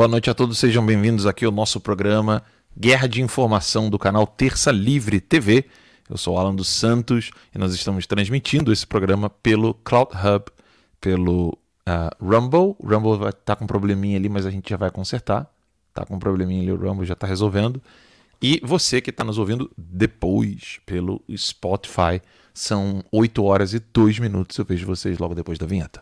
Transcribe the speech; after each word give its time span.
Boa 0.00 0.08
noite 0.08 0.30
a 0.30 0.34
todos, 0.34 0.56
sejam 0.56 0.84
bem-vindos 0.86 1.26
aqui 1.26 1.44
ao 1.44 1.52
nosso 1.52 1.78
programa 1.78 2.42
Guerra 2.74 3.06
de 3.06 3.20
Informação 3.20 3.90
do 3.90 3.98
canal 3.98 4.26
Terça 4.26 4.72
Livre 4.72 5.20
TV. 5.20 5.66
Eu 6.08 6.16
sou 6.16 6.38
Alan 6.38 6.54
dos 6.54 6.68
Santos 6.68 7.30
e 7.54 7.58
nós 7.58 7.74
estamos 7.74 8.06
transmitindo 8.06 8.72
esse 8.72 8.86
programa 8.86 9.28
pelo 9.28 9.74
Cloud 9.74 10.12
Hub, 10.16 10.46
pelo 10.98 11.48
uh, 11.86 12.16
Rumble. 12.18 12.74
O 12.78 12.88
Rumble 12.88 13.18
vai 13.18 13.30
tá 13.30 13.54
com 13.54 13.64
um 13.64 13.66
probleminha 13.66 14.16
ali, 14.16 14.30
mas 14.30 14.46
a 14.46 14.50
gente 14.50 14.70
já 14.70 14.78
vai 14.78 14.90
consertar. 14.90 15.46
Tá 15.92 16.06
com 16.06 16.16
um 16.16 16.18
probleminha 16.18 16.62
ali, 16.62 16.72
o 16.72 16.76
Rumble 16.76 17.04
já 17.04 17.12
está 17.12 17.26
resolvendo. 17.26 17.82
E 18.40 18.58
você 18.64 19.02
que 19.02 19.10
está 19.10 19.22
nos 19.22 19.36
ouvindo 19.36 19.70
depois 19.76 20.80
pelo 20.86 21.20
Spotify, 21.36 22.22
são 22.54 23.04
8 23.12 23.44
horas 23.44 23.74
e 23.74 23.78
2 23.78 24.18
minutos. 24.18 24.56
Eu 24.56 24.64
vejo 24.64 24.86
vocês 24.86 25.18
logo 25.18 25.34
depois 25.34 25.58
da 25.58 25.66
vinheta. 25.66 26.00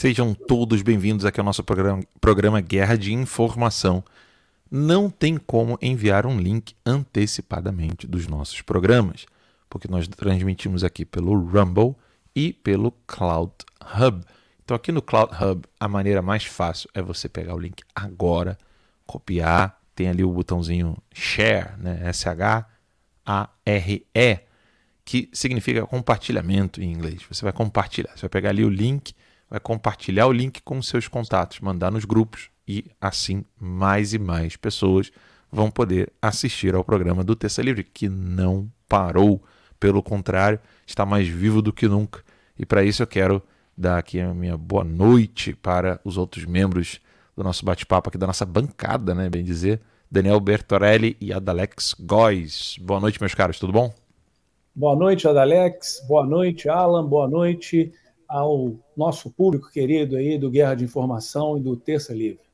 Sejam 0.00 0.32
todos 0.32 0.80
bem-vindos 0.80 1.26
aqui 1.26 1.38
ao 1.38 1.44
nosso 1.44 1.62
programa, 1.62 2.02
programa 2.22 2.58
Guerra 2.62 2.96
de 2.96 3.12
Informação. 3.12 4.02
Não 4.70 5.10
tem 5.10 5.36
como 5.36 5.78
enviar 5.82 6.24
um 6.24 6.40
link 6.40 6.74
antecipadamente 6.86 8.06
dos 8.06 8.26
nossos 8.26 8.62
programas, 8.62 9.26
porque 9.68 9.86
nós 9.88 10.08
transmitimos 10.08 10.82
aqui 10.82 11.04
pelo 11.04 11.38
Rumble 11.38 11.94
e 12.34 12.50
pelo 12.50 12.92
Cloud 13.06 13.52
Hub. 13.78 14.24
Então, 14.64 14.74
aqui 14.74 14.90
no 14.90 15.02
Cloud 15.02 15.34
Hub, 15.34 15.68
a 15.78 15.86
maneira 15.86 16.22
mais 16.22 16.46
fácil 16.46 16.88
é 16.94 17.02
você 17.02 17.28
pegar 17.28 17.54
o 17.54 17.58
link 17.58 17.82
agora, 17.94 18.56
copiar, 19.06 19.82
tem 19.94 20.08
ali 20.08 20.24
o 20.24 20.32
botãozinho 20.32 20.96
Share, 21.12 21.76
né? 21.76 22.08
S-H-A-R-E, 22.08 22.70
que 25.04 25.28
significa 25.30 25.86
compartilhamento 25.86 26.80
em 26.80 26.90
inglês. 26.90 27.20
Você 27.30 27.44
vai 27.44 27.52
compartilhar, 27.52 28.12
você 28.16 28.22
vai 28.22 28.30
pegar 28.30 28.48
ali 28.48 28.64
o 28.64 28.70
link 28.70 29.12
vai 29.50 29.58
compartilhar 29.58 30.28
o 30.28 30.32
link 30.32 30.62
com 30.62 30.80
seus 30.80 31.08
contatos, 31.08 31.60
mandar 31.60 31.90
nos 31.90 32.04
grupos 32.04 32.48
e 32.66 32.84
assim 33.00 33.44
mais 33.58 34.14
e 34.14 34.18
mais 34.18 34.56
pessoas 34.56 35.10
vão 35.50 35.70
poder 35.70 36.12
assistir 36.22 36.74
ao 36.74 36.84
programa 36.84 37.24
do 37.24 37.34
Terça 37.34 37.60
Livre, 37.60 37.82
que 37.82 38.08
não 38.08 38.70
parou, 38.88 39.42
pelo 39.80 40.02
contrário, 40.02 40.60
está 40.86 41.04
mais 41.04 41.26
vivo 41.26 41.60
do 41.60 41.72
que 41.72 41.88
nunca. 41.88 42.22
E 42.56 42.64
para 42.64 42.84
isso 42.84 43.02
eu 43.02 43.06
quero 43.06 43.42
dar 43.76 43.98
aqui 43.98 44.20
a 44.20 44.32
minha 44.32 44.56
boa 44.56 44.84
noite 44.84 45.54
para 45.54 46.00
os 46.04 46.16
outros 46.16 46.44
membros 46.44 47.00
do 47.36 47.42
nosso 47.42 47.64
bate-papo 47.64 48.08
aqui 48.08 48.18
da 48.18 48.26
nossa 48.26 48.44
bancada, 48.44 49.14
né, 49.14 49.28
bem 49.28 49.42
dizer, 49.42 49.80
Daniel 50.10 50.38
Bertorelli 50.38 51.16
e 51.20 51.32
Adalex 51.32 51.94
Góes. 51.98 52.76
Boa 52.80 53.00
noite, 53.00 53.20
meus 53.20 53.34
caros, 53.34 53.58
tudo 53.58 53.72
bom? 53.72 53.92
Boa 54.74 54.94
noite, 54.94 55.26
Adalex. 55.26 56.04
Boa 56.06 56.24
noite, 56.24 56.68
Alan. 56.68 57.04
Boa 57.06 57.28
noite, 57.28 57.92
ao 58.30 58.78
nosso 58.96 59.28
público 59.28 59.68
querido 59.72 60.16
aí 60.16 60.38
do 60.38 60.48
Guerra 60.48 60.76
de 60.76 60.84
Informação 60.84 61.58
e 61.58 61.60
do 61.60 61.76
Terça 61.76 62.14
Livre. 62.14 62.48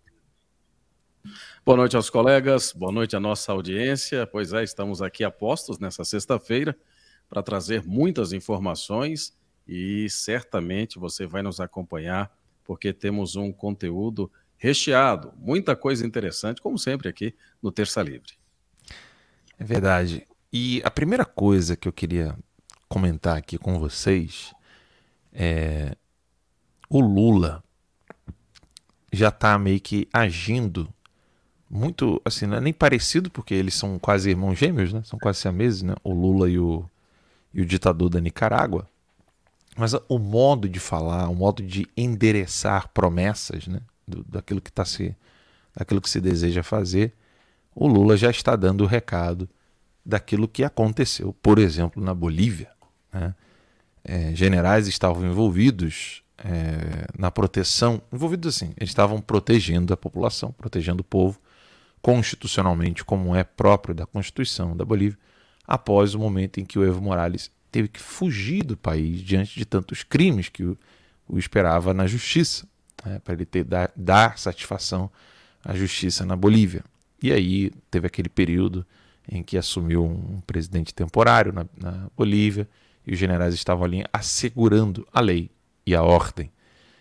Boa 1.65 1.77
noite 1.77 1.95
aos 1.95 2.09
colegas, 2.09 2.73
boa 2.73 2.91
noite 2.91 3.15
à 3.15 3.21
nossa 3.21 3.53
audiência. 3.53 4.27
Pois 4.27 4.55
é, 4.55 4.65
estamos 4.65 5.03
aqui 5.03 5.23
a 5.23 5.31
postos 5.31 5.79
nessa 5.79 6.03
sexta-feira 6.03 6.75
para 7.29 7.43
trazer 7.43 7.85
muitas 7.85 8.33
informações 8.33 9.37
e 9.69 10.09
certamente 10.09 10.99
você 10.99 11.27
vai 11.27 11.43
nos 11.43 11.61
acompanhar 11.61 12.35
porque 12.65 12.91
temos 12.93 13.37
um 13.37 13.53
conteúdo 13.53 14.33
recheado, 14.57 15.35
muita 15.37 15.77
coisa 15.77 16.07
interessante, 16.07 16.63
como 16.63 16.79
sempre 16.79 17.09
aqui 17.09 17.35
no 17.63 17.71
Terça 17.71 18.01
Livre. 18.03 18.33
É 19.59 19.65
verdade. 19.65 20.27
E 20.51 20.81
a 20.85 20.91
primeira 20.91 21.25
coisa 21.27 21.77
que 21.77 21.87
eu 21.87 21.93
queria 21.93 22.35
comentar 22.89 23.37
aqui 23.37 23.59
com 23.59 23.79
vocês 23.79 24.55
é, 25.39 25.95
o 26.89 26.99
Lula 27.01 27.63
já 29.13 29.29
está 29.29 29.59
meio 29.59 29.79
que 29.81 30.09
agindo 30.11 30.89
muito, 31.69 32.23
assim, 32.25 32.47
não 32.47 32.57
é 32.57 32.61
nem 32.61 32.73
parecido, 32.73 33.31
porque 33.31 33.53
eles 33.53 33.75
são 33.75 33.99
quase 33.99 34.31
irmãos 34.31 34.55
gêmeos, 34.55 34.93
né? 34.93 35.03
São 35.05 35.19
quase 35.19 35.41
siameses, 35.41 35.83
né? 35.83 35.95
O 36.03 36.13
Lula 36.13 36.49
e 36.49 36.59
o, 36.59 36.89
e 37.53 37.61
o 37.61 37.67
ditador 37.67 38.09
da 38.09 38.21
Nicarágua. 38.21 38.89
Mas 39.77 39.93
o 40.09 40.19
modo 40.19 40.69
de 40.69 40.81
falar, 40.81 41.29
o 41.29 41.35
modo 41.35 41.63
de 41.63 41.87
endereçar 41.97 42.89
promessas, 42.89 43.67
né? 43.67 43.81
Do, 44.07 44.25
daquilo 44.25 44.61
que 44.61 44.71
está 44.71 44.85
se, 44.85 45.15
daquilo 45.77 46.01
que 46.01 46.09
se 46.09 46.21
deseja 46.21 46.63
fazer, 46.63 47.13
o 47.75 47.87
Lula 47.87 48.17
já 48.17 48.31
está 48.31 48.57
dando 48.57 48.85
o 48.85 48.87
recado 48.87 49.49
daquilo 50.05 50.49
que 50.49 50.63
aconteceu, 50.65 51.35
por 51.43 51.59
exemplo, 51.59 52.03
na 52.03 52.15
Bolívia, 52.15 52.71
né? 53.13 53.35
É, 54.07 54.35
generais 54.35 54.87
estavam 54.87 55.27
envolvidos 55.27 56.23
é, 56.39 57.07
na 57.19 57.31
proteção, 57.31 58.01
envolvidos 58.13 58.55
assim, 58.55 58.73
eles 58.77 58.91
estavam 58.91 59.21
protegendo 59.21 59.93
a 59.93 59.97
população, 59.97 60.53
protegendo 60.53 61.01
o 61.01 61.05
povo, 61.05 61.41
constitucionalmente, 62.01 63.05
como 63.05 63.35
é 63.35 63.43
próprio 63.43 63.95
da 63.95 64.07
Constituição 64.07 64.77
da 64.77 64.85
Bolívia, 64.85 65.19
após 65.67 66.15
o 66.15 66.21
momento 66.21 66.61
em 66.61 66.65
que 66.65 66.79
o 66.79 66.85
Evo 66.85 67.03
Morales 67.03 67.51
teve 67.73 67.89
que 67.89 68.01
fugir 68.01 68.63
do 68.63 68.77
país 68.77 69.21
diante 69.21 69.59
de 69.59 69.65
tantos 69.65 70.05
crimes 70.05 70.49
que 70.49 70.63
o, 70.63 70.79
o 71.29 71.37
esperava 71.37 71.93
na 71.93 72.07
justiça, 72.07 72.65
né, 73.05 73.19
para 73.19 73.35
ele 73.35 73.45
ter, 73.45 73.65
dar, 73.65 73.91
dar 73.97 74.39
satisfação 74.39 75.11
à 75.65 75.75
justiça 75.75 76.25
na 76.25 76.37
Bolívia. 76.37 76.85
E 77.21 77.33
aí 77.33 77.73
teve 77.91 78.07
aquele 78.07 78.29
período 78.29 78.87
em 79.29 79.43
que 79.43 79.59
assumiu 79.59 80.05
um 80.05 80.41
presidente 80.47 80.95
temporário 80.95 81.53
na, 81.53 81.67
na 81.77 82.07
Bolívia, 82.17 82.69
e 83.07 83.13
os 83.13 83.19
generais 83.19 83.55
estavam 83.55 83.85
ali 83.85 84.05
assegurando 84.13 85.07
a 85.13 85.21
lei 85.21 85.51
e 85.87 85.95
a 85.95 86.03
ordem. 86.03 86.51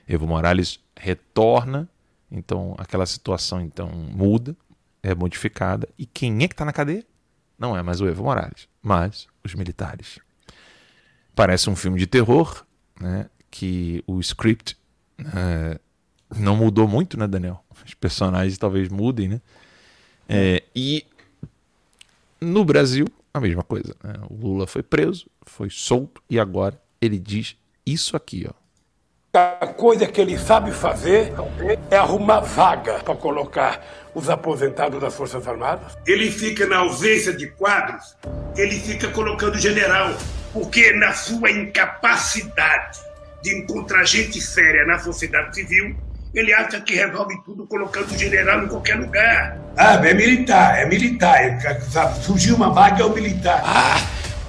Evo 0.08 0.28
Morales 0.28 0.80
retorna, 0.96 1.90
então 2.32 2.76
aquela 2.78 3.06
situação 3.06 3.60
então 3.60 3.90
muda, 3.90 4.56
é 5.02 5.16
modificada, 5.16 5.88
e 5.98 6.06
quem 6.06 6.44
é 6.44 6.48
que 6.48 6.54
está 6.54 6.66
na 6.66 6.74
cadeia? 6.74 7.06
Não 7.58 7.76
é 7.76 7.82
mais 7.82 8.02
o 8.02 8.08
Evo 8.08 8.24
Morales, 8.24 8.68
mas 8.82 9.28
os 9.44 9.56
militares. 9.56 10.20
Parece 11.34 11.70
um 11.70 11.76
filme 11.76 11.98
de 11.98 12.08
terror, 12.08 12.66
né, 13.00 13.30
que 13.50 14.04
o 14.06 14.20
script 14.20 14.78
é, 15.20 15.80
não 16.38 16.56
mudou 16.56 16.88
muito, 16.88 17.18
né, 17.18 17.28
Daniel? 17.28 17.64
Os 17.86 17.94
personagens 17.94 18.58
talvez 18.58 18.90
mudem, 18.90 19.28
né? 19.28 19.42
É, 20.28 20.64
e 20.76 21.06
no 22.42 22.66
Brasil, 22.66 23.08
a 23.36 23.42
mesma 23.42 23.64
coisa. 23.64 23.94
Né? 24.02 24.14
O 24.30 24.36
Lula 24.36 24.66
foi 24.66 24.82
preso, 24.82 25.30
foi 25.46 25.70
solto 25.70 26.24
e 26.30 26.40
agora 26.40 26.82
ele 27.02 27.20
diz 27.20 27.58
isso 27.86 28.16
aqui, 28.16 28.48
ó. 28.50 28.54
A 29.38 29.68
coisa 29.68 30.08
que 30.08 30.22
ele 30.22 30.38
sabe 30.38 30.72
fazer 30.72 31.34
é 31.92 31.98
arrumar 31.98 32.40
vaga 32.40 33.00
para 33.00 33.14
colocar 33.18 33.86
os 34.16 34.30
aposentados 34.30 35.02
das 35.02 35.14
Forças 35.14 35.46
Armadas. 35.46 35.98
Ele 36.08 36.32
fica 36.32 36.66
na 36.66 36.78
ausência 36.78 37.34
de 37.34 37.48
quadros, 37.48 38.16
ele 38.56 38.80
fica 38.80 39.10
colocando 39.10 39.58
general, 39.58 40.16
porque 40.54 40.94
na 40.94 41.12
sua 41.12 41.52
incapacidade 41.52 43.00
de 43.44 43.54
encontrar 43.58 44.06
gente 44.06 44.40
séria 44.40 44.86
na 44.86 45.00
sociedade 45.00 45.54
civil, 45.54 45.94
ele 46.36 46.54
acha 46.54 46.82
que 46.82 46.96
resolve 46.96 47.42
tudo 47.46 47.66
colocando 47.66 48.18
general 48.18 48.64
em 48.64 48.68
qualquer 48.68 48.96
lugar. 48.96 49.58
Ah, 49.78 49.96
é 50.06 50.14
militar, 50.14 50.78
é 50.78 50.86
militar. 50.86 51.60
Surgiu 52.22 52.56
uma 52.56 52.72
vaga, 52.72 53.04
é 53.04 53.06
o 53.06 53.14
militar. 53.14 53.62
Ah, 53.66 53.98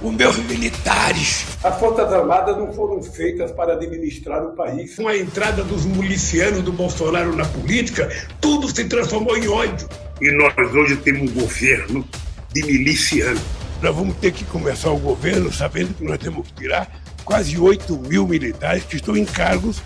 os 0.02 0.12
meus 0.12 0.36
militares. 0.38 1.46
As 1.62 1.78
Forças 1.78 2.12
Armadas 2.12 2.56
não 2.56 2.72
foram 2.72 3.00
feitas 3.02 3.52
para 3.52 3.74
administrar 3.74 4.42
o 4.44 4.52
país. 4.56 4.96
Com 4.96 5.06
a 5.06 5.16
entrada 5.16 5.62
dos 5.62 5.84
milicianos 5.84 6.62
do 6.62 6.72
Bolsonaro 6.72 7.34
na 7.36 7.44
política, 7.46 8.10
tudo 8.40 8.68
se 8.68 8.84
transformou 8.84 9.36
em 9.36 9.48
ódio. 9.48 9.88
E 10.20 10.30
nós 10.32 10.74
hoje 10.74 10.96
temos 10.96 11.30
um 11.30 11.34
governo 11.34 12.04
de 12.52 12.62
miliciano. 12.64 13.40
Nós 13.80 13.94
vamos 13.94 14.16
ter 14.16 14.32
que 14.32 14.44
começar 14.44 14.90
o 14.90 14.98
governo 14.98 15.52
sabendo 15.52 15.94
que 15.94 16.04
nós 16.04 16.18
temos 16.18 16.48
que 16.48 16.54
tirar 16.54 16.90
quase 17.24 17.58
8 17.58 17.96
mil 18.08 18.26
militares 18.26 18.84
que 18.84 18.96
estão 18.96 19.16
em 19.16 19.24
cargos 19.24 19.82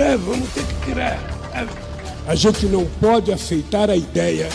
é, 0.00 0.16
vamos 0.16 0.48
ter 0.50 0.64
que 0.64 0.86
tirar. 0.86 1.18
A 2.26 2.34
gente 2.34 2.66
não 2.66 2.84
pode 3.00 3.32
aceitar 3.32 3.90
a 3.90 3.96
ideia 3.96 4.48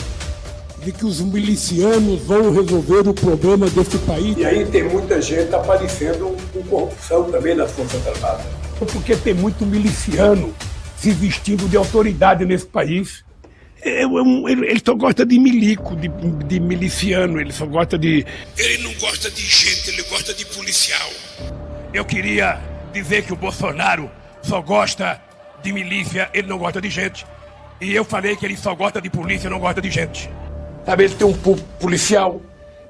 de 0.84 0.92
que 0.92 1.06
os 1.06 1.22
milicianos 1.22 2.22
vão 2.22 2.52
resolver 2.52 3.08
o 3.08 3.14
problema 3.14 3.70
desse 3.70 3.98
país. 4.00 4.38
E 4.38 4.46
aí 4.46 4.66
tem 4.66 4.84
muita 4.84 5.22
gente 5.22 5.54
aparecendo 5.56 6.36
com 6.52 6.62
corrupção 6.64 7.32
também 7.32 7.56
nas 7.56 7.72
Forças 7.72 8.06
Armadas. 8.06 8.46
Porque 8.92 9.16
tem 9.16 9.34
muito 9.34 9.66
miliciano 9.66 10.54
se 10.98 11.12
vestindo 11.12 11.68
de 11.70 11.78
autoridade 11.78 12.46
nesse 12.46 12.66
país. 12.66 13.24
é, 13.82 14.04
é 14.04 14.08
um, 14.08 14.48
ele, 14.48 14.66
ele, 14.68 14.82
só 14.86 14.94
gosta 14.94 15.26
de 15.26 15.40
milico, 15.40 15.96
de, 15.96 16.10
de 16.48 16.60
miliciano, 16.60 17.40
ele 17.40 17.52
só 17.52 17.66
gosta 17.66 17.98
de. 17.98 18.26
Ele 18.58 18.84
não 18.84 18.94
gosta 18.96 19.32
de 19.32 19.42
gente, 19.42 19.90
ele 19.90 20.04
gosta 20.04 20.34
de 20.34 20.46
policial. 20.46 21.10
Eu 21.94 22.04
queria 22.04 22.60
dizer 22.94 23.24
que 23.24 23.34
o 23.34 23.36
Bolsonaro 23.36 24.10
só 24.42 24.62
gosta 24.62 25.22
de 25.64 25.74
milícia, 25.74 26.30
ele 26.34 26.48
não 26.48 26.58
gosta 26.58 26.82
de 26.82 26.90
gente. 26.90 27.26
E 27.82 27.96
eu 27.96 28.04
falei 28.04 28.36
que 28.36 28.46
ele 28.46 28.56
só 28.56 28.76
gosta 28.76 29.02
de 29.02 29.10
polícia, 29.10 29.50
não 29.50 29.60
gosta 29.60 29.82
de 29.82 29.90
gente. 29.90 30.30
Sabe, 30.86 31.06
ele 31.06 31.16
tem 31.16 31.26
um 31.26 31.34
público 31.34 31.68
policial, 31.80 32.42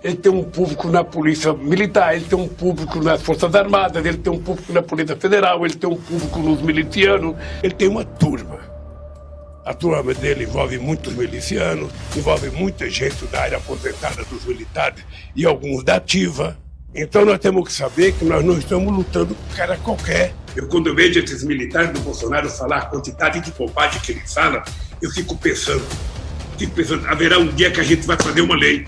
ele 0.03 0.15
tem 0.15 0.31
um 0.31 0.43
público 0.43 0.89
na 0.89 1.03
polícia 1.03 1.53
militar, 1.53 2.15
ele 2.15 2.25
tem 2.25 2.37
um 2.37 2.47
público 2.47 3.01
nas 3.01 3.21
Forças 3.21 3.53
Armadas, 3.55 4.03
ele 4.05 4.17
tem 4.17 4.33
um 4.33 4.41
público 4.41 4.73
na 4.73 4.81
Polícia 4.81 5.15
Federal, 5.15 5.65
ele 5.65 5.75
tem 5.75 5.89
um 5.89 5.95
público 5.95 6.39
nos 6.39 6.61
milicianos, 6.61 7.35
ele 7.61 7.73
tem 7.73 7.87
uma 7.87 8.03
turma. 8.03 8.59
A 9.63 9.73
turma 9.73 10.13
dele 10.13 10.43
envolve 10.43 10.77
muitos 10.77 11.13
milicianos, 11.13 11.89
envolve 12.17 12.49
muita 12.49 12.89
gente 12.89 13.25
da 13.27 13.41
área 13.43 13.57
aposentada 13.57 14.25
dos 14.25 14.43
militares 14.43 15.05
e 15.33 15.45
alguns 15.45 15.83
da 15.83 15.95
ativa. 15.95 16.57
Então 16.93 17.23
nós 17.23 17.39
temos 17.39 17.63
que 17.67 17.73
saber 17.73 18.11
que 18.13 18.25
nós 18.25 18.43
não 18.43 18.57
estamos 18.57 18.93
lutando 18.93 19.33
com 19.33 19.55
cara 19.55 19.77
qualquer. 19.77 20.33
Eu, 20.55 20.67
quando 20.67 20.87
eu 20.87 20.95
vejo 20.95 21.19
esses 21.19 21.43
militares 21.43 21.91
do 21.91 21.99
Bolsonaro 22.01 22.49
falar 22.49 22.77
a 22.77 22.85
quantidade 22.85 23.39
de 23.41 23.51
bobagem 23.51 23.99
que 24.01 24.11
eles 24.11 24.33
falam, 24.33 24.61
eu 25.01 25.09
fico 25.11 25.35
pensando, 25.37 25.83
fico 26.57 26.73
pensando, 26.73 27.07
haverá 27.07 27.39
um 27.39 27.47
dia 27.47 27.71
que 27.71 27.79
a 27.79 27.83
gente 27.83 28.05
vai 28.05 28.17
fazer 28.17 28.41
uma 28.41 28.55
lei. 28.55 28.87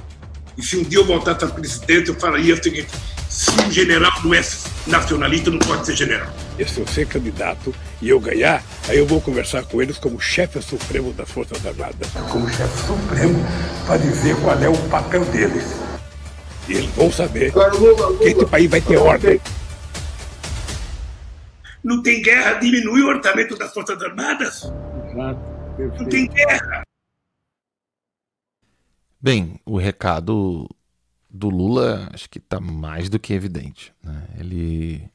E 0.57 0.63
se 0.63 0.77
um 0.77 0.83
dia 0.83 0.99
eu 0.99 1.05
voltar 1.05 1.31
a 1.31 1.47
presidente, 1.47 2.09
eu 2.09 2.15
falaria 2.15 2.53
o 2.53 2.63
seguinte: 2.63 2.87
se 3.29 3.51
um 3.51 3.69
general 3.69 4.13
não 4.23 4.33
é 4.33 4.41
nacionalista, 4.87 5.51
não 5.51 5.59
pode 5.59 5.85
ser 5.85 5.95
general. 5.95 6.33
E 6.57 6.65
se 6.65 6.79
eu 6.79 6.87
ser 6.87 7.05
candidato 7.07 7.75
e 8.01 8.09
eu 8.09 8.19
ganhar, 8.19 8.63
aí 8.87 8.97
eu 8.97 9.05
vou 9.05 9.19
conversar 9.19 9.63
com 9.63 9.81
eles 9.81 9.97
como 9.97 10.19
chefe 10.21 10.61
supremo 10.61 11.11
das 11.11 11.29
Forças 11.29 11.65
Armadas. 11.65 12.07
Como 12.29 12.47
chefe 12.47 12.87
supremo, 12.87 13.45
para 13.85 13.97
dizer 13.97 14.35
qual 14.37 14.57
é 14.57 14.69
o 14.69 14.77
papel 14.89 15.25
deles. 15.25 15.65
E 16.69 16.73
eles 16.73 16.89
vão 16.95 17.11
saber 17.11 17.51
que 17.51 18.27
esse 18.27 18.45
país 18.45 18.69
vai 18.69 18.81
ter 18.81 18.97
ordem. 18.97 19.41
Não 21.85 22.01
tem 22.01 22.19
guerra, 22.19 22.53
diminui 22.55 23.03
o 23.03 23.09
orçamento 23.09 23.55
das 23.55 23.71
Forças 23.71 24.01
Armadas. 24.01 24.63
Não 25.77 26.09
tem 26.09 26.27
guerra. 26.27 26.81
Bem, 29.21 29.61
o 29.63 29.77
recado 29.77 30.67
do 31.29 31.47
Lula 31.47 32.09
acho 32.11 32.27
que 32.27 32.39
está 32.39 32.59
mais 32.59 33.07
do 33.07 33.19
que 33.19 33.33
evidente. 33.33 33.93
Né? 34.03 34.27
Ele, 34.39 35.07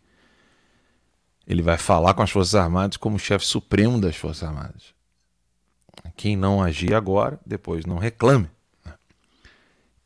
ele 1.44 1.61
vai 1.61 1.76
falar 1.76 2.14
com 2.14 2.22
as 2.22 2.31
Forças 2.31 2.55
Armadas 2.55 2.96
como 2.96 3.19
chefe 3.19 3.44
supremo 3.44 4.00
das 4.00 4.14
Forças 4.14 4.49
Armadas. 4.49 4.94
Quem 6.17 6.37
não 6.37 6.62
agir 6.62 6.94
agora, 6.94 7.40
depois 7.44 7.84
não 7.84 7.99
reclame. 7.99 8.49
Né? 8.84 8.94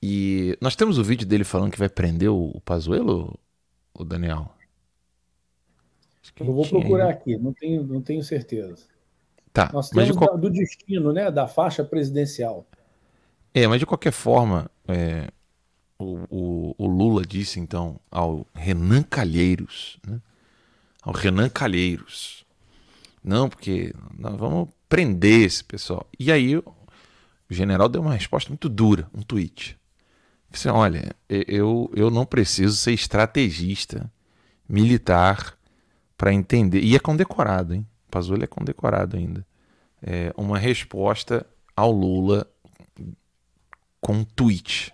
E 0.02 0.56
nós 0.62 0.75
temos 0.75 0.96
o 0.96 1.05
vídeo 1.05 1.26
dele 1.26 1.44
falando 1.44 1.72
que 1.72 1.78
vai 1.78 1.90
prender 1.90 2.31
o, 2.31 2.52
o 2.55 2.61
Pazuello, 2.62 3.38
o 3.93 4.02
Daniel? 4.02 4.54
Eu 6.39 6.47
vou 6.47 6.67
procurar 6.69 7.11
aqui, 7.11 7.37
não 7.37 7.53
tenho, 7.53 7.85
não 7.85 8.01
tenho 8.01 8.23
certeza. 8.23 8.85
Tá, 9.53 9.71
Nós 9.73 9.89
temos 9.89 10.09
de 10.09 10.15
qual... 10.15 10.37
do 10.37 10.51
destino, 10.51 11.13
né, 11.13 11.31
da 11.31 11.47
faixa 11.47 11.85
presidencial. 11.85 12.67
É, 13.53 13.69
mas 13.69 13.79
de 13.79 13.87
qualquer 13.87 14.13
forma, 14.13 14.69
é, 14.89 15.29
o, 15.97 16.19
o, 16.29 16.75
o, 16.77 16.87
Lula 16.89 17.23
disse 17.23 17.61
então 17.61 18.01
ao 18.11 18.45
Renan 18.53 19.05
Calheiros, 19.05 19.97
né? 20.05 20.21
ao 21.03 21.13
Renan 21.13 21.49
Calheiros, 21.49 22.45
não, 23.23 23.49
porque 23.49 23.95
nós 24.19 24.37
vamos 24.37 24.69
prender 24.89 25.47
esse 25.47 25.63
pessoal. 25.63 26.05
E 26.19 26.33
aí 26.33 26.57
o 26.57 26.65
general 27.49 27.89
deu 27.89 28.03
uma 28.03 28.15
resposta 28.15 28.51
muito 28.51 28.69
dura, 28.69 29.09
um 29.15 29.23
tweet. 29.23 29.79
Disse, 30.51 30.69
olha, 30.69 31.15
eu, 31.29 31.91
eu 31.95 32.11
não 32.11 32.27
preciso 32.27 32.77
ser 32.77 32.93
estrategista 32.93 34.11
militar 34.69 35.57
para 36.16 36.32
entender. 36.32 36.81
E 36.81 36.94
é 36.94 36.99
condecorado, 36.99 37.75
hein? 37.75 37.87
Pazuello 38.11 38.44
é 38.44 38.46
condecorado 38.46 39.16
ainda. 39.16 39.44
É 40.02 40.32
uma 40.37 40.58
resposta 40.58 41.46
ao 41.76 41.90
Lula 41.90 42.46
com 44.00 44.14
um 44.14 44.25
tweet. 44.25 44.93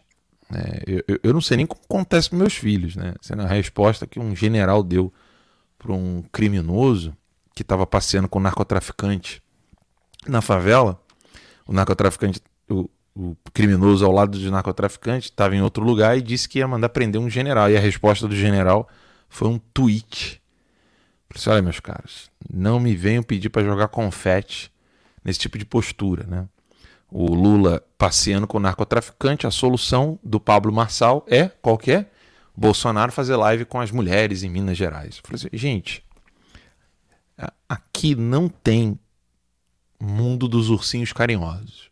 É, 0.52 0.82
eu, 0.86 1.20
eu, 1.22 1.32
não 1.32 1.40
sei 1.40 1.58
nem 1.58 1.66
como 1.66 1.80
acontece 1.84 2.30
com 2.30 2.36
meus 2.36 2.54
filhos, 2.54 2.96
né? 2.96 3.14
Sendo 3.20 3.42
a 3.42 3.46
resposta 3.46 4.06
que 4.06 4.18
um 4.18 4.34
general 4.34 4.82
deu 4.82 5.12
para 5.78 5.92
um 5.92 6.22
criminoso 6.32 7.16
que 7.54 7.62
estava 7.62 7.86
passeando 7.86 8.28
com 8.28 8.38
um 8.38 8.42
narcotraficante 8.42 9.42
na 10.26 10.40
favela. 10.40 11.00
O 11.66 11.72
narcotraficante, 11.72 12.40
o, 12.68 12.88
o 13.14 13.36
criminoso 13.52 14.04
ao 14.04 14.12
lado 14.12 14.38
do 14.38 14.50
narcotraficante, 14.50 15.26
estava 15.26 15.54
em 15.54 15.62
outro 15.62 15.84
lugar 15.84 16.16
e 16.16 16.22
disse 16.22 16.48
que 16.48 16.58
ia 16.58 16.68
mandar 16.68 16.88
prender 16.88 17.20
um 17.20 17.30
general. 17.30 17.70
E 17.70 17.76
a 17.76 17.80
resposta 17.80 18.26
do 18.26 18.34
general 18.34 18.88
foi 19.28 19.48
um 19.48 19.58
tweet. 19.58 20.39
Falei 21.30 21.36
assim, 21.36 21.50
olha, 21.50 21.62
meus 21.62 21.80
caros, 21.80 22.30
não 22.52 22.80
me 22.80 22.94
venham 22.94 23.22
pedir 23.22 23.48
para 23.48 23.64
jogar 23.64 23.88
confete 23.88 24.70
nesse 25.24 25.38
tipo 25.38 25.56
de 25.56 25.64
postura, 25.64 26.26
né? 26.26 26.46
o 27.10 27.34
Lula 27.34 27.84
passeando 27.98 28.46
com 28.46 28.58
o 28.58 28.60
narcotraficante, 28.60 29.46
a 29.46 29.50
solução 29.50 30.18
do 30.22 30.38
Pablo 30.38 30.72
Marçal 30.72 31.24
é 31.28 31.48
qual 31.48 31.76
que 31.76 31.90
é? 31.90 32.06
Bolsonaro 32.56 33.10
fazer 33.10 33.36
live 33.36 33.64
com 33.64 33.80
as 33.80 33.90
mulheres 33.90 34.42
em 34.42 34.48
Minas 34.48 34.76
Gerais. 34.76 35.16
Eu 35.16 35.22
falei 35.24 35.36
assim, 35.36 35.56
gente, 35.56 36.04
aqui 37.68 38.14
não 38.14 38.48
tem 38.48 38.98
mundo 39.98 40.46
dos 40.46 40.68
ursinhos 40.68 41.12
carinhosos. 41.12 41.90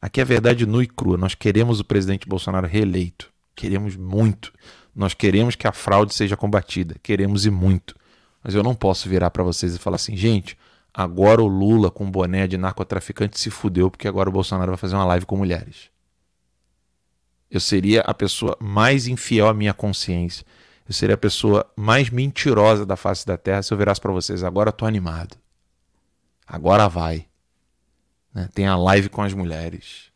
Aqui 0.00 0.20
é 0.20 0.24
verdade 0.24 0.66
nua 0.66 0.84
e 0.84 0.86
crua. 0.86 1.16
Nós 1.16 1.34
queremos 1.34 1.80
o 1.80 1.84
presidente 1.84 2.28
Bolsonaro 2.28 2.66
reeleito. 2.66 3.32
Queremos 3.54 3.96
muito. 3.96 4.52
Nós 4.94 5.14
queremos 5.14 5.54
que 5.54 5.66
a 5.66 5.72
fraude 5.72 6.12
seja 6.12 6.36
combatida. 6.36 6.96
Queremos 7.02 7.46
e 7.46 7.50
muito. 7.50 7.94
Mas 8.42 8.54
eu 8.54 8.62
não 8.62 8.74
posso 8.74 9.08
virar 9.08 9.30
para 9.30 9.42
vocês 9.42 9.74
e 9.74 9.78
falar 9.78 9.96
assim, 9.96 10.16
gente, 10.16 10.56
Agora 10.94 11.42
o 11.42 11.46
Lula 11.46 11.90
com 11.90 12.10
boné 12.10 12.46
de 12.46 12.58
narcotraficante 12.58 13.40
se 13.40 13.48
fudeu 13.50 13.90
porque 13.90 14.06
agora 14.06 14.28
o 14.28 14.32
Bolsonaro 14.32 14.72
vai 14.72 14.76
fazer 14.76 14.94
uma 14.94 15.06
live 15.06 15.24
com 15.24 15.36
mulheres. 15.36 15.90
Eu 17.50 17.60
seria 17.60 18.02
a 18.02 18.12
pessoa 18.12 18.56
mais 18.60 19.06
infiel 19.06 19.48
à 19.48 19.54
minha 19.54 19.72
consciência. 19.72 20.44
Eu 20.86 20.92
seria 20.92 21.14
a 21.14 21.18
pessoa 21.18 21.70
mais 21.76 22.10
mentirosa 22.10 22.84
da 22.84 22.96
face 22.96 23.26
da 23.26 23.38
terra 23.38 23.62
se 23.62 23.72
eu 23.72 23.78
virasse 23.78 24.00
para 24.00 24.12
vocês. 24.12 24.44
Agora 24.44 24.68
eu 24.68 24.72
tô 24.72 24.84
animado. 24.84 25.36
Agora 26.46 26.88
vai. 26.88 27.26
Né? 28.34 28.48
Tem 28.54 28.66
a 28.66 28.76
live 28.76 29.08
com 29.08 29.22
as 29.22 29.32
mulheres. 29.32 30.10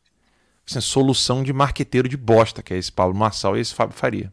Assim, 0.68 0.80
solução 0.80 1.42
de 1.42 1.52
marqueteiro 1.52 2.08
de 2.08 2.16
bosta, 2.16 2.62
que 2.62 2.74
é 2.74 2.76
esse 2.76 2.92
Paulo 2.92 3.14
Massal 3.14 3.56
e 3.56 3.60
esse 3.60 3.74
Fábio 3.74 3.96
Faria. 3.96 4.30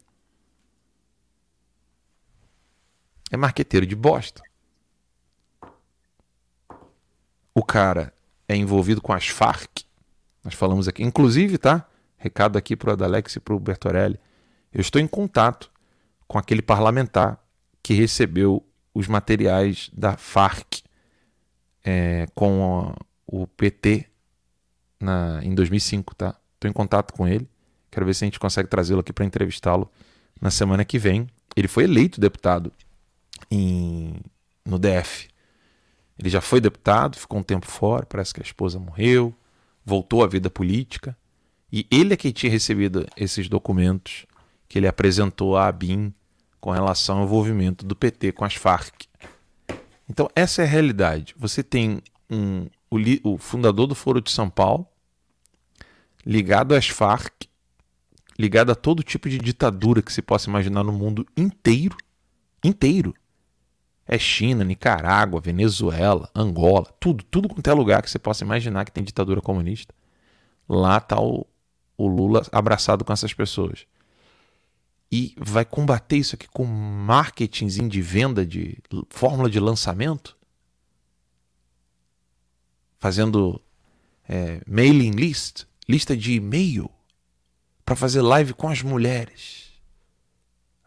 É 3.33 3.37
marqueteiro 3.37 3.85
de 3.85 3.95
bosta 3.95 4.41
o 7.53 7.63
cara 7.63 8.13
é 8.47 8.55
envolvido 8.55 9.01
com 9.01 9.13
as 9.13 9.27
Farc, 9.27 9.83
nós 10.43 10.53
falamos 10.53 10.87
aqui, 10.87 11.03
inclusive, 11.03 11.57
tá? 11.57 11.87
Recado 12.17 12.57
aqui 12.57 12.75
para 12.75 12.89
o 12.89 12.93
Adalex 12.93 13.35
e 13.35 13.39
para 13.39 13.53
o 13.53 13.59
Bertorelli. 13.59 14.19
Eu 14.73 14.81
estou 14.81 14.99
em 14.99 15.07
contato 15.07 15.71
com 16.27 16.37
aquele 16.37 16.61
parlamentar 16.61 17.39
que 17.81 17.93
recebeu 17.93 18.65
os 18.93 19.07
materiais 19.07 19.89
da 19.93 20.17
Farc 20.17 20.81
é, 21.83 22.27
com 22.33 22.93
o 23.27 23.47
PT 23.47 24.05
na, 24.99 25.39
em 25.43 25.53
2005, 25.53 26.15
tá? 26.15 26.35
Estou 26.55 26.69
em 26.69 26.73
contato 26.73 27.13
com 27.13 27.27
ele. 27.27 27.47
Quero 27.91 28.05
ver 28.05 28.13
se 28.13 28.23
a 28.23 28.27
gente 28.27 28.39
consegue 28.39 28.67
trazê-lo 28.67 29.01
aqui 29.01 29.13
para 29.13 29.25
entrevistá-lo 29.25 29.89
na 30.41 30.49
semana 30.49 30.83
que 30.83 30.97
vem. 30.97 31.27
Ele 31.55 31.67
foi 31.67 31.83
eleito 31.83 32.19
deputado 32.19 32.71
em, 33.49 34.15
no 34.65 34.77
DF. 34.79 35.27
Ele 36.17 36.29
já 36.29 36.41
foi 36.41 36.61
deputado, 36.61 37.17
ficou 37.17 37.39
um 37.39 37.43
tempo 37.43 37.67
fora, 37.67 38.05
parece 38.05 38.33
que 38.33 38.41
a 38.41 38.43
esposa 38.43 38.79
morreu, 38.79 39.33
voltou 39.85 40.23
à 40.23 40.27
vida 40.27 40.49
política. 40.49 41.17
E 41.71 41.87
ele 41.89 42.13
é 42.13 42.17
quem 42.17 42.31
tinha 42.31 42.51
recebido 42.51 43.07
esses 43.17 43.49
documentos 43.49 44.25
que 44.69 44.77
ele 44.77 44.87
apresentou 44.87 45.57
à 45.57 45.67
ABIN 45.67 46.13
com 46.59 46.71
relação 46.71 47.17
ao 47.17 47.25
envolvimento 47.25 47.85
do 47.85 47.95
PT 47.95 48.31
com 48.31 48.45
as 48.45 48.55
Farc. 48.55 49.05
Então, 50.07 50.29
essa 50.35 50.61
é 50.61 50.65
a 50.65 50.67
realidade. 50.67 51.33
Você 51.37 51.63
tem 51.63 52.01
um, 52.29 52.67
o, 52.89 52.97
o 53.33 53.37
fundador 53.37 53.87
do 53.87 53.95
Foro 53.95 54.21
de 54.21 54.31
São 54.31 54.49
Paulo 54.49 54.87
ligado 56.25 56.73
às 56.73 56.87
Farc, 56.87 57.47
ligado 58.37 58.71
a 58.71 58.75
todo 58.75 59.03
tipo 59.03 59.29
de 59.29 59.37
ditadura 59.37 60.01
que 60.01 60.13
se 60.13 60.21
possa 60.21 60.49
imaginar 60.49 60.83
no 60.83 60.91
mundo 60.91 61.25
inteiro, 61.35 61.97
inteiro. 62.63 63.13
É 64.05 64.19
China, 64.19 64.63
Nicarágua, 64.63 65.39
Venezuela, 65.39 66.29
Angola, 66.35 66.93
tudo, 66.99 67.23
tudo 67.23 67.47
quanto 67.47 67.69
é 67.69 67.73
lugar 67.73 68.01
que 68.01 68.09
você 68.09 68.19
possa 68.19 68.43
imaginar 68.43 68.83
que 68.85 68.91
tem 68.91 69.03
ditadura 69.03 69.41
comunista. 69.41 69.93
Lá 70.67 70.97
está 70.97 71.19
o, 71.19 71.45
o 71.97 72.07
Lula 72.07 72.45
abraçado 72.51 73.05
com 73.05 73.13
essas 73.13 73.33
pessoas. 73.33 73.85
E 75.11 75.35
vai 75.37 75.63
combater 75.63 76.17
isso 76.17 76.35
aqui 76.35 76.47
com 76.47 76.65
marketing 76.65 77.87
de 77.87 78.01
venda 78.01 78.45
de 78.45 78.77
fórmula 79.09 79.49
de 79.49 79.59
lançamento? 79.59 80.35
Fazendo 82.97 83.61
é, 84.27 84.61
mailing 84.67 85.11
list, 85.11 85.65
lista 85.87 86.17
de 86.17 86.33
e-mail, 86.33 86.89
para 87.85 87.95
fazer 87.95 88.21
live 88.21 88.53
com 88.53 88.69
as 88.69 88.81
mulheres. 88.81 89.71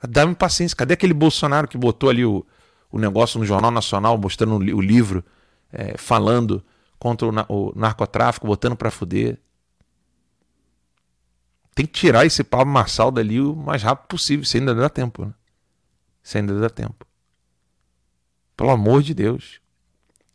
Dá-me 0.02 0.35
paciência. 0.35 0.76
Cadê 0.76 0.94
aquele 0.94 1.14
Bolsonaro 1.14 1.68
que 1.68 1.78
botou 1.78 2.11
ali 2.11 2.25
o, 2.25 2.44
o 2.90 2.98
negócio 2.98 3.38
no 3.38 3.46
Jornal 3.46 3.70
Nacional, 3.70 4.16
mostrando 4.18 4.54
o 4.56 4.80
livro, 4.80 5.24
é, 5.72 5.96
falando 5.96 6.64
contra 6.98 7.26
o, 7.26 7.32
o 7.48 7.72
narcotráfico, 7.76 8.46
botando 8.46 8.76
para 8.76 8.90
fuder? 8.90 9.38
Tem 11.74 11.84
que 11.84 11.92
tirar 11.92 12.24
esse 12.24 12.42
Pablo 12.42 12.72
Marçal 12.72 13.10
dali 13.10 13.40
o 13.40 13.54
mais 13.54 13.82
rápido 13.82 14.08
possível, 14.08 14.44
se 14.44 14.56
ainda 14.56 14.74
dá 14.74 14.88
tempo. 14.88 15.26
Né? 15.26 15.34
Se 16.22 16.38
ainda 16.38 16.58
dá 16.58 16.70
tempo. 16.70 17.06
Pelo 18.56 18.70
amor 18.70 19.02
de 19.02 19.12
Deus. 19.12 19.60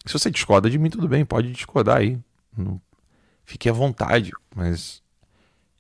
Se 0.05 0.13
você 0.13 0.29
discorda 0.29 0.69
de 0.69 0.77
mim, 0.77 0.89
tudo 0.89 1.07
bem, 1.07 1.25
pode 1.25 1.51
discordar 1.51 1.97
aí. 1.97 2.19
Fique 3.43 3.67
à 3.67 3.73
vontade, 3.73 4.31
mas 4.55 5.01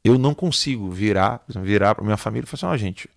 eu 0.03 0.17
não 0.17 0.33
consigo 0.33 0.89
virar, 0.89 1.43
virar 1.47 1.95
para 1.95 2.03
minha 2.03 2.17
família 2.17 2.45
e 2.45 2.49
falar 2.49 2.73
assim: 2.73 2.73
ó, 2.73 2.75
oh, 2.75 2.77
gente, 2.77 3.09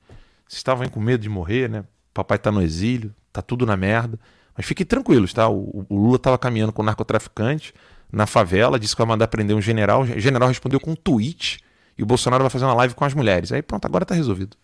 vocês 0.46 0.58
estavam 0.58 0.88
com 0.88 1.00
medo 1.00 1.22
de 1.22 1.28
morrer, 1.28 1.68
né? 1.68 1.84
Papai 2.12 2.38
tá 2.38 2.52
no 2.52 2.62
exílio, 2.62 3.14
tá 3.34 3.42
tudo 3.42 3.66
na 3.66 3.76
merda. 3.76 4.18
Mas 4.56 4.64
fiquem 4.64 4.86
tranquilos, 4.86 5.32
tá? 5.32 5.48
O, 5.48 5.84
o 5.88 5.96
Lula 5.96 6.16
estava 6.16 6.38
caminhando 6.38 6.72
com 6.72 6.82
um 6.82 6.84
narcotraficante 6.84 7.74
na 8.10 8.26
favela, 8.26 8.78
disse 8.78 8.94
que 8.94 9.02
vai 9.02 9.08
mandar 9.08 9.26
prender 9.26 9.56
um 9.56 9.60
general. 9.60 10.02
O 10.02 10.20
general 10.20 10.48
respondeu 10.48 10.78
com 10.78 10.92
um 10.92 10.96
tweet 10.96 11.58
e 11.98 12.02
o 12.02 12.06
Bolsonaro 12.06 12.44
vai 12.44 12.50
fazer 12.50 12.64
uma 12.64 12.74
live 12.74 12.94
com 12.94 13.04
as 13.04 13.12
mulheres. 13.12 13.50
Aí 13.50 13.60
pronto, 13.60 13.84
agora 13.84 14.06
tá 14.06 14.14
resolvido. 14.14 14.56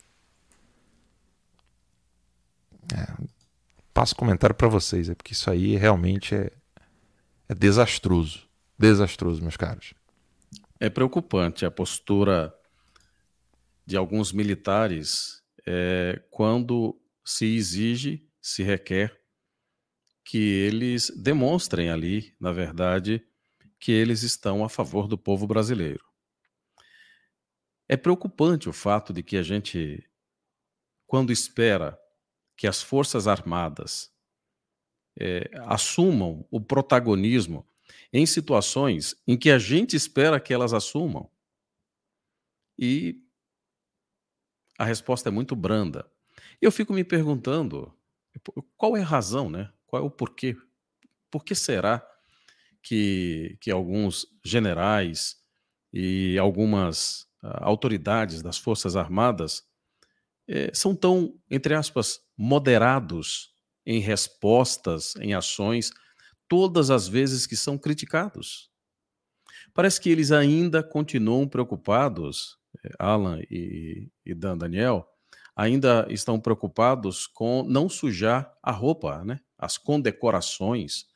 É, 2.94 3.06
passo 3.92 4.14
comentário 4.14 4.54
para 4.54 4.68
vocês, 4.68 5.08
é 5.08 5.14
porque 5.14 5.32
isso 5.32 5.50
aí 5.50 5.76
realmente 5.76 6.34
é, 6.34 6.52
é 7.48 7.54
desastroso. 7.54 8.48
Desastroso, 8.78 9.42
meus 9.42 9.56
caros. 9.56 9.94
É 10.78 10.88
preocupante 10.88 11.66
a 11.66 11.70
postura 11.70 12.54
de 13.84 13.96
alguns 13.96 14.32
militares 14.32 15.42
é, 15.66 16.22
quando 16.30 16.96
se 17.24 17.44
exige, 17.44 18.24
se 18.40 18.62
requer 18.62 19.20
que 20.24 20.38
eles 20.38 21.10
demonstrem 21.10 21.90
ali, 21.90 22.34
na 22.38 22.52
verdade, 22.52 23.26
que 23.78 23.90
eles 23.90 24.22
estão 24.22 24.64
a 24.64 24.68
favor 24.68 25.08
do 25.08 25.18
povo 25.18 25.46
brasileiro. 25.46 26.04
É 27.88 27.96
preocupante 27.96 28.68
o 28.68 28.72
fato 28.72 29.12
de 29.12 29.22
que 29.22 29.36
a 29.36 29.42
gente, 29.42 30.08
quando 31.06 31.32
espera 31.32 31.98
que 32.56 32.66
as 32.66 32.82
Forças 32.82 33.26
Armadas 33.26 34.14
é, 35.18 35.50
assumam 35.64 36.46
o 36.50 36.60
protagonismo 36.60 37.66
em 38.12 38.26
situações 38.26 39.16
em 39.26 39.36
que 39.36 39.50
a 39.50 39.58
gente 39.58 39.96
espera 39.96 40.38
que 40.38 40.54
elas 40.54 40.72
assumam, 40.72 41.30
e 42.78 43.22
a 44.78 44.84
resposta 44.84 45.28
é 45.28 45.32
muito 45.32 45.54
branda. 45.54 46.10
Eu 46.62 46.72
fico 46.72 46.92
me 46.94 47.04
perguntando 47.04 47.94
qual 48.76 48.96
é 48.96 49.02
a 49.02 49.04
razão, 49.04 49.50
né? 49.50 49.70
Qual 49.86 50.02
é 50.02 50.06
o 50.06 50.10
porquê? 50.10 50.56
Por 51.30 51.44
que 51.44 51.54
será 51.54 52.06
que, 52.82 53.56
que 53.60 53.70
alguns 53.70 54.26
generais 54.44 55.36
e 55.92 56.38
algumas 56.38 57.22
uh, 57.42 57.62
autoridades 57.62 58.42
das 58.42 58.58
Forças 58.58 58.96
Armadas 58.96 59.64
eh, 60.48 60.70
são 60.74 60.94
tão, 60.94 61.38
entre 61.50 61.74
aspas, 61.74 62.20
moderados 62.36 63.52
em 63.86 64.00
respostas, 64.00 65.14
em 65.16 65.34
ações, 65.34 65.92
todas 66.48 66.90
as 66.90 67.06
vezes 67.06 67.46
que 67.46 67.56
são 67.56 67.78
criticados? 67.78 68.70
Parece 69.72 70.00
que 70.00 70.10
eles 70.10 70.32
ainda 70.32 70.82
continuam 70.82 71.46
preocupados, 71.48 72.58
eh, 72.84 72.90
Alan 72.98 73.40
e, 73.50 74.10
e 74.24 74.34
Dan 74.34 74.58
Daniel, 74.58 75.06
ainda 75.54 76.06
estão 76.10 76.40
preocupados 76.40 77.26
com 77.26 77.62
não 77.62 77.88
sujar 77.88 78.52
a 78.62 78.70
roupa, 78.70 79.24
né? 79.24 79.40
as 79.58 79.76
condecorações, 79.76 81.06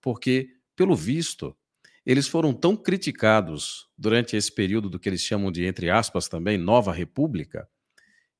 porque, 0.00 0.48
pelo 0.76 0.94
visto, 0.94 1.56
eles 2.04 2.26
foram 2.28 2.52
tão 2.52 2.76
criticados 2.76 3.88
durante 3.96 4.36
esse 4.36 4.50
período 4.50 4.88
do 4.88 4.98
que 4.98 5.08
eles 5.08 5.22
chamam 5.22 5.50
de, 5.50 5.64
entre 5.64 5.90
aspas, 5.90 6.28
também, 6.28 6.56
Nova 6.56 6.92
República, 6.92 7.68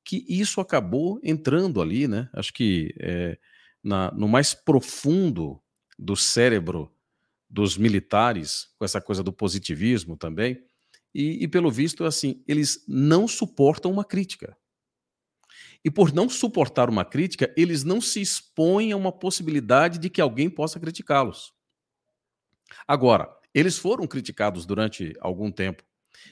que 0.05 0.25
isso 0.29 0.61
acabou 0.61 1.21
entrando 1.23 1.83
ali, 1.83 2.09
né? 2.09 2.31
Acho 2.33 2.53
que 2.53 2.95
é, 2.99 3.39
na, 3.83 4.11
no 4.13 4.27
mais 4.27 4.55
profundo 4.55 5.61
do 5.99 6.17
cérebro 6.17 6.91
dos 7.49 7.77
militares, 7.77 8.69
com 8.79 8.85
essa 8.85 9.01
coisa 9.01 9.23
do 9.23 9.33
positivismo 9.33 10.17
também, 10.17 10.63
e, 11.15 11.43
e 11.45 11.49
pelo 11.49 11.71
visto, 11.71 12.05
assim, 12.05 12.43
eles 12.47 12.85
não 12.87 13.27
suportam 13.27 13.91
uma 13.91 14.05
crítica. 14.05 14.57
E 15.85 15.91
por 15.91 16.13
não 16.13 16.29
suportar 16.29 16.91
uma 16.91 17.05
crítica, 17.05 17.53
eles 17.57 17.85
não 17.85 18.01
se 18.01 18.21
expõem 18.21 18.93
a 18.93 18.97
uma 18.97 19.13
possibilidade 19.13 19.99
de 19.99 20.11
que 20.11 20.21
alguém 20.21 20.51
possa 20.51 20.81
criticá-los. 20.81 21.53
Agora, 22.87 23.29
eles 23.55 23.79
foram 23.79 24.07
criticados 24.07 24.67
durante 24.67 25.15
algum 25.21 25.51
tempo 25.51 25.83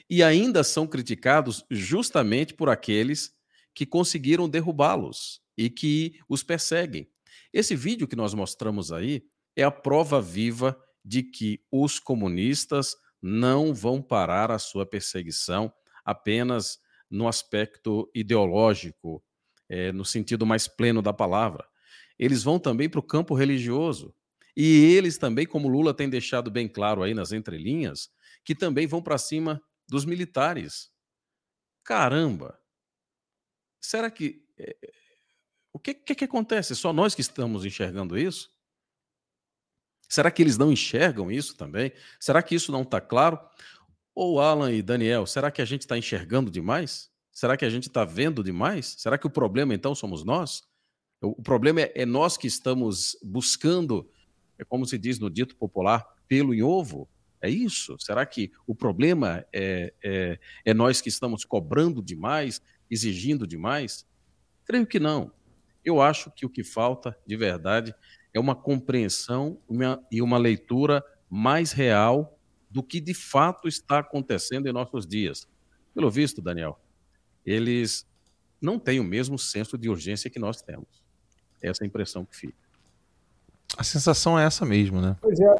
e 0.09 0.21
ainda 0.21 0.63
são 0.63 0.85
criticados 0.85 1.63
justamente 1.69 2.53
por 2.53 2.69
aqueles 2.69 3.33
que 3.73 3.85
conseguiram 3.85 4.49
derrubá-los 4.49 5.41
e 5.57 5.69
que 5.69 6.19
os 6.27 6.43
perseguem. 6.43 7.09
Esse 7.53 7.75
vídeo 7.75 8.07
que 8.07 8.15
nós 8.15 8.33
mostramos 8.33 8.91
aí 8.91 9.23
é 9.55 9.63
a 9.63 9.71
prova 9.71 10.21
viva 10.21 10.77
de 11.03 11.23
que 11.23 11.61
os 11.71 11.99
comunistas 11.99 12.95
não 13.21 13.73
vão 13.73 14.01
parar 14.01 14.51
a 14.51 14.59
sua 14.59 14.85
perseguição 14.85 15.71
apenas 16.05 16.79
no 17.09 17.27
aspecto 17.27 18.09
ideológico 18.13 19.23
é, 19.69 19.91
no 19.91 20.05
sentido 20.05 20.45
mais 20.45 20.67
pleno 20.67 21.01
da 21.01 21.13
palavra. 21.13 21.67
Eles 22.17 22.43
vão 22.43 22.59
também 22.59 22.89
para 22.89 22.99
o 22.99 23.03
campo 23.03 23.35
religioso. 23.35 24.13
E 24.55 24.95
eles 24.95 25.17
também, 25.17 25.45
como 25.45 25.67
Lula 25.67 25.93
tem 25.93 26.09
deixado 26.09 26.49
bem 26.49 26.67
claro 26.67 27.03
aí 27.03 27.13
nas 27.13 27.31
entrelinhas, 27.31 28.09
que 28.43 28.55
também 28.55 28.87
vão 28.87 29.01
para 29.01 29.17
cima 29.17 29.61
dos 29.87 30.03
militares. 30.03 30.91
Caramba! 31.83 32.59
Será 33.79 34.09
que. 34.09 34.43
É, 34.57 34.75
o 35.71 35.79
que, 35.79 35.93
que, 35.93 36.15
que 36.15 36.23
acontece? 36.23 36.75
Só 36.75 36.91
nós 36.91 37.13
que 37.13 37.21
estamos 37.21 37.63
enxergando 37.63 38.17
isso? 38.17 38.49
Será 40.09 40.31
que 40.31 40.41
eles 40.41 40.57
não 40.57 40.71
enxergam 40.71 41.31
isso 41.31 41.55
também? 41.55 41.91
Será 42.19 42.41
que 42.41 42.55
isso 42.55 42.71
não 42.71 42.81
está 42.81 42.99
claro? 42.99 43.39
Ou 44.15 44.39
Alan 44.41 44.71
e 44.71 44.81
Daniel, 44.81 45.27
será 45.27 45.51
que 45.51 45.61
a 45.61 45.65
gente 45.65 45.81
está 45.81 45.97
enxergando 45.97 46.49
demais? 46.49 47.11
Será 47.37 47.55
que 47.55 47.65
a 47.65 47.69
gente 47.69 47.87
está 47.87 48.03
vendo 48.03 48.43
demais? 48.43 48.95
Será 48.97 49.15
que 49.15 49.27
o 49.27 49.29
problema 49.29 49.71
então 49.71 49.93
somos 49.93 50.25
nós? 50.25 50.63
O 51.21 51.39
problema 51.43 51.81
é, 51.81 51.91
é 51.93 52.03
nós 52.03 52.35
que 52.35 52.47
estamos 52.47 53.15
buscando, 53.23 54.09
é 54.57 54.63
como 54.65 54.87
se 54.87 54.97
diz 54.97 55.19
no 55.19 55.29
dito 55.29 55.55
popular, 55.55 56.03
pelo 56.27 56.51
em 56.51 56.63
ovo? 56.63 57.07
É 57.39 57.47
isso? 57.47 57.95
Será 57.99 58.25
que 58.25 58.51
o 58.65 58.73
problema 58.73 59.45
é, 59.53 59.93
é, 60.03 60.39
é, 60.65 60.73
nós 60.73 60.99
que 60.99 61.09
estamos 61.09 61.45
cobrando 61.45 62.01
demais, 62.01 62.59
exigindo 62.89 63.45
demais? 63.45 64.03
Creio 64.65 64.87
que 64.87 64.99
não. 64.99 65.31
Eu 65.85 66.01
acho 66.01 66.31
que 66.31 66.43
o 66.43 66.49
que 66.49 66.63
falta, 66.63 67.15
de 67.23 67.37
verdade, 67.37 67.93
é 68.33 68.39
uma 68.39 68.55
compreensão 68.55 69.61
uma, 69.69 70.03
e 70.11 70.23
uma 70.23 70.39
leitura 70.39 71.05
mais 71.29 71.71
real 71.71 72.35
do 72.67 72.81
que 72.81 72.99
de 72.99 73.13
fato 73.13 73.67
está 73.67 73.99
acontecendo 73.99 74.67
em 74.67 74.73
nossos 74.73 75.05
dias. 75.05 75.47
Pelo 75.93 76.09
visto, 76.09 76.41
Daniel, 76.41 76.79
eles 77.47 78.05
não 78.61 78.77
têm 78.77 78.99
o 78.99 79.03
mesmo 79.03 79.39
senso 79.39 79.77
de 79.77 79.89
urgência 79.89 80.29
que 80.29 80.37
nós 80.37 80.61
temos. 80.61 81.01
Essa 81.61 81.83
é 81.83 81.85
a 81.85 81.87
impressão 81.87 82.25
que 82.25 82.35
fica. 82.35 82.67
A 83.77 83.83
sensação 83.83 84.37
é 84.37 84.45
essa 84.45 84.65
mesmo, 84.65 84.99
né? 84.99 85.15
Pois 85.21 85.39
é. 85.39 85.55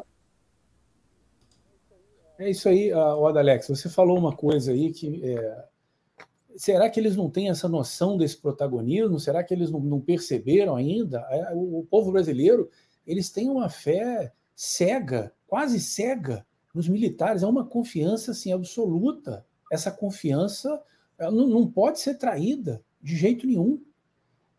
É 2.40 2.50
isso 2.50 2.68
aí, 2.68 2.92
uh, 2.92 3.26
Alex. 3.26 3.68
Você 3.68 3.88
falou 3.88 4.18
uma 4.18 4.36
coisa 4.36 4.72
aí 4.72 4.92
que. 4.92 5.24
É... 5.24 5.64
Será 6.56 6.90
que 6.90 6.98
eles 6.98 7.16
não 7.16 7.30
têm 7.30 7.48
essa 7.48 7.68
noção 7.68 8.16
desse 8.16 8.36
protagonismo? 8.36 9.18
Será 9.18 9.42
que 9.42 9.54
eles 9.54 9.70
não, 9.70 9.80
não 9.80 10.00
perceberam 10.00 10.76
ainda? 10.76 11.20
É, 11.30 11.54
o, 11.54 11.80
o 11.80 11.86
povo 11.86 12.10
brasileiro, 12.12 12.68
eles 13.06 13.30
têm 13.30 13.48
uma 13.48 13.68
fé 13.68 14.32
cega, 14.54 15.32
quase 15.46 15.80
cega, 15.80 16.44
nos 16.74 16.88
militares. 16.88 17.42
É 17.42 17.46
uma 17.46 17.64
confiança 17.64 18.32
assim, 18.32 18.52
absoluta. 18.52 19.46
Essa 19.70 19.90
confiança 19.90 20.82
ela 21.18 21.30
não, 21.30 21.46
não 21.46 21.70
pode 21.70 22.00
ser 22.00 22.14
traída 22.16 22.82
de 23.02 23.16
jeito 23.16 23.46
nenhum. 23.46 23.82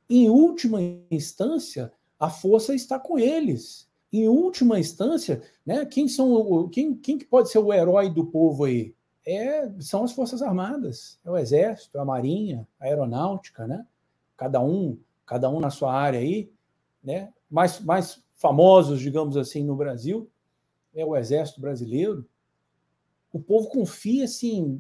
Em 0.10 0.30
última 0.30 0.80
instância, 1.10 1.92
a 2.20 2.30
força 2.30 2.74
está 2.74 3.00
com 3.00 3.18
eles. 3.18 3.88
Em 4.12 4.28
última 4.28 4.80
instância, 4.80 5.42
né, 5.66 5.86
quem 5.86 6.08
são 6.08 6.68
quem, 6.70 6.96
quem 6.96 7.18
que 7.18 7.26
pode 7.26 7.50
ser 7.50 7.60
o 7.60 7.72
herói 7.74 8.10
do 8.10 8.26
povo 8.26 8.66
aí? 8.66 8.94
É, 9.26 9.72
são 9.80 10.04
as 10.04 10.12
forças 10.12 10.42
armadas, 10.42 11.20
é 11.24 11.30
o 11.30 11.38
exército, 11.38 12.00
a 12.00 12.06
marinha, 12.06 12.68
a 12.80 12.86
aeronáutica, 12.86 13.68
né? 13.68 13.86
Cada 14.36 14.60
um, 14.60 14.98
cada 15.26 15.50
um 15.50 15.60
na 15.60 15.70
sua 15.70 15.94
área 15.94 16.20
aí, 16.20 16.52
né? 17.04 17.32
Mais, 17.50 17.80
mais 17.82 18.24
famosos, 18.34 19.00
digamos 19.00 19.38
assim, 19.38 19.64
no 19.64 19.76
Brasil 19.76 20.30
é 20.94 21.06
o 21.06 21.16
exército 21.16 21.62
brasileiro, 21.62 22.28
O 23.32 23.40
povo 23.40 23.70
confia 23.70 24.26
assim. 24.26 24.80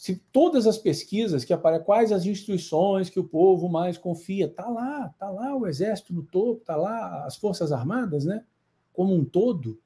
Se 0.00 0.16
todas 0.32 0.66
as 0.66 0.78
pesquisas 0.78 1.44
que 1.44 1.52
aparecem, 1.52 1.84
quais 1.84 2.10
as 2.10 2.24
instituições 2.24 3.10
que 3.10 3.20
o 3.20 3.28
povo 3.28 3.68
mais 3.68 3.98
confia, 3.98 4.48
tá 4.48 4.66
lá, 4.66 5.14
tá 5.18 5.28
lá 5.28 5.54
o 5.54 5.66
exército 5.66 6.14
no 6.14 6.22
topo, 6.22 6.64
tá 6.64 6.74
lá 6.74 7.26
as 7.26 7.36
forças 7.36 7.70
armadas, 7.70 8.24
né? 8.24 8.42
Como 8.94 9.14
um 9.14 9.22
todo. 9.22 9.78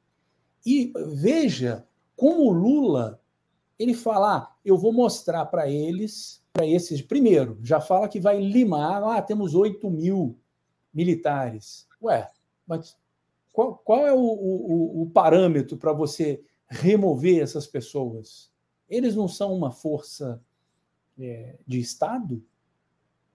E 0.65 0.93
veja 1.17 1.85
como 2.15 2.45
o 2.45 2.53
Lula 2.53 3.21
ele 3.77 3.93
fala, 3.93 4.37
ah, 4.37 4.55
eu 4.65 4.79
vou 4.79 4.93
mostrar 4.93 5.47
para 5.47 5.69
eles, 5.69 6.41
para 6.53 6.65
esses, 6.65 7.03
primeiro, 7.03 7.59
já 7.61 7.81
fala 7.81 8.09
que 8.09 8.21
vai 8.21 8.41
limar, 8.41 9.03
ah, 9.03 9.21
temos 9.21 9.53
8 9.53 9.91
mil 9.91 10.39
militares. 10.95 11.89
Ué, 12.01 12.31
mas 12.65 12.97
qual, 13.53 13.79
qual 13.79 14.07
é 14.07 14.13
o, 14.13 14.21
o, 14.21 15.03
o 15.03 15.11
parâmetro 15.11 15.77
para 15.77 15.93
você 15.93 16.41
remover 16.69 17.43
essas 17.43 17.67
pessoas? 17.67 18.54
Eles 18.95 19.17
não 19.17 19.29
são 19.29 19.53
uma 19.55 19.71
força 19.71 20.41
é, 21.19 21.57
de 21.67 21.81
Estado? 21.81 22.43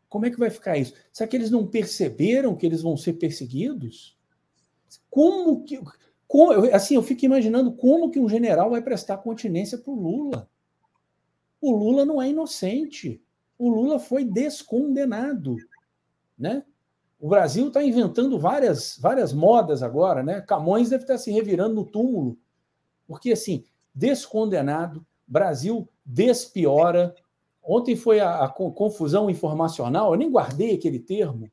Como 0.07 0.25
é 0.25 0.31
que 0.31 0.39
vai 0.39 0.49
ficar 0.49 0.77
isso? 0.77 0.93
Será 1.11 1.27
que 1.27 1.35
eles 1.35 1.51
não 1.51 1.67
perceberam 1.67 2.55
que 2.55 2.65
eles 2.65 2.81
vão 2.81 2.97
ser 2.97 3.13
perseguidos? 3.13 4.17
Como 5.09 5.63
que. 5.63 5.79
Como, 6.27 6.51
assim, 6.73 6.95
eu 6.95 7.03
fico 7.03 7.25
imaginando 7.25 7.71
como 7.73 8.11
que 8.11 8.19
um 8.19 8.29
general 8.29 8.69
vai 8.69 8.81
prestar 8.81 9.17
continência 9.17 9.77
para 9.77 9.91
o 9.91 9.99
Lula. 9.99 10.49
O 11.59 11.71
Lula 11.71 12.05
não 12.05 12.21
é 12.21 12.29
inocente. 12.29 13.21
O 13.57 13.69
Lula 13.69 13.99
foi 13.99 14.23
descondenado, 14.23 15.57
né? 16.37 16.63
O 17.19 17.27
Brasil 17.27 17.67
está 17.67 17.83
inventando 17.83 18.39
várias, 18.39 18.97
várias 18.97 19.33
modas 19.33 19.83
agora, 19.83 20.23
né? 20.23 20.39
Camões 20.41 20.89
deve 20.89 21.03
estar 21.03 21.17
se 21.17 21.31
revirando 21.31 21.75
no 21.75 21.85
túmulo, 21.85 22.37
porque 23.05 23.33
assim, 23.33 23.65
descondenado, 23.93 25.05
Brasil 25.29 25.87
despiora. 26.03 27.15
Ontem 27.63 27.95
foi 27.95 28.19
a, 28.19 28.45
a 28.45 28.49
confusão 28.49 29.29
informacional, 29.29 30.11
eu 30.11 30.17
nem 30.17 30.31
guardei 30.31 30.73
aquele 30.73 30.99
termo, 30.99 31.51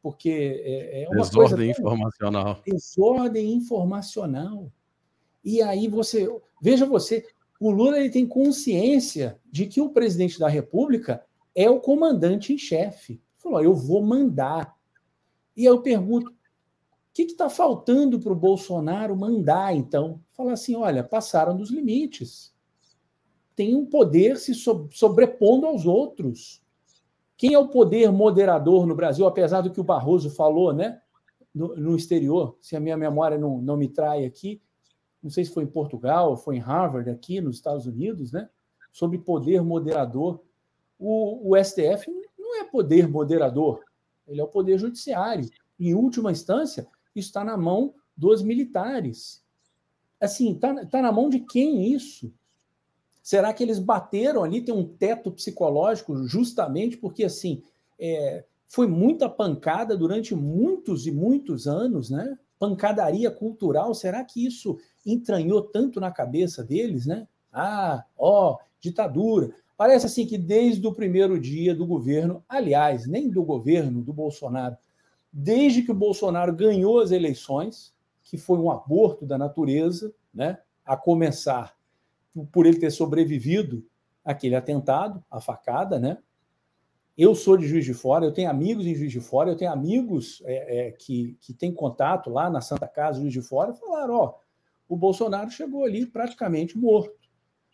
porque 0.00 0.62
é, 0.64 1.02
é 1.02 1.08
uma 1.08 1.22
desordem 1.22 1.56
coisa 1.56 1.80
informacional. 1.80 2.62
Desordem 2.64 3.52
informacional. 3.52 4.72
E 5.42 5.60
aí 5.60 5.88
você, 5.88 6.28
veja 6.62 6.86
você, 6.86 7.26
o 7.58 7.70
Lula 7.70 7.98
ele 7.98 8.10
tem 8.10 8.26
consciência 8.26 9.40
de 9.50 9.66
que 9.66 9.80
o 9.80 9.90
presidente 9.90 10.38
da 10.38 10.48
República 10.48 11.24
é 11.54 11.68
o 11.68 11.80
comandante 11.80 12.52
em 12.52 12.58
chefe. 12.58 13.20
Falou, 13.38 13.62
eu 13.62 13.74
vou 13.74 14.02
mandar. 14.02 14.76
E 15.56 15.64
eu 15.64 15.82
pergunto, 15.82 16.30
o 16.30 16.34
que 17.12 17.22
está 17.22 17.50
faltando 17.50 18.20
para 18.20 18.32
o 18.32 18.36
Bolsonaro 18.36 19.16
mandar, 19.16 19.74
então? 19.74 20.20
Falar 20.32 20.52
assim, 20.52 20.76
olha, 20.76 21.02
passaram 21.02 21.56
dos 21.56 21.70
limites. 21.70 22.53
Tem 23.56 23.74
um 23.74 23.86
poder 23.86 24.36
se 24.36 24.54
sobrepondo 24.54 25.66
aos 25.66 25.86
outros. 25.86 26.62
Quem 27.36 27.54
é 27.54 27.58
o 27.58 27.68
poder 27.68 28.10
moderador 28.10 28.86
no 28.86 28.94
Brasil, 28.94 29.26
apesar 29.26 29.60
do 29.60 29.70
que 29.70 29.80
o 29.80 29.84
Barroso 29.84 30.30
falou, 30.30 30.72
né? 30.72 31.00
No, 31.54 31.76
no 31.76 31.96
exterior, 31.96 32.56
se 32.60 32.74
a 32.74 32.80
minha 32.80 32.96
memória 32.96 33.38
não, 33.38 33.60
não 33.60 33.76
me 33.76 33.88
trai 33.88 34.24
aqui, 34.24 34.60
não 35.22 35.30
sei 35.30 35.44
se 35.44 35.52
foi 35.52 35.64
em 35.64 35.68
Portugal, 35.68 36.36
foi 36.36 36.56
em 36.56 36.60
Harvard, 36.60 37.08
aqui 37.08 37.40
nos 37.40 37.56
Estados 37.56 37.86
Unidos, 37.86 38.32
né? 38.32 38.48
Sobre 38.92 39.18
poder 39.18 39.62
moderador. 39.62 40.42
O, 40.98 41.50
o 41.50 41.64
STF 41.64 42.10
não 42.38 42.60
é 42.60 42.64
poder 42.64 43.08
moderador, 43.08 43.82
ele 44.26 44.40
é 44.40 44.44
o 44.44 44.48
poder 44.48 44.78
judiciário. 44.78 45.48
Em 45.78 45.94
última 45.94 46.30
instância, 46.30 46.86
isso 47.14 47.28
está 47.28 47.44
na 47.44 47.56
mão 47.56 47.94
dos 48.16 48.42
militares. 48.42 49.44
Assim, 50.20 50.52
está 50.52 50.86
tá 50.86 51.02
na 51.02 51.12
mão 51.12 51.28
de 51.28 51.40
quem 51.40 51.92
isso? 51.92 52.32
Será 53.24 53.54
que 53.54 53.62
eles 53.64 53.78
bateram 53.78 54.44
ali? 54.44 54.60
Tem 54.60 54.74
um 54.74 54.86
teto 54.86 55.32
psicológico, 55.32 56.28
justamente 56.28 56.98
porque 56.98 57.24
assim 57.24 57.62
é, 57.98 58.44
foi 58.66 58.86
muita 58.86 59.30
pancada 59.30 59.96
durante 59.96 60.34
muitos 60.34 61.06
e 61.06 61.10
muitos 61.10 61.66
anos, 61.66 62.10
né? 62.10 62.38
Pancadaria 62.58 63.30
cultural. 63.30 63.94
Será 63.94 64.22
que 64.22 64.44
isso 64.44 64.76
entranhou 65.06 65.62
tanto 65.62 65.98
na 65.98 66.10
cabeça 66.10 66.62
deles, 66.62 67.06
né? 67.06 67.26
Ah, 67.50 68.04
ó, 68.18 68.58
ditadura. 68.78 69.54
Parece 69.74 70.04
assim 70.04 70.26
que 70.26 70.36
desde 70.36 70.86
o 70.86 70.92
primeiro 70.92 71.40
dia 71.40 71.74
do 71.74 71.86
governo, 71.86 72.44
aliás, 72.46 73.06
nem 73.06 73.30
do 73.30 73.42
governo 73.42 74.02
do 74.02 74.12
Bolsonaro, 74.12 74.76
desde 75.32 75.80
que 75.80 75.90
o 75.90 75.94
Bolsonaro 75.94 76.54
ganhou 76.54 77.00
as 77.00 77.10
eleições, 77.10 77.94
que 78.22 78.36
foi 78.36 78.58
um 78.58 78.70
aborto 78.70 79.24
da 79.24 79.38
natureza, 79.38 80.12
né? 80.32 80.58
A 80.84 80.94
começar 80.94 81.74
por 82.52 82.66
ele 82.66 82.78
ter 82.78 82.90
sobrevivido 82.90 83.86
àquele 84.24 84.56
atentado, 84.56 85.22
a 85.30 85.40
facada, 85.40 85.98
né? 85.98 86.18
Eu 87.16 87.32
sou 87.34 87.56
de 87.56 87.68
Juiz 87.68 87.84
de 87.84 87.94
Fora, 87.94 88.24
eu 88.24 88.32
tenho 88.32 88.50
amigos 88.50 88.84
em 88.86 88.94
Juiz 88.94 89.12
de 89.12 89.20
Fora, 89.20 89.50
eu 89.50 89.56
tenho 89.56 89.70
amigos 89.70 90.42
é, 90.44 90.88
é, 90.88 90.90
que, 90.90 91.38
que 91.40 91.54
têm 91.54 91.72
contato 91.72 92.28
lá 92.28 92.50
na 92.50 92.60
Santa 92.60 92.88
Casa, 92.88 93.20
Juiz 93.20 93.32
de 93.32 93.40
Fora, 93.40 93.72
falaram: 93.72 94.14
ó, 94.14 94.34
o 94.88 94.96
Bolsonaro 94.96 95.48
chegou 95.50 95.84
ali 95.84 96.06
praticamente 96.06 96.76
morto. 96.76 97.14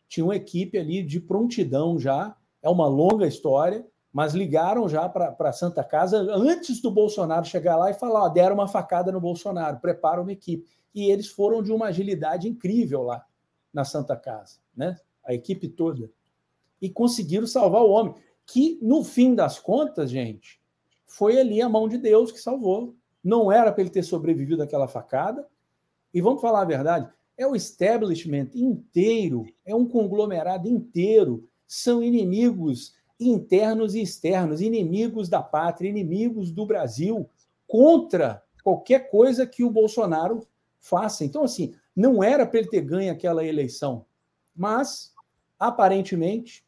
Tinha 0.09 0.25
uma 0.25 0.37
equipe 0.37 0.77
ali 0.77 1.03
de 1.03 1.21
prontidão 1.21 1.99
já, 1.99 2.37
é 2.63 2.69
uma 2.69 2.87
longa 2.87 3.27
história, 3.27 3.87
mas 4.13 4.35
ligaram 4.35 4.87
já 4.89 5.09
para 5.09 5.35
a 5.39 5.53
Santa 5.53 5.83
Casa 5.83 6.19
antes 6.19 6.83
do 6.83 6.91
Bolsonaro 6.91 7.47
chegar 7.47 7.77
lá 7.77 7.91
e 7.91 7.95
falar: 7.95 8.25
ó, 8.25 8.29
deram 8.29 8.57
uma 8.57 8.69
facada 8.69 9.11
no 9.11 9.21
Bolsonaro, 9.21 9.81
prepara 9.81 10.21
uma 10.21 10.33
equipe. 10.33 10.69
E 10.95 11.11
eles 11.11 11.29
foram 11.29 11.63
de 11.63 11.73
uma 11.73 11.87
agilidade 11.87 12.47
incrível 12.47 13.03
lá 13.03 13.25
na 13.73 13.85
Santa 13.85 14.17
Casa, 14.17 14.59
né? 14.77 14.97
A 15.25 15.35
equipe 15.35 15.69
toda. 15.69 16.11
E 16.81 16.89
conseguiram 16.89 17.47
salvar 17.47 17.83
o 17.83 17.91
homem, 17.91 18.15
que 18.47 18.79
no 18.83 19.05
fim 19.05 19.35
das 19.35 19.59
contas, 19.59 20.11
gente, 20.11 20.61
foi 21.07 21.39
ali 21.39 21.61
a 21.61 21.69
mão 21.69 21.89
de 21.89 21.99
Deus 21.99 22.33
que 22.33 22.41
salvou. 22.41 22.95
Não 23.23 23.51
era 23.53 23.71
para 23.73 23.83
ele 23.83 23.91
ter 23.91 24.03
sobrevivido 24.03 24.63
àquela 24.63 24.89
facada. 24.89 25.47
E 26.13 26.21
vamos 26.21 26.41
falar 26.41 26.63
a 26.63 26.67
verdade, 26.67 27.09
é 27.37 27.47
o 27.47 27.55
establishment 27.55 28.51
inteiro, 28.55 29.47
é 29.65 29.75
um 29.75 29.87
conglomerado 29.87 30.69
inteiro, 30.69 31.49
são 31.67 32.03
inimigos 32.03 32.95
internos 33.19 33.95
e 33.95 34.03
externos, 34.03 34.61
inimigos 34.61 35.29
da 35.29 35.43
pátria, 35.43 35.89
inimigos 35.89 36.51
do 36.51 36.67
Brasil, 36.67 37.29
contra 37.67 38.43
qualquer 38.65 39.11
coisa 39.11 39.47
que 39.47 39.63
o 39.63 39.71
Bolsonaro 39.71 40.47
faça. 40.81 41.25
Então, 41.25 41.45
assim, 41.45 41.75
não 42.01 42.25
era 42.25 42.47
para 42.47 42.61
ele 42.61 42.69
ter 42.69 42.81
ganho 42.81 43.13
aquela 43.13 43.45
eleição, 43.45 44.07
mas 44.57 45.13
aparentemente 45.59 46.65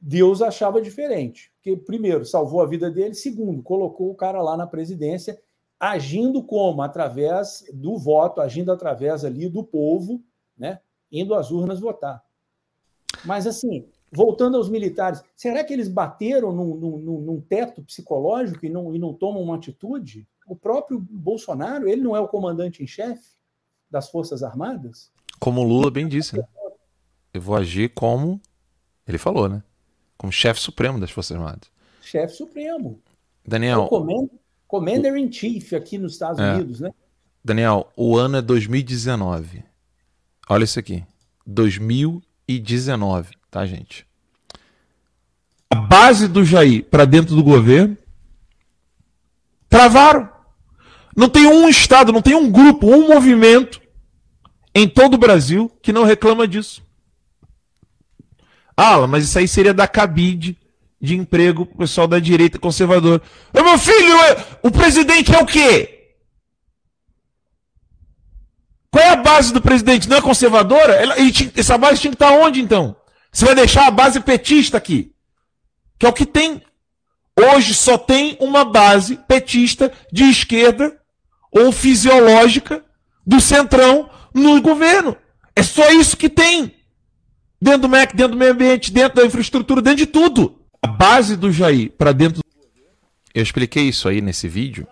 Deus 0.00 0.40
achava 0.40 0.80
diferente. 0.80 1.52
Porque, 1.56 1.76
primeiro, 1.76 2.24
salvou 2.24 2.62
a 2.62 2.66
vida 2.66 2.90
dele, 2.90 3.14
segundo, 3.14 3.62
colocou 3.62 4.10
o 4.10 4.14
cara 4.14 4.40
lá 4.40 4.56
na 4.56 4.66
presidência, 4.66 5.40
agindo 5.78 6.42
como? 6.42 6.82
Através 6.82 7.64
do 7.72 7.98
voto, 7.98 8.40
agindo 8.40 8.72
através 8.72 9.24
ali 9.24 9.48
do 9.48 9.62
povo, 9.62 10.22
né? 10.56 10.80
Indo 11.10 11.34
às 11.34 11.50
urnas 11.50 11.78
votar. 11.78 12.24
Mas, 13.24 13.46
assim, 13.46 13.86
voltando 14.10 14.56
aos 14.56 14.70
militares, 14.70 15.22
será 15.36 15.62
que 15.62 15.72
eles 15.72 15.86
bateram 15.86 16.50
num, 16.50 16.74
num, 16.76 17.20
num 17.20 17.40
teto 17.40 17.82
psicológico 17.82 18.64
e 18.64 18.70
não, 18.70 18.94
e 18.94 18.98
não 18.98 19.12
tomam 19.12 19.42
uma 19.42 19.56
atitude? 19.56 20.26
O 20.46 20.56
próprio 20.56 20.98
Bolsonaro, 20.98 21.86
ele 21.86 22.02
não 22.02 22.16
é 22.16 22.20
o 22.20 22.28
comandante 22.28 22.82
em 22.82 22.86
chefe? 22.86 23.41
Das 23.92 24.10
Forças 24.10 24.42
Armadas? 24.42 25.12
Como 25.38 25.60
o 25.60 25.64
Lula 25.64 25.90
bem 25.90 26.08
disse, 26.08 26.36
né? 26.36 26.42
Eu 27.32 27.40
vou 27.40 27.54
agir 27.54 27.90
como 27.90 28.40
ele 29.06 29.18
falou, 29.18 29.48
né? 29.48 29.62
Como 30.16 30.32
chefe 30.32 30.60
supremo 30.60 30.98
das 30.98 31.10
Forças 31.10 31.36
Armadas. 31.36 31.70
Chefe 32.00 32.34
supremo. 32.34 32.98
Daniel. 33.46 33.84
É 33.84 34.42
Commander 34.66 35.14
in 35.16 35.30
Chief 35.30 35.74
aqui 35.74 35.98
nos 35.98 36.14
Estados 36.14 36.40
é. 36.40 36.54
Unidos, 36.54 36.80
né? 36.80 36.90
Daniel, 37.44 37.92
o 37.94 38.16
ano 38.16 38.38
é 38.38 38.42
2019. 38.42 39.62
Olha 40.48 40.64
isso 40.64 40.78
aqui. 40.78 41.04
2019, 41.46 43.34
tá, 43.50 43.66
gente? 43.66 44.06
A 45.68 45.74
base 45.74 46.28
do 46.28 46.44
Jair 46.44 46.84
para 46.84 47.04
dentro 47.04 47.34
do 47.34 47.42
governo 47.42 47.98
travaram. 49.68 50.30
Não 51.14 51.28
tem 51.28 51.46
um 51.46 51.68
estado, 51.68 52.12
não 52.12 52.22
tem 52.22 52.34
um 52.34 52.50
grupo, 52.50 52.86
um 52.86 53.08
movimento 53.08 53.81
em 54.74 54.88
todo 54.88 55.14
o 55.14 55.18
Brasil 55.18 55.70
que 55.82 55.92
não 55.92 56.04
reclama 56.04 56.46
disso. 56.46 56.82
Ah, 58.76 59.06
mas 59.06 59.24
isso 59.24 59.38
aí 59.38 59.46
seria 59.46 59.74
da 59.74 59.86
cabide 59.86 60.56
de 61.00 61.16
emprego 61.16 61.66
pro 61.66 61.78
pessoal 61.78 62.06
da 62.06 62.18
direita 62.18 62.58
conservadora. 62.58 63.20
Meu 63.52 63.78
filho, 63.78 64.16
é, 64.20 64.46
o 64.62 64.70
presidente 64.70 65.34
é 65.34 65.38
o 65.38 65.46
quê? 65.46 66.02
Qual 68.90 69.02
é 69.02 69.08
a 69.10 69.16
base 69.16 69.52
do 69.52 69.60
presidente? 69.60 70.08
Não 70.08 70.18
é 70.18 70.22
conservadora? 70.22 70.98
essa 71.56 71.78
base 71.78 72.00
tinha 72.00 72.10
que 72.10 72.14
estar 72.14 72.30
onde, 72.30 72.60
então? 72.60 72.94
Você 73.32 73.44
vai 73.44 73.54
deixar 73.54 73.86
a 73.86 73.90
base 73.90 74.20
petista 74.20 74.76
aqui? 74.76 75.12
Que 75.98 76.06
é 76.06 76.08
o 76.08 76.12
que 76.12 76.26
tem. 76.26 76.62
Hoje 77.34 77.74
só 77.74 77.96
tem 77.96 78.36
uma 78.38 78.64
base 78.64 79.16
petista 79.26 79.90
de 80.12 80.24
esquerda 80.24 80.94
ou 81.50 81.72
fisiológica 81.72 82.84
do 83.26 83.40
centrão 83.40 84.10
no 84.34 84.60
governo. 84.60 85.16
É 85.54 85.62
só 85.62 85.90
isso 85.92 86.16
que 86.16 86.28
tem. 86.28 86.74
Dentro 87.60 87.82
do 87.82 87.88
MEC, 87.88 88.16
dentro 88.16 88.32
do 88.32 88.38
meio 88.38 88.52
ambiente, 88.52 88.92
dentro 88.92 89.20
da 89.20 89.26
infraestrutura, 89.26 89.80
dentro 89.80 89.98
de 89.98 90.06
tudo. 90.06 90.58
A 90.80 90.86
base 90.86 91.36
do 91.36 91.52
Jair 91.52 91.92
para 91.92 92.12
dentro. 92.12 92.42
Eu 93.34 93.42
expliquei 93.42 93.84
isso 93.88 94.08
aí 94.08 94.20
nesse 94.20 94.48
vídeo. 94.48 94.86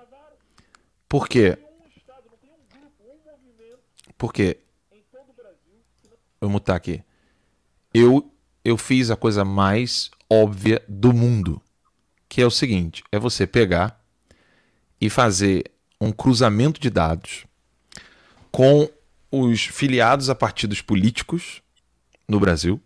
Por 1.09 1.29
quê? 1.29 1.59
Porque. 4.17 4.59
Vou 6.41 6.49
mutar 6.49 6.77
aqui. 6.77 7.03
Eu, 7.93 8.33
eu 8.65 8.77
fiz 8.77 9.11
a 9.11 9.17
coisa 9.17 9.45
mais 9.45 10.11
óbvia 10.31 10.83
do 10.89 11.13
mundo. 11.13 11.61
Que 12.29 12.41
é 12.41 12.47
o 12.47 12.51
seguinte: 12.51 13.03
é 13.11 13.19
você 13.19 13.47
pegar 13.47 14.01
e 15.01 15.11
fazer 15.11 15.65
um 16.01 16.13
cruzamento 16.13 16.81
de 16.81 16.89
dados 16.89 17.45
com 18.53 18.89
os 19.31 19.63
filiados 19.63 20.29
a 20.29 20.35
partidos 20.35 20.81
políticos 20.81 21.63
no 22.27 22.41
Brasil 22.41 22.81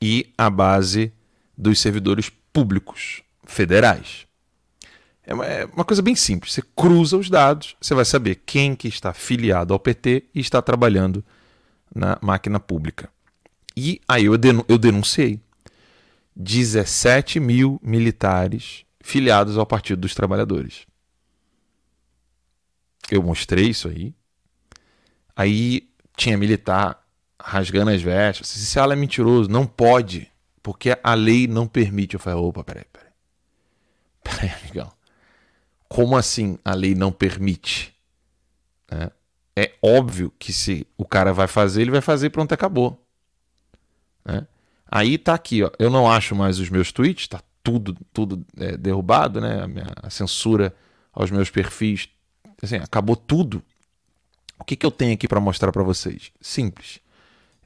e 0.00 0.32
a 0.36 0.50
base 0.50 1.12
dos 1.56 1.78
servidores 1.78 2.30
públicos 2.52 3.22
federais. 3.44 4.26
É 5.22 5.34
uma, 5.34 5.44
é 5.44 5.64
uma, 5.64 5.84
coisa 5.84 6.02
bem 6.02 6.14
simples. 6.14 6.52
Você 6.52 6.62
cruza 6.74 7.16
os 7.16 7.28
dados, 7.28 7.76
você 7.80 7.94
vai 7.94 8.04
saber 8.04 8.42
quem 8.46 8.76
que 8.76 8.86
está 8.86 9.12
filiado 9.12 9.72
ao 9.72 9.80
PT 9.80 10.24
e 10.34 10.40
está 10.40 10.62
trabalhando 10.62 11.24
na 11.94 12.18
máquina 12.20 12.60
pública. 12.60 13.08
E 13.76 14.00
aí 14.06 14.26
eu, 14.26 14.34
eu 14.68 14.78
denunciei 14.78 15.40
17 16.36 17.40
mil 17.40 17.80
militares 17.82 18.84
filiados 19.00 19.56
ao 19.56 19.66
Partido 19.66 20.02
dos 20.02 20.14
Trabalhadores. 20.14 20.86
Eu 23.10 23.22
mostrei 23.22 23.68
isso 23.68 23.88
aí. 23.88 24.14
Aí 25.36 25.88
tinha 26.16 26.38
militar 26.38 27.04
rasgando 27.40 27.90
as 27.90 28.00
vestes. 28.00 28.56
Esse 28.56 28.78
ala 28.78 28.94
é 28.94 28.96
mentiroso, 28.96 29.50
não 29.50 29.66
pode, 29.66 30.30
porque 30.62 30.98
a 31.02 31.14
lei 31.14 31.46
não 31.46 31.68
permite. 31.68 32.14
Eu 32.14 32.20
falei, 32.20 32.40
opa, 32.40 32.64
peraí, 32.64 32.84
peraí. 32.92 33.06
Peraí, 34.24 34.50
amigão. 34.60 34.90
Como 35.88 36.16
assim 36.16 36.58
a 36.64 36.74
lei 36.74 36.96
não 36.96 37.12
permite? 37.12 37.94
É, 38.90 39.12
é 39.54 39.72
óbvio 39.80 40.32
que 40.36 40.52
se 40.52 40.84
o 40.98 41.04
cara 41.04 41.32
vai 41.32 41.46
fazer, 41.46 41.82
ele 41.82 41.92
vai 41.92 42.00
fazer 42.00 42.26
e 42.26 42.30
pronto, 42.30 42.52
acabou. 42.52 43.00
É. 44.24 44.44
Aí 44.90 45.16
tá 45.16 45.34
aqui, 45.34 45.62
ó. 45.62 45.70
Eu 45.78 45.90
não 45.90 46.10
acho 46.10 46.34
mais 46.34 46.58
os 46.58 46.68
meus 46.68 46.90
tweets, 46.90 47.28
tá 47.28 47.40
tudo, 47.62 47.96
tudo 48.12 48.44
é, 48.56 48.76
derrubado, 48.76 49.40
né? 49.40 49.62
A, 49.62 49.68
minha, 49.68 49.86
a 50.02 50.10
censura 50.10 50.74
aos 51.12 51.30
meus 51.30 51.50
perfis, 51.50 52.08
assim, 52.62 52.76
acabou 52.76 53.16
tudo. 53.16 53.62
O 54.58 54.64
que, 54.64 54.76
que 54.76 54.86
eu 54.86 54.90
tenho 54.90 55.14
aqui 55.14 55.28
para 55.28 55.40
mostrar 55.40 55.70
para 55.72 55.82
vocês? 55.82 56.32
Simples 56.40 57.00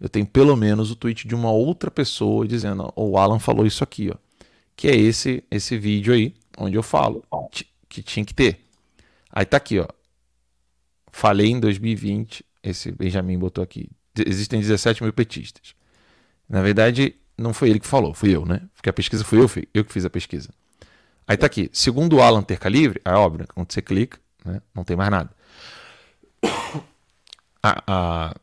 eu 0.00 0.09
tenho 0.09 0.26
pelo 0.26 0.57
menos 0.57 0.90
o 0.90 0.96
tweet 0.96 1.29
de 1.29 1.35
uma 1.35 1.50
outra 1.50 1.90
pessoa 1.90 2.48
dizendo: 2.48 2.90
o 2.96 3.18
Alan 3.18 3.38
falou 3.38 3.66
isso 3.66 3.85
aqui, 3.85 4.11
ó. 4.11 4.16
Que 4.74 4.88
é 4.88 4.96
esse 4.96 5.44
esse 5.50 5.76
vídeo 5.76 6.14
aí, 6.14 6.35
onde 6.57 6.76
eu 6.76 6.83
falo 6.83 7.22
que 7.88 8.03
tinha 8.03 8.24
que 8.24 8.33
ter. 8.33 8.64
Aí 9.31 9.44
tá 9.44 9.59
aqui, 9.59 9.79
ó. 9.79 9.87
Falei 11.12 11.48
em 11.48 11.61
2020, 11.61 12.44
esse 12.62 12.90
Benjamin 12.90 13.38
botou 13.38 13.62
aqui. 13.62 13.90
Existem 14.26 14.61
17 14.61 15.03
mil 15.03 15.12
petistas. 15.12 15.74
Na 16.48 16.62
verdade, 16.62 17.14
não 17.37 17.53
foi 17.53 17.68
ele 17.68 17.81
que 17.81 17.87
falou, 17.87 18.14
fui 18.14 18.35
eu, 18.35 18.46
né? 18.46 18.62
Porque 18.74 18.88
a 18.88 18.92
pesquisa 18.92 19.22
foi 19.22 19.38
eu, 19.38 19.50
eu 19.74 19.85
que 19.85 19.92
fiz 19.92 20.05
a 20.05 20.11
pesquisa. 20.11 20.48
Aí 21.26 21.37
tá 21.37 21.46
aqui, 21.46 21.68
segundo 21.72 22.16
o 22.16 22.22
Alan 22.22 22.42
Terca 22.42 22.68
Livre, 22.68 23.00
é 23.05 23.12
óbvio, 23.12 23.46
quando 23.55 23.72
você 23.72 23.81
clica, 23.81 24.18
né, 24.44 24.61
não 24.74 24.83
tem 24.83 24.96
mais 24.96 25.11
nada. 25.11 25.31
A, 27.62 27.83
a, 27.87 28.35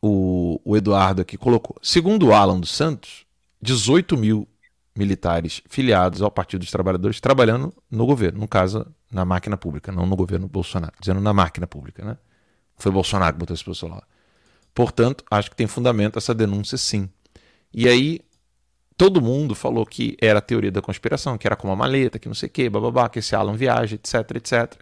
o, 0.00 0.60
o 0.64 0.76
Eduardo 0.76 1.22
aqui 1.22 1.36
colocou. 1.36 1.76
Segundo 1.82 2.32
Alan 2.32 2.60
dos 2.60 2.70
Santos, 2.70 3.26
18 3.60 4.16
mil 4.16 4.48
militares 4.96 5.60
filiados 5.68 6.22
ao 6.22 6.30
Partido 6.30 6.60
dos 6.60 6.70
Trabalhadores 6.70 7.20
trabalhando 7.20 7.74
no 7.90 8.06
governo, 8.06 8.40
no 8.40 8.48
caso, 8.48 8.86
na 9.10 9.24
máquina 9.24 9.56
pública, 9.56 9.90
não 9.90 10.06
no 10.06 10.14
governo 10.14 10.46
Bolsonaro, 10.46 10.92
dizendo 11.00 11.20
na 11.20 11.32
máquina 11.32 11.66
pública, 11.66 12.04
né? 12.04 12.16
Foi 12.76 12.92
Bolsonaro 12.92 13.32
que 13.32 13.38
botou 13.38 13.54
esse 13.54 13.64
pessoal 13.64 13.92
lá. 13.92 14.02
Portanto, 14.74 15.24
acho 15.30 15.50
que 15.50 15.56
tem 15.56 15.66
fundamento 15.66 16.18
essa 16.18 16.34
denúncia 16.34 16.76
sim. 16.76 17.08
E 17.72 17.88
aí, 17.88 18.20
todo 18.96 19.20
mundo 19.20 19.54
falou 19.54 19.86
que 19.86 20.16
era 20.20 20.38
a 20.38 20.42
teoria 20.42 20.70
da 20.70 20.82
conspiração, 20.82 21.38
que 21.38 21.46
era 21.46 21.56
como 21.56 21.72
uma 21.72 21.76
maleta, 21.76 22.18
que 22.18 22.28
não 22.28 22.34
sei 22.34 22.48
o 22.48 22.52
quê, 22.52 22.68
bababá, 22.68 23.08
que 23.08 23.20
esse 23.20 23.34
Alan 23.34 23.56
viaja, 23.56 23.94
etc, 23.94 24.14
etc. 24.36 24.74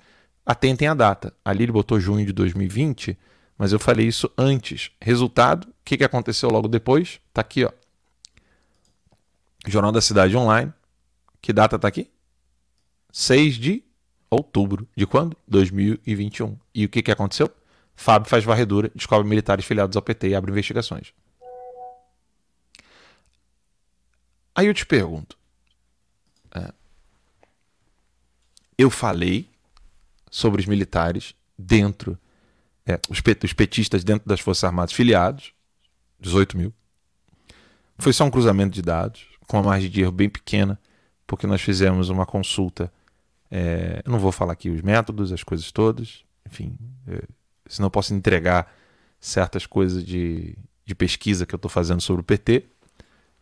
Atentem 0.45 0.89
a 0.89 0.95
data. 0.95 1.33
Ali 1.45 1.65
ele 1.65 1.73
botou 1.73 2.01
junho 2.01 2.27
de 2.27 2.33
2020 2.33 3.17
mas 3.63 3.73
eu 3.73 3.79
falei 3.79 4.09
isso 4.09 4.29
antes. 4.37 4.91
Resultado, 5.01 5.69
o 5.69 5.75
que, 5.85 5.97
que 5.97 6.03
aconteceu 6.03 6.51
logo 6.51 6.67
depois? 6.67 7.21
Tá 7.33 7.43
aqui, 7.43 7.65
ó. 7.65 7.71
Jornal 9.69 9.93
da 9.93 10.01
Cidade 10.01 10.37
Online. 10.37 10.73
Que 11.41 11.53
data 11.53 11.79
tá 11.79 11.87
aqui? 11.87 12.11
6 13.13 13.55
de 13.55 13.85
outubro. 14.29 14.89
De 14.97 15.07
quando? 15.07 15.37
2021. 15.47 16.59
E 16.75 16.85
o 16.85 16.89
que, 16.89 17.05
que 17.05 17.13
aconteceu? 17.13 17.49
Fábio 17.95 18.29
faz 18.29 18.43
varredura, 18.43 18.91
descobre 18.97 19.29
militares 19.29 19.65
filiados 19.65 19.97
ao 19.97 20.03
PT 20.03 20.31
e 20.31 20.35
abre 20.35 20.51
investigações. 20.51 21.13
Aí 24.57 24.67
eu 24.67 24.75
te 24.75 24.85
pergunto. 24.85 25.39
É, 26.53 26.73
eu 28.77 28.91
falei 28.91 29.52
sobre 30.33 30.63
os 30.63 30.67
militares 30.67 31.35
dentro 31.57 32.19
é, 32.87 32.99
os, 33.09 33.21
pet, 33.21 33.45
os 33.45 33.53
petistas 33.53 34.03
dentro 34.03 34.29
das 34.29 34.41
Forças 34.41 34.65
Armadas 34.65 34.93
filiados, 34.93 35.53
18 36.19 36.57
mil. 36.57 36.73
Foi 37.99 38.13
só 38.13 38.25
um 38.25 38.31
cruzamento 38.31 38.75
de 38.75 38.83
dados, 38.83 39.27
com 39.47 39.59
uma 39.59 39.71
margem 39.71 39.91
de 39.91 40.01
erro 40.01 40.11
bem 40.11 40.29
pequena, 40.29 40.81
porque 41.27 41.47
nós 41.47 41.61
fizemos 41.61 42.09
uma 42.09 42.27
consulta. 42.27 42.93
É, 43.51 44.03
eu 44.05 44.11
não 44.11 44.19
vou 44.19 44.33
falar 44.33 44.55
aqui 44.55 44.71
os 44.71 44.83
métodos, 44.83 45.31
as 45.31 45.45
coisas 45.45 45.71
todas, 45.71 46.25
enfim, 46.47 46.77
é, 47.07 47.23
senão 47.69 47.87
eu 47.87 47.91
posso 47.91 48.15
entregar 48.15 48.73
certas 49.21 49.67
coisas 49.67 50.05
de, 50.05 50.57
de 50.85 50.95
pesquisa 50.95 51.47
que 51.47 51.55
eu 51.55 51.59
estou 51.59 51.71
fazendo 51.71 52.01
sobre 52.01 52.23
o 52.23 52.25
PT. 52.25 52.65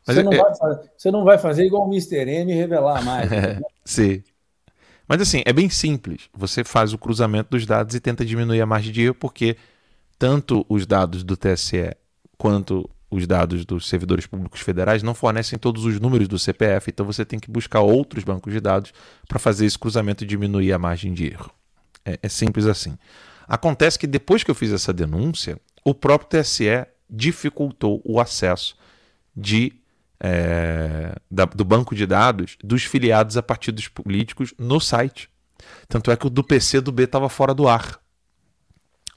Mas 0.06 0.16
você, 0.16 0.22
não 0.22 0.32
é, 0.32 0.36
vai 0.36 0.54
fazer, 0.56 0.90
você 0.96 1.10
não 1.10 1.24
vai 1.24 1.38
fazer 1.38 1.64
igual 1.64 1.86
o 1.86 1.92
Mr. 1.92 2.28
M 2.28 2.52
revelar 2.52 3.04
mais. 3.04 3.30
Né? 3.30 3.60
sim. 3.84 4.22
Mas 5.10 5.20
assim, 5.20 5.42
é 5.44 5.52
bem 5.52 5.68
simples. 5.68 6.28
Você 6.32 6.62
faz 6.62 6.92
o 6.92 6.98
cruzamento 6.98 7.50
dos 7.50 7.66
dados 7.66 7.96
e 7.96 8.00
tenta 8.00 8.24
diminuir 8.24 8.60
a 8.60 8.66
margem 8.66 8.92
de 8.92 9.02
erro, 9.02 9.14
porque 9.14 9.56
tanto 10.16 10.64
os 10.68 10.86
dados 10.86 11.24
do 11.24 11.36
TSE 11.36 11.96
quanto 12.38 12.88
os 13.10 13.26
dados 13.26 13.64
dos 13.64 13.88
servidores 13.88 14.24
públicos 14.28 14.60
federais 14.60 15.02
não 15.02 15.12
fornecem 15.12 15.58
todos 15.58 15.84
os 15.84 15.98
números 15.98 16.28
do 16.28 16.38
CPF, 16.38 16.92
então 16.92 17.04
você 17.04 17.24
tem 17.24 17.40
que 17.40 17.50
buscar 17.50 17.80
outros 17.80 18.22
bancos 18.22 18.52
de 18.52 18.60
dados 18.60 18.92
para 19.26 19.40
fazer 19.40 19.66
esse 19.66 19.76
cruzamento 19.76 20.22
e 20.22 20.26
diminuir 20.28 20.72
a 20.72 20.78
margem 20.78 21.12
de 21.12 21.26
erro. 21.26 21.50
É, 22.04 22.16
é, 22.22 22.28
simples 22.28 22.66
assim. 22.66 22.96
Acontece 23.48 23.98
que 23.98 24.06
depois 24.06 24.44
que 24.44 24.50
eu 24.52 24.54
fiz 24.54 24.70
essa 24.70 24.92
denúncia, 24.92 25.60
o 25.84 25.92
próprio 25.92 26.40
TSE 26.40 26.86
dificultou 27.10 28.00
o 28.04 28.20
acesso 28.20 28.76
de 29.36 29.72
é, 30.20 31.16
da, 31.30 31.46
do 31.46 31.64
banco 31.64 31.94
de 31.94 32.06
dados 32.06 32.58
dos 32.62 32.84
filiados 32.84 33.36
a 33.36 33.42
partidos 33.42 33.88
políticos 33.88 34.52
no 34.58 34.78
site. 34.78 35.30
Tanto 35.88 36.10
é 36.10 36.16
que 36.16 36.26
o 36.26 36.30
do 36.30 36.44
PC 36.44 36.80
do 36.80 36.92
B 36.92 37.04
estava 37.04 37.28
fora 37.28 37.54
do 37.54 37.66
ar. 37.66 37.98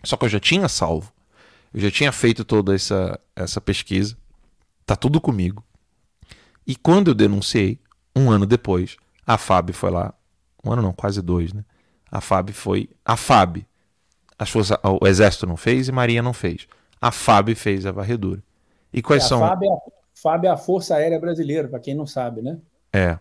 Só 0.04 0.18
que 0.18 0.26
eu 0.26 0.30
já 0.30 0.39
tinha 0.39 0.68
salvo. 0.68 1.13
Eu 1.74 1.82
já 1.82 1.92
tinha 1.92 2.12
feito 2.12 2.46
toda 2.46 2.74
essa, 2.74 3.20
essa 3.36 3.60
pesquisa. 3.60 4.18
Tá 4.86 4.96
tudo 4.96 5.20
comigo. 5.20 5.63
E 6.66 6.76
quando 6.76 7.10
eu 7.10 7.16
denunciei, 7.16 7.80
um 8.16 8.30
ano 8.30 8.46
depois, 8.46 8.96
a 9.26 9.38
FAB 9.38 9.72
foi 9.72 9.92
lá. 9.92 10.13
Um 10.63 10.72
ano 10.72 10.82
não, 10.82 10.94
quase 10.94 11.22
dois, 11.22 11.52
né? 11.52 11.66
A 12.12 12.22
FAB 12.22 12.52
foi. 12.52 12.89
A 13.04 13.18
FAB. 13.18 13.66
As 14.38 14.50
forças, 14.50 14.78
o 14.84 15.08
Exército 15.08 15.48
não 15.48 15.58
fez 15.58 15.88
e 15.88 15.92
Maria 15.92 16.22
não 16.22 16.34
fez. 16.34 16.68
A 17.02 17.12
FAB 17.12 17.56
fez 17.56 17.86
a 17.86 17.92
varredura. 17.92 18.44
E 18.94 19.02
quais 19.02 19.24
é, 19.24 19.28
são. 19.28 19.44
A 19.44 19.50
FAB 19.50 19.63
é 19.63 19.68
a 19.68 19.93
FAB 20.24 20.46
é 20.46 20.50
a 20.50 20.56
Força 20.56 20.96
Aérea 20.96 21.20
Brasileira, 21.20 21.68
para 21.68 21.80
quem 21.80 21.94
não 21.94 22.08
sabe, 22.08 22.42
né? 22.42 22.58
É. 22.94 23.20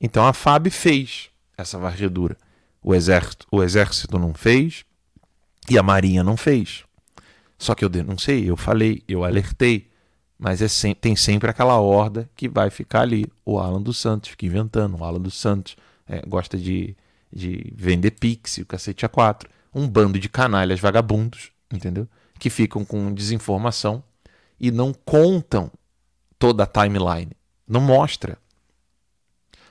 Então 0.00 0.26
a 0.26 0.32
FAB 0.32 0.70
fez 0.70 1.28
essa 1.56 1.78
varredura. 1.78 2.36
O 2.82 2.94
exército, 2.94 3.46
o 3.52 3.62
exército 3.62 4.18
não 4.18 4.32
fez 4.32 4.84
e 5.68 5.78
a 5.78 5.82
Marinha 5.82 6.24
não 6.24 6.36
fez. 6.36 6.84
Só 7.58 7.74
que 7.74 7.84
eu 7.84 7.88
denunciei, 7.88 8.48
eu 8.48 8.56
falei, 8.56 9.02
eu 9.06 9.22
alertei. 9.24 9.90
Mas 10.38 10.60
é 10.60 10.94
tem 10.94 11.14
sempre 11.14 11.50
aquela 11.50 11.78
horda 11.78 12.28
que 12.34 12.48
vai 12.48 12.70
ficar 12.70 13.02
ali. 13.02 13.26
O 13.44 13.60
Alan 13.60 13.80
dos 13.80 13.98
Santos 13.98 14.30
fica 14.30 14.46
inventando. 14.46 14.96
O 14.96 15.04
Alan 15.04 15.20
dos 15.20 15.38
Santos 15.38 15.76
é, 16.08 16.20
gosta 16.26 16.58
de, 16.58 16.96
de 17.32 17.72
vender 17.76 18.12
pix, 18.12 18.56
o 18.58 18.66
cacete 18.66 19.06
a 19.06 19.08
quatro. 19.08 19.48
Um 19.72 19.86
bando 19.86 20.18
de 20.18 20.28
canalhas 20.28 20.80
vagabundos, 20.80 21.52
entendeu? 21.72 22.08
Que 22.40 22.50
ficam 22.50 22.84
com 22.84 23.14
desinformação 23.14 24.02
e 24.58 24.72
não 24.72 24.92
contam 24.92 25.70
toda 26.42 26.64
a 26.64 26.66
timeline. 26.66 27.30
Não 27.68 27.80
mostra. 27.80 28.36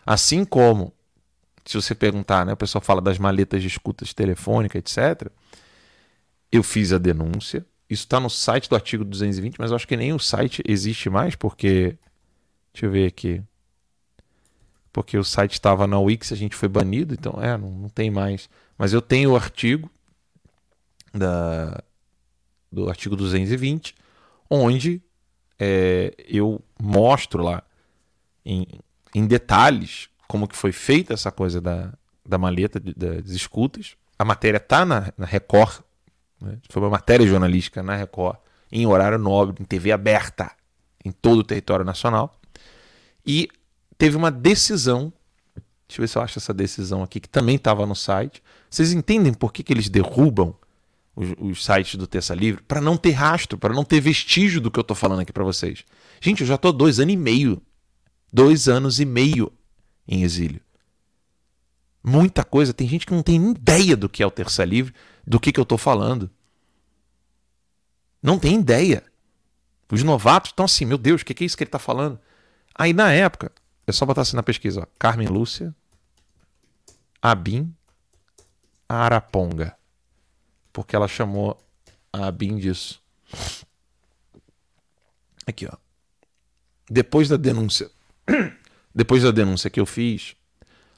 Assim 0.05 0.45
como, 0.45 0.93
se 1.65 1.75
você 1.75 1.93
perguntar, 1.93 2.45
né, 2.45 2.53
o 2.53 2.57
pessoal 2.57 2.81
fala 2.81 3.01
das 3.01 3.17
maletas 3.17 3.61
de 3.61 3.67
escutas 3.67 4.13
telefônica, 4.13 4.77
etc. 4.77 5.29
Eu 6.49 6.63
fiz 6.63 6.93
a 6.93 6.97
denúncia, 6.97 7.65
isso 7.89 8.03
está 8.03 8.21
no 8.21 8.29
site 8.29 8.69
do 8.69 8.75
artigo 8.75 9.03
220, 9.03 9.57
mas 9.59 9.71
eu 9.71 9.75
acho 9.75 9.85
que 9.85 9.97
nem 9.97 10.13
o 10.13 10.19
site 10.19 10.63
existe 10.65 11.09
mais, 11.09 11.35
porque. 11.35 11.97
Deixa 12.71 12.85
eu 12.85 12.91
ver 12.91 13.05
aqui. 13.05 13.43
Porque 14.93 15.17
o 15.17 15.25
site 15.25 15.51
estava 15.51 15.85
na 15.85 15.99
Wix, 15.99 16.31
a 16.31 16.37
gente 16.37 16.55
foi 16.55 16.69
banido, 16.69 17.13
então 17.13 17.33
é, 17.43 17.57
não, 17.57 17.69
não 17.69 17.89
tem 17.89 18.09
mais. 18.09 18.49
Mas 18.77 18.93
eu 18.93 19.01
tenho 19.01 19.31
o 19.31 19.35
artigo 19.35 19.91
da, 21.13 21.83
do 22.71 22.87
artigo 22.87 23.17
220, 23.17 23.93
onde 24.49 25.01
é, 25.63 26.15
eu 26.27 26.59
mostro 26.81 27.43
lá 27.43 27.61
em, 28.43 28.65
em 29.13 29.27
detalhes 29.27 30.09
como 30.27 30.47
que 30.47 30.57
foi 30.57 30.71
feita 30.71 31.13
essa 31.13 31.31
coisa 31.31 31.61
da, 31.61 31.93
da 32.27 32.39
maleta 32.39 32.79
de, 32.79 32.95
das 32.95 33.29
escutas. 33.29 33.95
A 34.17 34.25
matéria 34.25 34.57
está 34.57 34.83
na, 34.83 35.13
na 35.15 35.27
Record, 35.27 35.81
né? 36.41 36.57
foi 36.67 36.81
uma 36.81 36.89
matéria 36.89 37.27
jornalística 37.27 37.83
na 37.83 37.95
Record, 37.95 38.39
em 38.71 38.87
horário 38.87 39.19
nobre, 39.19 39.61
em 39.61 39.65
TV 39.65 39.91
aberta, 39.91 40.51
em 41.05 41.11
todo 41.11 41.41
o 41.41 41.43
território 41.43 41.85
nacional. 41.85 42.35
E 43.23 43.47
teve 43.99 44.17
uma 44.17 44.31
decisão, 44.31 45.13
deixa 45.87 45.99
eu 45.99 46.03
ver 46.03 46.07
se 46.07 46.17
eu 46.17 46.23
acho 46.23 46.39
essa 46.39 46.55
decisão 46.55 47.03
aqui, 47.03 47.19
que 47.19 47.29
também 47.29 47.57
estava 47.57 47.85
no 47.85 47.95
site. 47.95 48.41
Vocês 48.67 48.93
entendem 48.93 49.31
por 49.31 49.53
que, 49.53 49.61
que 49.61 49.71
eles 49.71 49.89
derrubam 49.89 50.55
os, 51.15 51.29
os 51.39 51.63
sites 51.63 51.95
do 51.95 52.07
Terça 52.07 52.33
Livre? 52.33 52.63
Para 52.63 52.81
não 52.81 52.97
ter 52.97 53.11
rastro, 53.11 53.57
para 53.57 53.73
não 53.73 53.83
ter 53.83 53.99
vestígio 53.99 54.61
do 54.61 54.71
que 54.71 54.79
eu 54.79 54.81
estou 54.81 54.95
falando 54.95 55.21
aqui 55.21 55.33
para 55.33 55.43
vocês. 55.43 55.83
Gente, 56.19 56.41
eu 56.41 56.47
já 56.47 56.55
estou 56.55 56.71
dois 56.71 56.99
anos 56.99 57.13
e 57.13 57.17
meio, 57.17 57.61
dois 58.31 58.67
anos 58.67 58.99
e 58.99 59.05
meio 59.05 59.51
em 60.07 60.23
exílio. 60.23 60.61
Muita 62.03 62.43
coisa. 62.43 62.73
Tem 62.73 62.87
gente 62.87 63.05
que 63.05 63.13
não 63.13 63.23
tem 63.23 63.51
ideia 63.51 63.95
do 63.95 64.09
que 64.09 64.23
é 64.23 64.25
o 64.25 64.31
Terça 64.31 64.65
Livre, 64.65 64.93
do 65.25 65.39
que, 65.39 65.51
que 65.51 65.59
eu 65.59 65.63
estou 65.63 65.77
falando. 65.77 66.29
Não 68.21 68.37
tem 68.37 68.59
ideia. 68.59 69.03
Os 69.91 70.03
novatos 70.03 70.51
estão 70.51 70.65
assim, 70.65 70.85
meu 70.85 70.97
Deus, 70.97 71.21
o 71.21 71.25
que, 71.25 71.33
que 71.33 71.43
é 71.43 71.45
isso 71.45 71.57
que 71.57 71.63
ele 71.63 71.67
está 71.67 71.79
falando? 71.79 72.19
Aí 72.73 72.93
na 72.93 73.11
época, 73.11 73.51
é 73.85 73.91
só 73.91 74.05
botar 74.05 74.21
assim 74.21 74.35
na 74.35 74.43
pesquisa, 74.43 74.81
ó, 74.81 74.85
Carmen 74.97 75.27
Lúcia, 75.27 75.75
Abim, 77.21 77.75
Araponga. 78.87 79.75
Porque 80.71 80.95
ela 80.95 81.07
chamou 81.07 81.61
a 82.11 82.27
Abim 82.27 82.57
disso. 82.57 83.01
Aqui, 85.45 85.65
ó. 85.65 85.75
Depois 86.89 87.29
da 87.29 87.37
denúncia. 87.37 87.89
Depois 88.93 89.23
da 89.23 89.31
denúncia 89.31 89.69
que 89.69 89.79
eu 89.79 89.85
fiz, 89.85 90.35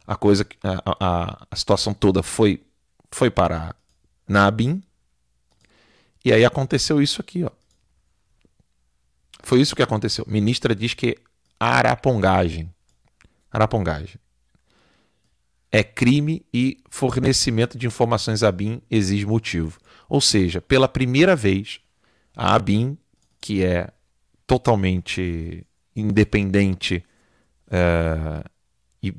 a 0.07 0.15
coisa, 0.15 0.45
a, 0.63 1.05
a, 1.05 1.47
a 1.51 1.55
situação 1.55 1.93
toda 1.93 2.23
foi 2.23 2.63
foi 3.11 3.29
parar 3.29 3.75
na 4.27 4.47
ABIN. 4.47 4.83
E 6.25 6.33
aí 6.33 6.43
aconteceu 6.43 7.01
isso 7.01 7.21
aqui, 7.21 7.43
ó. 7.43 7.51
Foi 9.43 9.59
isso 9.61 9.75
que 9.75 9.83
aconteceu. 9.83 10.25
Ministra 10.27 10.73
diz 10.73 10.93
que 10.93 11.17
arapongagem. 11.59 12.73
Arapongagem. 13.51 14.19
É 15.75 15.83
crime 15.83 16.45
e 16.53 16.77
fornecimento 16.87 17.79
de 17.79 17.87
informações 17.87 18.43
à 18.43 18.49
ABIN 18.49 18.79
exige 18.91 19.25
motivo. 19.25 19.79
Ou 20.07 20.21
seja, 20.21 20.61
pela 20.61 20.87
primeira 20.87 21.35
vez, 21.35 21.79
a 22.37 22.53
ABIN, 22.53 22.95
que 23.41 23.63
é 23.63 23.89
totalmente 24.45 25.65
independente 25.95 27.03
é, 27.71 28.43
e 29.01 29.11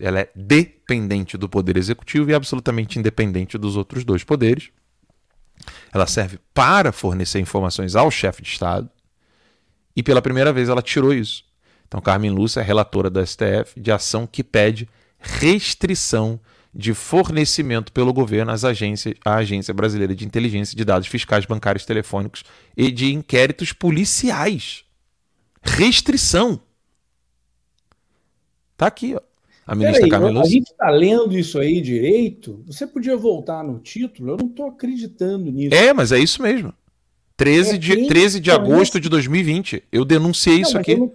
ela 0.00 0.20
é 0.20 0.30
dependente 0.32 1.36
do 1.36 1.48
poder 1.48 1.76
executivo 1.76 2.30
e 2.30 2.34
absolutamente 2.34 3.00
independente 3.00 3.58
dos 3.58 3.76
outros 3.76 4.04
dois 4.04 4.22
poderes. 4.22 4.70
Ela 5.92 6.06
serve 6.06 6.38
para 6.54 6.92
fornecer 6.92 7.40
informações 7.40 7.96
ao 7.96 8.12
chefe 8.12 8.42
de 8.42 8.48
Estado 8.48 8.88
e 9.96 10.04
pela 10.04 10.22
primeira 10.22 10.52
vez 10.52 10.68
ela 10.68 10.80
tirou 10.80 11.12
isso. 11.12 11.44
Então, 11.88 12.00
Carmen 12.00 12.30
Lúcia 12.30 12.60
é 12.60 12.62
relatora 12.62 13.10
da 13.10 13.26
STF 13.26 13.80
de 13.80 13.90
ação 13.90 14.24
que 14.24 14.44
pede 14.44 14.88
restrição 15.18 16.40
de 16.74 16.92
fornecimento 16.92 17.90
pelo 17.90 18.12
governo 18.12 18.52
às 18.52 18.62
agências, 18.62 19.14
à 19.24 19.36
Agência 19.36 19.72
Brasileira 19.72 20.14
de 20.14 20.26
Inteligência 20.26 20.76
de 20.76 20.84
Dados 20.84 21.08
Fiscais, 21.08 21.46
Bancários, 21.46 21.86
Telefônicos 21.86 22.44
e 22.76 22.90
de 22.90 23.14
inquéritos 23.14 23.72
policiais. 23.72 24.84
Restrição. 25.62 26.60
Tá 28.76 28.86
aqui, 28.86 29.14
ó. 29.14 29.20
A 29.66 29.74
ministra 29.74 30.08
Carmen 30.08 30.38
A 30.38 30.44
gente 30.44 30.70
está 30.70 30.90
lendo 30.90 31.36
isso 31.36 31.58
aí 31.58 31.80
direito. 31.80 32.62
Você 32.66 32.86
podia 32.86 33.16
voltar 33.16 33.64
no 33.64 33.80
título? 33.80 34.32
Eu 34.32 34.36
não 34.36 34.46
estou 34.46 34.66
acreditando 34.68 35.50
nisso. 35.50 35.74
É, 35.74 35.92
mas 35.92 36.12
é 36.12 36.20
isso 36.20 36.40
mesmo. 36.40 36.72
13 37.36 37.74
é 37.74 37.78
de, 37.78 38.06
13 38.06 38.38
de 38.38 38.50
agosto 38.50 39.00
de 39.00 39.08
2020. 39.08 39.82
Eu 39.90 40.04
denunciei 40.04 40.60
não, 40.60 40.62
isso 40.62 40.78
aqui. 40.78 40.92
Eu 40.92 40.98
não 40.98 41.12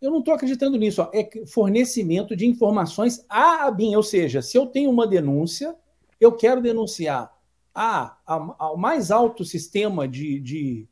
estou 0.00 0.34
acreditando 0.34 0.78
nisso. 0.78 1.02
Ó. 1.02 1.10
É 1.12 1.28
fornecimento 1.46 2.36
de 2.36 2.46
informações 2.46 3.24
à 3.28 3.66
ABIN. 3.66 3.96
Ou 3.96 4.02
seja, 4.02 4.40
se 4.40 4.56
eu 4.56 4.66
tenho 4.66 4.90
uma 4.90 5.06
denúncia, 5.06 5.74
eu 6.20 6.32
quero 6.32 6.60
denunciar 6.60 7.32
ao 7.74 8.76
mais 8.76 9.10
alto 9.10 9.44
sistema 9.44 10.08
de, 10.08 10.40
de, 10.40 10.88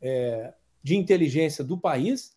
é, 0.00 0.52
de 0.82 0.96
inteligência 0.96 1.62
do 1.62 1.78
país, 1.78 2.34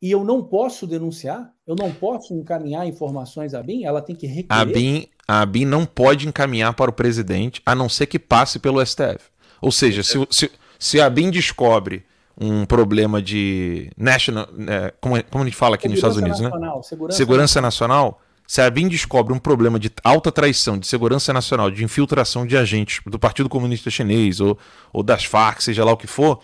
e 0.00 0.10
eu 0.10 0.22
não 0.22 0.44
posso 0.44 0.86
denunciar, 0.86 1.52
eu 1.66 1.74
não 1.74 1.92
posso 1.92 2.34
encaminhar 2.34 2.86
informações 2.86 3.54
à 3.54 3.62
BIM, 3.62 3.84
ela 3.84 4.00
tem 4.00 4.14
que 4.14 4.26
requerer. 4.26 4.60
A 4.60 4.64
BIM, 4.64 5.06
a 5.26 5.46
BIM 5.46 5.64
não 5.64 5.84
pode 5.84 6.28
encaminhar 6.28 6.72
para 6.74 6.90
o 6.90 6.94
presidente, 6.94 7.60
a 7.66 7.74
não 7.74 7.88
ser 7.88 8.06
que 8.06 8.18
passe 8.18 8.58
pelo 8.58 8.84
STF. 8.84 9.30
Ou 9.60 9.72
seja, 9.72 10.02
se, 10.02 10.18
se, 10.30 10.50
se 10.78 11.00
a 11.00 11.10
BIM 11.10 11.30
descobre 11.30 12.04
um 12.40 12.64
problema 12.64 13.20
de 13.20 13.90
national, 13.96 14.48
é, 14.68 14.92
como, 15.00 15.22
como 15.24 15.42
a 15.42 15.46
gente 15.46 15.56
fala 15.56 15.74
aqui 15.74 15.88
segurança 15.88 16.06
nos 16.06 16.16
Estados 16.16 16.16
Unidos, 16.16 16.40
né? 16.40 16.48
nacional, 16.48 16.76
né? 16.76 16.82
Segurança, 16.82 17.16
segurança 17.16 17.60
nacional. 17.60 18.20
Se 18.46 18.62
a 18.62 18.70
BIM 18.70 18.88
descobre 18.88 19.34
um 19.34 19.38
problema 19.38 19.78
de 19.78 19.90
alta 20.02 20.32
traição, 20.32 20.78
de 20.78 20.86
segurança 20.86 21.32
nacional, 21.32 21.70
de 21.70 21.84
infiltração 21.84 22.46
de 22.46 22.56
agentes 22.56 23.00
do 23.04 23.18
Partido 23.18 23.48
Comunista 23.48 23.90
Chinês 23.90 24.40
ou, 24.40 24.58
ou 24.92 25.02
das 25.02 25.24
Farc, 25.24 25.60
seja 25.60 25.84
lá 25.84 25.92
o 25.92 25.96
que 25.96 26.06
for, 26.06 26.40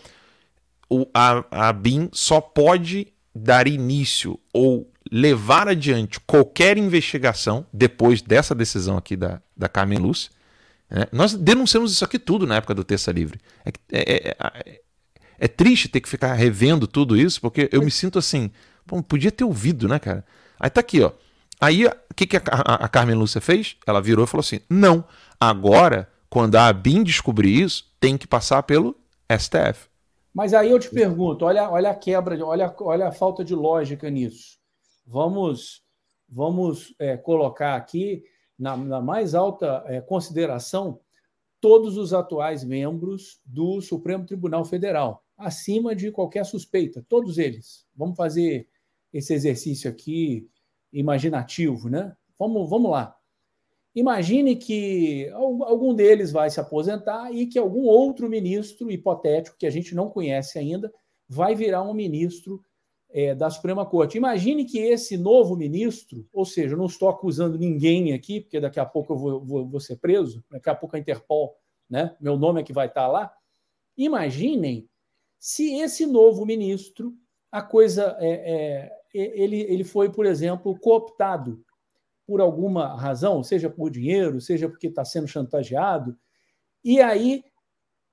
o, 0.90 1.06
a, 1.14 1.44
a 1.50 1.72
BIM 1.72 2.10
só 2.12 2.40
pode 2.40 3.08
dar 3.34 3.66
início 3.66 4.38
ou 4.52 4.90
levar 5.10 5.68
adiante 5.68 6.20
qualquer 6.20 6.76
investigação 6.76 7.66
depois 7.72 8.20
dessa 8.20 8.54
decisão 8.54 8.96
aqui 8.96 9.16
da, 9.16 9.40
da 9.56 9.68
Carmen 9.68 9.98
Lúcia. 9.98 10.30
Né? 10.90 11.06
Nós 11.12 11.34
denunciamos 11.34 11.92
isso 11.92 12.04
aqui 12.04 12.18
tudo 12.18 12.46
na 12.46 12.56
época 12.56 12.74
do 12.74 12.84
Terça 12.84 13.10
Livre. 13.12 13.40
É, 13.64 13.72
é, 13.92 14.36
é, 14.36 14.80
é, 15.38 15.48
triste 15.48 15.88
ter 15.88 16.00
que 16.00 16.08
ficar 16.08 16.32
revendo 16.34 16.86
tudo 16.86 17.16
isso, 17.16 17.40
porque 17.40 17.68
eu 17.72 17.82
me 17.82 17.90
sinto 17.90 18.18
assim, 18.18 18.50
bom, 18.86 19.02
podia 19.02 19.32
ter 19.32 19.44
ouvido, 19.44 19.88
né, 19.88 19.98
cara? 19.98 20.24
Aí 20.58 20.70
tá 20.70 20.80
aqui, 20.80 21.02
ó. 21.02 21.12
Aí, 21.60 21.86
o 21.86 22.14
que, 22.14 22.26
que 22.26 22.36
a, 22.36 22.42
a, 22.46 22.84
a 22.84 22.88
Carmen 22.88 23.16
Lúcia 23.16 23.40
fez? 23.40 23.76
Ela 23.86 24.00
virou 24.00 24.24
e 24.24 24.28
falou 24.28 24.40
assim: 24.40 24.60
não, 24.68 25.04
agora, 25.40 26.08
quando 26.28 26.56
a 26.56 26.66
ABIN 26.66 27.02
descobrir 27.02 27.62
isso, 27.62 27.92
tem 27.98 28.18
que 28.18 28.26
passar 28.26 28.62
pelo 28.64 28.96
STF. 29.30 29.88
Mas 30.34 30.52
aí 30.52 30.70
eu 30.70 30.80
te 30.80 30.90
pergunto, 30.90 31.44
olha, 31.44 31.70
olha 31.70 31.90
a 31.90 31.94
quebra, 31.94 32.44
olha, 32.44 32.74
olha 32.80 33.08
a 33.08 33.12
falta 33.12 33.44
de 33.44 33.54
lógica 33.54 34.10
nisso. 34.10 34.58
Vamos, 35.06 35.82
vamos 36.28 36.92
é, 36.98 37.16
colocar 37.16 37.76
aqui 37.76 38.24
na, 38.58 38.76
na 38.76 39.00
mais 39.00 39.34
alta 39.34 39.84
é, 39.86 40.00
consideração 40.00 41.00
todos 41.60 41.96
os 41.96 42.12
atuais 42.12 42.64
membros 42.64 43.40
do 43.44 43.80
Supremo 43.80 44.26
Tribunal 44.26 44.64
Federal, 44.64 45.23
acima 45.36 45.94
de 45.94 46.10
qualquer 46.10 46.44
suspeita, 46.44 47.04
todos 47.08 47.38
eles. 47.38 47.86
Vamos 47.94 48.16
fazer 48.16 48.68
esse 49.12 49.32
exercício 49.34 49.90
aqui 49.90 50.48
imaginativo, 50.92 51.88
né? 51.88 52.16
Vamos, 52.38 52.68
vamos 52.68 52.90
lá. 52.90 53.16
Imagine 53.94 54.56
que 54.56 55.28
algum 55.30 55.94
deles 55.94 56.32
vai 56.32 56.50
se 56.50 56.58
aposentar 56.58 57.32
e 57.32 57.46
que 57.46 57.58
algum 57.58 57.84
outro 57.84 58.28
ministro 58.28 58.90
hipotético, 58.90 59.56
que 59.56 59.66
a 59.66 59.70
gente 59.70 59.94
não 59.94 60.10
conhece 60.10 60.58
ainda, 60.58 60.92
vai 61.28 61.54
virar 61.54 61.82
um 61.82 61.94
ministro 61.94 62.60
é, 63.08 63.34
da 63.34 63.48
Suprema 63.48 63.86
Corte. 63.86 64.18
Imagine 64.18 64.64
que 64.64 64.78
esse 64.78 65.16
novo 65.16 65.56
ministro, 65.56 66.26
ou 66.32 66.44
seja, 66.44 66.74
eu 66.74 66.78
não 66.78 66.86
estou 66.86 67.08
acusando 67.08 67.56
ninguém 67.56 68.12
aqui, 68.12 68.40
porque 68.40 68.58
daqui 68.58 68.80
a 68.80 68.84
pouco 68.84 69.12
eu 69.12 69.16
vou, 69.16 69.44
vou, 69.44 69.68
vou 69.68 69.80
ser 69.80 69.96
preso, 69.96 70.44
daqui 70.50 70.68
a 70.68 70.74
pouco 70.74 70.96
a 70.96 70.98
Interpol, 70.98 71.56
né? 71.88 72.16
meu 72.20 72.36
nome 72.36 72.60
é 72.60 72.64
que 72.64 72.72
vai 72.72 72.88
estar 72.88 73.06
lá. 73.06 73.32
Imaginem 73.96 74.88
se 75.38 75.74
esse 75.80 76.06
novo 76.06 76.44
ministro, 76.44 77.14
a 77.50 77.62
coisa, 77.62 78.16
é, 78.18 78.90
é, 78.92 78.92
ele, 79.14 79.60
ele 79.60 79.84
foi, 79.84 80.10
por 80.10 80.26
exemplo, 80.26 80.78
cooptado 80.78 81.64
por 82.26 82.40
alguma 82.40 82.96
razão, 82.96 83.42
seja 83.42 83.68
por 83.68 83.90
dinheiro, 83.90 84.40
seja 84.40 84.68
porque 84.68 84.86
está 84.86 85.04
sendo 85.04 85.28
chantageado, 85.28 86.16
e 86.82 87.00
aí 87.00 87.44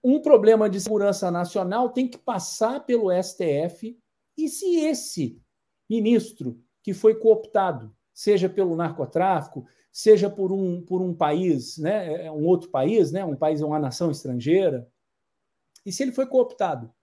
um 0.03 0.19
problema 0.19 0.69
de 0.69 0.79
segurança 0.79 1.29
nacional 1.29 1.89
tem 1.89 2.07
que 2.07 2.17
passar 2.17 2.85
pelo 2.85 3.11
STF, 3.11 3.97
e 4.37 4.49
se 4.49 4.79
esse 4.79 5.41
ministro 5.89 6.59
que 6.83 6.93
foi 6.93 7.15
cooptado, 7.15 7.95
seja 8.13 8.49
pelo 8.49 8.75
narcotráfico, 8.75 9.65
seja 9.91 10.29
por 10.29 10.51
um, 10.51 10.81
por 10.81 11.01
um 11.01 11.13
país, 11.13 11.77
né, 11.77 12.25
é, 12.25 12.31
um 12.31 12.45
outro 12.45 12.69
país, 12.69 13.11
né, 13.11 13.23
um 13.25 13.35
país, 13.35 13.61
uma 13.61 13.79
nação 13.79 14.09
estrangeira, 14.09 14.87
E 15.85 15.91
se 15.91 16.03
ele 16.03 16.11
foi 16.11 16.27
cooptado, 16.27 16.93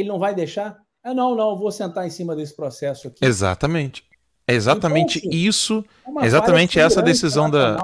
ele 0.00 0.08
não 0.08 0.18
vai 0.18 0.34
deixar? 0.34 0.78
Ah, 1.02 1.14
não, 1.14 1.34
não, 1.34 1.56
vou 1.56 1.70
sentar 1.70 2.06
em 2.06 2.10
cima 2.10 2.36
desse 2.36 2.54
processo 2.54 3.08
aqui. 3.08 3.24
Exatamente. 3.24 4.04
É 4.46 4.54
exatamente 4.54 5.18
então, 5.18 5.30
assim, 5.30 5.38
isso. 5.38 5.84
É 6.20 6.26
exatamente 6.26 6.78
essa 6.78 7.02
decisão 7.02 7.50
da. 7.50 7.78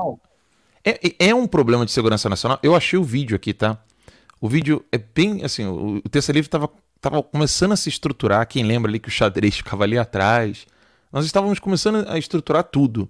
É, 0.84 1.28
é 1.28 1.34
um 1.34 1.46
problema 1.46 1.84
de 1.84 1.92
segurança 1.92 2.28
nacional. 2.28 2.58
Eu 2.62 2.74
achei 2.74 2.98
o 2.98 3.04
vídeo 3.04 3.36
aqui, 3.36 3.52
tá? 3.52 3.78
O 4.40 4.48
vídeo 4.48 4.84
é 4.90 4.98
bem 4.98 5.44
assim. 5.44 5.66
O, 5.66 5.96
o 5.96 6.08
texto 6.08 6.32
livre 6.32 6.48
estava 6.48 6.70
tava 7.00 7.22
começando 7.22 7.72
a 7.72 7.76
se 7.76 7.88
estruturar. 7.88 8.46
Quem 8.46 8.64
lembra 8.64 8.90
ali 8.90 8.98
que 8.98 9.08
o 9.08 9.12
xadrez 9.12 9.56
ficava 9.58 9.84
ali 9.84 9.98
atrás. 9.98 10.66
Nós 11.12 11.26
estávamos 11.26 11.58
começando 11.58 12.08
a 12.08 12.18
estruturar 12.18 12.64
tudo. 12.64 13.08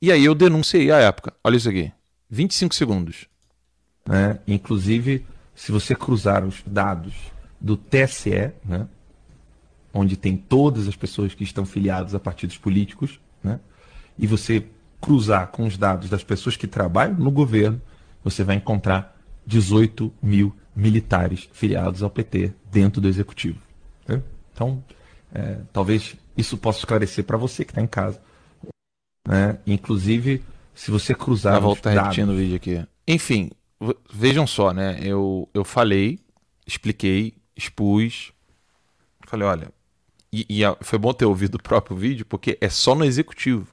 E 0.00 0.12
aí 0.12 0.24
eu 0.24 0.34
denunciei 0.34 0.90
a 0.90 0.98
época. 0.98 1.32
Olha 1.42 1.56
isso 1.56 1.68
aqui. 1.68 1.92
25 2.28 2.74
segundos. 2.74 3.26
Né? 4.06 4.38
Inclusive, 4.46 5.26
se 5.54 5.72
você 5.72 5.94
cruzar 5.94 6.44
os 6.44 6.62
dados 6.64 7.14
do 7.60 7.76
TSE, 7.76 8.52
né? 8.64 8.88
onde 9.92 10.16
tem 10.16 10.36
todas 10.36 10.88
as 10.88 10.96
pessoas 10.96 11.34
que 11.34 11.44
estão 11.44 11.66
filiadas 11.66 12.14
a 12.14 12.20
partidos 12.20 12.56
políticos, 12.56 13.20
né? 13.42 13.60
e 14.18 14.26
você 14.26 14.66
cruzar 15.00 15.48
com 15.48 15.66
os 15.66 15.76
dados 15.76 16.08
das 16.08 16.22
pessoas 16.22 16.56
que 16.56 16.66
trabalham 16.66 17.14
no 17.14 17.30
governo, 17.30 17.80
você 18.22 18.44
vai 18.44 18.56
encontrar 18.56 19.16
18 19.46 20.12
mil 20.22 20.54
militares 20.74 21.48
filiados 21.52 22.02
ao 22.02 22.10
PT 22.10 22.52
dentro 22.70 23.00
do 23.00 23.08
executivo. 23.08 23.58
Né? 24.06 24.22
Então, 24.52 24.82
é, 25.32 25.58
talvez 25.72 26.16
isso 26.36 26.56
possa 26.56 26.80
esclarecer 26.80 27.24
para 27.24 27.36
você 27.36 27.64
que 27.64 27.72
está 27.72 27.82
em 27.82 27.86
casa. 27.86 28.20
Né? 29.26 29.58
Inclusive, 29.66 30.42
se 30.74 30.90
você 30.90 31.14
cruzar. 31.14 31.54
Vai 31.54 31.62
voltar 31.62 31.94
dados... 31.94 32.16
repetindo 32.16 32.30
o 32.30 32.36
vídeo 32.36 32.56
aqui. 32.56 32.86
Enfim, 33.06 33.50
vejam 34.12 34.46
só, 34.46 34.72
né? 34.72 34.98
Eu, 35.02 35.48
eu 35.52 35.64
falei, 35.64 36.20
expliquei, 36.66 37.34
expus. 37.60 38.32
Falei, 39.26 39.46
olha. 39.46 39.72
E, 40.32 40.46
e 40.48 40.60
foi 40.82 40.98
bom 40.98 41.12
ter 41.12 41.24
ouvido 41.24 41.56
o 41.56 41.62
próprio 41.62 41.96
vídeo, 41.96 42.24
porque 42.24 42.56
é 42.60 42.68
só 42.68 42.94
no 42.94 43.04
executivo. 43.04 43.66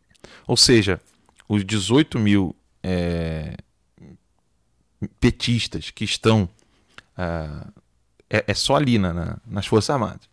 Ou 0.48 0.58
seja, 0.58 1.00
os 1.48 1.64
18 1.64 2.20
mil 2.20 2.56
é, 2.84 3.56
petistas 5.20 5.92
que 5.92 6.04
estão. 6.04 6.50
Uh, 7.18 7.72
é, 8.30 8.44
é, 8.48 8.54
só 8.54 8.76
ali 8.76 8.98
na, 8.98 9.14
na, 9.14 9.38
nas 9.46 9.66
Forças 9.66 9.90
Armadas. 9.90 10.30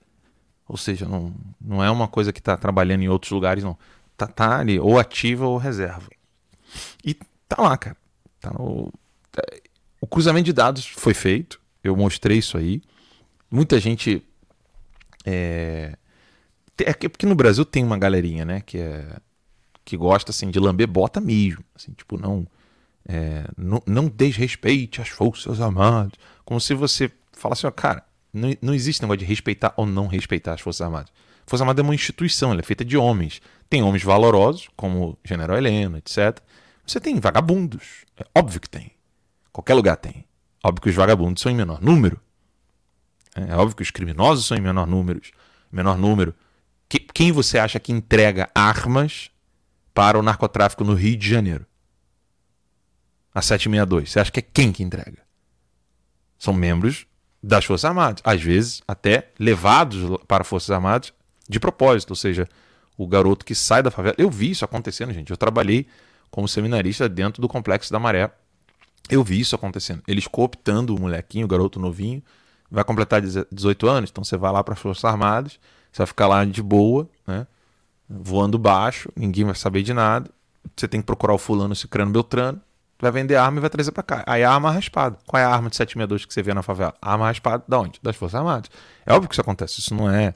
Ou 0.67 0.77
seja, 0.77 1.07
não, 1.07 1.35
não 1.61 1.85
é 1.85 1.91
uma 1.91 2.09
coisa 2.09 2.33
que 2.33 2.41
está 2.41 2.57
trabalhando 2.57 3.03
em 3.03 3.09
outros 3.09 3.31
lugares, 3.31 3.63
não. 3.63 3.79
Tá, 4.17 4.27
tá 4.27 4.59
ali, 4.59 4.79
ou 4.79 4.99
ativa 4.99 5.47
ou 5.47 5.57
reserva. 5.57 6.09
E 7.05 7.15
tá 7.49 7.63
lá, 7.63 7.77
cara. 7.77 7.97
Tá 8.41 8.51
no... 8.53 8.93
O 10.01 10.07
cruzamento 10.07 10.47
de 10.47 10.53
dados 10.53 10.87
foi 10.87 11.15
feito. 11.15 11.61
Eu 11.83 11.97
mostrei 11.97 12.39
isso 12.39 12.57
aí. 12.57 12.83
Muita 13.51 13.79
gente. 13.79 14.23
É, 15.25 15.97
é 16.79 17.09
porque 17.09 17.27
no 17.27 17.35
Brasil 17.35 17.65
tem 17.65 17.85
uma 17.85 17.99
galerinha, 17.99 18.45
né? 18.45 18.61
Que 18.61 18.79
é 18.79 19.17
que 19.85 19.97
gosta 19.97 20.31
assim 20.31 20.51
de 20.51 20.59
lamber 20.59 20.89
bota 20.89 21.21
mesmo, 21.21 21.63
assim, 21.75 21.93
tipo 21.93 22.17
não 22.17 22.47
é, 23.07 23.45
não, 23.57 23.83
não 23.87 24.09
desrespeite 24.09 25.03
as 25.03 25.09
forças 25.09 25.61
armadas, 25.61 26.13
como 26.45 26.59
se 26.59 26.73
você 26.73 27.11
falasse, 27.33 27.67
ó, 27.67 27.71
cara, 27.71 28.03
não, 28.33 28.55
não 28.63 28.75
existe 28.75 29.03
negócio 29.03 29.19
de 29.19 29.25
respeitar 29.27 29.75
ou 29.77 29.85
não 29.85 30.07
respeitar 30.07 30.55
as 30.55 30.61
forças 30.61 30.81
armadas. 30.81 31.13
A 31.47 31.51
Força 31.51 31.63
Armada 31.63 31.83
é 31.83 31.85
uma 31.85 31.95
instituição, 31.95 32.51
ela 32.53 32.61
é 32.61 32.63
feita 32.63 32.83
de 32.83 32.97
homens. 32.97 33.43
Tem 33.69 33.83
homens 33.83 34.03
valorosos, 34.03 34.71
como 34.75 35.11
o 35.11 35.19
General 35.23 35.59
Heleno, 35.59 35.99
etc. 35.99 36.41
Você 36.87 36.99
tem 36.99 37.21
vagabundos, 37.21 38.07
é 38.17 38.25
óbvio 38.35 38.61
que 38.61 38.69
tem. 38.71 38.93
Qualquer 39.53 39.75
lugar 39.75 39.99
tem. 39.99 40.25
Óbvio 40.65 40.81
que 40.81 40.89
os 40.89 40.95
vagabundos 40.95 41.43
são 41.43 41.53
em 41.53 41.55
menor 41.55 41.83
número. 41.83 42.19
É, 43.35 43.53
é 43.53 43.57
óbvio 43.57 43.77
que 43.77 43.83
os 43.83 43.91
criminosos 43.91 44.47
são 44.47 44.57
em 44.57 44.61
menor 44.61 44.87
número. 44.87 45.21
Menor 45.71 45.99
número. 45.99 46.35
Que, 46.89 46.99
quem 46.99 47.33
você 47.33 47.59
acha 47.59 47.81
que 47.81 47.93
entrega 47.93 48.49
armas 48.55 49.31
para 49.95 50.19
o 50.19 50.23
narcotráfico 50.23 50.85
no 50.85 50.95
Rio 50.95 51.17
de 51.17 51.29
Janeiro. 51.29 51.65
A 53.35 53.41
762. 53.41 54.11
Você 54.11 54.21
acha 54.21 54.31
que 54.33 54.41
é 54.41 54.43
quem 54.43 54.73
que 54.73 54.83
entrega? 54.83 55.19
São 56.39 56.53
membros 56.53 57.07
das 57.43 57.65
Forças 57.65 57.85
Armadas. 57.85 58.23
Às 58.25 58.43
vezes, 58.43 58.83
até 58.87 59.31
levados 59.39 60.19
para 60.27 60.45
Forças 60.45 60.71
Armadas 60.71 61.13
de 61.49 61.61
propósito. 61.61 62.11
Ou 62.11 62.17
seja, 62.17 62.49
o 62.97 63.07
garoto 63.07 63.45
que 63.45 63.55
sai 63.55 63.83
da 63.83 63.91
favela. 63.91 64.15
Eu 64.19 64.31
vi 64.31 64.51
isso 64.51 64.65
acontecendo, 64.65 65.13
gente. 65.13 65.31
Eu 65.31 65.37
trabalhei 65.37 65.87
como 66.31 66.49
seminarista 66.49 67.09
dentro 67.09 67.41
do 67.41 67.49
Complexo 67.49 67.93
da 67.93 67.99
Maré. 67.99 68.31
Eu 69.09 69.23
vi 69.23 69.41
isso 69.41 69.55
acontecendo. 69.55 70.03
Eles 70.07 70.27
cooptando 70.27 70.95
o 70.95 71.01
molequinho, 71.01 71.45
o 71.45 71.49
garoto 71.49 71.79
novinho. 71.79 72.23
Vai 72.71 72.85
completar 72.85 73.21
18 73.21 73.89
anos, 73.89 74.11
então 74.11 74.25
você 74.25 74.37
vai 74.37 74.51
lá 74.53 74.63
para 74.65 74.75
as 74.75 74.81
Forças 74.81 75.05
Armadas. 75.05 75.59
Você 75.93 75.99
vai 75.99 76.07
ficar 76.07 76.27
lá 76.27 76.45
de 76.45 76.63
boa, 76.63 77.09
né? 77.27 77.47
voando 78.09 78.59
baixo, 78.59 79.11
ninguém 79.17 79.45
vai 79.45 79.55
saber 79.55 79.83
de 79.83 79.93
nada. 79.93 80.31
Você 80.77 80.89
tem 80.89 81.01
que 81.01 81.07
procurar 81.07 81.35
o 81.35 81.39
fulano, 81.39 81.75
cicrano, 81.75 82.11
beltrano. 82.11 82.61
Vai 82.99 83.11
vender 83.11 83.37
arma 83.37 83.59
e 83.59 83.61
vai 83.61 83.71
trazer 83.71 83.93
para 83.93 84.03
cá. 84.03 84.25
Aí 84.27 84.43
a 84.43 84.51
arma 84.51 84.71
raspada. 84.71 85.19
Qual 85.27 85.41
é 85.41 85.45
a 85.45 85.49
arma 85.49 85.69
de 85.69 85.77
762 85.77 86.25
que 86.25 86.33
você 86.33 86.43
vê 86.43 86.55
na 86.55 86.63
favela? 86.63 86.95
Arma 87.03 87.27
raspada 87.27 87.65
da 87.67 87.79
onde? 87.79 87.99
Das 88.03 88.17
Forças 88.17 88.39
Armadas. 88.39 88.71
É 89.05 89.13
óbvio 89.13 89.29
que 89.29 89.35
isso 89.35 89.41
acontece. 89.41 89.81
Isso 89.81 89.95
não 89.95 90.11
é, 90.11 90.35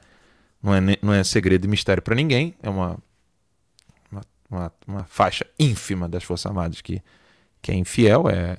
não 0.62 0.74
é, 0.74 0.80
não 1.00 1.14
é 1.14 1.24
segredo 1.24 1.64
e 1.64 1.68
mistério 1.68 2.02
para 2.02 2.14
ninguém. 2.14 2.54
É 2.62 2.68
uma, 2.68 2.98
uma, 4.10 4.22
uma, 4.50 4.72
uma, 4.86 5.04
faixa 5.04 5.46
ínfima 5.58 6.08
das 6.08 6.24
Forças 6.24 6.46
Armadas 6.46 6.80
que, 6.80 7.02
que 7.62 7.70
é 7.70 7.74
infiel, 7.74 8.28
é 8.28 8.56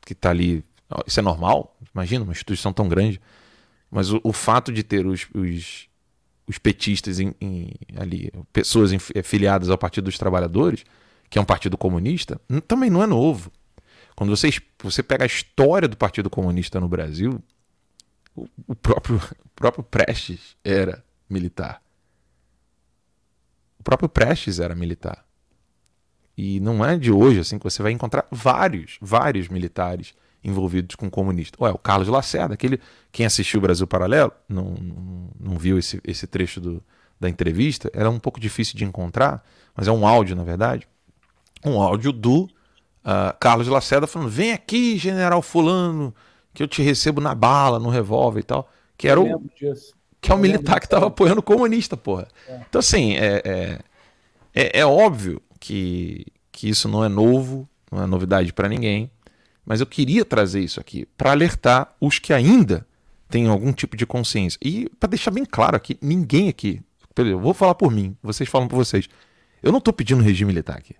que 0.00 0.12
está 0.12 0.30
ali. 0.30 0.64
Isso 1.06 1.20
é 1.20 1.22
normal. 1.22 1.76
Imagina, 1.94 2.24
uma 2.24 2.32
instituição 2.32 2.72
tão 2.72 2.88
grande. 2.88 3.20
Mas 3.90 4.12
o, 4.12 4.20
o 4.22 4.32
fato 4.32 4.72
de 4.72 4.82
ter 4.82 5.06
os, 5.06 5.26
os 5.34 5.88
os 6.46 6.58
petistas 6.58 7.18
em, 7.18 7.34
em, 7.40 7.72
ali, 7.96 8.32
pessoas 8.52 8.92
filiadas 9.24 9.68
ao 9.68 9.76
Partido 9.76 10.04
dos 10.04 10.16
Trabalhadores, 10.16 10.84
que 11.28 11.38
é 11.38 11.42
um 11.42 11.44
partido 11.44 11.76
comunista, 11.76 12.40
também 12.68 12.88
não 12.88 13.02
é 13.02 13.06
novo. 13.06 13.50
Quando 14.14 14.34
você, 14.34 14.48
você 14.82 15.02
pega 15.02 15.24
a 15.24 15.26
história 15.26 15.88
do 15.88 15.96
Partido 15.96 16.30
Comunista 16.30 16.78
no 16.80 16.88
Brasil, 16.88 17.42
o, 18.34 18.46
o 18.66 18.74
próprio, 18.74 19.16
o 19.16 19.48
próprio 19.54 19.82
Prestes 19.82 20.56
era 20.64 21.04
militar. 21.28 21.82
O 23.78 23.82
próprio 23.82 24.08
Prestes 24.08 24.60
era 24.60 24.74
militar. 24.74 25.26
E 26.38 26.60
não 26.60 26.84
é 26.84 26.96
de 26.96 27.10
hoje 27.10 27.40
assim 27.40 27.58
que 27.58 27.64
você 27.64 27.82
vai 27.82 27.92
encontrar 27.92 28.26
vários, 28.30 28.98
vários 29.00 29.48
militares 29.48 30.14
envolvidos 30.46 30.94
com 30.94 31.10
comunista. 31.10 31.58
Ué, 31.60 31.70
o 31.72 31.78
Carlos 31.78 32.08
Lacerda, 32.08 32.54
aquele, 32.54 32.80
quem 33.10 33.26
assistiu 33.26 33.58
o 33.58 33.60
Brasil 33.60 33.86
Paralelo, 33.86 34.32
não, 34.48 34.74
não, 34.74 35.28
não 35.38 35.58
viu 35.58 35.78
esse, 35.78 36.00
esse 36.04 36.26
trecho 36.26 36.60
do, 36.60 36.82
da 37.18 37.28
entrevista, 37.28 37.90
era 37.92 38.08
um 38.08 38.18
pouco 38.18 38.38
difícil 38.38 38.76
de 38.76 38.84
encontrar, 38.84 39.44
mas 39.74 39.88
é 39.88 39.92
um 39.92 40.06
áudio, 40.06 40.36
na 40.36 40.44
verdade. 40.44 40.86
Um 41.64 41.82
áudio 41.82 42.12
do 42.12 42.42
uh, 42.42 43.36
Carlos 43.40 43.66
Lacerda 43.66 44.06
falando: 44.06 44.30
vem 44.30 44.52
aqui, 44.52 44.96
general 44.96 45.42
Fulano, 45.42 46.14
que 46.54 46.62
eu 46.62 46.68
te 46.68 46.80
recebo 46.80 47.20
na 47.20 47.34
bala, 47.34 47.80
no 47.80 47.88
revólver 47.88 48.40
e 48.40 48.44
tal. 48.44 48.70
Que 48.96 49.08
era 49.08 49.20
o. 49.20 49.42
Que 50.20 50.32
é 50.32 50.34
o 50.34 50.38
militar 50.38 50.80
que 50.80 50.86
estava 50.86 51.06
apoiando 51.06 51.40
o 51.40 51.42
comunista, 51.42 51.96
porra. 51.96 52.26
É. 52.48 52.60
Então, 52.68 52.78
assim, 52.78 53.16
é, 53.16 53.42
é, 53.44 53.78
é, 54.54 54.80
é 54.80 54.86
óbvio 54.86 55.40
que, 55.60 56.26
que 56.50 56.68
isso 56.68 56.88
não 56.88 57.04
é 57.04 57.08
novo, 57.08 57.68
não 57.92 58.02
é 58.02 58.06
novidade 58.06 58.52
para 58.52 58.68
ninguém. 58.68 59.10
Mas 59.66 59.80
eu 59.80 59.86
queria 59.86 60.24
trazer 60.24 60.60
isso 60.60 60.78
aqui 60.78 61.06
para 61.18 61.32
alertar 61.32 61.92
os 62.00 62.20
que 62.20 62.32
ainda 62.32 62.86
têm 63.28 63.48
algum 63.48 63.72
tipo 63.72 63.96
de 63.96 64.06
consciência. 64.06 64.56
E 64.62 64.88
para 65.00 65.10
deixar 65.10 65.32
bem 65.32 65.44
claro 65.44 65.76
aqui, 65.76 65.98
ninguém 66.00 66.48
aqui, 66.48 66.80
eu 67.16 67.40
vou 67.40 67.52
falar 67.52 67.74
por 67.74 67.90
mim, 67.90 68.16
vocês 68.22 68.48
falam 68.48 68.68
por 68.68 68.76
vocês. 68.76 69.08
Eu 69.60 69.72
não 69.72 69.78
estou 69.78 69.92
pedindo 69.92 70.22
regime 70.22 70.52
militar 70.52 70.78
aqui. 70.78 70.94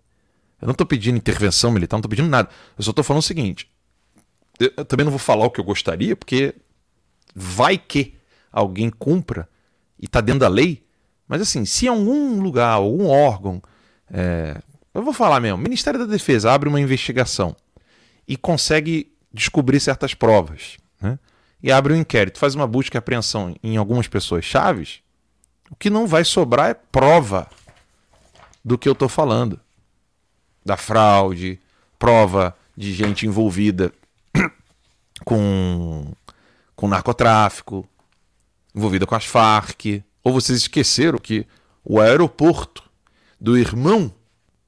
Eu 0.61 0.67
não 0.67 0.73
estou 0.73 0.87
pedindo 0.87 1.17
intervenção 1.17 1.71
militar, 1.71 1.97
não 1.97 2.01
estou 2.01 2.11
pedindo 2.11 2.29
nada. 2.29 2.49
Eu 2.77 2.83
só 2.83 2.91
estou 2.91 3.05
falando 3.05 3.23
o 3.23 3.27
seguinte: 3.27 3.71
eu 4.59 4.85
também 4.85 5.05
não 5.05 5.13
vou 5.13 5.19
falar 5.19 5.45
o 5.45 5.51
que 5.51 5.61
eu 5.61 5.65
gostaria, 5.65 6.17
porque 6.17 6.55
vai 7.35 7.79
que 7.79 8.15
alguém 8.51 8.91
cumpra 8.91 9.49
e 9.99 10.07
está 10.07 10.21
dentro 10.21 10.41
da 10.41 10.49
lei. 10.49 10.85
Mas 11.29 11.41
assim, 11.41 11.65
se 11.65 11.87
algum 11.87 12.41
lugar, 12.41 12.71
algum 12.71 13.07
órgão, 13.07 13.63
é, 14.11 14.61
eu 14.95 15.03
vou 15.03 15.13
falar 15.13 15.39
mesmo, 15.41 15.59
Ministério 15.59 16.01
da 16.01 16.07
Defesa 16.07 16.51
abre 16.51 16.69
uma 16.69 16.81
investigação 16.81 17.55
e 18.27 18.37
consegue 18.37 19.13
descobrir 19.33 19.81
certas 19.81 20.15
provas. 20.15 20.77
Né? 21.01 21.19
E 21.63 21.71
abre 21.71 21.93
um 21.93 21.97
inquérito, 21.97 22.39
faz 22.39 22.55
uma 22.55 22.67
busca 22.67 22.97
e 22.97 22.99
apreensão 22.99 23.55
em 23.63 23.77
algumas 23.77 24.09
pessoas 24.09 24.45
chaves, 24.45 25.01
o 25.71 25.77
que 25.77 25.91
não 25.91 26.07
vai 26.07 26.25
sobrar 26.25 26.71
é 26.71 26.75
prova 26.75 27.49
do 28.65 28.79
que 28.79 28.89
eu 28.89 28.93
estou 28.93 29.09
falando. 29.09 29.61
Da 30.65 30.77
fraude, 30.77 31.61
prova 31.99 32.57
de 32.77 32.93
gente 32.93 33.27
envolvida 33.27 33.93
com, 35.25 36.13
com 36.75 36.89
narcotráfico, 36.89 37.89
envolvida 38.75 39.07
com 39.07 39.15
as 39.15 39.25
Farc. 39.25 40.03
Ou 40.23 40.33
vocês 40.33 40.59
esqueceram 40.59 41.19
que 41.19 41.47
o 41.85 42.01
aeroporto 42.01 42.83
do 43.41 43.57
irmão 43.57 44.13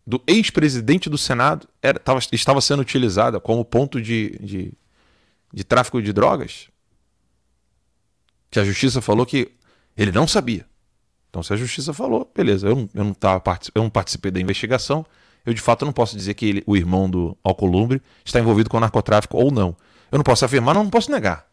do 0.08 0.22
ex-presidente 0.26 1.10
do 1.10 1.18
Senado 1.18 1.68
era, 1.82 1.98
tava, 1.98 2.18
estava 2.32 2.62
sendo 2.62 2.80
utilizada 2.80 3.38
como 3.38 3.62
ponto 3.62 4.00
de, 4.00 4.38
de, 4.40 4.72
de 5.52 5.64
tráfico 5.64 6.00
de 6.00 6.14
drogas. 6.14 6.68
Que 8.50 8.58
a 8.58 8.64
justiça 8.64 9.02
falou 9.02 9.26
que 9.26 9.52
ele 9.94 10.10
não 10.10 10.26
sabia. 10.26 10.64
Então, 11.28 11.42
se 11.42 11.52
a 11.52 11.56
justiça 11.56 11.92
falou, 11.92 12.32
beleza, 12.34 12.68
eu 12.68 12.74
não, 12.74 12.90
eu 12.94 13.04
não, 13.04 13.12
tava, 13.12 13.42
eu 13.74 13.82
não 13.82 13.90
participei 13.90 14.30
da 14.30 14.40
investigação, 14.40 15.04
eu 15.44 15.52
de 15.52 15.60
fato 15.60 15.84
não 15.84 15.92
posso 15.92 16.16
dizer 16.16 16.32
que 16.32 16.46
ele, 16.46 16.64
o 16.66 16.74
irmão 16.74 17.10
do 17.10 17.36
Alcolumbre 17.44 18.00
está 18.24 18.40
envolvido 18.40 18.70
com 18.70 18.80
narcotráfico 18.80 19.36
ou 19.36 19.50
não. 19.50 19.76
Eu 20.10 20.16
não 20.16 20.24
posso 20.24 20.42
afirmar, 20.42 20.74
não, 20.74 20.84
não 20.84 20.90
posso 20.90 21.10
negar. 21.10 21.46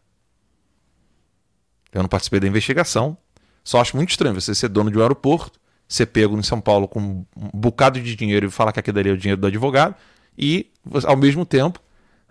Eu 1.92 2.00
não 2.00 2.08
participei 2.08 2.40
da 2.40 2.48
investigação. 2.48 3.18
Só 3.62 3.82
acho 3.82 3.94
muito 3.98 4.08
estranho 4.08 4.40
você 4.40 4.54
ser 4.54 4.70
dono 4.70 4.90
de 4.90 4.96
um 4.96 5.02
aeroporto, 5.02 5.60
ser 5.88 6.06
pego 6.06 6.36
em 6.36 6.42
São 6.42 6.60
Paulo 6.60 6.88
com 6.88 7.00
um 7.00 7.50
bocado 7.54 8.00
de 8.00 8.16
dinheiro 8.16 8.46
e 8.46 8.50
falar 8.50 8.72
que 8.72 8.80
aquilo 8.80 8.98
ali 8.98 9.10
é 9.10 9.12
o 9.12 9.18
dinheiro 9.18 9.40
do 9.40 9.46
advogado, 9.46 9.94
e, 10.36 10.70
ao 11.04 11.16
mesmo 11.16 11.46
tempo, 11.46 11.80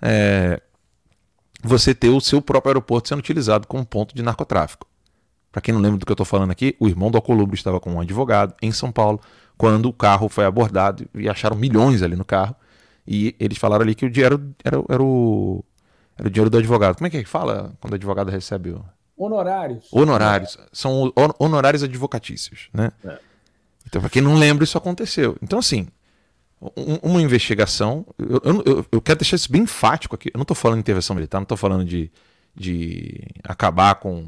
é, 0.02 0.62
você 1.64 1.96
ter 1.96 2.10
o 2.10 2.22
seu 2.22 2.42
próprio 2.42 2.72
aeroporto 2.72 3.10
sendo 3.10 3.20
utilizado 3.20 3.68
como 3.68 3.86
ponto 3.86 4.14
de 4.14 4.22
narcotráfico. 4.22 4.88
Para 5.52 5.62
quem 5.62 5.74
não 5.74 5.82
lembra 5.82 5.98
do 5.98 6.06
que 6.06 6.12
eu 6.12 6.16
estou 6.16 6.26
falando 6.26 6.52
aqui, 6.52 6.76
o 6.80 6.88
irmão 6.88 7.10
do 7.10 7.18
Alcolumbre 7.18 7.56
estava 7.56 7.80
com 7.80 7.94
um 7.94 8.02
advogado 8.02 8.54
em 8.62 8.72
São 8.72 8.92
Paulo 8.92 9.22
quando 9.58 9.88
o 9.88 9.94
carro 9.94 10.28
foi 10.28 10.46
abordado 10.46 11.08
e 11.16 11.30
acharam 11.30 11.56
milhões 11.56 12.04
ali 12.04 12.16
no 12.16 12.26
carro. 12.26 12.56
E 13.08 13.36
eles 13.40 13.58
falaram 13.58 13.84
ali 13.84 13.96
que 13.96 14.06
o 14.06 14.10
dinheiro 14.10 14.54
era, 14.64 14.84
era, 14.90 15.02
o, 15.02 15.64
era 16.18 16.28
o 16.28 16.32
dinheiro 16.32 16.50
do 16.50 16.58
advogado. 16.58 16.98
Como 16.98 17.08
é 17.08 17.10
que 17.10 17.24
fala 17.24 17.74
quando 17.80 17.94
o 17.94 17.96
advogado 17.96 18.30
recebe 18.30 18.72
o. 18.72 18.84
Honorários. 19.18 19.88
Honorários. 19.94 20.58
São 20.74 21.14
honorários 21.40 21.84
advocatícios, 21.84 22.68
né? 22.74 22.92
É. 23.06 23.18
Então, 23.88 24.02
para 24.02 24.10
quem 24.10 24.22
não 24.22 24.36
lembra, 24.36 24.64
isso 24.64 24.78
aconteceu. 24.78 25.38
Então, 25.42 25.60
assim, 25.60 25.88
uma 27.04 27.22
investigação. 27.22 28.06
Eu, 28.18 28.64
eu, 28.66 28.86
eu, 28.92 29.02
quero 29.02 29.20
deixar 29.20 29.36
isso 29.36 29.52
bem 29.52 29.64
enfático 29.64 30.16
aqui. 30.16 30.30
Eu 30.34 30.38
não 30.38 30.44
estou 30.44 30.56
falando 30.56 30.78
de 30.78 30.82
intervenção 30.82 31.16
militar, 31.16 31.40
não 31.40 31.44
estou 31.44 31.58
falando 31.58 31.86
de, 31.86 32.12
de 32.56 33.22
acabar 33.44 33.96
com 33.96 34.28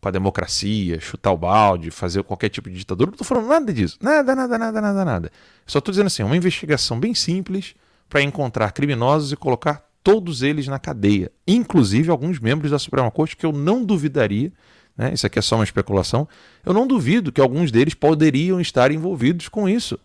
com 0.00 0.08
a 0.08 0.12
democracia, 0.12 1.00
chutar 1.00 1.32
o 1.32 1.36
balde, 1.36 1.90
fazer 1.90 2.22
qualquer 2.22 2.48
tipo 2.48 2.70
de 2.70 2.76
ditadura. 2.76 3.10
Não 3.10 3.14
estou 3.14 3.26
falando 3.26 3.48
nada 3.48 3.72
disso. 3.72 3.98
Nada, 4.00 4.34
nada, 4.34 4.58
nada, 4.58 4.80
nada, 4.80 5.04
nada. 5.04 5.32
Só 5.66 5.78
estou 5.78 5.92
dizendo 5.92 6.06
assim, 6.06 6.22
uma 6.22 6.36
investigação 6.36 6.98
bem 6.98 7.14
simples 7.14 7.74
para 8.08 8.22
encontrar 8.22 8.72
criminosos 8.72 9.32
e 9.32 9.36
colocar 9.36 9.86
todos 10.02 10.42
eles 10.42 10.66
na 10.68 10.78
cadeia, 10.78 11.30
inclusive 11.46 12.10
alguns 12.10 12.38
membros 12.38 12.70
da 12.70 12.78
Suprema 12.78 13.10
Corte 13.10 13.36
que 13.36 13.44
eu 13.44 13.52
não 13.52 13.84
duvidaria, 13.84 14.52
né? 14.98 15.14
Isso 15.14 15.24
aqui 15.24 15.38
é 15.38 15.42
só 15.42 15.54
uma 15.54 15.64
especulação. 15.64 16.28
Eu 16.66 16.74
não 16.74 16.86
duvido 16.86 17.30
que 17.30 17.40
alguns 17.40 17.70
deles 17.70 17.94
poderiam 17.94 18.60
estar 18.60 18.90
envolvidos 18.90 19.48
com 19.48 19.68
isso. 19.68 19.96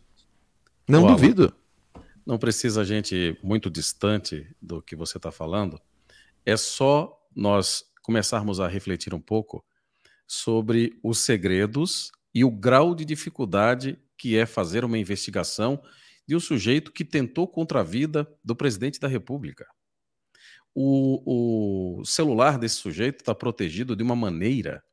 Não 0.87 1.01
Uau. 1.03 1.15
duvido. 1.15 1.51
Não 2.23 2.37
precisa 2.37 2.81
a 2.81 2.83
gente 2.85 3.35
muito 3.41 3.71
distante 3.71 4.47
do 4.61 4.81
que 4.83 4.95
você 4.95 5.17
está 5.17 5.31
falando. 5.31 5.81
É 6.45 6.55
só 6.55 7.19
nós 7.35 7.83
começarmos 8.03 8.59
a 8.59 8.67
refletir 8.67 9.13
um 9.15 9.19
pouco 9.19 9.65
sobre 10.27 10.97
os 11.03 11.17
segredos 11.19 12.11
e 12.33 12.45
o 12.45 12.51
grau 12.51 12.93
de 12.93 13.03
dificuldade 13.03 13.97
que 14.17 14.37
é 14.37 14.45
fazer 14.45 14.85
uma 14.85 14.97
investigação 14.97 15.81
de 16.27 16.35
um 16.35 16.39
sujeito 16.39 16.91
que 16.91 17.03
tentou 17.03 17.47
contra 17.47 17.79
a 17.79 17.83
vida 17.83 18.29
do 18.43 18.55
presidente 18.55 18.99
da 18.99 19.07
República. 19.07 19.65
O, 20.75 21.99
o 21.99 22.05
celular 22.05 22.57
desse 22.57 22.75
sujeito 22.75 23.19
está 23.19 23.35
protegido 23.35 23.95
de 23.95 24.03
uma 24.03 24.15
maneira 24.15 24.83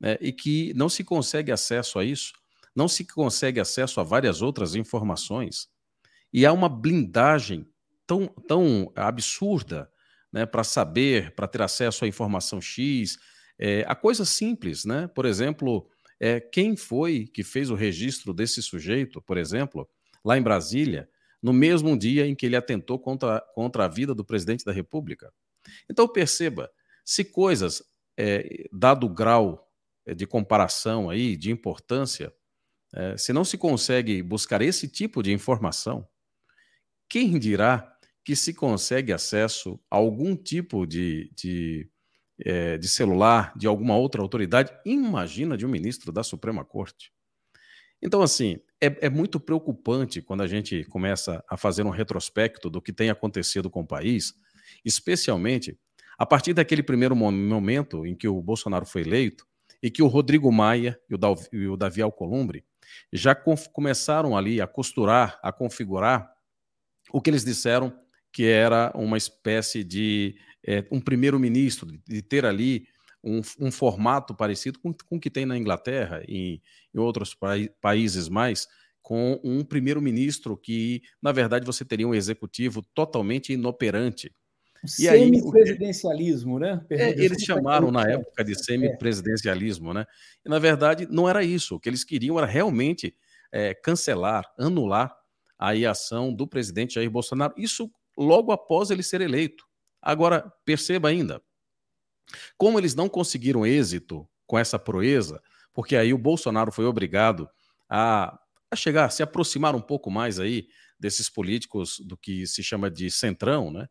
né, 0.00 0.16
e 0.20 0.32
que 0.32 0.72
não 0.74 0.88
se 0.88 1.04
consegue 1.04 1.52
acesso 1.52 1.98
a 1.98 2.04
isso, 2.04 2.32
não 2.74 2.88
se 2.88 3.04
consegue 3.04 3.60
acesso 3.60 4.00
a 4.00 4.02
várias 4.02 4.40
outras 4.40 4.74
informações. 4.74 5.68
E 6.32 6.46
há 6.46 6.52
uma 6.52 6.68
blindagem 6.68 7.66
tão, 8.06 8.26
tão 8.26 8.92
absurda 8.96 9.90
né, 10.32 10.46
para 10.46 10.64
saber, 10.64 11.34
para 11.34 11.48
ter 11.48 11.62
acesso 11.62 12.04
à 12.04 12.08
informação 12.08 12.60
X, 12.60 13.18
é, 13.58 13.84
a 13.86 13.94
coisa 13.94 14.24
simples, 14.24 14.84
né? 14.84 15.06
Por 15.08 15.26
exemplo, 15.26 15.86
é, 16.18 16.40
quem 16.40 16.76
foi 16.76 17.26
que 17.26 17.44
fez 17.44 17.70
o 17.70 17.74
registro 17.74 18.32
desse 18.32 18.62
sujeito, 18.62 19.20
por 19.20 19.36
exemplo, 19.36 19.88
lá 20.24 20.38
em 20.38 20.42
Brasília, 20.42 21.08
no 21.42 21.52
mesmo 21.52 21.96
dia 21.96 22.26
em 22.26 22.34
que 22.34 22.46
ele 22.46 22.56
atentou 22.56 22.98
contra, 22.98 23.40
contra 23.54 23.84
a 23.84 23.88
vida 23.88 24.14
do 24.14 24.24
presidente 24.24 24.64
da 24.64 24.72
República? 24.72 25.32
Então 25.88 26.08
perceba, 26.08 26.70
se 27.04 27.24
coisas, 27.24 27.82
é, 28.16 28.68
dado 28.72 29.06
o 29.06 29.14
grau 29.14 29.68
é, 30.06 30.14
de 30.14 30.26
comparação 30.26 31.10
aí, 31.10 31.36
de 31.36 31.50
importância, 31.50 32.32
é, 32.94 33.16
se 33.16 33.32
não 33.32 33.44
se 33.44 33.56
consegue 33.56 34.22
buscar 34.22 34.62
esse 34.62 34.88
tipo 34.88 35.22
de 35.22 35.32
informação, 35.32 36.06
quem 37.08 37.38
dirá 37.38 37.96
que 38.24 38.36
se 38.36 38.52
consegue 38.54 39.12
acesso 39.12 39.80
a 39.90 39.96
algum 39.96 40.36
tipo 40.36 40.86
de, 40.86 41.30
de 41.34 41.90
é, 42.44 42.78
de 42.78 42.88
celular 42.88 43.52
de 43.56 43.66
alguma 43.66 43.96
outra 43.96 44.22
autoridade, 44.22 44.72
imagina 44.84 45.56
de 45.56 45.66
um 45.66 45.68
ministro 45.68 46.10
da 46.10 46.22
Suprema 46.22 46.64
Corte. 46.64 47.12
Então, 48.02 48.22
assim, 48.22 48.58
é, 48.80 49.06
é, 49.06 49.10
muito 49.10 49.38
preocupante 49.38 50.22
quando 50.22 50.42
a 50.42 50.46
gente 50.46 50.84
começa 50.84 51.44
a 51.48 51.56
fazer 51.56 51.84
um 51.84 51.90
retrospecto 51.90 52.70
do 52.70 52.80
que 52.80 52.92
tem 52.92 53.10
acontecido 53.10 53.68
com 53.68 53.80
o 53.82 53.86
país, 53.86 54.34
especialmente 54.84 55.78
a 56.18 56.24
partir 56.24 56.54
daquele 56.54 56.82
primeiro 56.82 57.14
momento 57.14 58.06
em 58.06 58.14
que 58.14 58.28
o 58.28 58.40
Bolsonaro 58.40 58.86
foi 58.86 59.02
eleito 59.02 59.46
e 59.82 59.90
que 59.90 60.02
o 60.02 60.06
Rodrigo 60.06 60.50
Maia 60.52 60.98
e 61.08 61.14
o 61.14 61.18
Davi, 61.18 61.48
e 61.52 61.66
o 61.66 61.76
Davi 61.76 62.02
Alcolumbre 62.02 62.64
já 63.12 63.34
começaram 63.34 64.36
ali 64.36 64.60
a 64.60 64.66
costurar, 64.66 65.38
a 65.42 65.52
configurar 65.52 66.30
o 67.12 67.20
que 67.20 67.30
eles 67.30 67.44
disseram 67.44 67.92
que 68.32 68.44
era 68.44 68.92
uma 68.94 69.16
espécie 69.16 69.82
de 69.82 70.36
é, 70.66 70.84
um 70.90 71.00
primeiro-ministro, 71.00 71.88
de 72.06 72.22
ter 72.22 72.46
ali 72.46 72.86
um, 73.22 73.40
um, 73.58 73.70
formato 73.70 74.34
parecido 74.34 74.78
com, 74.78 74.92
com 74.92 75.16
o 75.16 75.20
que 75.20 75.30
tem 75.30 75.44
na 75.44 75.56
Inglaterra 75.56 76.22
e 76.26 76.60
em 76.94 76.98
outros 76.98 77.34
pa 77.34 77.54
países 77.80 78.28
mais, 78.28 78.66
com 79.02 79.40
um 79.42 79.64
primeiro-ministro 79.64 80.56
que, 80.56 81.02
na 81.22 81.32
verdade, 81.32 81.66
você 81.66 81.84
teria 81.84 82.06
um 82.06 82.14
executivo 82.14 82.82
totalmente 82.94 83.52
inoperante. 83.52 84.34
Semi-presidencialismo, 84.84 86.58
né? 86.58 86.80
É, 86.88 87.10
eles 87.10 87.42
chamaram 87.42 87.90
na 87.90 88.02
época 88.02 88.42
de 88.42 88.52
é. 88.52 88.54
semi-presidencialismo, 88.54 89.92
né? 89.92 90.06
E, 90.44 90.48
na 90.48 90.58
verdade, 90.58 91.06
não 91.10 91.28
era 91.28 91.44
isso. 91.44 91.76
O 91.76 91.80
que 91.80 91.88
eles 91.88 92.04
queriam 92.04 92.38
era 92.38 92.46
realmente 92.46 93.14
é, 93.52 93.74
cancelar, 93.74 94.44
anular 94.58 95.14
a 95.58 95.72
ação 95.90 96.32
do 96.32 96.46
presidente 96.46 96.94
Jair 96.94 97.10
Bolsonaro. 97.10 97.52
Isso 97.56 97.90
logo 98.16 98.52
após 98.52 98.90
ele 98.90 99.02
ser 99.02 99.20
eleito. 99.20 99.64
Agora, 100.00 100.50
perceba 100.64 101.10
ainda, 101.10 101.42
como 102.56 102.78
eles 102.78 102.94
não 102.94 103.08
conseguiram 103.08 103.66
êxito 103.66 104.28
com 104.46 104.58
essa 104.58 104.78
proeza, 104.78 105.40
porque 105.72 105.96
aí 105.96 106.12
o 106.12 106.18
Bolsonaro 106.18 106.72
foi 106.72 106.84
obrigado 106.84 107.48
a, 107.88 108.38
a 108.70 108.76
chegar, 108.76 109.06
a 109.06 109.10
se 109.10 109.22
aproximar 109.22 109.74
um 109.74 109.80
pouco 109.80 110.10
mais 110.10 110.38
aí 110.40 110.66
desses 110.98 111.30
políticos 111.30 112.00
do 112.00 112.16
que 112.16 112.46
se 112.46 112.62
chama 112.62 112.90
de 112.90 113.10
centrão, 113.10 113.70
né? 113.70 113.88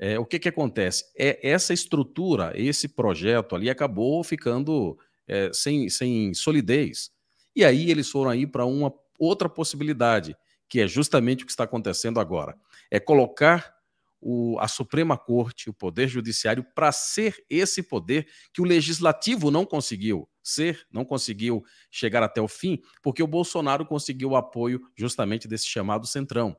É, 0.00 0.18
o 0.18 0.24
que, 0.24 0.38
que 0.38 0.48
acontece? 0.48 1.04
É, 1.18 1.48
essa 1.48 1.72
estrutura, 1.72 2.52
esse 2.54 2.88
projeto 2.88 3.56
ali 3.56 3.68
acabou 3.68 4.22
ficando 4.22 4.96
é, 5.26 5.50
sem, 5.52 5.88
sem 5.88 6.32
solidez. 6.34 7.10
E 7.54 7.64
aí 7.64 7.90
eles 7.90 8.08
foram 8.08 8.30
aí 8.30 8.46
para 8.46 8.64
uma 8.64 8.92
outra 9.18 9.48
possibilidade, 9.48 10.36
que 10.68 10.80
é 10.80 10.86
justamente 10.86 11.42
o 11.42 11.46
que 11.46 11.52
está 11.52 11.64
acontecendo 11.64 12.20
agora. 12.20 12.56
É 12.90 13.00
colocar 13.00 13.74
o, 14.20 14.58
a 14.58 14.68
Suprema 14.68 15.16
Corte, 15.16 15.70
o 15.70 15.74
Poder 15.74 16.08
Judiciário, 16.08 16.64
para 16.74 16.90
ser 16.92 17.44
esse 17.48 17.82
poder 17.82 18.28
que 18.52 18.60
o 18.60 18.64
Legislativo 18.64 19.50
não 19.50 19.64
conseguiu 19.64 20.28
ser, 20.42 20.86
não 20.90 21.04
conseguiu 21.04 21.62
chegar 21.90 22.22
até 22.22 22.40
o 22.40 22.48
fim, 22.48 22.80
porque 23.02 23.22
o 23.22 23.26
Bolsonaro 23.26 23.86
conseguiu 23.86 24.30
o 24.30 24.36
apoio 24.36 24.80
justamente 24.96 25.46
desse 25.46 25.66
chamado 25.66 26.06
Centrão. 26.06 26.56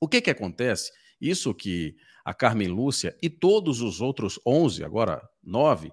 O 0.00 0.08
que, 0.08 0.20
que 0.20 0.30
acontece? 0.30 0.90
Isso 1.20 1.54
que 1.54 1.96
a 2.24 2.34
Carmen 2.34 2.68
Lúcia 2.68 3.16
e 3.22 3.28
todos 3.28 3.80
os 3.80 4.00
outros 4.00 4.40
11, 4.46 4.84
agora 4.84 5.22
9, 5.42 5.92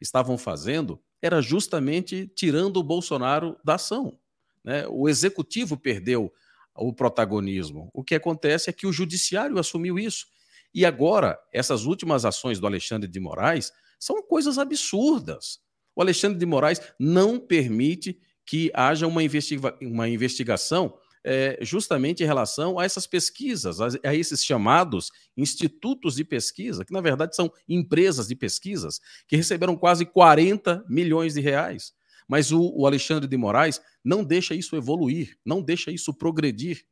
estavam 0.00 0.38
fazendo 0.38 1.02
era 1.20 1.42
justamente 1.42 2.28
tirando 2.28 2.76
o 2.76 2.82
Bolsonaro 2.82 3.56
da 3.64 3.74
ação. 3.74 4.18
Né? 4.62 4.86
O 4.88 5.08
executivo 5.08 5.76
perdeu 5.76 6.32
o 6.78 6.92
protagonismo. 6.92 7.90
O 7.92 8.02
que 8.02 8.14
acontece 8.14 8.70
é 8.70 8.72
que 8.72 8.86
o 8.86 8.92
judiciário 8.92 9.58
assumiu 9.58 9.98
isso. 9.98 10.26
E 10.74 10.84
agora, 10.84 11.38
essas 11.52 11.84
últimas 11.84 12.24
ações 12.24 12.60
do 12.60 12.66
Alexandre 12.66 13.08
de 13.08 13.20
Moraes 13.20 13.72
são 13.98 14.22
coisas 14.22 14.58
absurdas. 14.58 15.58
O 15.94 16.02
Alexandre 16.02 16.38
de 16.38 16.46
Moraes 16.46 16.80
não 16.98 17.40
permite 17.40 18.18
que 18.46 18.70
haja 18.74 19.06
uma, 19.06 19.22
investiga 19.22 19.76
uma 19.82 20.08
investigação 20.08 20.94
é, 21.24 21.58
justamente 21.60 22.22
em 22.22 22.26
relação 22.26 22.78
a 22.78 22.84
essas 22.84 23.06
pesquisas, 23.06 23.80
a, 23.80 23.88
a, 24.04 24.14
esses 24.14 24.44
chamados 24.44 25.10
institutos 25.36 26.14
de 26.14 26.24
pesquisa, 26.24 26.84
que 26.84 26.92
na 26.92 27.00
verdade 27.00 27.34
são 27.34 27.52
empresas 27.68 28.28
de 28.28 28.36
pesquisas, 28.36 29.00
que 29.26 29.36
receberam 29.36 29.76
quase 29.76 30.06
40 30.06 30.84
milhões 30.88 31.34
de 31.34 31.40
reais. 31.40 31.92
Mas 32.28 32.52
o, 32.52 32.72
o 32.74 32.86
Alexandre 32.86 33.28
de 33.28 33.36
Moraes 33.36 33.80
não 34.08 34.24
deixa 34.24 34.54
isso 34.54 34.74
evoluir, 34.74 35.38
não 35.44 35.60
deixa 35.60 35.90
isso 35.90 36.14
progredir. 36.14 36.82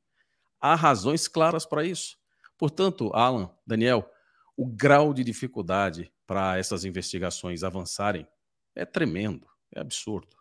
Há 0.61 0.75
razões 0.75 1.27
claras 1.27 1.65
para 1.65 1.83
isso. 1.83 2.19
Portanto, 2.59 3.11
Alan, 3.15 3.51
Daniel, 3.67 4.07
o 4.55 4.67
grau 4.67 5.15
de 5.15 5.25
dificuldade 5.25 6.13
para 6.27 6.59
essas 6.59 6.85
investigações 6.85 7.65
avançarem 7.65 8.29
é 8.75 8.85
tremendo, 8.85 9.47
é 9.75 9.81
absurdo. 9.81 10.37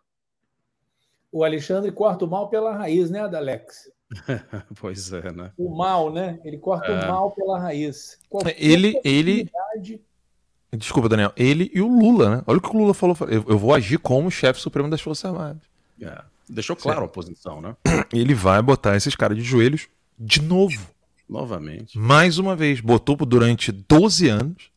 O 1.32 1.42
Alexandre 1.42 1.90
corta 1.90 2.26
o 2.26 2.28
mal 2.28 2.50
pela 2.50 2.76
raiz, 2.76 3.08
né, 3.08 3.20
Adalex? 3.20 3.90
pois 4.78 5.10
é, 5.14 5.32
né? 5.32 5.52
O 5.56 5.74
mal, 5.74 6.12
né? 6.12 6.38
Ele 6.44 6.58
corta 6.58 6.88
é. 6.88 7.04
o 7.04 7.08
mal 7.08 7.30
pela 7.30 7.58
raiz. 7.58 8.18
Qualquer 8.28 8.54
ele, 8.58 9.00
ele. 9.02 9.50
Desculpa, 10.72 11.08
Daniel. 11.08 11.32
Ele 11.36 11.70
e 11.74 11.80
o 11.80 11.88
Lula, 11.88 12.36
né? 12.36 12.44
Olha 12.46 12.58
o 12.58 12.60
que 12.60 12.68
o 12.68 12.78
Lula 12.78 12.92
falou. 12.92 13.16
Eu, 13.22 13.44
eu 13.48 13.58
vou 13.58 13.74
agir 13.74 13.98
como 13.98 14.30
chefe 14.30 14.60
supremo 14.60 14.90
das 14.90 15.00
Forças 15.00 15.24
Armadas. 15.24 15.62
É. 16.02 16.35
Deixou 16.48 16.76
claro 16.76 17.00
certo. 17.00 17.10
a 17.10 17.12
posição, 17.12 17.60
né? 17.60 17.76
Ele 18.12 18.34
vai 18.34 18.62
botar 18.62 18.96
esses 18.96 19.14
caras 19.14 19.36
de 19.36 19.42
joelhos 19.42 19.88
de 20.18 20.40
novo. 20.40 20.88
Novamente. 21.28 21.98
Mais 21.98 22.38
uma 22.38 22.54
vez. 22.54 22.80
Botou 22.80 23.16
durante 23.16 23.72
12 23.72 24.28
anos. 24.28 24.70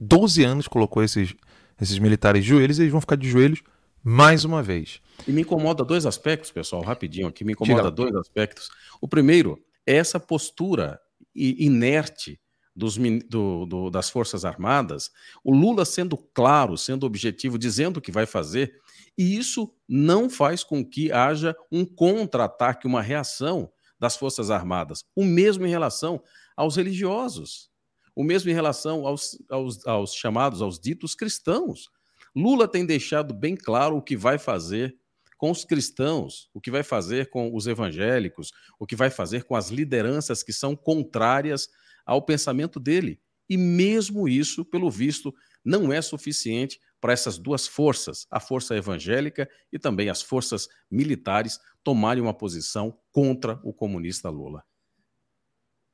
12 0.00 0.42
anos 0.42 0.68
colocou 0.68 1.02
esses, 1.02 1.34
esses 1.80 1.98
militares 1.98 2.42
de 2.42 2.50
joelhos 2.50 2.78
e 2.78 2.82
eles 2.82 2.92
vão 2.92 3.00
ficar 3.00 3.16
de 3.16 3.28
joelhos 3.28 3.62
mais 4.02 4.44
uma 4.44 4.62
vez. 4.62 5.00
E 5.26 5.32
me 5.32 5.42
incomoda 5.42 5.84
dois 5.84 6.04
aspectos, 6.04 6.50
pessoal, 6.50 6.82
rapidinho 6.82 7.28
aqui. 7.28 7.44
Me 7.44 7.52
incomoda 7.52 7.90
dois 7.90 8.14
aspectos. 8.16 8.68
O 9.00 9.08
primeiro 9.08 9.58
é 9.86 9.94
essa 9.94 10.20
postura 10.20 11.00
inerte 11.34 12.38
dos, 12.74 12.96
do, 12.96 13.66
do, 13.66 13.90
das 13.90 14.10
Forças 14.10 14.44
Armadas, 14.44 15.10
o 15.44 15.54
Lula 15.54 15.84
sendo 15.84 16.16
claro, 16.16 16.76
sendo 16.76 17.06
objetivo, 17.06 17.58
dizendo 17.58 17.98
o 17.98 18.00
que 18.00 18.10
vai 18.10 18.26
fazer, 18.26 18.80
e 19.16 19.36
isso 19.36 19.72
não 19.88 20.28
faz 20.28 20.64
com 20.64 20.84
que 20.84 21.12
haja 21.12 21.54
um 21.70 21.84
contra-ataque, 21.84 22.86
uma 22.86 23.00
reação 23.00 23.70
das 23.98 24.16
Forças 24.16 24.50
Armadas. 24.50 25.04
O 25.14 25.24
mesmo 25.24 25.66
em 25.66 25.70
relação 25.70 26.20
aos 26.56 26.76
religiosos, 26.76 27.70
o 28.14 28.24
mesmo 28.24 28.50
em 28.50 28.54
relação 28.54 29.06
aos, 29.06 29.38
aos, 29.48 29.86
aos 29.86 30.14
chamados, 30.14 30.60
aos 30.60 30.78
ditos 30.78 31.14
cristãos. 31.14 31.88
Lula 32.34 32.66
tem 32.66 32.84
deixado 32.84 33.32
bem 33.32 33.56
claro 33.56 33.96
o 33.96 34.02
que 34.02 34.16
vai 34.16 34.38
fazer 34.38 34.96
com 35.36 35.50
os 35.50 35.64
cristãos, 35.64 36.48
o 36.52 36.60
que 36.60 36.70
vai 36.70 36.82
fazer 36.82 37.28
com 37.28 37.54
os 37.54 37.66
evangélicos, 37.66 38.52
o 38.78 38.86
que 38.86 38.96
vai 38.96 39.10
fazer 39.10 39.44
com 39.44 39.54
as 39.54 39.68
lideranças 39.68 40.42
que 40.42 40.52
são 40.52 40.74
contrárias 40.74 41.68
ao 42.04 42.22
pensamento 42.22 42.78
dele. 42.78 43.20
E 43.48 43.56
mesmo 43.56 44.28
isso, 44.28 44.64
pelo 44.64 44.90
visto, 44.90 45.34
não 45.64 45.92
é 45.92 46.00
suficiente 46.00 46.80
para 47.00 47.12
essas 47.12 47.36
duas 47.36 47.66
forças, 47.66 48.26
a 48.30 48.40
força 48.40 48.74
evangélica 48.74 49.48
e 49.72 49.78
também 49.78 50.08
as 50.08 50.22
forças 50.22 50.68
militares, 50.90 51.60
tomarem 51.82 52.22
uma 52.22 52.32
posição 52.32 52.96
contra 53.12 53.60
o 53.62 53.72
comunista 53.72 54.30
Lula. 54.30 54.64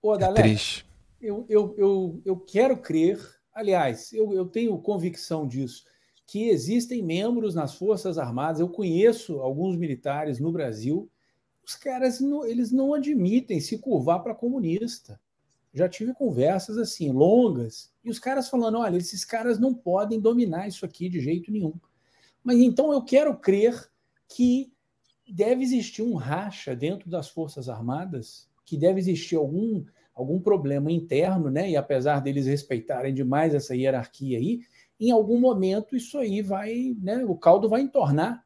Ô, 0.00 0.12
Adalé, 0.12 0.52
é 0.52 0.56
eu, 1.20 1.44
eu, 1.48 1.74
eu, 1.76 2.22
eu 2.24 2.36
quero 2.36 2.76
crer, 2.76 3.18
aliás, 3.52 4.12
eu, 4.12 4.32
eu 4.32 4.46
tenho 4.46 4.78
convicção 4.78 5.46
disso, 5.46 5.84
que 6.26 6.48
existem 6.48 7.02
membros 7.02 7.56
nas 7.56 7.74
Forças 7.74 8.16
Armadas, 8.16 8.60
eu 8.60 8.68
conheço 8.68 9.40
alguns 9.40 9.76
militares 9.76 10.38
no 10.38 10.52
Brasil, 10.52 11.10
os 11.66 11.74
caras 11.74 12.20
não, 12.20 12.46
eles 12.46 12.70
não 12.70 12.94
admitem 12.94 13.60
se 13.60 13.78
curvar 13.78 14.22
para 14.22 14.34
comunista 14.34 15.20
já 15.72 15.88
tive 15.88 16.12
conversas 16.12 16.76
assim, 16.76 17.12
longas, 17.12 17.92
e 18.04 18.10
os 18.10 18.18
caras 18.18 18.48
falando: 18.48 18.78
olha, 18.78 18.96
esses 18.96 19.24
caras 19.24 19.58
não 19.58 19.72
podem 19.72 20.20
dominar 20.20 20.66
isso 20.66 20.84
aqui 20.84 21.08
de 21.08 21.20
jeito 21.20 21.50
nenhum. 21.50 21.74
Mas 22.42 22.58
então 22.58 22.92
eu 22.92 23.02
quero 23.02 23.36
crer 23.36 23.90
que 24.28 24.72
deve 25.28 25.62
existir 25.62 26.02
um 26.02 26.14
racha 26.14 26.74
dentro 26.74 27.08
das 27.08 27.28
Forças 27.28 27.68
Armadas, 27.68 28.48
que 28.64 28.76
deve 28.76 28.98
existir 28.98 29.36
algum, 29.36 29.84
algum 30.14 30.40
problema 30.40 30.90
interno, 30.90 31.50
né? 31.50 31.70
E 31.70 31.76
apesar 31.76 32.20
deles 32.20 32.46
respeitarem 32.46 33.14
demais 33.14 33.54
essa 33.54 33.76
hierarquia 33.76 34.38
aí, 34.38 34.60
em 34.98 35.10
algum 35.10 35.38
momento 35.38 35.96
isso 35.96 36.18
aí 36.18 36.42
vai, 36.42 36.96
né? 37.00 37.24
O 37.24 37.36
caldo 37.36 37.68
vai 37.68 37.80
entornar, 37.80 38.44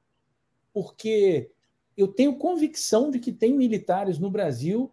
porque 0.73 1.51
eu 1.97 2.09
tenho 2.09 2.37
convicção 2.37 3.11
de 3.11 3.19
que 3.19 3.33
tem 3.33 3.55
militares 3.55 4.19
no 4.19 4.31
Brasil 4.31 4.93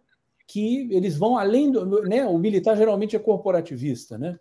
que 0.52 0.86
eles 0.90 1.16
vão 1.16 1.38
além 1.38 1.72
do. 1.72 2.02
Né, 2.02 2.26
o 2.26 2.36
militar 2.36 2.76
geralmente 2.76 3.16
é 3.16 3.18
corporativista, 3.18 4.18
né? 4.18 4.38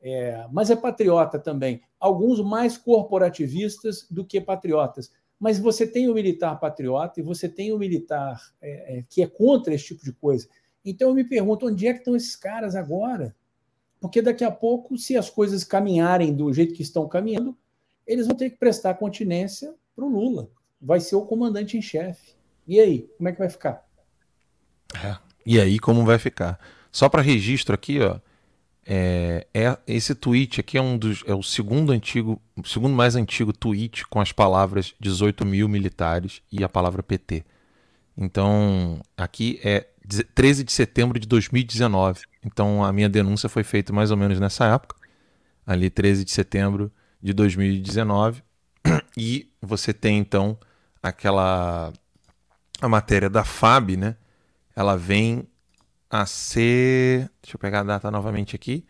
É, 0.00 0.46
mas 0.50 0.70
é 0.70 0.76
patriota 0.76 1.38
também. 1.38 1.82
Alguns 1.98 2.40
mais 2.40 2.78
corporativistas 2.78 4.06
do 4.10 4.24
que 4.24 4.40
patriotas. 4.40 5.12
Mas 5.38 5.58
você 5.58 5.86
tem 5.86 6.08
o 6.08 6.14
militar 6.14 6.58
patriota 6.58 7.20
e 7.20 7.22
você 7.22 7.46
tem 7.46 7.72
o 7.72 7.78
militar 7.78 8.40
é, 8.58 9.00
é, 9.00 9.04
que 9.06 9.22
é 9.22 9.26
contra 9.26 9.74
esse 9.74 9.84
tipo 9.84 10.02
de 10.02 10.14
coisa. 10.14 10.48
Então 10.82 11.10
eu 11.10 11.14
me 11.14 11.24
pergunto 11.24 11.66
onde 11.66 11.86
é 11.86 11.92
que 11.92 11.98
estão 11.98 12.16
esses 12.16 12.34
caras 12.34 12.74
agora? 12.74 13.36
Porque 14.00 14.22
daqui 14.22 14.44
a 14.44 14.50
pouco, 14.50 14.96
se 14.96 15.14
as 15.14 15.28
coisas 15.28 15.62
caminharem 15.62 16.34
do 16.34 16.50
jeito 16.54 16.72
que 16.72 16.82
estão 16.82 17.06
caminhando, 17.06 17.54
eles 18.06 18.26
vão 18.26 18.34
ter 18.34 18.48
que 18.48 18.56
prestar 18.56 18.94
continência 18.94 19.74
para 19.94 20.06
o 20.06 20.08
Lula. 20.08 20.50
Vai 20.80 21.00
ser 21.00 21.16
o 21.16 21.26
comandante 21.26 21.76
em 21.76 21.82
chefe. 21.82 22.34
E 22.66 22.80
aí, 22.80 23.10
como 23.18 23.28
é 23.28 23.32
que 23.32 23.38
vai 23.38 23.50
ficar? 23.50 23.86
É, 25.04 25.29
e 25.44 25.60
aí, 25.60 25.78
como 25.78 26.04
vai 26.04 26.18
ficar? 26.18 26.58
Só 26.92 27.08
para 27.08 27.22
registro 27.22 27.74
aqui, 27.74 28.00
ó. 28.00 28.18
É, 28.92 29.46
é, 29.54 29.78
esse 29.86 30.14
tweet 30.14 30.58
aqui 30.58 30.76
é 30.76 30.82
um 30.82 30.98
dos 30.98 31.22
é 31.26 31.34
o 31.34 31.42
segundo 31.42 31.92
antigo, 31.92 32.40
segundo 32.64 32.94
mais 32.94 33.14
antigo 33.14 33.52
tweet 33.52 34.06
com 34.06 34.20
as 34.20 34.32
palavras 34.32 34.94
18 34.98 35.46
mil 35.46 35.68
militares 35.68 36.42
e 36.50 36.64
a 36.64 36.68
palavra 36.68 37.02
PT. 37.02 37.44
Então 38.16 39.00
aqui 39.16 39.60
é 39.62 39.86
13 40.34 40.64
de 40.64 40.72
setembro 40.72 41.20
de 41.20 41.28
2019. 41.28 42.22
Então 42.44 42.82
a 42.82 42.92
minha 42.92 43.08
denúncia 43.08 43.48
foi 43.48 43.62
feita 43.62 43.92
mais 43.92 44.10
ou 44.10 44.16
menos 44.16 44.40
nessa 44.40 44.64
época, 44.64 44.96
ali 45.66 45.88
13 45.90 46.24
de 46.24 46.30
setembro 46.30 46.90
de 47.22 47.32
2019. 47.32 48.42
E 49.16 49.50
você 49.60 49.92
tem 49.92 50.18
então 50.18 50.56
aquela 51.02 51.92
a 52.80 52.88
matéria 52.88 53.28
da 53.28 53.44
FAB, 53.44 53.96
né? 53.96 54.16
Ela 54.80 54.96
vem 54.96 55.44
a 56.08 56.24
ser. 56.26 57.30
Deixa 57.42 57.54
eu 57.54 57.58
pegar 57.58 57.80
a 57.80 57.84
data 57.84 58.10
novamente 58.10 58.56
aqui. 58.56 58.84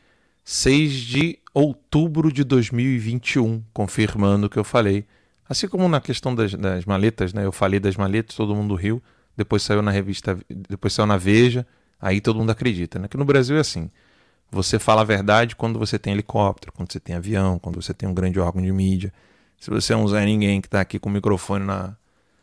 6 0.45 0.93
de 0.93 1.39
outubro 1.53 2.33
de 2.33 2.45
2021, 2.45 3.63
confirmando 3.73 4.47
o 4.47 4.51
que 4.51 4.59
eu 4.59 4.65
falei. 4.65 5.05
Assim 5.49 5.69
como 5.69 5.89
na 5.89 6.01
questão 6.01 6.35
das, 6.35 6.55
das, 6.55 6.85
maletas, 6.85 7.33
né? 7.33 7.45
Eu 7.45 7.53
falei 7.53 7.81
das 7.81 7.97
maletas, 7.97 8.37
todo 8.37 8.55
mundo 8.55 8.75
riu. 8.75 9.03
Depois 9.37 9.63
saiu 9.63 9.83
na 9.83 9.91
revista, 9.91 10.39
depois 10.49 10.93
saiu 10.93 11.07
na 11.07 11.17
Veja, 11.17 11.67
aí 12.01 12.21
todo 12.21 12.39
mundo 12.39 12.51
acredita, 12.51 12.99
né? 12.99 13.09
Que 13.09 13.17
no 13.17 13.25
Brasil 13.25 13.57
é 13.57 13.61
assim. 13.61 13.91
Você 14.51 14.79
fala 14.79 15.03
a 15.03 15.05
verdade 15.05 15.57
quando 15.57 15.79
você 15.79 15.99
tem 15.99 16.13
helicóptero, 16.13 16.73
quando 16.73 16.93
você 16.93 17.01
tem 17.01 17.17
avião, 17.17 17.59
quando 17.59 17.81
você 17.83 17.93
tem 17.93 18.09
um 18.09 18.15
grande 18.15 18.39
órgão 18.39 18.63
de 18.63 18.73
mídia. 18.73 19.13
Se 19.59 19.71
você 19.71 19.93
é 19.93 19.97
um 19.97 20.07
Zé 20.07 20.25
Ninguém 20.25 20.61
que 20.61 20.69
está 20.69 20.81
aqui 20.81 20.99
com 20.99 21.09
o 21.09 21.13
microfone 21.13 21.65
na, 21.65 21.97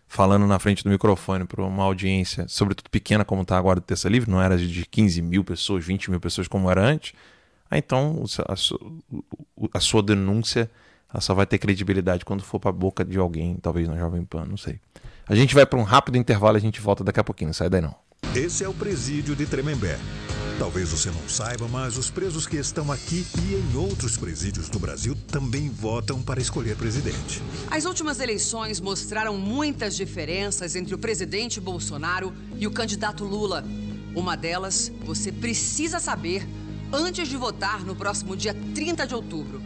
falando 0.07 0.47
na 0.47 0.57
frente 0.57 0.83
do 0.83 0.89
microfone 0.89 1.45
para 1.45 1.61
uma 1.63 1.83
audiência, 1.83 2.45
sobretudo 2.47 2.89
pequena 2.89 3.25
como 3.25 3.41
está 3.41 3.57
agora 3.57 3.79
do 3.79 3.83
Terça 3.83 4.07
Livre, 4.07 4.29
não 4.29 4.41
era 4.41 4.57
de 4.57 4.85
15 4.85 5.21
mil 5.21 5.43
pessoas, 5.43 5.85
20 5.85 6.09
mil 6.11 6.19
pessoas 6.19 6.47
como 6.47 6.71
era 6.71 6.81
antes, 6.81 7.13
então 7.71 8.23
a, 8.47 8.55
sua, 8.55 8.79
a 9.73 9.79
sua 9.79 10.01
denúncia 10.01 10.71
só 11.19 11.33
vai 11.33 11.45
ter 11.45 11.57
credibilidade 11.57 12.23
quando 12.23 12.43
for 12.43 12.59
para 12.59 12.69
a 12.69 12.73
boca 12.73 13.03
de 13.03 13.17
alguém, 13.17 13.55
talvez 13.55 13.87
na 13.87 13.97
Jovem 13.97 14.23
Pan, 14.23 14.45
não 14.45 14.57
sei. 14.57 14.79
A 15.27 15.35
gente 15.35 15.53
vai 15.53 15.65
para 15.65 15.77
um 15.79 15.83
rápido 15.83 16.17
intervalo, 16.17 16.55
a 16.55 16.59
gente 16.59 16.79
volta 16.79 17.03
daqui 17.03 17.19
a 17.19 17.23
pouquinho, 17.23 17.49
não 17.49 17.53
sai 17.53 17.69
daí 17.69 17.81
não. 17.81 17.95
Esse 18.33 18.63
é 18.63 18.69
o 18.69 18.73
presídio 18.73 19.35
de 19.35 19.45
Tremembé 19.45 19.97
Talvez 20.59 20.89
você 20.89 21.11
não 21.11 21.29
saiba, 21.29 21.67
mas 21.67 21.97
os 21.97 22.09
presos 22.09 22.47
que 22.47 22.57
estão 22.57 22.91
aqui 22.91 23.23
e 23.43 23.53
em 23.53 23.77
outros 23.77 24.17
presídios 24.17 24.69
do 24.69 24.79
Brasil 24.79 25.15
também 25.27 25.69
votam 25.69 26.19
para 26.19 26.41
escolher 26.41 26.75
presidente. 26.75 27.43
As 27.69 27.85
últimas 27.85 28.19
eleições 28.19 28.81
mostraram 28.81 29.37
muitas 29.37 29.95
diferenças 29.95 30.75
entre 30.75 30.95
o 30.95 30.97
presidente 30.97 31.61
Bolsonaro 31.61 32.33
e 32.57 32.65
o 32.65 32.71
candidato 32.71 33.23
Lula. 33.23 33.63
Uma 34.15 34.35
delas 34.35 34.91
você 35.05 35.31
precisa 35.31 35.99
saber 35.99 36.47
antes 36.91 37.27
de 37.27 37.37
votar 37.37 37.85
no 37.85 37.95
próximo 37.95 38.35
dia 38.35 38.55
30 38.73 39.05
de 39.05 39.13
outubro. 39.13 39.61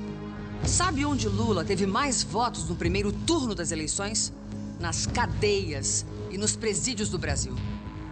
Sabe 0.65 1.05
onde 1.05 1.29
Lula 1.29 1.63
teve 1.63 1.87
mais 1.87 2.21
votos 2.21 2.67
no 2.67 2.75
primeiro 2.75 3.13
turno 3.13 3.55
das 3.55 3.71
eleições? 3.71 4.33
Nas 4.77 5.05
cadeias 5.05 6.05
e 6.29 6.37
nos 6.37 6.57
presídios 6.57 7.07
do 7.07 7.17
Brasil. 7.17 7.55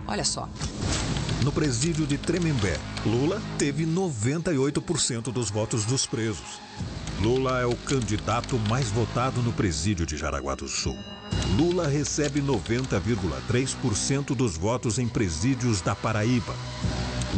Olha 0.09 0.23
só. 0.23 0.49
No 1.43 1.51
presídio 1.51 2.07
de 2.07 2.17
Tremembé, 2.17 2.79
Lula 3.05 3.39
teve 3.59 3.85
98% 3.85 5.31
dos 5.31 5.51
votos 5.51 5.85
dos 5.85 6.07
presos. 6.07 6.59
Lula 7.21 7.59
é 7.59 7.65
o 7.67 7.75
candidato 7.75 8.57
mais 8.67 8.89
votado 8.89 9.39
no 9.43 9.53
presídio 9.53 10.07
de 10.07 10.17
Jaraguá 10.17 10.55
do 10.55 10.67
Sul. 10.67 10.97
Lula 11.55 11.87
recebe 11.87 12.41
90,3% 12.41 14.35
dos 14.35 14.57
votos 14.57 14.97
em 14.97 15.07
presídios 15.07 15.79
da 15.79 15.93
Paraíba. 15.93 16.55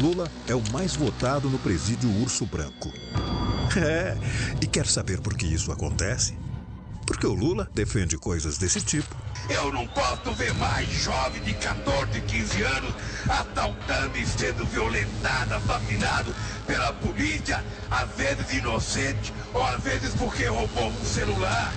Lula 0.01 0.31
é 0.47 0.55
o 0.55 0.63
mais 0.71 0.95
votado 0.95 1.49
no 1.49 1.59
presídio 1.59 2.09
Urso 2.21 2.45
Branco. 2.45 2.89
É, 3.73 4.17
e 4.61 4.67
quer 4.67 4.85
saber 4.85 5.21
por 5.21 5.33
que 5.33 5.45
isso 5.45 5.71
acontece? 5.71 6.37
Porque 7.11 7.27
o 7.27 7.33
Lula 7.33 7.67
defende 7.75 8.17
coisas 8.17 8.57
desse 8.57 8.79
tipo. 8.79 9.13
Eu 9.49 9.69
não 9.73 9.85
posso 9.85 10.31
ver 10.31 10.53
mais 10.53 10.87
jovem 10.87 11.41
de 11.41 11.53
14, 11.55 12.21
15 12.21 12.63
anos 12.63 12.93
assaltando 13.27 14.17
e 14.17 14.25
sendo 14.25 14.65
violentado, 14.67 15.55
assassinado 15.55 16.33
pela 16.65 16.93
polícia, 16.93 17.61
às 17.91 18.09
vezes 18.15 18.53
inocente, 18.53 19.33
ou 19.53 19.61
às 19.61 19.83
vezes 19.83 20.15
porque 20.15 20.45
roubou 20.45 20.87
um 20.87 21.03
celular. 21.03 21.73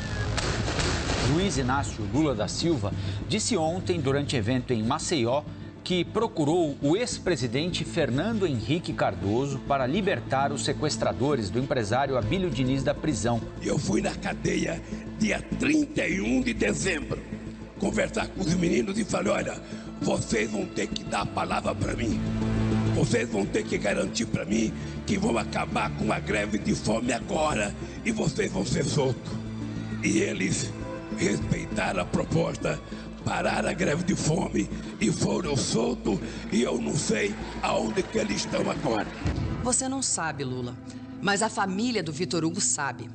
Luiz 1.33 1.59
Inácio 1.59 2.09
Lula 2.15 2.33
da 2.33 2.47
Silva 2.47 2.93
disse 3.29 3.57
ontem, 3.57 4.01
durante 4.01 4.37
evento 4.37 4.73
em 4.73 4.85
Maceió, 4.85 5.43
que 5.85 6.03
procurou 6.03 6.79
o 6.81 6.97
ex-presidente 6.97 7.85
Fernando 7.85 8.47
Henrique 8.47 8.95
Cardoso 8.95 9.59
para 9.69 9.87
libertar 9.87 10.51
os 10.51 10.65
sequestradores 10.65 11.51
do 11.51 11.59
empresário 11.59 12.17
Abílio 12.17 12.49
Diniz 12.49 12.83
da 12.83 12.95
prisão. 12.95 13.39
Eu 13.63 13.79
fui 13.79 14.01
na 14.01 14.15
cadeia 14.15 14.83
dia 15.19 15.45
31 15.61 16.41
de 16.41 16.55
dezembro 16.55 17.21
conversar 17.79 18.27
com 18.29 18.41
os 18.41 18.55
meninos 18.55 18.99
e 18.99 19.05
falei: 19.05 19.31
olha, 19.31 19.61
vocês 20.01 20.51
vão 20.51 20.65
ter 20.65 20.87
que 20.87 21.05
dar 21.05 21.21
a 21.21 21.27
palavra 21.27 21.75
para 21.75 21.95
mim. 21.95 22.19
Vocês 22.95 23.29
vão 23.29 23.45
ter 23.45 23.65
que 23.65 23.77
garantir 23.77 24.25
para 24.25 24.47
mim 24.47 24.73
que 25.07 25.19
vão 25.19 25.37
acabar 25.37 25.91
com 25.99 26.11
a 26.11 26.19
greve 26.19 26.57
de 26.57 26.75
fome 26.75 27.13
agora 27.13 27.75
e 28.07 28.11
vocês 28.11 28.51
vão 28.51 28.65
ser 28.65 28.85
soltos. 28.85 29.33
E 30.03 30.19
eles 30.19 30.73
respeitaram 31.19 32.03
a 32.03 32.05
proposta 32.05 32.81
pararam 33.25 33.69
a 33.69 33.73
greve 33.73 34.05
de 34.05 34.15
fome 34.15 34.69
e 35.01 35.11
foram 35.11 35.57
soltos 35.57 36.19
e 36.53 36.63
eu 36.63 36.81
não 36.81 36.95
sei 36.95 37.35
aonde 37.63 38.03
que 38.03 38.19
eles 38.19 38.39
estão 38.39 38.71
agora. 38.71 39.07
Você 39.63 39.89
não 39.89 40.03
sabe, 40.03 40.45
Lula, 40.45 40.77
mas 41.23 41.43
a 41.43 41.49
família 41.49 42.03
do 42.03 42.13
Vitor 42.13 42.45
Hugo 42.45 42.61
sabe. 42.61 43.09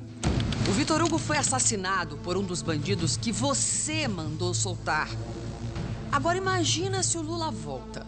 O 0.68 0.72
Vitor 0.72 1.02
Hugo 1.02 1.18
foi 1.18 1.36
assassinado 1.36 2.16
por 2.18 2.36
um 2.36 2.42
dos 2.42 2.62
bandidos 2.62 3.16
que 3.16 3.32
você 3.32 4.06
mandou 4.06 4.52
soltar. 4.52 5.08
Agora 6.12 6.36
imagina 6.36 7.02
se 7.02 7.16
o 7.16 7.22
Lula 7.22 7.50
volta. 7.50 8.06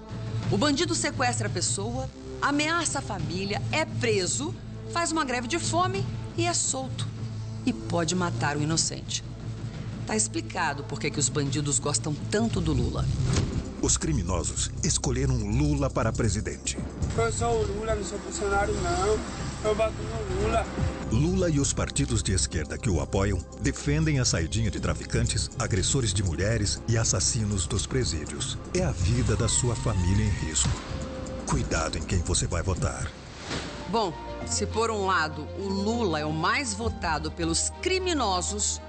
O 0.50 0.59
bandido 0.59 0.94
sequestra 0.94 1.46
a 1.46 1.50
pessoa, 1.50 2.11
ameaça 2.40 2.98
a 2.98 3.03
família, 3.03 3.62
é 3.70 3.84
preso, 3.84 4.55
faz 4.92 5.12
uma 5.12 5.24
greve 5.24 5.48
de 5.48 5.59
fome 5.59 6.05
e 6.36 6.44
é 6.44 6.53
solto. 6.53 7.07
E 7.64 7.72
pode 7.72 8.14
matar 8.14 8.57
o 8.57 8.62
inocente. 8.62 9.24
Tá 10.07 10.16
explicado 10.16 10.84
por 10.84 10.98
que 10.98 11.09
os 11.18 11.28
bandidos 11.28 11.78
gostam 11.78 12.14
tanto 12.30 12.61
do 12.61 12.72
Lula. 12.72 13.07
Os 13.80 13.96
criminosos 13.96 14.70
escolheram 14.82 15.36
Lula 15.36 15.90
para 15.90 16.12
presidente. 16.12 16.78
Eu 17.16 17.32
sou 17.32 17.62
o 17.62 17.66
Lula, 17.66 17.94
não 17.94 18.05
sou 18.05 18.18
funcionário, 18.18 18.74
não. 18.74 19.18
Eu 19.64 19.74
bato 19.74 19.94
no 19.94 20.42
Lula. 20.42 20.66
Lula 21.11 21.50
e 21.50 21.61
os 21.61 21.72
partidos 21.72 22.22
de 22.22 22.32
esquerda 22.32 22.78
que 22.78 22.88
o 22.88 23.00
apoiam 23.00 23.38
defendem 23.61 24.18
a 24.18 24.24
saidinha 24.24 24.70
de 24.70 24.80
traficantes, 24.80 25.50
agressores 25.59 26.12
de 26.12 26.22
mulheres 26.22 26.80
e 26.88 26.96
assassinos 26.96 27.66
dos 27.66 27.86
presídios. 27.86 28.57
É 28.74 28.82
a 28.82 28.92
vida 28.92 29.36
da 29.36 29.48
sua 29.48 29.74
família 29.76 30.24
em 30.24 30.46
risco. 30.46 30.70
Cuidado 31.46 31.98
em 31.98 32.03
quem 32.03 32.20
você 32.20 32.46
vai 32.46 32.62
votar. 32.62 33.11
Bom, 33.88 34.12
se 34.46 34.64
por 34.64 34.90
um 34.90 35.07
lado 35.07 35.46
o 35.59 35.68
Lula 35.68 36.18
é 36.18 36.24
o 36.24 36.32
mais 36.32 36.72
votado 36.72 37.30
pelos 37.30 37.70
criminosos, 37.82 38.80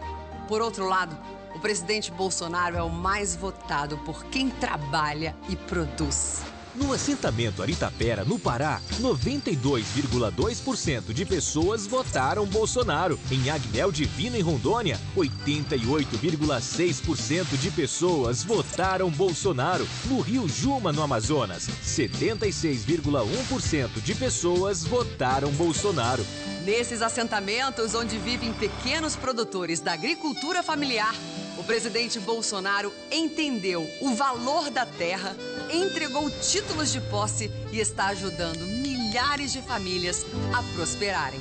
por 0.54 0.62
outro 0.62 0.88
lado, 0.88 1.18
o 1.56 1.60
presidente 1.60 2.12
Bolsonaro 2.12 2.78
é 2.78 2.84
o 2.84 2.88
mais 2.88 3.36
votado 3.36 3.98
por 4.06 4.24
quem 4.26 4.52
trabalha 4.52 5.36
e 5.50 5.56
produz. 5.56 6.53
No 6.76 6.92
assentamento 6.92 7.62
Aritapera, 7.62 8.26
no 8.26 8.40
Pará, 8.40 8.82
92,2% 9.00 11.14
de 11.14 11.24
pessoas 11.24 11.86
votaram 11.86 12.48
Bolsonaro. 12.48 13.20
Em 13.32 13.52
Agnel 13.52 13.92
Divina, 13.92 14.40
em 14.40 14.42
Rondônia, 14.42 15.00
88,6% 15.16 17.56
de 17.58 17.70
pessoas 17.70 18.44
votaram 18.44 19.12
Bolsonaro. 19.12 19.88
No 20.06 20.20
Rio 20.20 20.50
Juma, 20.50 20.92
no 20.92 21.04
Amazonas, 21.04 21.70
76,1% 21.84 24.02
de 24.02 24.16
pessoas 24.16 24.84
votaram 24.84 25.52
Bolsonaro. 25.52 26.26
Nesses 26.66 27.04
assentamentos 27.04 27.94
onde 27.94 28.18
vivem 28.18 28.52
pequenos 28.52 29.16
produtores 29.16 29.80
da 29.80 29.94
agricultura 29.94 30.64
familiar, 30.64 31.14
o 31.58 31.64
presidente 31.64 32.20
Bolsonaro 32.20 32.92
entendeu 33.12 33.88
o 34.02 34.14
valor 34.16 34.70
da 34.70 34.86
terra, 34.86 35.36
entregou 35.72 36.30
títulos 36.30 36.92
de 36.92 37.00
posse 37.02 37.52
e 37.72 37.80
está 37.80 38.08
ajudando 38.08 38.60
milhares 38.60 39.54
de 39.54 39.62
famílias 39.62 40.26
a 40.54 40.64
prosperarem. 40.76 41.40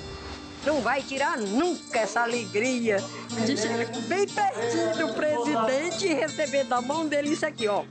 Não 0.64 0.80
vai 0.80 1.02
tirar 1.02 1.38
nunca 1.38 1.98
essa 1.98 2.20
alegria 2.20 3.02
de 3.44 3.56
chegar 3.56 3.86
bem 4.08 4.28
pertinho 4.28 5.06
do 5.06 5.14
presidente 5.14 6.06
e 6.06 6.14
receber 6.14 6.64
da 6.64 6.80
mão 6.80 7.06
dele 7.08 7.30
isso 7.30 7.44
aqui, 7.44 7.66
ó. 7.66 7.84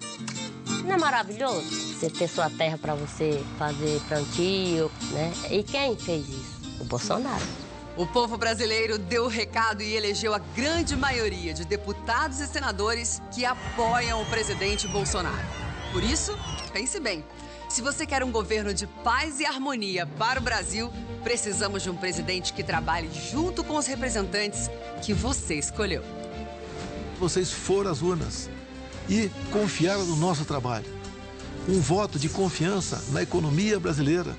Não 0.85 0.93
é 0.93 0.97
maravilhoso 0.97 1.69
você 1.69 2.09
ter 2.09 2.27
sua 2.27 2.49
terra 2.49 2.77
para 2.77 2.95
você 2.95 3.43
fazer 3.59 4.01
plantio, 4.07 4.89
né? 5.11 5.33
E 5.51 5.63
quem 5.63 5.97
fez 5.97 6.27
isso? 6.29 6.61
o 6.81 6.85
Bolsonaro. 6.85 7.70
O 8.01 8.07
povo 8.07 8.35
brasileiro 8.35 8.97
deu 8.97 9.25
o 9.25 9.27
recado 9.27 9.83
e 9.83 9.95
elegeu 9.95 10.33
a 10.33 10.39
grande 10.39 10.95
maioria 10.95 11.53
de 11.53 11.63
deputados 11.63 12.39
e 12.39 12.47
senadores 12.47 13.21
que 13.31 13.45
apoiam 13.45 14.19
o 14.19 14.25
presidente 14.25 14.87
Bolsonaro. 14.87 15.45
Por 15.91 16.03
isso, 16.03 16.35
pense 16.73 16.99
bem. 16.99 17.23
Se 17.69 17.79
você 17.79 18.07
quer 18.07 18.23
um 18.23 18.31
governo 18.31 18.73
de 18.73 18.87
paz 18.87 19.39
e 19.39 19.45
harmonia 19.45 20.07
para 20.17 20.39
o 20.39 20.43
Brasil, 20.43 20.91
precisamos 21.23 21.83
de 21.83 21.91
um 21.91 21.95
presidente 21.95 22.53
que 22.53 22.63
trabalhe 22.63 23.07
junto 23.31 23.63
com 23.63 23.75
os 23.77 23.85
representantes 23.85 24.67
que 25.03 25.13
você 25.13 25.53
escolheu. 25.53 26.03
Vocês 27.19 27.51
foram 27.51 27.91
às 27.91 28.01
urnas 28.01 28.49
e 29.07 29.29
confiaram 29.51 30.05
no 30.07 30.15
nosso 30.15 30.43
trabalho. 30.43 30.87
Um 31.69 31.79
voto 31.79 32.17
de 32.17 32.29
confiança 32.29 32.99
na 33.09 33.21
economia 33.21 33.79
brasileira, 33.79 34.35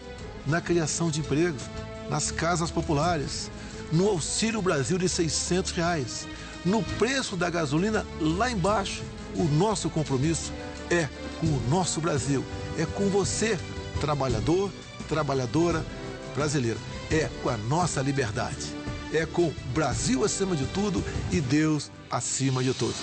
na 0.49 0.61
criação 0.61 1.13
de 1.13 1.21
empregos 1.21 1.63
nas 2.13 2.31
casas 2.31 2.71
populares, 2.71 3.51
no 3.91 4.07
Auxílio 4.07 4.61
Brasil 4.61 4.99
de 4.99 5.09
600 5.09 5.73
reais, 5.73 6.29
no 6.63 6.83
preço 6.83 7.37
da 7.37 7.49
gasolina 7.49 8.07
lá 8.21 8.51
embaixo. 8.51 9.03
O 9.35 9.45
nosso 9.45 9.89
compromisso 9.89 10.53
é 10.91 11.09
com 11.41 11.47
o 11.47 11.63
nosso 11.71 12.03
Brasil, 12.03 12.45
é 12.79 12.85
com 12.85 13.09
você, 13.09 13.59
trabalhador, 13.99 14.71
trabalhadora 15.09 15.83
brasileira, 16.35 16.79
é 17.11 17.31
com 17.43 17.49
a 17.49 17.57
nossa 17.57 18.03
liberdade, 18.03 18.67
é 19.11 19.25
com 19.25 19.51
Brasil 19.73 20.23
acima 20.23 20.55
de 20.55 20.67
tudo 20.67 21.03
e 21.31 21.41
Deus 21.41 21.91
acima 22.11 22.63
de 22.63 22.75
tudo. 22.75 22.95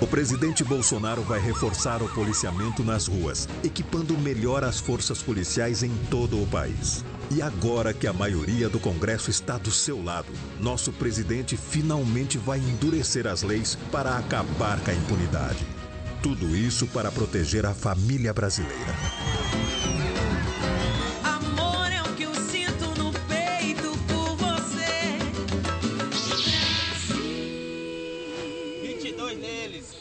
O 0.00 0.06
presidente 0.08 0.64
Bolsonaro 0.64 1.22
vai 1.22 1.38
reforçar 1.38 2.02
o 2.02 2.08
policiamento 2.08 2.82
nas 2.82 3.06
ruas, 3.06 3.48
equipando 3.62 4.18
melhor 4.18 4.64
as 4.64 4.80
forças 4.80 5.22
policiais 5.22 5.84
em 5.84 5.92
todo 6.10 6.42
o 6.42 6.46
país. 6.48 7.04
E 7.30 7.40
agora 7.40 7.92
que 7.92 8.06
a 8.06 8.12
maioria 8.12 8.68
do 8.68 8.78
Congresso 8.78 9.30
está 9.30 9.56
do 9.56 9.70
seu 9.70 10.02
lado, 10.02 10.32
nosso 10.60 10.92
presidente 10.92 11.56
finalmente 11.56 12.38
vai 12.38 12.58
endurecer 12.58 13.26
as 13.26 13.42
leis 13.42 13.76
para 13.90 14.16
acabar 14.16 14.78
com 14.80 14.90
a 14.90 14.94
impunidade. 14.94 15.66
Tudo 16.22 16.54
isso 16.54 16.86
para 16.86 17.10
proteger 17.10 17.66
a 17.66 17.74
família 17.74 18.32
brasileira. 18.32 18.94
Amor 21.22 21.92
é 21.92 22.02
o 22.02 22.14
que 22.14 22.22
eu 22.24 22.34
sinto 22.34 22.86
no 22.98 23.12
peito 23.26 23.90
por 24.06 24.36
você. 24.36 25.18
22 28.82 29.38
neles. 29.38 29.94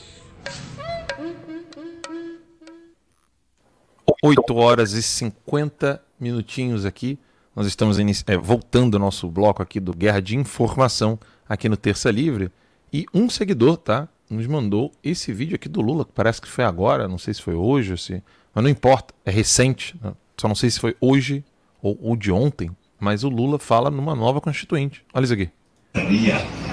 8 4.22 4.56
horas 4.56 4.94
e 4.94 5.02
50 5.02 6.02
minutinhos 6.24 6.86
aqui. 6.86 7.20
Nós 7.56 7.68
estamos 7.68 8.00
é, 8.00 8.38
voltando 8.38 8.96
ao 8.96 9.00
nosso 9.00 9.30
bloco 9.30 9.62
aqui 9.62 9.80
do 9.80 9.94
Guerra 9.94 10.22
de 10.22 10.36
Informação 10.36 11.20
aqui 11.48 11.70
no 11.70 11.78
Terça 11.78 12.10
Livre. 12.10 12.50
E 12.92 13.06
um 13.14 13.30
seguidor, 13.30 13.78
tá? 13.78 14.08
Nos 14.30 14.48
mandou 14.48 14.92
esse 15.04 15.32
vídeo 15.32 15.56
aqui 15.56 15.70
do 15.70 15.82
Lula, 15.82 16.06
que 16.06 16.12
parece 16.14 16.42
que 16.42 16.48
foi 16.48 16.64
agora, 16.64 17.08
não 17.08 17.18
sei 17.18 17.34
se 17.34 17.42
foi 17.42 17.54
hoje 17.54 17.92
ou 17.92 17.98
se. 17.98 18.24
Mas 18.56 18.64
não 18.64 18.72
importa, 18.72 19.14
é 19.26 19.30
recente. 19.30 19.96
Né? 20.02 20.14
Só 20.40 20.48
não 20.48 20.56
sei 20.56 20.70
se 20.70 20.80
foi 20.80 20.96
hoje 21.00 21.44
ou, 21.82 21.98
ou 22.02 22.16
de 22.16 22.32
ontem. 22.32 22.72
Mas 23.00 23.24
o 23.24 23.30
Lula 23.30 23.60
fala 23.60 23.92
numa 23.92 24.16
nova 24.16 24.40
Constituinte. 24.40 25.04
Olha 25.14 25.26
isso 25.26 25.34
aqui. 25.34 25.50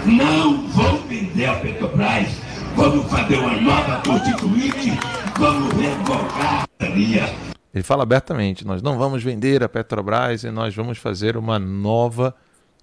Não 0.07 0.67
vão 0.69 0.99
vender 1.09 1.47
a 1.47 1.57
Petrobras. 1.57 2.29
Vamos 2.77 3.11
fazer 3.11 3.37
uma 3.37 3.61
nova 3.61 4.01
Constituinte. 4.03 4.93
Vamos 5.39 5.73
revogar 5.75 6.67
ele 7.75 7.83
fala 7.83 8.03
abertamente: 8.03 8.67
nós 8.67 8.83
não 8.83 8.99
vamos 8.99 9.23
vender 9.23 9.63
a 9.63 9.69
Petrobras 9.69 10.45
e 10.45 10.51
nós 10.51 10.75
vamos 10.75 10.99
fazer 10.99 11.37
uma 11.37 11.59
nova 11.59 12.35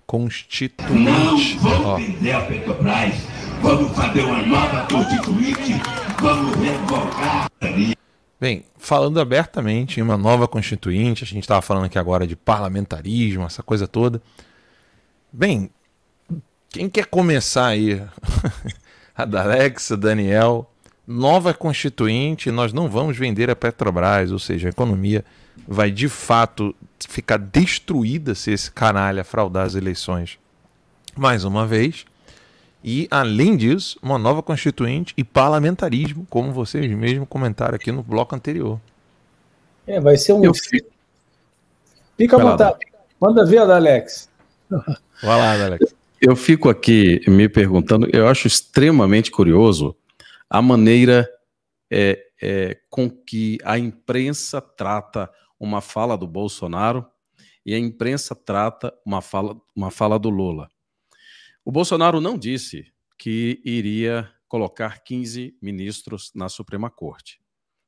constituinte. 0.06 0.94
Não 0.94 1.38
vamos 1.60 2.06
vender 2.06 2.32
a 2.32 2.42
Petrobras, 2.42 3.14
vamos 3.62 3.96
fazer 3.96 4.22
uma 4.22 4.42
nova 4.44 4.88
constituinte, 4.88 5.74
vamos 6.22 6.56
revogar. 6.56 7.48
Bem, 8.40 8.66
falando 8.78 9.20
abertamente 9.20 10.00
em 10.00 10.04
uma 10.04 10.16
nova 10.16 10.48
constituinte, 10.48 11.24
a 11.24 11.28
gente 11.28 11.44
estava 11.44 11.62
falando 11.62 11.86
aqui 11.86 11.98
agora 11.98 12.28
de 12.28 12.36
parlamentarismo, 12.36 13.44
essa 13.44 13.64
coisa 13.64 13.88
toda. 13.88 14.22
Bem, 15.34 15.72
quem 16.70 16.88
quer 16.88 17.08
começar 17.08 17.68
aí? 17.68 18.02
a 19.18 19.24
Alexa, 19.24 19.98
Daniel, 19.98 20.72
nova 21.08 21.53
constituinte, 21.53 22.51
nós 22.51 22.74
não 22.74 22.89
vamos 22.89 23.18
vender 23.18 23.49
a 23.49 23.55
Petrobras, 23.55 24.32
ou 24.32 24.39
seja, 24.39 24.68
a 24.68 24.72
economia 24.72 25.24
vai 25.66 25.89
de 25.89 26.10
fato 26.10 26.76
ficar 27.08 27.38
destruída 27.38 28.36
se 28.36 28.51
esse 28.51 28.70
canalha 28.70 29.24
fraudar 29.24 29.66
as 29.66 29.76
eleições 29.76 30.38
mais 31.16 31.43
uma 31.43 31.66
vez. 31.66 32.05
E, 32.84 33.08
além 33.10 33.58
disso, 33.58 33.97
uma 34.01 34.18
nova 34.18 34.43
constituinte 34.43 35.14
e 35.18 35.24
parlamentarismo, 35.24 36.26
como 36.30 36.51
vocês 36.51 36.89
mesmos 36.91 37.28
comentaram 37.28 37.76
aqui 37.76 37.91
no 37.91 38.03
bloco 38.03 38.36
anterior. 38.36 38.80
É, 39.86 39.99
vai 39.99 40.16
ser 40.16 40.34
um. 40.34 40.43
Eu 40.43 40.53
Fica 42.18 42.38
à 42.38 42.39
vontade. 42.39 42.78
Manda 43.20 43.45
ver, 43.45 43.60
Alex. 43.60 44.30
Vai 44.70 45.38
lá, 45.38 45.66
Alex. 45.66 45.95
Eu 46.22 46.36
fico 46.36 46.70
aqui 46.70 47.22
me 47.28 47.47
perguntando, 47.47 48.08
eu 48.12 48.28
acho 48.28 48.47
extremamente 48.47 49.30
curioso 49.30 49.95
a 50.50 50.62
maneira 50.62 51.30
é, 51.91 52.26
é, 52.41 52.80
com 52.89 53.10
que 53.10 53.58
a 53.64 53.78
imprensa 53.78 54.62
trata 54.62 55.32
uma 55.60 55.82
fala 55.82 56.18
do 56.18 56.28
Bolsonaro 56.28 57.06
e 57.66 57.74
a 57.74 57.80
imprensa 57.80 58.36
trata 58.36 58.93
uma 59.06 59.22
fala, 59.22 59.60
uma 59.76 59.91
fala 59.91 60.18
do 60.18 60.30
Lula. 60.30 60.70
O 61.66 61.72
Bolsonaro 61.72 62.22
não 62.22 62.38
disse 62.38 62.86
que 63.18 63.62
iria 63.66 64.32
colocar 64.48 65.04
15 65.04 65.58
ministros 65.62 66.32
na 66.34 66.48
Suprema 66.48 66.89
Corte. 66.89 67.41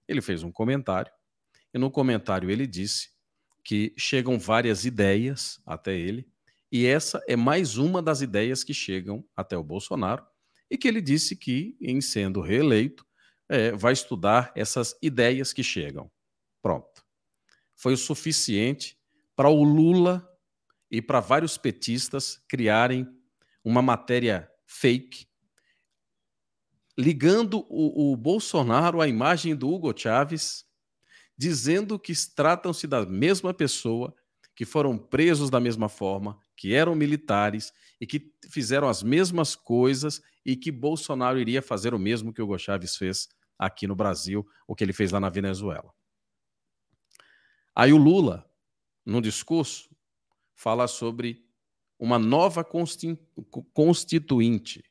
Ele 0.07 0.21
fez 0.21 0.43
um 0.43 0.51
comentário, 0.51 1.11
e 1.73 1.77
no 1.77 1.89
comentário 1.89 2.49
ele 2.49 2.67
disse 2.67 3.11
que 3.63 3.93
chegam 3.97 4.37
várias 4.37 4.83
ideias 4.83 5.61
até 5.65 5.95
ele, 5.95 6.27
e 6.71 6.85
essa 6.85 7.23
é 7.27 7.35
mais 7.35 7.77
uma 7.77 8.01
das 8.01 8.21
ideias 8.21 8.63
que 8.63 8.73
chegam 8.73 9.23
até 9.35 9.57
o 9.57 9.63
Bolsonaro, 9.63 10.25
e 10.69 10.77
que 10.77 10.87
ele 10.87 11.01
disse 11.01 11.35
que, 11.35 11.75
em 11.81 11.99
sendo 12.01 12.41
reeleito, 12.41 13.05
é, 13.47 13.71
vai 13.71 13.93
estudar 13.93 14.51
essas 14.55 14.95
ideias 15.01 15.51
que 15.51 15.63
chegam. 15.63 16.09
Pronto. 16.61 17.03
Foi 17.75 17.93
o 17.93 17.97
suficiente 17.97 18.97
para 19.35 19.49
o 19.49 19.63
Lula 19.63 20.27
e 20.91 21.01
para 21.01 21.19
vários 21.19 21.57
petistas 21.57 22.41
criarem 22.47 23.07
uma 23.63 23.81
matéria 23.81 24.49
fake, 24.67 25.27
ligando 26.97 27.65
o, 27.69 28.11
o 28.11 28.17
Bolsonaro 28.17 29.01
à 29.01 29.07
imagem 29.07 29.55
do 29.55 29.69
Hugo 29.69 29.97
Chávez, 29.97 30.65
dizendo 31.37 31.97
que 31.97 32.13
tratam-se 32.35 32.85
da 32.85 33.05
mesma 33.05 33.53
pessoa, 33.53 34.13
que 34.53 34.65
foram 34.65 34.97
presos 34.97 35.49
da 35.49 35.59
mesma 35.59 35.87
forma, 35.87 36.37
que 36.57 36.73
eram 36.73 36.93
militares 36.93 37.71
e 38.01 38.05
que 38.05 38.33
fizeram 38.51 38.89
as 38.89 39.01
mesmas 39.01 39.55
coisas 39.55 40.21
e 40.45 40.55
que 40.55 40.71
Bolsonaro 40.71 41.39
iria 41.39 41.61
fazer 41.61 41.93
o 41.93 41.99
mesmo 41.99 42.33
que 42.33 42.41
o 42.41 42.45
Hugo 42.45 42.57
Chávez 42.57 42.95
fez 42.95 43.27
aqui 43.57 43.85
no 43.87 43.95
Brasil, 43.95 44.47
o 44.67 44.75
que 44.75 44.83
ele 44.83 44.93
fez 44.93 45.11
lá 45.11 45.19
na 45.19 45.29
Venezuela. 45.29 45.93
Aí 47.75 47.93
o 47.93 47.97
Lula, 47.97 48.49
no 49.05 49.21
discurso, 49.21 49.89
fala 50.55 50.87
sobre 50.87 51.45
uma 51.97 52.17
nova 52.17 52.63
consti- 52.63 53.19
constituinte. 53.73 54.83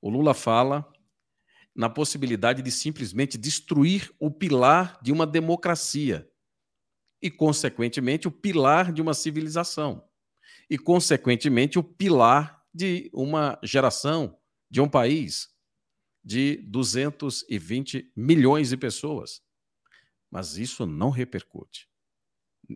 O 0.00 0.10
Lula 0.10 0.34
fala 0.34 0.90
na 1.74 1.88
possibilidade 1.88 2.62
de 2.62 2.70
simplesmente 2.70 3.38
destruir 3.38 4.12
o 4.18 4.30
pilar 4.30 4.98
de 5.00 5.12
uma 5.12 5.26
democracia 5.26 6.28
e, 7.22 7.30
consequentemente, 7.30 8.26
o 8.26 8.30
pilar 8.30 8.92
de 8.92 9.00
uma 9.00 9.14
civilização 9.14 10.08
e, 10.68 10.76
consequentemente, 10.78 11.78
o 11.78 11.82
pilar 11.84 12.64
de 12.72 13.10
uma 13.12 13.58
geração, 13.62 14.39
de 14.70 14.80
um 14.80 14.88
país 14.88 15.48
de 16.22 16.56
220 16.68 18.12
milhões 18.14 18.68
de 18.68 18.76
pessoas. 18.76 19.42
Mas 20.30 20.56
isso 20.56 20.86
não 20.86 21.10
repercute. 21.10 21.88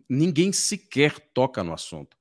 Ninguém 0.09 0.51
sequer 0.51 1.19
toca 1.33 1.63
no 1.63 1.73
assunto. 1.73 2.17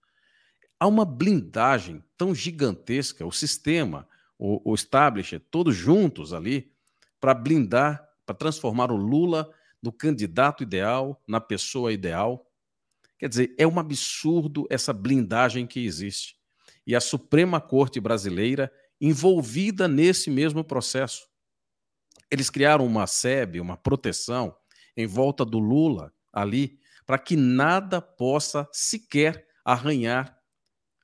Há 0.79 0.87
uma 0.87 1.05
blindagem 1.05 2.05
tão 2.17 2.35
gigantesca, 2.35 3.27
o 3.27 3.33
sistema, 3.33 4.09
o, 4.39 4.73
o 4.73 4.77
todos 5.51 5.75
juntos 5.75 6.33
ali, 6.33 6.73
para 7.21 7.35
blindar, 7.35 8.07
para 8.27 8.35
transformar 8.35 8.93
o 8.93 8.97
Lula 8.97 9.53
no 9.83 9.91
candidato 9.91 10.63
ideal, 10.63 11.23
na 11.27 11.41
pessoa 11.41 11.93
ideal. 11.93 12.51
Quer 13.19 13.29
dizer, 13.29 13.55
é 13.59 13.67
um 13.67 13.79
absurdo 13.79 14.67
essa 14.71 14.93
blindagem 14.93 15.67
que 15.67 15.85
existe. 15.85 16.37
E 16.87 16.95
a 16.95 17.01
Suprema 17.01 17.61
Corte 17.61 17.99
Brasileira 17.99 18.71
envolvida 19.07 19.87
nesse 19.87 20.31
mesmo 20.31 20.65
processo. 20.65 21.29
Eles 22.31 22.49
criaram 22.49 22.87
uma 22.87 23.07
SEB, 23.07 23.61
uma 23.61 23.77
proteção 23.77 24.57
em 24.97 25.07
volta 25.07 25.45
do 25.45 25.59
Lula 25.59 26.11
ali, 26.33 26.79
para 27.05 27.19
que 27.19 27.37
nada 27.37 28.01
possa 28.01 28.67
sequer 28.73 29.47
arranhar 29.63 30.35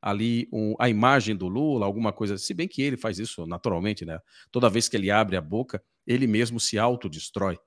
ali 0.00 0.48
um, 0.50 0.74
a 0.78 0.88
imagem 0.88 1.36
do 1.36 1.46
Lula, 1.46 1.84
alguma 1.84 2.10
coisa, 2.10 2.38
se 2.38 2.54
bem 2.54 2.66
que 2.66 2.80
ele 2.80 2.96
faz 2.96 3.18
isso 3.18 3.46
naturalmente, 3.46 4.06
né? 4.06 4.18
Toda 4.50 4.70
vez 4.70 4.88
que 4.88 4.96
ele 4.96 5.10
abre 5.10 5.36
a 5.36 5.42
boca, 5.42 5.82
ele 6.06 6.26
mesmo 6.26 6.58
se 6.58 6.78
autodestrói. 6.78 7.58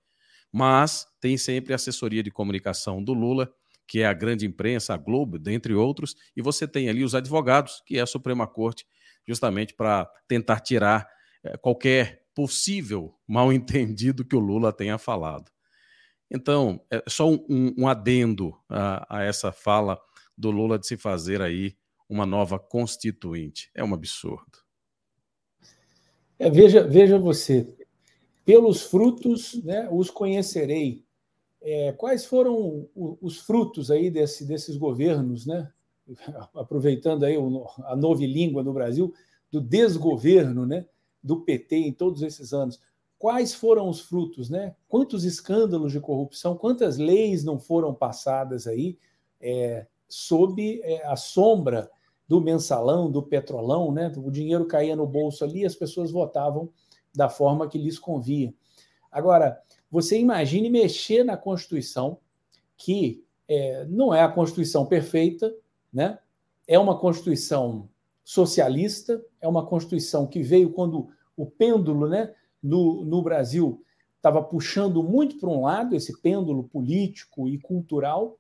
Mas 0.52 1.06
tem 1.22 1.38
sempre 1.38 1.74
a 1.74 1.76
assessoria 1.76 2.24
de 2.24 2.32
comunicação 2.32 3.04
do 3.04 3.14
Lula, 3.14 3.54
que 3.88 4.00
é 4.00 4.08
a 4.08 4.14
grande 4.14 4.48
imprensa, 4.48 4.96
a 4.96 4.98
Globo, 4.98 5.38
dentre 5.38 5.76
outros, 5.76 6.16
e 6.36 6.42
você 6.42 6.68
tem 6.68 6.90
ali 6.90 7.04
os 7.04 7.14
advogados, 7.14 7.84
que 7.86 8.00
é 8.00 8.02
a 8.02 8.08
Suprema 8.08 8.48
Corte, 8.48 8.88
justamente 9.28 9.74
para 9.74 10.10
tentar 10.28 10.60
tirar 10.60 11.08
eh, 11.44 11.58
qualquer 11.58 12.24
possível 12.34 13.16
mal-entendido 13.28 14.26
que 14.26 14.36
o 14.36 14.40
Lula 14.40 14.74
tenha 14.74 14.98
falado. 14.98 15.52
Então, 16.30 16.84
é 16.90 17.04
só 17.08 17.30
um, 17.30 17.74
um, 17.78 17.88
adendo 17.88 18.58
a, 18.68 19.20
a 19.20 19.24
essa 19.24 19.52
fala 19.52 20.00
do 20.36 20.50
Lula 20.50 20.80
de 20.80 20.88
se 20.88 20.98
fazer 20.98 21.42
aí 21.42 21.78
uma 22.10 22.26
nova 22.26 22.58
constituinte. 22.58 23.70
É 23.76 23.84
um 23.84 23.94
absurdo. 23.94 24.64
É, 26.40 26.50
veja, 26.50 26.86
veja 26.88 27.20
você, 27.20 27.72
pelos 28.44 28.82
frutos 28.82 29.64
né, 29.64 29.88
os 29.92 30.10
conhecerei. 30.10 31.06
É, 31.62 31.94
quais 31.94 32.26
foram 32.26 32.90
os 32.94 33.40
frutos 33.40 33.90
aí 33.90 34.10
desse, 34.10 34.46
desses 34.46 34.76
governos, 34.76 35.46
né? 35.46 35.72
aproveitando 36.54 37.24
aí 37.24 37.36
a 37.86 37.96
novilíngua 37.96 38.64
no 38.64 38.74
Brasil, 38.74 39.14
do 39.52 39.62
desgoverno 39.62 40.66
né, 40.66 40.86
do 41.22 41.42
PT 41.42 41.76
em 41.76 41.94
todos 41.94 42.22
esses 42.22 42.54
anos? 42.54 42.80
Quais 43.18 43.54
foram 43.54 43.88
os 43.88 44.02
frutos? 44.02 44.50
Né? 44.50 44.76
Quantos 44.88 45.24
escândalos 45.24 45.92
de 45.92 46.00
corrupção, 46.00 46.58
quantas 46.58 46.98
leis 46.98 47.44
não 47.44 47.60
foram 47.60 47.94
passadas 47.94 48.68
aí 48.68 48.98
é, 49.40 49.86
sob 50.10 50.82
é, 50.84 51.06
a 51.06 51.16
sombra 51.16 51.90
do 52.28 52.42
mensalão, 52.42 53.12
do 53.12 53.22
petrolão, 53.22 53.92
né? 53.92 54.12
O 54.18 54.32
dinheiro 54.32 54.66
caía 54.66 54.96
no 54.96 55.06
bolso 55.06 55.44
ali 55.44 55.62
e 55.62 55.66
as 55.66 55.76
pessoas 55.76 56.12
votavam 56.12 56.70
da 57.14 57.30
forma 57.30 57.68
que 57.68 57.78
lhes 57.78 58.00
convia. 58.00 58.54
Agora, 59.12 59.62
você 59.92 60.18
imagine 60.18 60.70
mexer 60.70 61.24
na 61.24 61.38
Constituição, 61.38 62.18
que 62.76 63.24
é, 63.48 63.86
não 63.86 64.14
é 64.14 64.22
a 64.22 64.30
Constituição 64.32 64.86
perfeita, 64.86 65.54
né? 65.94 66.18
É 66.68 66.80
uma 66.80 66.98
Constituição 66.98 67.90
socialista, 68.24 69.24
é 69.42 69.48
uma 69.48 69.66
Constituição 69.66 70.26
que 70.26 70.42
veio 70.42 70.72
quando 70.72 71.10
o 71.36 71.46
pêndulo, 71.46 72.08
né, 72.08 72.34
no, 72.62 73.04
no 73.04 73.22
Brasil 73.22 73.84
estava 74.16 74.42
puxando 74.42 75.04
muito 75.04 75.38
para 75.38 75.50
um 75.50 75.64
lado, 75.64 75.96
esse 75.96 76.22
pêndulo 76.22 76.64
político 76.64 77.50
e 77.50 77.58
cultural, 77.58 78.38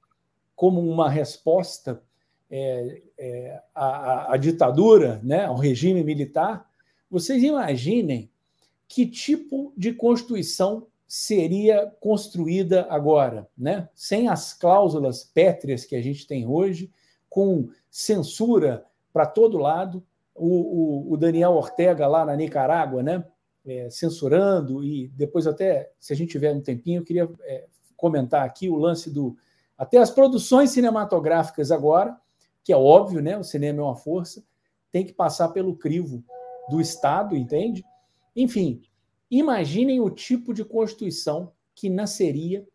como 0.55 0.79
uma 0.79 1.09
resposta 1.09 2.01
é, 2.49 3.01
é, 3.17 3.61
à, 3.75 4.33
à- 4.33 4.37
ditadura, 4.37 5.19
né, 5.23 5.45
ao 5.45 5.57
regime 5.57 6.03
militar. 6.03 6.69
Vocês 7.09 7.43
imaginem 7.43 8.29
que 8.87 9.05
tipo 9.05 9.73
de 9.75 9.91
constituição 9.91 10.87
seria 11.07 11.91
construída 11.99 12.87
agora, 12.89 13.47
né? 13.57 13.89
Sem 13.93 14.27
as 14.29 14.53
cláusulas 14.53 15.23
pétreas 15.23 15.85
que 15.85 15.95
a 15.95 16.01
gente 16.01 16.25
tem 16.25 16.47
hoje, 16.47 16.91
com 17.33 17.67
censura 17.89 18.85
para 19.11 19.25
todo 19.25 19.57
lado. 19.57 20.03
O, 20.35 21.07
o- 21.09 21.13
o 21.13 21.17
Daniel 21.17 21.53
Ortega 21.53 22.05
lá 22.07 22.23
na 22.23 22.35
Nicarágua, 22.35 23.01
né? 23.01 23.23
é, 23.65 23.89
censurando 23.89 24.83
e 24.83 25.07
depois 25.15 25.47
até, 25.47 25.91
se 25.99 26.11
a 26.11 26.15
gente 26.15 26.31
tiver 26.31 26.53
um 26.53 26.61
tempinho, 26.61 26.99
eu 26.99 27.05
queria 27.05 27.29
é, 27.43 27.65
comentar 27.95 28.45
aqui 28.45 28.69
o 28.69 28.75
lance 28.75 29.09
do 29.09 29.37
até 29.77 29.97
as 29.97 30.11
produções 30.11 30.69
cinematográficas 30.71 31.71
agora, 31.71 32.15
que 32.63 32.71
é 32.73 32.77
óbvio, 32.77 33.21
né? 33.21 33.37
O 33.37 33.43
cinema 33.43 33.79
é 33.79 33.83
uma 33.83 33.95
força, 33.95 34.43
tem 34.91 35.05
que 35.05 35.13
passar 35.13 35.49
pelo 35.49 35.75
crivo 35.75 36.23
do 36.69 36.79
Estado, 36.79 37.35
entende? 37.35 37.83
Enfim, 38.35 38.81
imaginem 39.31 39.99
o 39.99 40.09
tipo 40.09 40.53
de 40.53 40.63
constituição 40.63 41.51
que 41.73 41.89
nasceria 41.89 42.67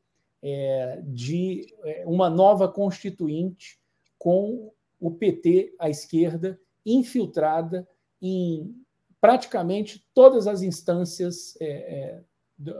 é, 0.42 1.00
de 1.04 1.66
é, 1.84 2.04
uma 2.06 2.28
nova 2.30 2.66
constituinte 2.66 3.78
com 4.18 4.72
o 5.00 5.10
PT 5.10 5.74
à 5.78 5.88
esquerda 5.88 6.60
infiltrada 6.84 7.88
em 8.20 8.74
praticamente 9.20 10.04
todas 10.14 10.46
as 10.46 10.62
instâncias 10.62 11.56
é, 11.60 11.66
é, 11.66 12.22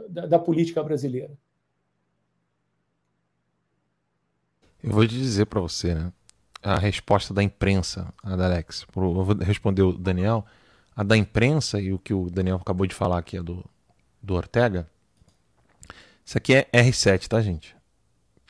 da, 0.09 0.25
da 0.25 0.39
política 0.39 0.83
brasileira. 0.83 1.37
Eu 4.81 4.91
vou 4.91 5.05
te 5.07 5.13
dizer 5.13 5.45
para 5.45 5.59
você, 5.59 5.93
né? 5.93 6.11
A 6.61 6.77
resposta 6.77 7.33
da 7.33 7.41
imprensa, 7.43 8.13
a 8.23 8.35
da 8.35 8.45
Alex. 8.45 8.85
pro- 8.85 9.17
Eu 9.17 9.23
vou 9.23 9.35
responder 9.35 9.81
o 9.81 9.93
Daniel. 9.93 10.45
a 10.95 11.03
da 11.03 11.15
imprensa 11.15 11.79
e 11.79 11.93
o 11.93 11.99
que 11.99 12.13
o 12.13 12.29
Daniel 12.29 12.57
acabou 12.57 12.85
de 12.85 12.93
falar 12.93 13.19
aqui 13.19 13.37
é 13.37 13.43
do, 13.43 13.63
do 14.21 14.33
Ortega. 14.35 14.89
Isso 16.25 16.37
aqui 16.37 16.53
é 16.53 16.69
R7, 16.73 17.27
tá, 17.27 17.41
gente? 17.41 17.75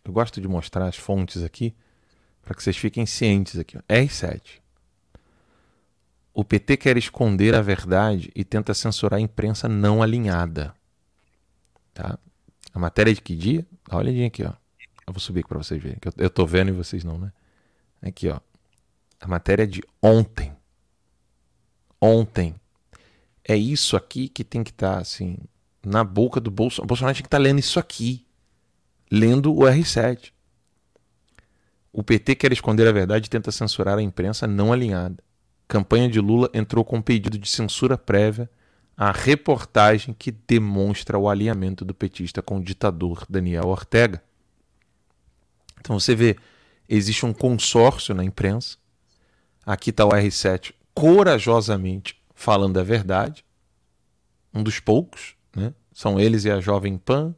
Eu 0.03 0.11
gosto 0.11 0.41
de 0.41 0.47
mostrar 0.47 0.87
as 0.87 0.95
fontes 0.95 1.43
aqui 1.43 1.75
para 2.43 2.55
que 2.55 2.63
vocês 2.63 2.77
fiquem 2.77 3.05
cientes 3.05 3.57
aqui. 3.57 3.77
Ó. 3.77 3.81
R7. 3.87 4.59
O 6.33 6.43
PT 6.43 6.77
quer 6.77 6.97
esconder 6.97 7.53
a 7.53 7.61
verdade 7.61 8.31
e 8.35 8.43
tenta 8.43 8.73
censurar 8.73 9.17
a 9.17 9.21
imprensa 9.21 9.67
não 9.67 10.01
alinhada. 10.01 10.73
Tá? 11.93 12.17
A 12.73 12.79
matéria 12.79 13.13
de 13.13 13.21
que 13.21 13.35
dia? 13.35 13.65
Dá 13.87 13.95
uma 13.95 14.01
olhadinha 14.01 14.27
aqui, 14.27 14.43
ó. 14.43 14.53
Eu 15.05 15.13
vou 15.13 15.19
subir 15.19 15.41
aqui 15.41 15.49
para 15.49 15.57
vocês 15.57 15.81
verem. 15.81 15.97
Eu, 16.05 16.13
eu 16.17 16.29
tô 16.29 16.45
vendo 16.45 16.69
e 16.69 16.71
vocês 16.71 17.03
não, 17.03 17.17
né? 17.17 17.33
Aqui, 18.01 18.29
ó. 18.29 18.39
A 19.19 19.27
matéria 19.27 19.67
de 19.67 19.83
ontem. 20.01 20.55
Ontem. 21.99 22.55
É 23.43 23.55
isso 23.55 23.97
aqui 23.97 24.29
que 24.29 24.43
tem 24.43 24.63
que 24.63 24.69
estar, 24.69 24.95
tá, 24.95 25.01
assim, 25.01 25.37
na 25.83 26.03
boca 26.03 26.39
do 26.39 26.51
Bolsonaro. 26.51 26.85
O 26.85 26.87
Bolsonaro 26.87 27.15
tinha 27.15 27.23
que 27.23 27.27
estar 27.27 27.37
tá 27.37 27.43
lendo 27.43 27.59
isso 27.59 27.79
aqui. 27.79 28.25
Lendo 29.11 29.53
o 29.53 29.61
R7. 29.61 30.31
O 32.00 32.04
PT 32.04 32.36
quer 32.36 32.54
esconder 32.54 32.88
a 32.88 32.93
verdade 32.93 33.26
e 33.28 33.30
tenta 33.30 33.52
censurar 33.52 33.97
a 33.97 34.02
imprensa 34.02 34.47
não 34.47 34.72
alinhada. 34.72 35.22
Campanha 35.68 36.08
de 36.08 36.22
Lula 36.22 36.50
entrou 36.54 36.86
com 36.86 37.02
pedido 37.02 37.38
de 37.38 37.50
censura 37.50 37.97
prévia 37.97 38.50
à 38.95 39.12
reportagem 39.12 40.16
que 40.18 40.32
demonstra 40.32 41.20
o 41.20 41.28
alinhamento 41.28 41.84
do 41.84 41.93
petista 41.93 42.41
com 42.41 42.60
o 42.60 42.64
ditador 42.64 43.26
Daniel 43.30 43.68
Ortega. 43.68 44.24
Então 45.82 46.00
você 46.00 46.16
vê, 46.16 46.38
existe 46.88 47.26
um 47.26 47.34
consórcio 47.34 48.16
na 48.16 48.24
imprensa. 48.24 48.78
Aqui 49.66 49.89
está 49.89 50.06
o 50.06 50.12
R7 50.12 50.74
corajosamente 50.93 52.18
falando 52.34 52.80
a 52.80 52.84
verdade. 52.84 53.43
Um 54.54 54.64
dos 54.64 54.80
poucos, 54.80 55.36
né? 55.54 55.74
São 55.91 56.18
eles 56.18 56.45
e 56.45 56.50
a 56.50 56.62
Jovem 56.62 56.97
Pan, 56.97 57.36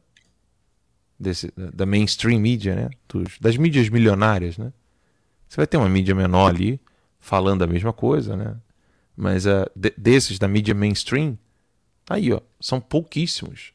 desse, 1.22 1.52
da 1.56 1.86
mainstream 1.86 2.40
media, 2.40 2.74
né? 2.74 2.90
Dos, 3.08 3.38
das 3.40 3.56
mídias 3.56 3.88
milionárias, 3.88 4.58
né? 4.58 4.72
Você 5.48 5.56
vai 5.56 5.66
ter 5.66 5.76
uma 5.76 5.88
mídia 5.88 6.14
menor 6.14 6.48
ali 6.50 6.80
falando 7.20 7.62
a 7.62 7.66
mesma 7.66 7.92
coisa, 7.92 8.36
né? 8.36 8.56
Mas 9.16 9.46
uh, 9.46 9.70
de, 9.74 9.92
desses 9.96 10.38
da 10.38 10.48
mídia 10.48 10.74
mainstream, 10.74 11.38
aí, 12.08 12.32
ó, 12.32 12.40
são 12.60 12.80
pouquíssimos. 12.80 13.72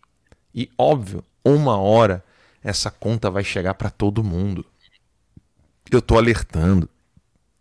E 0.54 0.70
óbvio, 0.78 1.24
uma 1.44 1.78
hora 1.78 2.24
essa 2.64 2.92
conta 2.92 3.30
vai 3.30 3.44
chegar 3.44 3.76
para 3.76 3.90
todo 3.90 4.24
mundo. 4.24 4.66
Eu 5.90 6.02
tô 6.02 6.18
alertando. 6.18 6.90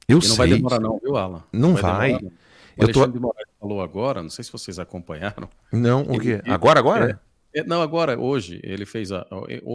Eu 0.08 0.18
e 0.18 0.20
não 0.20 0.22
sei. 0.22 0.36
vai 0.36 0.48
demorar 0.48 0.80
não, 0.80 0.98
viu, 0.98 1.16
Alan? 1.16 1.44
Não, 1.52 1.70
não 1.70 1.76
vai. 1.76 2.12
vai. 2.12 2.14
O 2.14 2.82
eu 2.82 2.84
Alexandre 2.84 3.12
tô... 3.12 3.12
de 3.12 3.20
Moraes 3.20 3.48
falou 3.60 3.82
agora, 3.82 4.22
não 4.22 4.30
sei 4.30 4.44
se 4.44 4.52
vocês 4.52 4.78
acompanharam. 4.78 5.48
Não, 5.72 6.02
o 6.02 6.18
quê? 6.18 6.42
Agora, 6.46 6.78
agora? 6.78 7.10
É, 7.12 7.25
não, 7.64 7.82
agora, 7.82 8.18
hoje, 8.18 8.60
ele 8.62 8.84
fez, 8.84 9.12
a, 9.12 9.26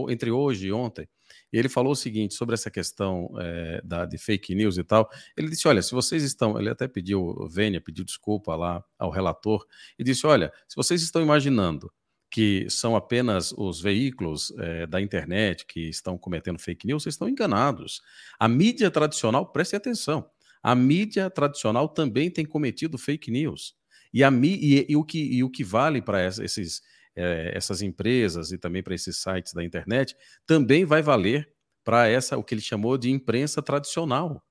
entre 0.08 0.30
hoje 0.30 0.68
e 0.68 0.72
ontem, 0.72 1.08
ele 1.52 1.68
falou 1.68 1.92
o 1.92 1.96
seguinte 1.96 2.34
sobre 2.34 2.54
essa 2.54 2.70
questão 2.70 3.28
é, 3.38 3.80
da, 3.84 4.06
de 4.06 4.16
fake 4.16 4.54
news 4.54 4.78
e 4.78 4.84
tal. 4.84 5.10
Ele 5.36 5.48
disse: 5.50 5.68
olha, 5.68 5.82
se 5.82 5.92
vocês 5.92 6.22
estão. 6.22 6.58
Ele 6.58 6.70
até 6.70 6.88
pediu, 6.88 7.46
Vênia 7.48 7.80
pediu 7.80 8.04
desculpa 8.04 8.56
lá 8.56 8.82
ao 8.98 9.10
relator, 9.10 9.66
e 9.98 10.04
disse: 10.04 10.26
olha, 10.26 10.52
se 10.68 10.76
vocês 10.76 11.02
estão 11.02 11.20
imaginando 11.20 11.92
que 12.30 12.66
são 12.70 12.96
apenas 12.96 13.52
os 13.52 13.78
veículos 13.82 14.54
é, 14.58 14.86
da 14.86 15.02
internet 15.02 15.66
que 15.66 15.90
estão 15.90 16.16
cometendo 16.16 16.58
fake 16.58 16.86
news, 16.86 17.02
vocês 17.02 17.14
estão 17.14 17.28
enganados. 17.28 18.00
A 18.38 18.48
mídia 18.48 18.90
tradicional, 18.90 19.52
preste 19.52 19.76
atenção, 19.76 20.26
a 20.62 20.74
mídia 20.74 21.28
tradicional 21.28 21.86
também 21.90 22.30
tem 22.30 22.46
cometido 22.46 22.96
fake 22.96 23.30
news. 23.30 23.74
E, 24.14 24.24
a, 24.24 24.30
e, 24.30 24.86
e 24.88 24.96
o, 24.96 25.04
que, 25.04 25.18
e 25.18 25.44
o 25.44 25.50
que 25.50 25.62
vale 25.62 26.00
para 26.00 26.26
esses, 26.26 26.82
é, 27.14 27.52
essas 27.54 27.82
empresas 27.82 28.52
e 28.52 28.58
também 28.58 28.82
para 28.82 28.94
esses 28.94 29.18
sites 29.18 29.52
da 29.52 29.64
internet 29.64 30.16
também 30.46 30.84
vai 30.84 31.02
valer 31.02 31.52
para 31.84 32.08
essa 32.08 32.36
o 32.36 32.44
que 32.44 32.54
ele 32.54 32.62
chamou 32.62 32.96
de 32.96 33.10
imprensa 33.10 33.60
tradicional. 33.60 34.42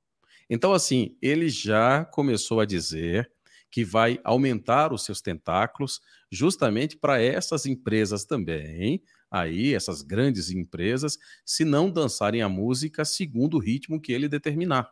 Então, 0.49 0.73
assim, 0.73 1.17
ele 1.21 1.47
já 1.49 2.03
começou 2.03 2.59
a 2.59 2.65
dizer 2.65 3.31
que 3.69 3.85
vai 3.85 4.19
aumentar 4.23 4.91
os 4.91 5.05
seus 5.05 5.21
tentáculos 5.21 6.01
justamente 6.29 6.97
para 6.97 7.21
essas 7.21 7.65
empresas 7.65 8.25
também, 8.25 9.01
aí 9.29 9.73
essas 9.73 10.01
grandes 10.01 10.51
empresas, 10.51 11.17
se 11.45 11.63
não 11.63 11.89
dançarem 11.89 12.41
a 12.41 12.49
música 12.49 13.05
segundo 13.05 13.55
o 13.55 13.59
ritmo 13.59 13.99
que 13.99 14.11
ele 14.11 14.27
determinar. 14.27 14.91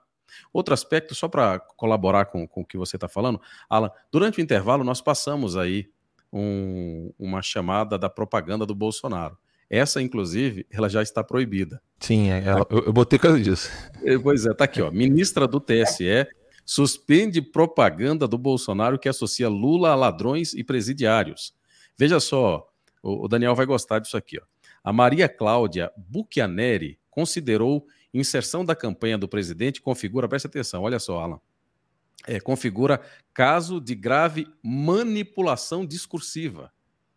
Outro 0.53 0.73
aspecto, 0.73 1.13
só 1.13 1.27
para 1.27 1.59
colaborar 1.59 2.25
com, 2.25 2.47
com 2.47 2.61
o 2.61 2.65
que 2.65 2.77
você 2.77 2.95
está 2.95 3.09
falando, 3.09 3.41
Alan, 3.69 3.91
durante 4.09 4.39
o 4.39 4.41
intervalo 4.41 4.83
nós 4.83 5.01
passamos 5.01 5.57
aí 5.57 5.89
um, 6.31 7.11
uma 7.17 7.41
chamada 7.41 7.97
da 7.97 8.09
propaganda 8.09 8.65
do 8.65 8.75
Bolsonaro. 8.75 9.37
Essa, 9.69 10.01
inclusive, 10.01 10.65
ela 10.71 10.89
já 10.89 11.01
está 11.01 11.23
proibida. 11.23 11.81
Sim, 11.99 12.31
é, 12.31 12.43
ela, 12.43 12.65
eu, 12.69 12.85
eu 12.85 12.93
botei 12.93 13.19
causa 13.19 13.39
disso. 13.39 13.69
É, 14.03 14.17
pois 14.17 14.45
é, 14.45 14.53
tá 14.53 14.63
aqui, 14.63 14.81
ó. 14.81 14.89
Ministra 14.89 15.47
do 15.47 15.59
TSE 15.59 16.27
suspende 16.65 17.41
propaganda 17.41 18.27
do 18.27 18.37
Bolsonaro 18.37 18.97
que 18.97 19.09
associa 19.09 19.49
Lula 19.49 19.89
a 19.89 19.95
ladrões 19.95 20.53
e 20.53 20.63
presidiários. 20.63 21.53
Veja 21.97 22.19
só, 22.19 22.67
o, 23.01 23.27
Daniel 23.27 23.55
vai 23.55 23.65
gostar 23.65 23.99
disso 23.99 24.17
aqui. 24.17 24.39
Ó. 24.39 24.43
A 24.83 24.93
Maria 24.93 25.27
Cláudia 25.27 25.91
Buchianeri 25.97 26.99
considerou 27.09 27.85
inserção 28.13 28.65
da 28.65 28.75
campanha 28.75 29.17
do 29.17 29.27
presidente 29.27 29.81
configura, 29.81 30.27
presta 30.27 30.47
atenção, 30.47 30.83
olha 30.83 30.99
só, 30.99 31.19
Alan, 31.19 31.39
é, 32.29 32.39
configura 32.39 33.01
caso 33.33 33.81
de 33.81 33.95
grave 33.95 34.47
manipulação 34.63 35.83
discursiva. 35.83 36.71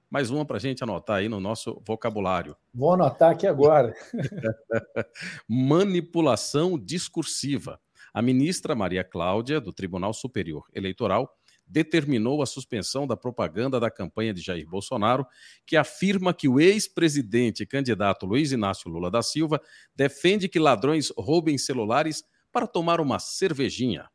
Mais 0.08 0.30
uma 0.30 0.44
para 0.46 0.56
a 0.56 0.60
gente 0.60 0.82
anotar 0.82 1.16
aí 1.16 1.28
no 1.28 1.38
nosso 1.38 1.82
vocabulário. 1.86 2.56
Vou 2.72 2.94
anotar 2.94 3.30
aqui 3.30 3.46
agora. 3.46 3.94
manipulação 5.46 6.78
discursiva. 6.78 7.78
A 8.12 8.22
ministra 8.22 8.74
Maria 8.74 9.04
Cláudia, 9.04 9.60
do 9.60 9.70
Tribunal 9.70 10.14
Superior 10.14 10.64
Eleitoral, 10.74 11.36
determinou 11.66 12.42
a 12.42 12.46
suspensão 12.46 13.06
da 13.06 13.16
propaganda 13.16 13.78
da 13.78 13.90
campanha 13.90 14.32
de 14.32 14.40
Jair 14.40 14.68
Bolsonaro, 14.68 15.26
que 15.66 15.76
afirma 15.76 16.32
que 16.32 16.48
o 16.48 16.58
ex-presidente 16.58 17.62
e 17.62 17.66
candidato 17.66 18.24
Luiz 18.24 18.50
Inácio 18.50 18.90
Lula 18.90 19.10
da 19.10 19.22
Silva 19.22 19.60
defende 19.94 20.48
que 20.48 20.58
ladrões 20.58 21.12
roubem 21.18 21.58
celulares 21.58 22.24
para 22.50 22.66
tomar 22.66 23.00
uma 23.00 23.18
cervejinha. 23.18 24.11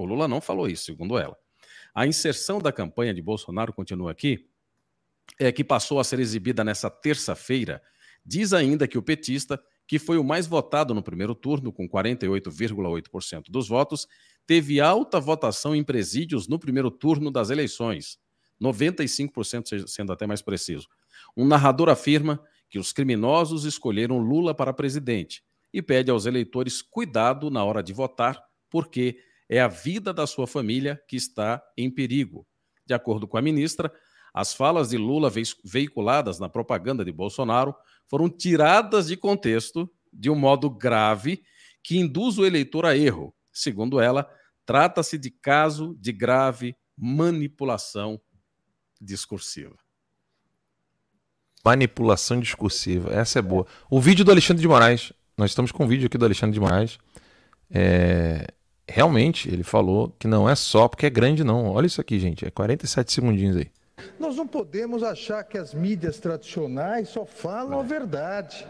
O 0.00 0.06
Lula 0.06 0.26
não 0.26 0.40
falou 0.40 0.68
isso, 0.68 0.84
segundo 0.84 1.18
ela. 1.18 1.36
A 1.94 2.06
inserção 2.06 2.58
da 2.58 2.72
campanha 2.72 3.12
de 3.12 3.20
Bolsonaro, 3.20 3.72
continua 3.72 4.10
aqui, 4.10 4.48
é 5.38 5.50
que 5.52 5.64
passou 5.64 6.00
a 6.00 6.04
ser 6.04 6.20
exibida 6.20 6.64
nessa 6.64 6.90
terça-feira. 6.90 7.82
Diz 8.24 8.52
ainda 8.52 8.86
que 8.86 8.98
o 8.98 9.02
petista 9.02 9.60
que 9.90 9.98
foi 9.98 10.18
o 10.18 10.22
mais 10.22 10.46
votado 10.46 10.94
no 10.94 11.02
primeiro 11.02 11.34
turno, 11.34 11.72
com 11.72 11.88
48,8% 11.88 13.50
dos 13.50 13.66
votos, 13.66 14.06
teve 14.46 14.80
alta 14.80 15.18
votação 15.18 15.74
em 15.74 15.82
presídios 15.82 16.46
no 16.46 16.60
primeiro 16.60 16.92
turno 16.92 17.28
das 17.28 17.50
eleições, 17.50 18.16
95% 18.62 19.88
sendo 19.88 20.12
até 20.12 20.28
mais 20.28 20.42
preciso. 20.42 20.86
Um 21.36 21.44
narrador 21.44 21.88
afirma 21.88 22.40
que 22.68 22.78
os 22.78 22.92
criminosos 22.92 23.64
escolheram 23.64 24.18
Lula 24.18 24.54
para 24.54 24.72
presidente 24.72 25.42
e 25.72 25.82
pede 25.82 26.08
aos 26.08 26.24
eleitores 26.24 26.80
cuidado 26.82 27.50
na 27.50 27.64
hora 27.64 27.82
de 27.82 27.92
votar, 27.92 28.40
porque 28.70 29.18
é 29.50 29.60
a 29.60 29.66
vida 29.66 30.14
da 30.14 30.28
sua 30.28 30.46
família 30.46 31.02
que 31.08 31.16
está 31.16 31.60
em 31.76 31.90
perigo. 31.90 32.46
De 32.86 32.94
acordo 32.94 33.26
com 33.26 33.36
a 33.36 33.42
ministra, 33.42 33.92
as 34.32 34.54
falas 34.54 34.90
de 34.90 34.96
Lula 34.96 35.28
veiculadas 35.64 36.38
na 36.38 36.48
propaganda 36.48 37.04
de 37.04 37.10
Bolsonaro 37.10 37.74
foram 38.06 38.30
tiradas 38.30 39.08
de 39.08 39.16
contexto 39.16 39.90
de 40.12 40.30
um 40.30 40.36
modo 40.36 40.70
grave 40.70 41.42
que 41.82 41.98
induz 41.98 42.38
o 42.38 42.46
eleitor 42.46 42.86
a 42.86 42.96
erro. 42.96 43.34
Segundo 43.52 44.00
ela, 44.00 44.30
trata-se 44.64 45.18
de 45.18 45.32
caso 45.32 45.96
de 45.98 46.12
grave 46.12 46.76
manipulação 46.96 48.20
discursiva. 49.00 49.76
Manipulação 51.64 52.38
discursiva, 52.38 53.12
essa 53.12 53.40
é 53.40 53.42
boa. 53.42 53.66
O 53.90 54.00
vídeo 54.00 54.24
do 54.24 54.30
Alexandre 54.30 54.62
de 54.62 54.68
Moraes, 54.68 55.12
nós 55.36 55.50
estamos 55.50 55.72
com 55.72 55.84
um 55.84 55.88
vídeo 55.88 56.06
aqui 56.06 56.16
do 56.16 56.24
Alexandre 56.24 56.54
de 56.54 56.60
Moraes. 56.60 56.98
É, 57.68 58.46
realmente, 58.90 59.48
ele 59.48 59.62
falou 59.62 60.12
que 60.18 60.26
não 60.26 60.48
é 60.48 60.54
só 60.54 60.88
porque 60.88 61.06
é 61.06 61.10
grande, 61.10 61.44
não. 61.44 61.70
Olha 61.70 61.86
isso 61.86 62.00
aqui, 62.00 62.18
gente, 62.18 62.44
é 62.44 62.50
47 62.50 63.12
segundinhos 63.12 63.56
aí. 63.56 63.70
Nós 64.18 64.36
não 64.36 64.46
podemos 64.46 65.02
achar 65.02 65.44
que 65.44 65.56
as 65.56 65.72
mídias 65.72 66.18
tradicionais 66.18 67.08
só 67.08 67.24
falam 67.24 67.78
a 67.78 67.82
verdade. 67.82 68.66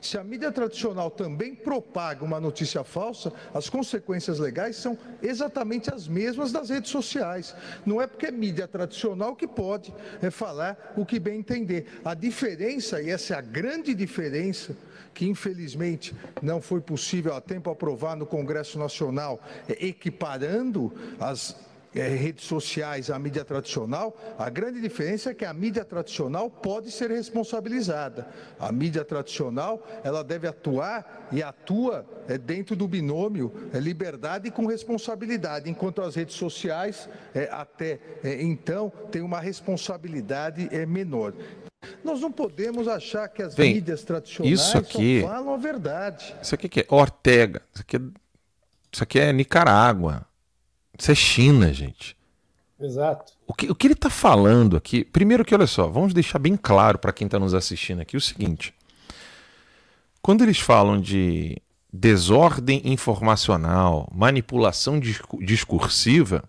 Se 0.00 0.18
a 0.18 0.24
mídia 0.24 0.50
tradicional 0.50 1.12
também 1.12 1.54
propaga 1.54 2.24
uma 2.24 2.40
notícia 2.40 2.82
falsa, 2.82 3.32
as 3.54 3.70
consequências 3.70 4.40
legais 4.40 4.74
são 4.74 4.98
exatamente 5.22 5.94
as 5.94 6.08
mesmas 6.08 6.50
das 6.50 6.70
redes 6.70 6.90
sociais. 6.90 7.54
Não 7.86 8.02
é 8.02 8.06
porque 8.08 8.26
é 8.26 8.32
mídia 8.32 8.66
tradicional 8.66 9.36
que 9.36 9.46
pode 9.46 9.94
é, 10.20 10.28
falar 10.28 10.92
o 10.96 11.06
que 11.06 11.20
bem 11.20 11.38
entender. 11.38 12.00
A 12.04 12.14
diferença, 12.14 13.00
e 13.00 13.10
essa 13.10 13.34
é 13.34 13.38
a 13.38 13.40
grande 13.40 13.94
diferença, 13.94 14.76
que 15.14 15.28
infelizmente 15.28 16.14
não 16.40 16.60
foi 16.60 16.80
possível 16.80 17.34
a 17.34 17.40
tempo 17.40 17.70
aprovar 17.70 18.16
no 18.16 18.26
Congresso 18.26 18.78
Nacional, 18.78 19.40
é, 19.68 19.86
equiparando 19.86 20.92
as 21.20 21.56
é, 21.94 22.08
redes 22.08 22.46
sociais 22.46 23.10
à 23.10 23.18
mídia 23.18 23.44
tradicional, 23.44 24.16
a 24.38 24.48
grande 24.48 24.80
diferença 24.80 25.30
é 25.30 25.34
que 25.34 25.44
a 25.44 25.52
mídia 25.52 25.84
tradicional 25.84 26.48
pode 26.48 26.90
ser 26.90 27.10
responsabilizada. 27.10 28.26
A 28.58 28.72
mídia 28.72 29.04
tradicional 29.04 29.86
ela 30.02 30.24
deve 30.24 30.48
atuar 30.48 31.28
e 31.30 31.42
atua 31.42 32.06
é, 32.28 32.38
dentro 32.38 32.74
do 32.74 32.88
binômio 32.88 33.52
liberdade 33.74 34.50
com 34.50 34.64
responsabilidade, 34.66 35.68
enquanto 35.68 36.00
as 36.00 36.14
redes 36.14 36.34
sociais 36.34 37.08
até 37.50 38.00
então 38.40 38.90
têm 39.10 39.22
uma 39.22 39.40
responsabilidade 39.40 40.70
menor. 40.86 41.34
Nós 42.04 42.20
não 42.20 42.32
podemos 42.32 42.88
achar 42.88 43.28
que 43.28 43.42
as 43.42 43.54
Bem, 43.54 43.74
mídias 43.74 44.02
tradicionais 44.02 44.60
isso 44.60 44.76
aqui- 44.78 45.20
só 45.22 45.28
falam 45.28 45.54
a 45.54 45.56
verdade. 45.56 46.34
Isso 46.42 46.54
aqui 46.54 46.68
que 46.68 46.80
é 46.80 46.86
Ortega. 46.88 47.62
Isso 47.72 47.82
aqui 47.82 47.96
é, 47.96 48.00
isso 48.92 49.02
aqui 49.02 49.18
é 49.20 49.32
Nicarágua. 49.32 50.26
Isso 50.98 51.10
é 51.10 51.14
China, 51.14 51.72
gente. 51.72 52.16
Exato. 52.80 53.32
O 53.46 53.54
que, 53.54 53.70
o 53.70 53.74
que 53.74 53.86
ele 53.86 53.94
está 53.94 54.10
falando 54.10 54.76
aqui. 54.76 55.04
Primeiro 55.04 55.44
que, 55.44 55.54
olha 55.54 55.66
só, 55.66 55.86
vamos 55.86 56.12
deixar 56.12 56.38
bem 56.38 56.56
claro 56.56 56.98
para 56.98 57.12
quem 57.12 57.26
está 57.26 57.38
nos 57.38 57.54
assistindo 57.54 58.00
aqui 58.02 58.16
o 58.16 58.20
seguinte. 58.20 58.74
Quando 60.20 60.42
eles 60.42 60.58
falam 60.58 61.00
de 61.00 61.56
desordem 61.92 62.80
informacional, 62.84 64.08
manipulação 64.14 64.98
discu- 64.98 65.44
discursiva, 65.44 66.42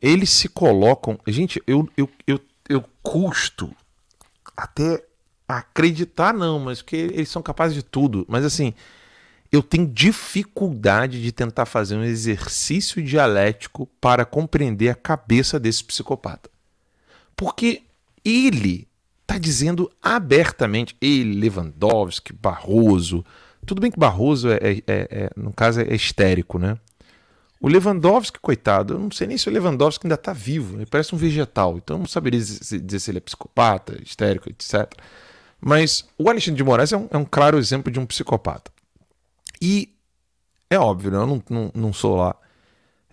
eles 0.00 0.30
se 0.30 0.48
colocam. 0.48 1.18
Gente, 1.26 1.62
eu, 1.66 1.88
eu, 1.96 2.08
eu, 2.26 2.40
eu 2.68 2.84
custo 3.02 3.74
até 4.62 5.04
acreditar, 5.48 6.32
não, 6.32 6.58
mas 6.58 6.80
que 6.80 6.96
eles 6.96 7.28
são 7.28 7.42
capazes 7.42 7.74
de 7.74 7.82
tudo. 7.82 8.24
Mas 8.28 8.44
assim, 8.44 8.72
eu 9.50 9.62
tenho 9.62 9.86
dificuldade 9.86 11.20
de 11.20 11.32
tentar 11.32 11.66
fazer 11.66 11.96
um 11.96 12.04
exercício 12.04 13.02
dialético 13.02 13.86
para 14.00 14.24
compreender 14.24 14.88
a 14.88 14.94
cabeça 14.94 15.58
desse 15.58 15.84
psicopata. 15.84 16.48
Porque 17.36 17.82
ele 18.24 18.88
está 19.22 19.38
dizendo 19.38 19.90
abertamente, 20.00 20.96
ele, 21.00 21.40
Lewandowski, 21.40 22.32
Barroso. 22.32 23.24
Tudo 23.66 23.80
bem 23.80 23.90
que 23.90 23.98
Barroso, 23.98 24.48
é, 24.48 24.58
é- 24.60 24.82
é- 24.86 25.30
no 25.36 25.52
caso, 25.52 25.80
é 25.80 25.94
histérico, 25.94 26.58
né? 26.58 26.78
O 27.62 27.68
Lewandowski, 27.68 28.40
coitado, 28.40 28.94
eu 28.94 28.98
não 28.98 29.12
sei 29.12 29.28
nem 29.28 29.38
se 29.38 29.48
o 29.48 29.52
Lewandowski 29.52 30.04
ainda 30.04 30.16
está 30.16 30.32
vivo, 30.32 30.78
ele 30.78 30.86
parece 30.86 31.14
um 31.14 31.18
vegetal, 31.18 31.76
então 31.76 31.96
não 31.96 32.06
saberia 32.06 32.40
dizer 32.40 32.80
dizer 32.80 32.98
se 32.98 33.10
ele 33.12 33.18
é 33.18 33.20
psicopata, 33.20 34.02
histérico, 34.02 34.50
etc. 34.50 34.92
Mas 35.60 36.04
o 36.18 36.28
Alexandre 36.28 36.56
de 36.56 36.64
Moraes 36.64 36.92
é 36.92 36.96
um, 36.96 37.06
é 37.08 37.16
um 37.16 37.24
claro 37.24 37.56
exemplo 37.56 37.92
de 37.92 38.00
um 38.00 38.04
psicopata. 38.04 38.68
E 39.60 39.94
é 40.68 40.76
óbvio, 40.76 41.12
né? 41.12 41.18
eu 41.18 41.26
não, 41.26 41.42
não, 41.48 41.70
não 41.72 41.92
sou 41.92 42.16
lá. 42.16 42.34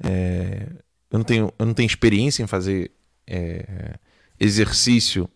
é, 0.03 0.67
eu, 1.11 1.19
não 1.19 1.23
tenho, 1.23 1.53
eu 1.59 1.65
não 1.67 1.73
tenho 1.75 1.85
experiência 1.85 2.41
em 2.41 2.47
fazer 2.47 2.89
é, 3.27 3.99
exercício 4.39 5.29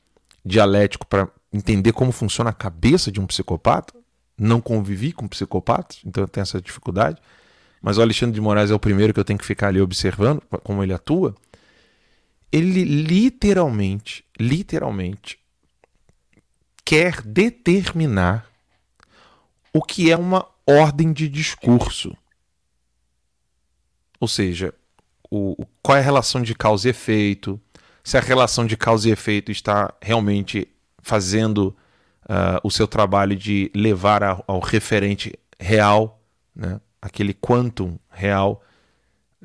dialético 0.44 1.06
para 1.06 1.30
entender 1.54 1.94
como 1.94 2.12
funciona 2.12 2.50
a 2.50 2.54
cabeça 2.54 3.12
de 3.12 3.22
um 3.22 3.28
psicopata. 3.28 3.94
Não 4.36 4.60
convivi 4.60 5.12
com 5.12 5.28
psicopatas, 5.28 6.00
então 6.04 6.24
eu 6.24 6.28
tenho 6.28 6.42
essa 6.42 6.60
dificuldade. 6.60 7.22
Mas 7.84 7.98
o 7.98 8.02
Alexandre 8.02 8.34
de 8.34 8.40
Moraes 8.40 8.72
é 8.72 8.74
o 8.74 8.80
primeiro 8.80 9.14
que 9.14 9.20
eu 9.20 9.26
tenho 9.26 9.38
que 9.38 9.46
ficar 9.46 9.68
ali 9.68 9.82
observando 9.82 10.42
como 10.64 10.82
ele 10.82 10.94
atua. 10.94 11.36
Ele 12.50 12.86
literalmente, 12.86 14.24
literalmente, 14.40 15.38
quer 16.86 17.22
determinar 17.22 18.48
o 19.74 19.82
que 19.82 20.10
é 20.10 20.16
uma 20.16 20.48
ordem 20.66 21.12
de 21.12 21.28
discurso. 21.28 22.16
Ou 24.18 24.30
seja, 24.30 24.74
o, 25.30 25.62
o- 25.62 25.66
qual 25.82 25.98
é 25.98 26.02
a 26.02 26.04
relação 26.04 26.42
de 26.42 26.56
causa 26.56 26.88
e 26.88 26.92
efeito, 26.92 27.60
se 28.02 28.18
a 28.18 28.22
relação 28.22 28.66
de 28.66 28.78
causa 28.78 29.10
e 29.10 29.12
efeito 29.12 29.52
está 29.52 29.94
realmente 30.02 30.70
fazendo 31.02 31.76
ah, 32.30 32.62
o 32.64 32.72
seu 32.72 32.88
trabalho 32.88 33.36
de 33.36 33.70
levar 33.76 34.24
ao, 34.24 34.42
ao 34.48 34.60
referente 34.62 35.38
real, 35.60 36.22
né? 36.56 36.80
Aquele 37.04 37.34
quantum 37.34 37.98
real. 38.10 38.64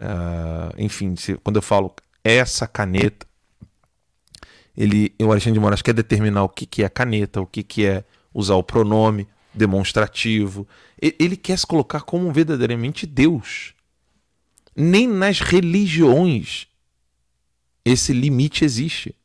Ah, 0.00 0.72
enfim, 0.78 1.16
se- 1.16 1.36
quando 1.38 1.56
eu 1.56 1.62
falo 1.62 1.92
essa 2.22 2.66
caneta, 2.66 3.26
ele, 4.76 5.12
o 5.20 5.30
Alexandre 5.30 5.54
de 5.54 5.60
Moraes 5.60 5.82
quer 5.82 5.92
determinar 5.92 6.44
o 6.44 6.48
que, 6.48 6.64
que 6.64 6.84
é 6.84 6.88
caneta, 6.88 7.40
o 7.40 7.46
que, 7.46 7.62
que 7.64 7.84
é 7.84 8.04
usar 8.32 8.54
o 8.54 8.62
pronome 8.62 9.26
demonstrativo. 9.52 10.68
Ele 11.00 11.36
quer 11.36 11.58
se 11.58 11.66
colocar 11.66 12.02
como 12.02 12.32
verdadeiramente 12.32 13.06
Deus. 13.06 13.74
Nem 14.76 15.08
nas 15.08 15.40
religiões 15.40 16.68
esse 17.84 18.12
limite 18.12 18.64
existe. 18.64 19.16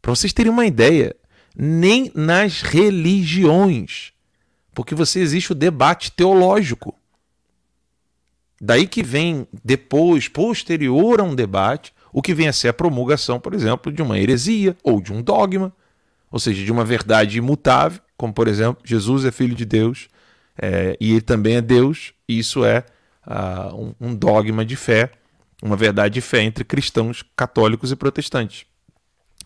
Para 0.00 0.14
vocês 0.14 0.32
terem 0.32 0.52
uma 0.52 0.66
ideia, 0.66 1.16
nem 1.56 2.12
nas 2.14 2.62
religiões. 2.62 4.12
Porque 4.74 4.94
você 4.94 5.20
existe 5.20 5.52
o 5.52 5.54
debate 5.54 6.10
teológico. 6.12 6.94
Daí 8.60 8.86
que 8.86 9.02
vem 9.02 9.46
depois, 9.62 10.28
posterior 10.28 11.20
a 11.20 11.24
um 11.24 11.34
debate, 11.34 11.92
o 12.12 12.22
que 12.22 12.34
vem 12.34 12.48
a 12.48 12.52
ser 12.52 12.68
a 12.68 12.72
promulgação, 12.72 13.40
por 13.40 13.54
exemplo, 13.54 13.92
de 13.92 14.02
uma 14.02 14.18
heresia 14.18 14.76
ou 14.82 15.00
de 15.00 15.12
um 15.12 15.22
dogma, 15.22 15.72
ou 16.30 16.38
seja, 16.38 16.64
de 16.64 16.72
uma 16.72 16.84
verdade 16.84 17.38
imutável, 17.38 18.00
como 18.16 18.32
por 18.32 18.48
exemplo, 18.48 18.82
Jesus 18.84 19.24
é 19.24 19.30
filho 19.30 19.54
de 19.54 19.64
Deus 19.64 20.08
é, 20.56 20.96
e 21.00 21.12
ele 21.12 21.20
também 21.20 21.56
é 21.56 21.60
Deus, 21.60 22.12
e 22.28 22.38
isso 22.38 22.64
é 22.64 22.84
ah, 23.26 23.70
um, 23.74 23.94
um 24.00 24.14
dogma 24.14 24.64
de 24.64 24.76
fé, 24.76 25.10
uma 25.62 25.76
verdade 25.76 26.14
de 26.14 26.20
fé 26.20 26.42
entre 26.42 26.64
cristãos 26.64 27.24
católicos 27.36 27.90
e 27.90 27.96
protestantes 27.96 28.66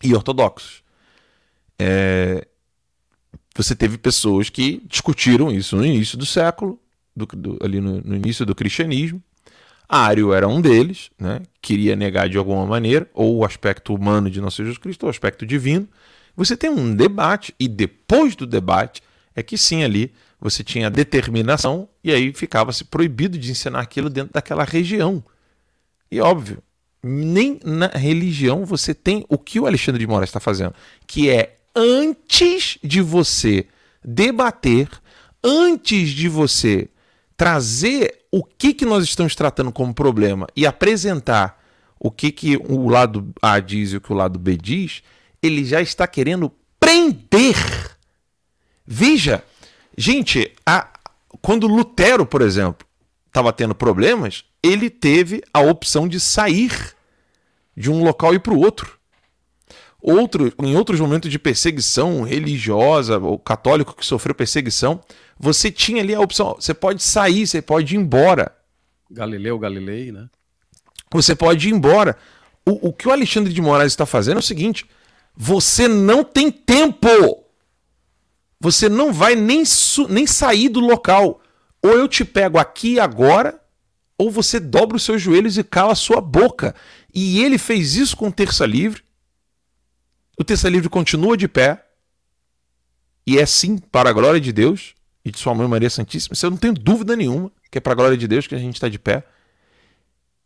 e 0.03 0.13
ortodoxos. 0.13 0.83
É, 1.77 2.47
você 3.55 3.75
teve 3.75 3.97
pessoas 3.97 4.49
que 4.49 4.81
discutiram 4.87 5.51
isso 5.51 5.75
no 5.75 5.85
início 5.85 6.17
do 6.17 6.25
século, 6.25 6.79
do- 7.15 7.25
do- 7.25 7.59
ali 7.61 7.81
no, 7.81 8.01
no 8.01 8.15
início 8.15 8.45
do 8.45 8.55
cristianismo. 8.55 9.21
Ário 9.87 10.33
era 10.33 10.47
um 10.47 10.61
deles, 10.61 11.09
né? 11.19 11.41
queria 11.61 11.95
negar 11.95 12.29
de 12.29 12.37
alguma 12.37 12.65
maneira, 12.65 13.09
ou 13.13 13.37
o 13.37 13.45
aspecto 13.45 13.93
humano 13.93 14.29
de 14.29 14.39
nosso 14.39 14.57
Jesus 14.57 14.77
Cristo, 14.77 15.03
ou 15.03 15.07
o 15.07 15.09
aspecto 15.09 15.45
divino. 15.45 15.87
Você 16.35 16.55
tem 16.55 16.69
um 16.69 16.95
debate, 16.95 17.53
e 17.59 17.67
depois 17.67 18.35
do 18.35 18.45
debate 18.45 19.01
é 19.35 19.41
que 19.41 19.57
sim, 19.57 19.83
ali 19.83 20.13
você 20.39 20.63
tinha 20.63 20.89
determinação, 20.89 21.89
e 22.03 22.11
aí 22.11 22.31
ficava-se 22.33 22.85
proibido 22.85 23.37
de 23.37 23.51
ensinar 23.51 23.79
aquilo 23.81 24.09
dentro 24.09 24.31
daquela 24.33 24.63
região. 24.63 25.23
E 26.11 26.21
óbvio, 26.21 26.61
nem 27.03 27.59
na 27.63 27.87
religião 27.87 28.65
você 28.65 28.93
tem 28.93 29.25
o 29.27 29.37
que 29.37 29.59
o 29.59 29.65
Alexandre 29.65 29.99
de 29.99 30.07
Moraes 30.07 30.29
está 30.29 30.39
fazendo, 30.39 30.73
que 31.07 31.29
é 31.29 31.57
antes 31.75 32.77
de 32.83 33.01
você 33.01 33.67
debater, 34.03 34.89
antes 35.43 36.09
de 36.09 36.27
você 36.27 36.89
trazer 37.37 38.25
o 38.31 38.43
que, 38.43 38.73
que 38.73 38.85
nós 38.85 39.03
estamos 39.03 39.35
tratando 39.35 39.71
como 39.71 39.93
problema 39.93 40.47
e 40.55 40.65
apresentar 40.65 41.57
o 41.99 42.11
que, 42.11 42.31
que 42.31 42.57
o 42.57 42.87
lado 42.89 43.33
A 43.41 43.59
diz 43.59 43.91
e 43.91 43.97
o 43.97 44.01
que 44.01 44.11
o 44.11 44.15
lado 44.15 44.37
B 44.39 44.55
diz, 44.57 45.01
ele 45.41 45.63
já 45.65 45.81
está 45.81 46.07
querendo 46.07 46.51
prender. 46.79 47.55
Veja, 48.85 49.43
gente, 49.97 50.53
a- 50.65 50.89
quando 51.41 51.67
Lutero, 51.67 52.25
por 52.25 52.41
exemplo, 52.41 52.87
estava 53.27 53.53
tendo 53.53 53.75
problemas, 53.75 54.43
ele 54.61 54.89
teve 54.89 55.41
a 55.53 55.61
opção 55.61 56.07
de 56.07 56.19
sair 56.19 56.71
de 57.75 57.89
um 57.89 58.03
local 58.03 58.33
e 58.33 58.39
para 58.39 58.53
o 58.53 58.59
outro. 58.59 58.98
Outro, 60.01 60.53
em 60.59 60.75
outros 60.75 60.99
momentos 60.99 61.29
de 61.29 61.37
perseguição 61.37 62.21
religiosa, 62.21 63.17
ou 63.17 63.37
católico 63.37 63.95
que 63.95 64.05
sofreu 64.05 64.33
perseguição, 64.33 65.01
você 65.37 65.69
tinha 65.69 66.01
ali 66.01 66.15
a 66.15 66.21
opção: 66.21 66.55
você 66.59 66.73
pode 66.73 67.03
sair, 67.03 67.45
você 67.45 67.61
pode 67.61 67.95
ir 67.95 67.97
embora. 67.97 68.55
Galileu 69.11 69.59
Galilei, 69.59 70.11
né? 70.11 70.29
Você 71.11 71.35
pode 71.35 71.67
ir 71.67 71.73
embora. 71.73 72.15
O, 72.65 72.89
o 72.89 72.93
que 72.93 73.07
o 73.07 73.11
Alexandre 73.11 73.51
de 73.51 73.61
Moraes 73.61 73.91
está 73.91 74.05
fazendo 74.05 74.37
é 74.37 74.39
o 74.39 74.43
seguinte: 74.43 74.85
você 75.35 75.87
não 75.87 76.23
tem 76.23 76.51
tempo. 76.51 77.43
Você 78.61 78.89
não 78.89 79.11
vai 79.11 79.35
nem, 79.35 79.63
nem 80.09 80.27
sair 80.27 80.69
do 80.69 80.79
local. 80.79 81.41
Ou 81.81 81.91
eu 81.91 82.07
te 82.07 82.25
pego 82.25 82.57
aqui 82.57 82.99
agora, 82.99 83.59
ou 84.17 84.29
você 84.29 84.59
dobra 84.59 84.97
os 84.97 85.03
seus 85.03 85.21
joelhos 85.21 85.57
e 85.57 85.63
cala 85.63 85.93
a 85.93 85.95
sua 85.95 86.19
boca. 86.19 86.75
E 87.13 87.41
ele 87.41 87.57
fez 87.57 87.95
isso 87.95 88.17
com 88.17 88.27
o 88.27 88.31
Terça 88.31 88.65
Livre. 88.65 89.01
O 90.39 90.43
Terça 90.45 90.69
Livre 90.69 90.87
continua 90.87 91.35
de 91.35 91.49
pé. 91.49 91.85
E 93.27 93.37
é 93.37 93.45
sim 93.45 93.77
para 93.77 94.09
a 94.09 94.13
glória 94.13 94.39
de 94.39 94.53
Deus 94.53 94.95
e 95.23 95.31
de 95.31 95.37
Sua 95.37 95.53
Mãe 95.53 95.67
Maria 95.67 95.89
Santíssima. 95.89 96.33
Isso 96.33 96.45
eu 96.45 96.49
não 96.49 96.57
tenho 96.57 96.73
dúvida 96.73 97.13
nenhuma 97.13 97.51
que 97.69 97.77
é 97.77 97.81
para 97.81 97.91
a 97.91 97.95
glória 97.95 98.17
de 98.17 98.25
Deus 98.25 98.47
que 98.47 98.55
a 98.55 98.57
gente 98.57 98.75
está 98.75 98.87
de 98.87 98.97
pé. 98.97 99.25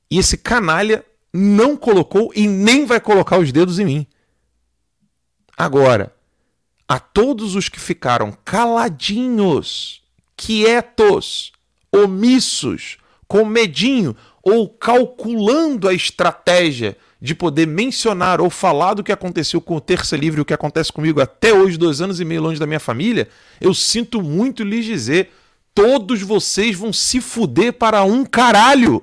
E 0.10 0.18
esse 0.18 0.36
canalha 0.36 1.06
não 1.32 1.78
colocou 1.78 2.32
e 2.36 2.48
nem 2.48 2.88
vai 2.88 3.00
colocar 3.00 3.38
os 3.38 3.52
dedos 3.52 3.78
em 3.78 3.86
mim. 3.86 4.08
Agora, 5.56 6.12
a 6.88 7.00
todos 7.00 7.56
os 7.56 7.70
que 7.70 7.80
ficaram 7.80 8.36
caladinhos, 8.44 10.02
quietos, 10.36 11.54
omissos, 11.92 12.98
com 13.28 13.46
medinho, 13.46 14.18
ou 14.42 14.68
calculando 14.68 15.88
a 15.88 15.94
estratégia 15.94 16.98
de 17.24 17.34
poder 17.34 17.66
mencionar 17.66 18.42
ou 18.42 18.50
falar 18.50 18.96
do 18.96 19.04
que 19.04 19.12
aconteceu 19.12 19.62
com 19.62 19.78
o 19.78 19.80
Terça 19.80 20.18
Livre, 20.18 20.42
o 20.42 20.46
que 20.46 20.54
acontece 20.54 20.92
comigo 20.92 21.22
até 21.22 21.54
hoje, 21.54 21.78
dois 21.78 22.02
anos 22.02 22.20
e 22.20 22.26
meio 22.26 22.42
longe 22.42 22.60
da 22.60 22.68
minha 22.68 22.82
família, 22.82 23.30
eu 23.62 23.74
sinto 23.74 24.22
muito 24.22 24.62
lhes 24.62 24.84
dizer: 24.84 25.32
todos 25.74 26.22
vocês 26.22 26.76
vão 26.76 26.92
se 26.92 27.22
fuder 27.22 27.72
para 27.72 28.04
um 28.04 28.26
caralho. 28.26 29.02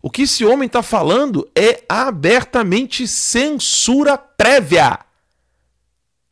O 0.00 0.08
que 0.08 0.22
esse 0.22 0.42
homem 0.42 0.68
está 0.68 0.82
falando 0.82 1.46
é 1.54 1.82
abertamente 1.86 3.06
censura 3.06 4.16
prévia. 4.16 5.00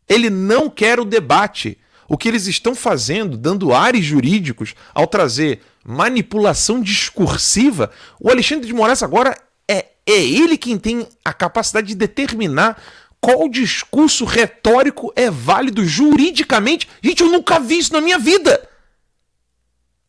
Ele 0.08 0.30
não 0.30 0.70
quer 0.70 0.98
o 0.98 1.04
debate. 1.04 1.76
O 2.08 2.16
que 2.16 2.28
eles 2.28 2.46
estão 2.46 2.74
fazendo, 2.74 3.36
dando 3.36 3.74
ares 3.74 4.02
jurídicos, 4.02 4.74
ao 4.94 5.06
trazer 5.06 5.60
manipulação 5.86 6.80
discursiva, 6.80 7.92
o 8.20 8.28
Alexandre 8.28 8.66
de 8.66 8.74
Moraes 8.74 9.04
agora 9.04 9.38
é, 9.68 9.86
é 10.04 10.24
ele 10.24 10.58
quem 10.58 10.76
tem 10.76 11.06
a 11.24 11.32
capacidade 11.32 11.86
de 11.86 11.94
determinar 11.94 12.82
qual 13.20 13.48
discurso 13.48 14.24
retórico 14.24 15.12
é 15.14 15.30
válido 15.30 15.84
juridicamente. 15.84 16.88
Gente, 17.02 17.22
eu 17.22 17.30
nunca 17.30 17.60
vi 17.60 17.78
isso 17.78 17.92
na 17.92 18.00
minha 18.00 18.18
vida. 18.18 18.68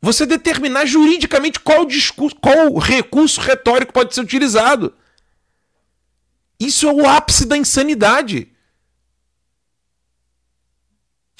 Você 0.01 0.25
determinar 0.25 0.85
juridicamente 0.85 1.59
qual 1.59 1.85
discurso, 1.85 2.35
qual 2.35 2.75
recurso 2.77 3.39
retórico 3.39 3.93
pode 3.93 4.13
ser 4.15 4.21
utilizado. 4.21 4.93
Isso 6.59 6.87
é 6.87 6.93
o 6.93 7.07
ápice 7.07 7.45
da 7.45 7.55
insanidade 7.55 8.51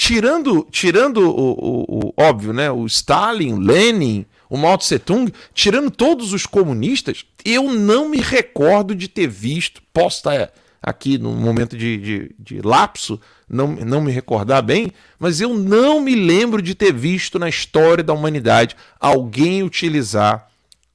tirando, 0.07 0.65
tirando 0.71 1.17
o, 1.17 1.51
o, 1.51 2.07
o, 2.07 2.13
óbvio, 2.15 2.53
né, 2.53 2.71
o 2.71 2.85
Stalin, 2.85 3.51
o 3.51 3.59
Lenin, 3.59 4.25
o 4.49 4.55
Mao 4.55 4.77
Tse 4.77 4.97
Tung, 4.99 5.33
tirando 5.53 5.91
todos 5.91 6.31
os 6.31 6.45
comunistas, 6.45 7.25
eu 7.43 7.63
não 7.73 8.07
me 8.07 8.21
recordo 8.21 8.95
de 8.95 9.09
ter 9.09 9.27
visto, 9.27 9.81
posso 9.91 10.19
estar 10.19 10.49
aqui 10.81 11.17
no 11.17 11.31
momento 11.33 11.75
de, 11.75 11.97
de, 11.97 12.35
de 12.39 12.61
lapso, 12.61 13.19
não, 13.49 13.67
não 13.67 13.99
me 13.99 14.09
recordar 14.09 14.63
bem, 14.63 14.93
mas 15.19 15.41
eu 15.41 15.53
não 15.53 15.99
me 15.99 16.15
lembro 16.15 16.61
de 16.61 16.73
ter 16.73 16.93
visto 16.93 17.37
na 17.37 17.49
história 17.49 18.01
da 18.01 18.13
humanidade 18.13 18.77
alguém 19.01 19.61
utilizar 19.61 20.47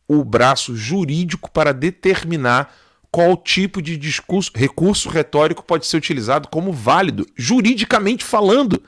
o 0.08 0.24
braço 0.24 0.74
jurídico 0.74 1.50
para 1.50 1.74
determinar 1.74 2.74
qual 3.10 3.36
tipo 3.36 3.82
de 3.82 3.98
discurso, 3.98 4.50
recurso 4.54 5.10
retórico 5.10 5.62
pode 5.62 5.86
ser 5.86 5.98
utilizado 5.98 6.48
como 6.48 6.72
válido, 6.72 7.26
juridicamente 7.36 8.24
falando, 8.24 8.82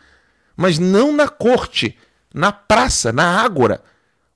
mas 0.57 0.79
não 0.79 1.13
na 1.13 1.29
corte, 1.29 1.97
na 2.33 2.53
praça, 2.53 3.13
na 3.13 3.41
ágora. 3.41 3.83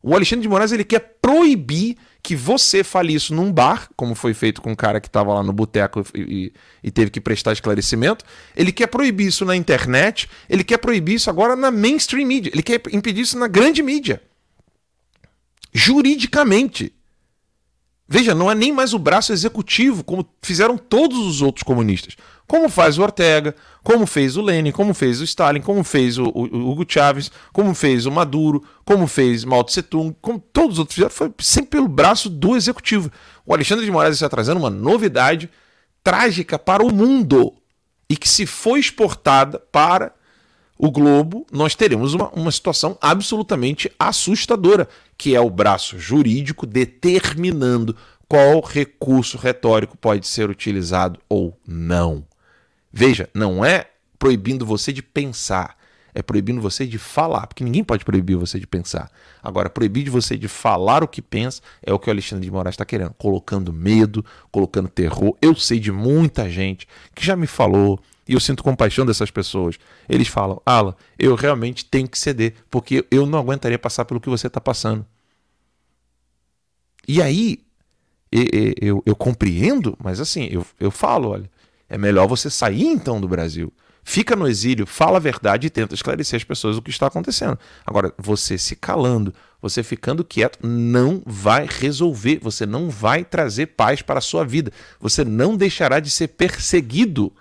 O 0.03 0.15
Alexandre 0.15 0.43
de 0.43 0.49
Moraes 0.49 0.73
ele 0.73 0.85
quer 0.85 1.19
proibir 1.21 1.97
que 2.23 2.37
você 2.37 2.85
fale 2.85 3.15
isso 3.15 3.35
num 3.35 3.53
bar, 3.53 3.89
como 3.97 4.15
foi 4.15 4.35
feito 4.35 4.61
com 4.61 4.73
um 4.73 4.75
cara 4.75 5.01
que 5.01 5.07
estava 5.07 5.33
lá 5.33 5.43
no 5.43 5.53
boteco 5.53 6.05
e, 6.15 6.53
e, 6.83 6.91
teve 6.91 7.11
que 7.11 7.21
prestar 7.21 7.53
esclarecimento. 7.53 8.25
Ele 8.57 8.71
quer 8.71 8.87
proibir 8.87 9.27
isso 9.27 9.45
na 9.45 9.57
internet, 9.57 10.29
ele 10.49 10.63
quer 10.63 10.79
proibir 10.79 11.15
isso 11.15 11.31
agora 11.31 11.57
na 11.57 11.71
mainstream 11.71 12.27
media, 12.27 12.53
ele 12.53 12.63
quer 12.63 12.83
impedir 12.93 13.23
isso 13.23 13.39
na 13.39 13.49
grande 13.49 13.83
mídia. 13.83 14.23
Juridicamente. 15.73 16.93
Veja, 18.07 18.35
não 18.35 18.51
é 18.51 18.55
nem 18.55 18.73
mais 18.73 18.95
o 18.95 18.99
braço 18.99 19.33
executivo, 19.33 20.03
como 20.03 20.27
fizeram 20.43 20.79
todos 20.79 21.19
os 21.19 21.43
outros 21.43 21.63
comunistas. 21.63 22.17
Como 22.47 22.69
faz 22.71 22.97
o 22.99 23.03
Ortega, 23.03 23.55
como 23.89 24.07
fez 24.07 24.37
o 24.37 24.43
Lenin, 24.43 24.71
como 24.71 24.93
fez 24.93 25.19
o 25.19 25.25
Stalin, 25.25 25.63
como 25.63 25.83
fez 25.83 26.19
o, 26.19 26.25
o, 26.25 26.43
o 26.43 26.71
Hugo 26.71 26.85
Chávez, 26.87 27.31
como 27.55 27.75
fez 27.75 28.05
o 28.05 28.13
Maduro, 28.13 28.63
como 28.85 29.07
fez 29.07 29.47
Mao 29.47 29.65
Tse 29.65 29.81
Tung, 29.81 30.15
como 30.21 30.39
todos 30.39 30.75
os 30.75 30.79
outros 30.81 30.95
fizeram, 30.95 31.11
foi 31.11 31.33
sempre 31.39 31.71
pelo 31.71 31.89
braço 31.89 32.29
do 32.29 32.55
executivo. 32.55 33.11
O 33.47 33.55
Alexandre 33.55 33.87
de 33.87 33.91
Moraes 33.91 34.17
está 34.17 34.29
trazendo 34.29 34.59
uma 34.59 34.69
novidade 34.69 35.49
trágica 36.05 36.59
para 36.59 36.85
o 36.85 36.93
mundo 36.93 37.55
e 38.11 38.15
que, 38.15 38.29
se 38.29 38.45
for 38.45 38.77
exportada 38.77 39.59
para 39.59 40.13
o 40.77 40.91
globo, 40.91 41.47
nós 41.51 41.75
teremos 41.75 42.13
uma, 42.13 42.29
uma 42.29 42.53
situação 42.53 42.99
absolutamente 43.01 43.91
assustadora, 43.99 44.87
que 45.17 45.35
é 45.35 45.41
o 45.41 45.49
braço 45.49 45.99
jurídico 45.99 46.67
determinando 46.67 47.97
qual 48.29 48.61
recurso 48.61 49.39
retórico 49.39 49.97
pode 49.97 50.27
ser 50.27 50.51
utilizado 50.51 51.19
ou 51.27 51.59
não. 51.67 52.28
Veja, 52.99 53.31
não 53.33 53.65
é 53.65 53.91
proibindo 54.19 54.67
você 54.67 54.93
de 54.93 55.05
pensar, 55.05 55.77
é 56.13 56.21
proibindo 56.21 56.61
você 56.61 56.85
de 56.85 56.99
falar, 56.99 57.47
porque 57.47 57.63
ninguém 57.63 57.85
pode 57.85 58.05
proibir 58.05 58.37
você 58.37 58.59
de 58.59 58.67
pensar. 58.67 59.09
Agora, 59.41 59.71
proibir 59.71 60.03
de 60.03 60.11
você 60.11 60.37
de 60.37 60.49
falar 60.49 61.05
o 61.05 61.07
que 61.07 61.23
pensa 61.23 61.63
é 61.81 61.93
o 61.93 61.99
que 62.01 62.09
o 62.09 62.13
Alexandre 62.13 62.45
de 62.45 62.51
Moraes 62.51 62.75
está 62.75 62.85
querendo, 62.85 63.15
colocando 63.15 63.73
medo, 63.73 64.25
colocando 64.51 64.89
terror. 64.89 65.37
Eu 65.41 65.55
sei 65.55 65.79
de 65.79 65.93
muita 65.93 66.51
gente 66.51 66.89
que 67.15 67.25
já 67.25 67.37
me 67.37 67.47
falou, 67.47 68.01
e 68.27 68.33
eu 68.33 68.41
sinto 68.41 68.65
compaixão 68.65 69.07
dessas 69.07 69.31
pessoas. 69.31 69.79
Eles 70.09 70.27
falam, 70.27 70.61
Alan, 70.67 70.97
eu 71.17 71.37
realmente 71.37 71.85
tenho 71.85 72.09
que 72.09 72.19
ceder, 72.19 72.55
porque 72.69 73.07
eu 73.13 73.27
não 73.27 73.39
aguentaria 73.39 73.79
passar 73.79 74.07
pelo 74.07 74.21
que 74.21 74.29
você 74.29 74.49
está 74.49 74.61
passando. 74.61 75.07
E 77.07 77.23
aí, 77.23 77.61
eu, 78.33 78.75
eu, 78.81 79.03
eu, 79.07 79.15
compreendo, 79.15 79.97
mas 80.03 80.19
assim, 80.19 80.49
eu, 80.51 80.67
eu 80.81 80.91
falo, 80.91 81.29
olha, 81.29 81.49
é 81.89 81.97
melhor 81.97 82.27
você 82.27 82.51
sair 82.51 82.87
então 82.87 83.21
do 83.21 83.29
Brasil. 83.29 83.73
Fica 84.05 84.35
no 84.35 84.49
exílio, 84.49 84.87
fala 84.87 85.19
a 85.19 85.21
verdade 85.21 85.67
e 85.67 85.71
tenta 85.71 85.95
esclarecer 85.95 86.39
as 86.39 86.45
pessoas 86.45 86.77
o 86.77 86.83
que 86.83 86.91
está 86.91 87.07
acontecendo. 87.07 87.59
Agora, 87.85 88.13
você 88.17 88.57
se 88.57 88.75
calando, 88.75 89.35
você 89.61 89.83
ficando 89.83 90.25
quieto, 90.25 90.67
não 90.67 91.23
vai 91.27 91.67
resolver, 91.69 92.39
você 92.39 92.65
não 92.65 92.89
vai 92.89 93.25
trazer 93.25 93.67
paz 93.67 94.01
para 94.01 94.19
a 94.19 94.23
sua 94.23 94.45
vida. 94.45 94.73
Você 94.99 95.25
não 95.25 95.57
deixará 95.57 96.01
de 96.01 96.11
ser 96.11 96.29
perseguido 96.29 97.33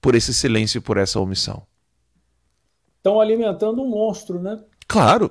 por 0.00 0.14
esse 0.14 0.32
silêncio 0.32 0.78
e 0.78 0.80
por 0.80 0.96
essa 0.96 1.20
omissão. 1.20 1.62
Estão 2.96 3.20
alimentando 3.20 3.82
um 3.82 3.88
monstro, 3.88 4.40
né? 4.40 4.62
Claro. 4.86 5.30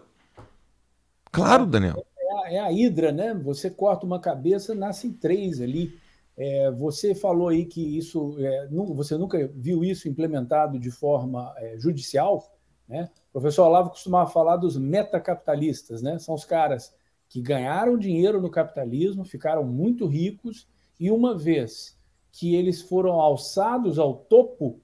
Claro, 1.32 1.66
Daniel. 1.66 2.06
É 2.18 2.34
a, 2.34 2.54
é 2.54 2.60
a 2.60 2.72
hidra, 2.72 3.12
né? 3.12 3.34
Você 3.34 3.70
corta 3.70 4.06
uma 4.06 4.20
cabeça, 4.20 4.76
nascem 4.76 5.12
três 5.12 5.62
ali. 5.62 6.00
É, 6.40 6.72
você 6.72 7.14
falou 7.14 7.50
aí 7.50 7.66
que 7.66 7.98
isso, 7.98 8.34
é, 8.40 8.70
não, 8.72 8.96
você 8.96 9.18
nunca 9.18 9.52
viu 9.54 9.84
isso 9.84 10.08
implementado 10.08 10.80
de 10.80 10.90
forma 10.90 11.54
é, 11.58 11.78
judicial, 11.78 12.56
né? 12.88 13.10
O 13.28 13.34
professor 13.34 13.66
Olavo 13.66 13.90
costumava 13.90 14.32
falar 14.32 14.56
dos 14.56 14.78
metacapitalistas, 14.78 16.02
né? 16.02 16.18
São 16.18 16.34
os 16.34 16.46
caras 16.46 16.96
que 17.28 17.42
ganharam 17.42 17.98
dinheiro 17.98 18.42
no 18.42 18.50
capitalismo, 18.50 19.26
ficaram 19.26 19.66
muito 19.66 20.08
ricos 20.08 20.66
e 20.98 21.12
uma 21.12 21.38
vez 21.38 22.00
que 22.32 22.56
eles 22.56 22.82
foram 22.82 23.20
alçados 23.20 24.00
ao 24.00 24.16
topo, 24.16 24.80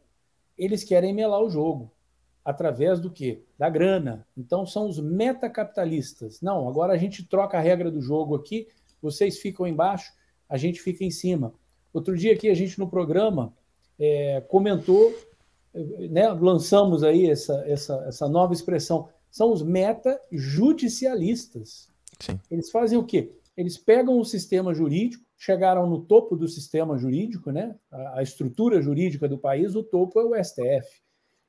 eles 0.58 0.84
querem 0.84 1.14
melar 1.14 1.42
o 1.42 1.50
jogo. 1.50 1.90
Através 2.44 3.00
do 3.00 3.10
quê? 3.10 3.44
Da 3.58 3.70
grana. 3.70 4.28
Então 4.38 4.66
são 4.66 4.90
os 4.90 5.00
metacapitalistas. 5.00 6.42
Não, 6.42 6.68
agora 6.68 6.92
a 6.92 6.98
gente 6.98 7.24
troca 7.24 7.58
a 7.58 7.62
regra 7.62 7.90
do 7.90 8.02
jogo 8.02 8.36
aqui, 8.36 8.68
vocês 9.02 9.40
ficam 9.40 9.66
embaixo, 9.66 10.12
a 10.50 10.58
gente 10.58 10.82
fica 10.82 11.04
em 11.04 11.12
cima. 11.12 11.54
Outro 11.94 12.18
dia 12.18 12.34
aqui 12.34 12.50
a 12.50 12.54
gente 12.54 12.80
no 12.80 12.90
programa 12.90 13.54
é, 14.00 14.42
comentou, 14.42 15.14
né, 16.10 16.30
lançamos 16.30 17.04
aí 17.04 17.30
essa, 17.30 17.64
essa, 17.68 18.04
essa 18.08 18.28
nova 18.28 18.54
expressão. 18.54 19.08
São 19.30 19.52
os 19.52 19.62
meta-judicialistas. 19.62 21.94
Eles 22.50 22.72
fazem 22.72 22.98
o 22.98 23.04
quê? 23.04 23.32
Eles 23.58 23.78
pegam 23.78 24.20
o 24.20 24.26
sistema 24.26 24.74
jurídico, 24.74 25.24
chegaram 25.38 25.90
no 25.90 26.02
topo 26.02 26.36
do 26.36 26.48
sistema 26.48 26.98
jurídico, 26.98 27.52
né? 27.52 27.76
A, 27.92 28.20
a 28.20 28.24
estrutura 28.24 28.82
jurídica 28.82 29.28
do 29.28 29.38
país, 29.38 29.76
o 29.76 29.84
topo 29.84 30.20
é 30.20 30.26
o 30.26 30.44
STF. 30.44 31.02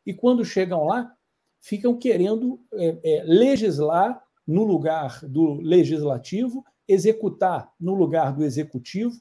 E 0.04 0.12
quando 0.14 0.44
chegam 0.44 0.84
lá, 0.84 1.12
ficam 1.60 1.96
querendo 1.96 2.60
é, 2.72 2.98
é, 3.02 3.22
legislar 3.24 4.22
no 4.46 4.64
lugar 4.64 5.20
do 5.24 5.54
legislativo, 5.54 6.64
executar 6.88 7.72
no 7.80 7.94
lugar 7.94 8.34
do 8.34 8.44
executivo, 8.44 9.14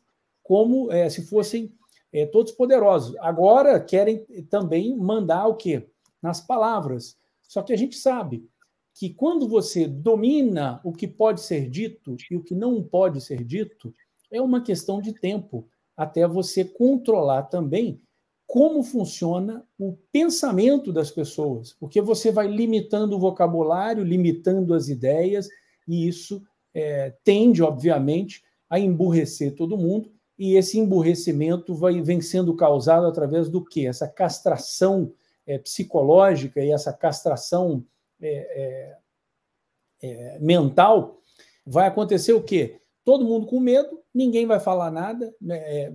como 0.44 0.92
é, 0.92 1.10
se 1.10 1.26
fossem 1.26 1.74
é, 2.14 2.26
todos 2.26 2.52
poderosos. 2.52 3.16
Agora 3.20 3.80
querem 3.80 4.26
também 4.50 4.96
mandar 4.96 5.48
o 5.48 5.56
quê? 5.56 5.88
Nas 6.22 6.40
palavras. 6.40 7.18
Só 7.44 7.62
que 7.62 7.74
a 7.74 7.78
gente 7.78 7.98
sabe 7.98 8.48
que 8.94 9.10
quando 9.10 9.48
você 9.48 9.88
domina 9.88 10.80
o 10.84 10.94
que 10.94 11.08
pode 11.08 11.42
ser 11.42 11.70
dito 11.70 12.16
e 12.32 12.36
o 12.36 12.44
que 12.44 12.56
não 12.56 12.82
pode 12.82 13.20
ser 13.20 13.44
dito, 13.44 13.94
é 14.32 14.42
uma 14.42 14.62
questão 14.62 15.02
de 15.02 15.14
tempo 15.14 15.68
até 15.98 16.28
você 16.28 16.64
controlar 16.64 17.44
também 17.44 18.02
como 18.48 18.84
funciona 18.84 19.66
o 19.78 19.98
pensamento 20.12 20.94
das 20.94 21.12
pessoas, 21.12 21.74
porque 21.74 22.00
você 22.02 22.32
vai 22.32 22.48
limitando 22.48 23.16
o 23.16 23.20
vocabulário, 23.20 24.04
limitando 24.04 24.74
as 24.74 24.88
ideias, 24.88 25.50
e 25.88 26.08
isso 26.08 26.42
é, 26.76 27.14
tende, 27.24 27.64
obviamente, 27.64 28.44
a 28.70 28.78
emburrecer 28.78 29.56
todo 29.56 29.78
mundo, 29.78 30.12
e 30.38 30.58
esse 30.58 30.78
emburrecimento 30.78 31.74
vai, 31.74 32.02
vem 32.02 32.20
sendo 32.20 32.54
causado 32.54 33.06
através 33.08 33.48
do 33.50 33.64
quê? 33.64 33.88
Essa 33.88 34.06
castração 34.06 35.14
é, 35.48 35.58
psicológica 35.58 36.62
e 36.62 36.72
essa 36.72 36.92
castração 36.92 37.86
é, 38.22 38.98
é, 40.02 40.08
é, 40.08 40.40
mental, 40.40 41.22
vai 41.66 41.88
acontecer 41.88 42.34
o 42.34 42.44
quê? 42.44 42.82
Todo 43.06 43.24
mundo 43.24 43.48
com 43.48 43.60
medo, 43.62 44.02
ninguém 44.14 44.46
vai 44.46 44.60
falar 44.60 44.92
nada. 44.92 45.34
Né? 45.40 45.58
É, 45.58 45.94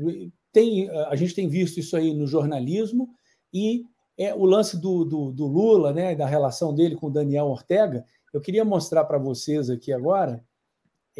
tem, 0.51 0.89
a 0.89 1.15
gente 1.15 1.35
tem 1.35 1.47
visto 1.47 1.78
isso 1.78 1.94
aí 1.97 2.15
no 2.15 2.27
jornalismo, 2.27 3.11
e 3.52 3.85
é, 4.16 4.35
o 4.35 4.44
lance 4.47 4.78
do, 4.78 5.05
do, 5.05 5.31
do, 5.32 5.47
Lula, 5.47 5.93
né, 5.93 6.15
da 6.15 6.27
relação 6.27 6.74
dele 6.74 6.97
com 6.97 7.09
o 7.09 7.12
Daniel 7.12 7.47
Ortega, 7.47 8.05
eu 8.32 8.40
queria 8.40 8.65
mostrar 8.65 9.05
para 9.05 9.19
vocês 9.19 9.69
aqui 9.69 9.93
agora 9.93 10.43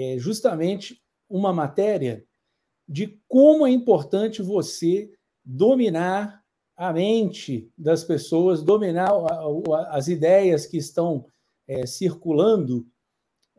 é, 0.01 0.19
justamente 0.19 1.03
uma 1.29 1.53
matéria 1.53 2.25
de 2.89 3.21
como 3.29 3.67
é 3.67 3.71
importante 3.71 4.41
você 4.43 5.13
dominar 5.45 6.43
a 6.77 6.93
mente 6.93 7.71
das 7.77 8.03
pessoas, 8.03 8.63
dominar 8.63 9.11
as 9.91 10.09
ideias 10.09 10.65
que 10.65 10.79
estão 10.79 11.27
é, 11.69 11.87
circulando. 11.87 12.87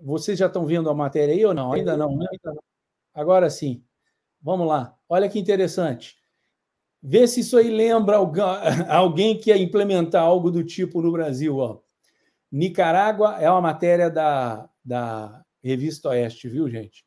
Vocês 0.01 0.39
já 0.39 0.47
estão 0.47 0.65
vendo 0.65 0.89
a 0.89 0.95
matéria 0.95 1.33
aí 1.33 1.45
ou 1.45 1.53
não? 1.53 1.73
Ainda 1.73 1.95
não, 1.95 2.17
né? 2.17 2.25
Agora 3.13 3.49
sim. 3.49 3.83
Vamos 4.41 4.67
lá. 4.67 4.97
Olha 5.07 5.29
que 5.29 5.37
interessante. 5.37 6.17
Vê 7.03 7.27
se 7.27 7.41
isso 7.41 7.57
aí 7.57 7.69
lembra 7.69 8.17
alguém 8.89 9.37
que 9.37 9.51
ia 9.51 9.57
implementar 9.57 10.23
algo 10.23 10.49
do 10.49 10.63
tipo 10.63 11.01
no 11.01 11.11
Brasil. 11.11 11.57
Ó. 11.57 11.79
Nicarágua 12.51 13.37
é 13.39 13.49
uma 13.49 13.61
matéria 13.61 14.09
da, 14.09 14.67
da 14.83 15.45
Revista 15.63 16.09
Oeste, 16.09 16.49
viu, 16.49 16.69
gente? 16.69 17.05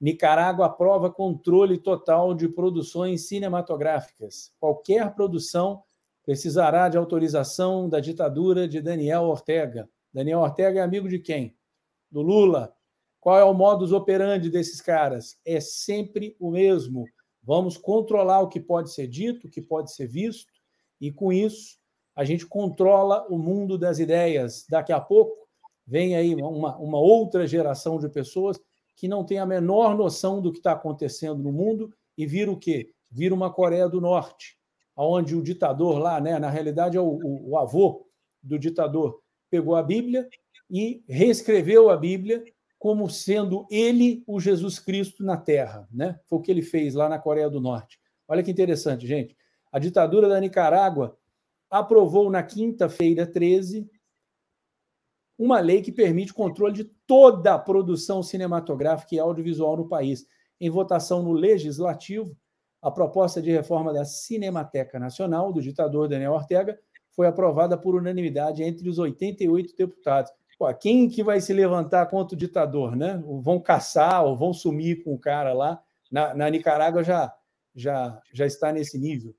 Nicarágua 0.00 0.66
aprova 0.66 1.10
controle 1.10 1.78
total 1.78 2.34
de 2.34 2.48
produções 2.48 3.26
cinematográficas. 3.28 4.52
Qualquer 4.60 5.14
produção 5.14 5.82
precisará 6.24 6.88
de 6.88 6.98
autorização 6.98 7.88
da 7.88 7.98
ditadura 7.98 8.68
de 8.68 8.80
Daniel 8.80 9.22
Ortega. 9.22 9.88
Daniel 10.12 10.40
Ortega 10.40 10.80
é 10.80 10.82
amigo 10.82 11.08
de 11.08 11.18
quem? 11.18 11.56
Do 12.10 12.20
Lula. 12.20 12.74
Qual 13.20 13.38
é 13.38 13.44
o 13.44 13.54
modus 13.54 13.90
operandi 13.90 14.50
desses 14.50 14.80
caras? 14.80 15.40
É 15.44 15.60
sempre 15.60 16.36
o 16.38 16.50
mesmo. 16.50 17.04
Vamos 17.42 17.76
controlar 17.76 18.40
o 18.40 18.48
que 18.48 18.60
pode 18.60 18.92
ser 18.92 19.06
dito, 19.06 19.46
o 19.46 19.50
que 19.50 19.62
pode 19.62 19.92
ser 19.92 20.06
visto, 20.06 20.52
e 21.00 21.12
com 21.12 21.32
isso 21.32 21.78
a 22.14 22.24
gente 22.24 22.46
controla 22.46 23.26
o 23.28 23.38
mundo 23.38 23.76
das 23.76 23.98
ideias. 23.98 24.66
Daqui 24.68 24.92
a 24.92 25.00
pouco 25.00 25.45
vem 25.86 26.16
aí 26.16 26.34
uma, 26.34 26.76
uma 26.76 26.98
outra 26.98 27.46
geração 27.46 27.98
de 27.98 28.08
pessoas 28.08 28.60
que 28.96 29.06
não 29.06 29.24
tem 29.24 29.38
a 29.38 29.46
menor 29.46 29.96
noção 29.96 30.40
do 30.40 30.50
que 30.50 30.58
está 30.58 30.72
acontecendo 30.72 31.42
no 31.42 31.52
mundo 31.52 31.92
e 32.16 32.26
vira 32.26 32.50
o 32.50 32.56
quê? 32.56 32.90
Vira 33.10 33.34
uma 33.34 33.52
Coreia 33.52 33.88
do 33.88 34.00
Norte, 34.00 34.58
onde 34.96 35.36
o 35.36 35.42
ditador 35.42 35.98
lá, 35.98 36.20
né, 36.20 36.38
na 36.38 36.50
realidade 36.50 36.96
é 36.96 37.00
o, 37.00 37.04
o, 37.04 37.50
o 37.50 37.58
avô 37.58 38.06
do 38.42 38.58
ditador, 38.58 39.20
pegou 39.50 39.76
a 39.76 39.82
Bíblia 39.82 40.28
e 40.70 41.04
reescreveu 41.08 41.90
a 41.90 41.96
Bíblia 41.96 42.42
como 42.78 43.08
sendo 43.08 43.66
ele 43.70 44.22
o 44.26 44.40
Jesus 44.40 44.78
Cristo 44.78 45.24
na 45.24 45.36
Terra. 45.36 45.88
Né? 45.92 46.18
Foi 46.26 46.38
o 46.38 46.42
que 46.42 46.50
ele 46.50 46.62
fez 46.62 46.94
lá 46.94 47.08
na 47.08 47.18
Coreia 47.18 47.50
do 47.50 47.60
Norte. 47.60 47.98
Olha 48.28 48.42
que 48.42 48.50
interessante, 48.50 49.06
gente. 49.06 49.36
A 49.72 49.78
ditadura 49.78 50.28
da 50.28 50.40
Nicarágua 50.40 51.16
aprovou 51.70 52.30
na 52.30 52.42
quinta-feira 52.42 53.26
13 53.26 53.88
uma 55.38 55.60
lei 55.60 55.82
que 55.82 55.92
permite 55.92 56.32
controle 56.32 56.72
de 56.72 56.84
toda 57.06 57.54
a 57.54 57.58
produção 57.58 58.22
cinematográfica 58.22 59.14
e 59.14 59.18
audiovisual 59.18 59.76
no 59.76 59.88
país. 59.88 60.26
Em 60.60 60.70
votação 60.70 61.22
no 61.22 61.32
Legislativo, 61.32 62.36
a 62.80 62.90
proposta 62.90 63.42
de 63.42 63.50
reforma 63.50 63.92
da 63.92 64.04
Cinemateca 64.04 64.98
Nacional 64.98 65.52
do 65.52 65.60
ditador 65.60 66.08
Daniel 66.08 66.32
Ortega 66.32 66.78
foi 67.10 67.26
aprovada 67.26 67.76
por 67.76 67.94
unanimidade 67.94 68.62
entre 68.62 68.88
os 68.88 68.98
88 68.98 69.74
deputados. 69.76 70.30
Pô, 70.58 70.72
quem 70.74 71.08
que 71.08 71.22
vai 71.22 71.40
se 71.40 71.52
levantar 71.52 72.06
contra 72.06 72.34
o 72.34 72.38
ditador, 72.38 72.96
né? 72.96 73.22
Vão 73.42 73.60
caçar 73.60 74.24
ou 74.24 74.36
vão 74.36 74.54
sumir 74.54 75.02
com 75.04 75.14
o 75.14 75.18
cara 75.18 75.52
lá? 75.52 75.82
Na, 76.10 76.34
na 76.34 76.48
Nicarágua 76.48 77.02
já, 77.02 77.34
já, 77.74 78.20
já 78.32 78.46
está 78.46 78.72
nesse 78.72 78.98
nível. 78.98 79.34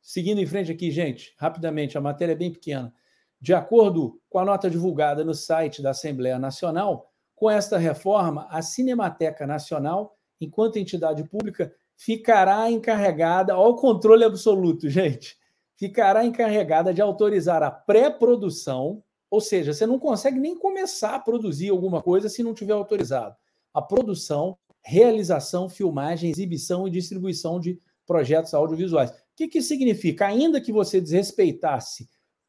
Seguindo 0.00 0.40
em 0.40 0.46
frente 0.46 0.70
aqui, 0.70 0.90
gente, 0.90 1.34
rapidamente, 1.36 1.98
a 1.98 2.00
matéria 2.00 2.32
é 2.32 2.36
bem 2.36 2.52
pequena. 2.52 2.92
De 3.40 3.54
acordo 3.54 4.20
com 4.28 4.38
a 4.38 4.44
nota 4.44 4.68
divulgada 4.68 5.24
no 5.24 5.34
site 5.34 5.80
da 5.80 5.90
Assembleia 5.90 6.38
Nacional, 6.38 7.12
com 7.36 7.48
esta 7.48 7.78
reforma, 7.78 8.48
a 8.50 8.60
Cinemateca 8.62 9.46
Nacional, 9.46 10.16
enquanto 10.40 10.76
entidade 10.76 11.22
pública, 11.22 11.72
ficará 11.96 12.68
encarregada, 12.70 13.54
ao 13.54 13.76
controle 13.76 14.24
absoluto, 14.24 14.88
gente, 14.88 15.36
ficará 15.76 16.24
encarregada 16.24 16.92
de 16.92 17.00
autorizar 17.00 17.62
a 17.62 17.70
pré-produção, 17.70 19.02
ou 19.30 19.40
seja, 19.40 19.72
você 19.72 19.86
não 19.86 19.98
consegue 19.98 20.40
nem 20.40 20.58
começar 20.58 21.14
a 21.14 21.20
produzir 21.20 21.68
alguma 21.68 22.02
coisa 22.02 22.28
se 22.28 22.42
não 22.42 22.54
tiver 22.54 22.72
autorizado. 22.72 23.36
A 23.72 23.80
produção, 23.80 24.58
realização, 24.82 25.68
filmagem, 25.68 26.30
exibição 26.30 26.88
e 26.88 26.90
distribuição 26.90 27.60
de 27.60 27.80
projetos 28.06 28.54
audiovisuais. 28.54 29.10
O 29.10 29.14
que, 29.36 29.46
que 29.46 29.62
significa? 29.62 30.26
Ainda 30.26 30.60
que 30.60 30.72
você 30.72 31.00
desrespeitasse 31.00 32.08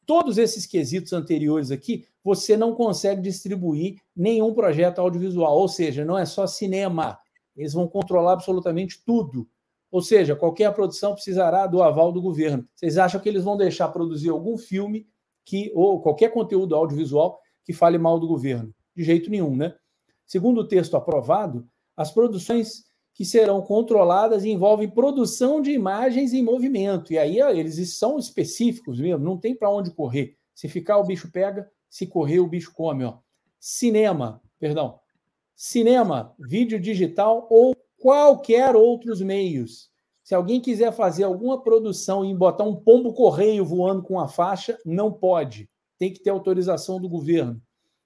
todos 0.09 0.39
esses 0.39 0.65
quesitos 0.65 1.13
anteriores 1.13 1.69
aqui, 1.69 2.03
você 2.23 2.57
não 2.57 2.73
consegue 2.73 3.21
distribuir 3.21 4.01
nenhum 4.15 4.55
projeto 4.55 4.97
audiovisual. 4.97 5.55
Ou 5.55 5.67
seja, 5.67 6.03
não 6.03 6.17
é 6.17 6.25
só 6.25 6.47
cinema. 6.47 7.19
Eles 7.55 7.73
vão 7.73 7.87
controlar 7.87 8.33
absolutamente 8.33 9.03
tudo. 9.05 9.47
Ou 9.91 10.01
seja, 10.01 10.35
qualquer 10.35 10.73
produção 10.73 11.13
precisará 11.13 11.67
do 11.67 11.83
aval 11.83 12.11
do 12.11 12.23
governo. 12.23 12.67
Vocês 12.73 12.97
acham 12.97 13.21
que 13.21 13.29
eles 13.29 13.43
vão 13.43 13.55
deixar 13.55 13.89
produzir 13.89 14.29
algum 14.29 14.57
filme 14.57 15.05
que 15.45 15.71
ou 15.75 16.01
qualquer 16.01 16.33
conteúdo 16.33 16.75
audiovisual 16.75 17.39
que 17.63 17.71
fale 17.71 17.99
mal 17.99 18.19
do 18.19 18.27
governo? 18.27 18.73
De 18.95 19.03
jeito 19.03 19.29
nenhum, 19.29 19.55
né? 19.55 19.75
Segundo 20.25 20.61
o 20.61 20.67
texto 20.67 20.97
aprovado, 20.97 21.67
as 21.95 22.09
produções 22.09 22.83
que 23.19 23.25
serão 23.25 23.61
controladas 23.61 24.45
e 24.45 24.49
envolvem 24.49 24.89
produção 24.89 25.61
de 25.61 25.71
imagens 25.71 26.33
em 26.33 26.41
movimento. 26.41 27.11
E 27.11 27.17
aí 27.17 27.37
eles 27.37 27.97
são 27.97 28.17
específicos 28.17 28.97
mesmo, 28.97 29.25
não 29.25 29.37
tem 29.37 29.53
para 29.53 29.69
onde 29.69 29.91
correr. 29.91 30.37
Se 30.55 30.69
ficar, 30.69 30.97
o 30.99 31.03
bicho 31.03 31.29
pega, 31.29 31.69
se 31.89 32.07
correr, 32.07 32.39
o 32.39 32.47
bicho 32.47 32.71
come. 32.73 33.03
Ó. 33.03 33.17
Cinema, 33.59 34.41
perdão. 34.57 35.01
Cinema, 35.53 36.33
vídeo 36.39 36.79
digital 36.79 37.45
ou 37.51 37.75
qualquer 37.97 38.73
outros 38.73 39.21
meios. 39.21 39.89
Se 40.23 40.33
alguém 40.33 40.61
quiser 40.61 40.93
fazer 40.93 41.25
alguma 41.25 41.61
produção 41.61 42.23
e 42.23 42.33
botar 42.33 42.63
um 42.63 42.77
pombo 42.77 43.13
correio 43.13 43.65
voando 43.65 44.01
com 44.01 44.17
a 44.17 44.29
faixa, 44.29 44.79
não 44.85 45.11
pode. 45.11 45.69
Tem 45.97 46.13
que 46.13 46.23
ter 46.23 46.29
autorização 46.29 47.01
do 47.01 47.09
governo. 47.09 47.61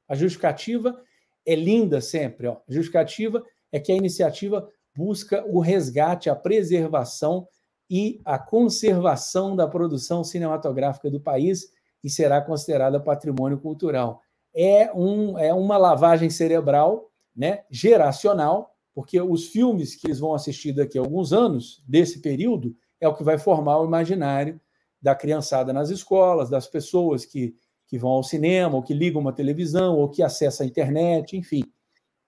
A 0.07 0.15
justificativa 0.15 0.99
é 1.45 1.53
linda 1.53 2.01
sempre. 2.01 2.47
Ó. 2.47 2.57
A 2.67 2.73
justificativa 2.73 3.45
é 3.71 3.79
que 3.79 3.91
a 3.91 3.95
iniciativa 3.95 4.67
busca 4.95 5.43
o 5.47 5.59
resgate, 5.59 6.29
a 6.29 6.35
preservação 6.35 7.47
e 7.89 8.21
a 8.25 8.39
conservação 8.39 9.55
da 9.55 9.67
produção 9.67 10.23
cinematográfica 10.23 11.09
do 11.09 11.19
país 11.19 11.67
e 12.03 12.09
será 12.09 12.41
considerada 12.41 12.99
patrimônio 12.99 13.59
cultural. 13.59 14.21
É, 14.55 14.91
um, 14.93 15.37
é 15.37 15.53
uma 15.53 15.77
lavagem 15.77 16.29
cerebral, 16.29 17.09
né, 17.35 17.63
geracional, 17.69 18.75
porque 18.93 19.19
os 19.19 19.47
filmes 19.47 19.95
que 19.95 20.07
eles 20.07 20.19
vão 20.19 20.33
assistir 20.33 20.73
daqui 20.73 20.97
a 20.97 21.01
alguns 21.01 21.33
anos, 21.33 21.83
desse 21.87 22.19
período, 22.19 22.75
é 23.01 23.07
o 23.07 23.15
que 23.15 23.23
vai 23.23 23.37
formar 23.37 23.79
o 23.79 23.85
imaginário 23.85 24.61
da 25.01 25.15
criançada 25.15 25.73
nas 25.73 25.89
escolas, 25.89 26.49
das 26.49 26.67
pessoas 26.67 27.25
que, 27.25 27.55
que 27.87 27.97
vão 27.97 28.11
ao 28.11 28.23
cinema, 28.23 28.75
ou 28.75 28.83
que 28.83 28.93
ligam 28.93 29.19
uma 29.19 29.33
televisão, 29.33 29.97
ou 29.97 30.09
que 30.09 30.21
acessam 30.21 30.65
a 30.65 30.69
internet, 30.69 31.35
enfim, 31.35 31.63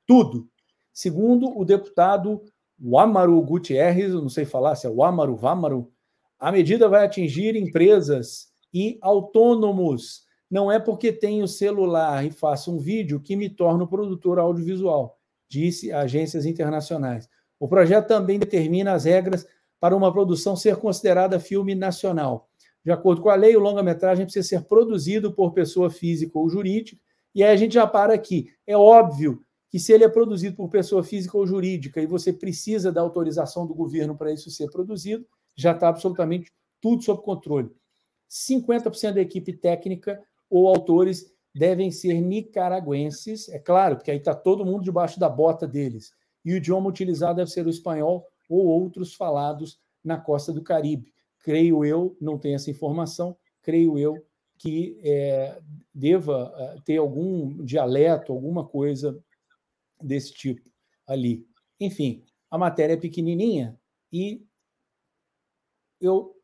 tudo. 0.05 0.49
Segundo 0.91 1.57
o 1.57 1.63
deputado 1.63 2.43
o 2.79 2.99
Amaru 2.99 3.41
Gutierrez, 3.41 4.13
não 4.13 4.29
sei 4.29 4.45
falar 4.45 4.75
se 4.75 4.85
é 4.85 4.89
o 4.89 5.03
Amaru, 5.03 5.35
Vamaru, 5.35 5.91
a 6.39 6.51
medida 6.51 6.89
vai 6.89 7.05
atingir 7.05 7.55
empresas 7.55 8.47
e 8.73 8.97
autônomos. 9.01 10.25
Não 10.51 10.71
é 10.71 10.79
porque 10.79 11.11
tenho 11.11 11.47
celular 11.47 12.25
e 12.25 12.31
faço 12.31 12.75
um 12.75 12.77
vídeo 12.77 13.19
que 13.19 13.35
me 13.35 13.49
torno 13.49 13.87
produtor 13.87 14.37
audiovisual, 14.37 15.17
disse 15.47 15.91
agências 15.91 16.45
internacionais. 16.45 17.27
O 17.59 17.67
projeto 17.67 18.07
também 18.07 18.37
determina 18.37 18.93
as 18.93 19.05
regras 19.05 19.47
para 19.79 19.95
uma 19.95 20.11
produção 20.11 20.55
ser 20.55 20.75
considerada 20.75 21.39
filme 21.39 21.73
nacional. 21.73 22.49
De 22.83 22.91
acordo 22.91 23.21
com 23.21 23.29
a 23.29 23.35
lei, 23.35 23.55
o 23.55 23.59
longa-metragem 23.59 24.25
precisa 24.25 24.47
ser 24.47 24.61
produzido 24.65 25.33
por 25.33 25.53
pessoa 25.53 25.89
física 25.89 26.37
ou 26.37 26.49
jurídica, 26.49 27.01
e 27.33 27.43
aí 27.43 27.51
a 27.51 27.55
gente 27.55 27.73
já 27.73 27.87
para 27.87 28.13
aqui. 28.13 28.49
É 28.67 28.77
óbvio 28.77 29.44
que 29.75 29.79
se 29.79 29.91
ele 29.91 30.05
é 30.05 30.07
produzido 30.07 30.55
por 30.55 30.69
pessoa 30.69 31.03
física 31.03 31.37
ou 31.37 31.45
jurídica 31.45 32.01
e 32.01 32.05
você 32.05 32.31
precisa 32.31 32.93
da 32.93 33.01
autorização 33.01 33.67
do 33.67 33.75
governo 33.75 34.15
para 34.15 34.31
isso 34.31 34.49
ser 34.49 34.71
produzido, 34.71 35.27
já 35.53 35.73
está 35.73 35.89
absolutamente 35.89 36.49
tudo 36.79 37.03
sob 37.03 37.21
controle. 37.21 37.69
50% 38.31 39.15
da 39.15 39.19
equipe 39.19 39.51
técnica 39.51 40.23
ou 40.49 40.69
autores 40.69 41.29
devem 41.53 41.91
ser 41.91 42.21
nicaragüenses, 42.21 43.49
é 43.49 43.59
claro, 43.59 43.97
porque 43.97 44.11
aí 44.11 44.17
está 44.17 44.33
todo 44.33 44.63
mundo 44.63 44.81
debaixo 44.81 45.19
da 45.19 45.27
bota 45.27 45.67
deles. 45.67 46.13
E 46.45 46.53
o 46.53 46.55
idioma 46.55 46.87
utilizado 46.87 47.35
deve 47.35 47.51
ser 47.51 47.67
o 47.67 47.69
espanhol 47.69 48.25
ou 48.49 48.65
outros 48.67 49.13
falados 49.13 49.77
na 50.01 50.17
costa 50.17 50.53
do 50.53 50.63
Caribe. 50.63 51.11
Creio 51.39 51.83
eu, 51.83 52.15
não 52.21 52.37
tenho 52.37 52.55
essa 52.55 52.71
informação, 52.71 53.35
creio 53.61 53.99
eu 53.99 54.25
que 54.57 54.97
é, 55.03 55.59
deva 55.93 56.53
é, 56.55 56.81
ter 56.85 56.95
algum 56.95 57.61
dialeto, 57.61 58.31
alguma 58.31 58.65
coisa 58.65 59.21
desse 60.01 60.33
tipo 60.33 60.69
ali. 61.07 61.47
Enfim, 61.79 62.25
a 62.49 62.57
matéria 62.57 62.93
é 62.93 62.97
pequenininha 62.97 63.79
e 64.11 64.45
eu. 65.99 66.35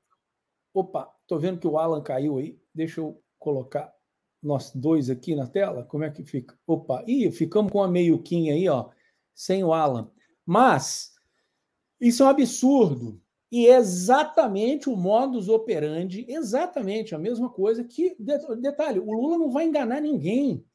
Opa, 0.73 1.13
estou 1.21 1.39
vendo 1.39 1.59
que 1.59 1.67
o 1.67 1.77
Alan 1.77 2.01
caiu 2.01 2.37
aí. 2.37 2.59
Deixa 2.73 3.01
eu 3.01 3.21
colocar 3.37 3.93
nós 4.41 4.71
dois 4.71 5.09
aqui 5.09 5.35
na 5.35 5.47
tela. 5.47 5.83
Como 5.83 6.03
é 6.03 6.09
que 6.09 6.23
fica? 6.23 6.57
Opa, 6.65 7.03
ih, 7.07 7.31
ficamos 7.31 7.71
com 7.71 7.83
a 7.83 7.87
meio-quinha 7.87 8.53
aí, 8.53 8.67
ó, 8.69 8.89
sem 9.33 9.63
o 9.63 9.73
Alan. 9.73 10.11
Mas 10.45 11.13
isso 11.99 12.23
é 12.23 12.25
um 12.25 12.29
absurdo. 12.29 13.21
E 13.51 13.67
é 13.67 13.75
exatamente 13.75 14.89
o 14.89 14.95
modus 14.95 15.49
operandi, 15.49 16.25
exatamente 16.29 17.13
a 17.13 17.19
mesma 17.19 17.49
coisa 17.49 17.83
que. 17.83 18.15
Detalhe: 18.61 18.99
o 18.99 19.11
Lula 19.11 19.37
não 19.37 19.51
vai 19.51 19.65
enganar 19.65 19.99
ninguém. 19.99 20.65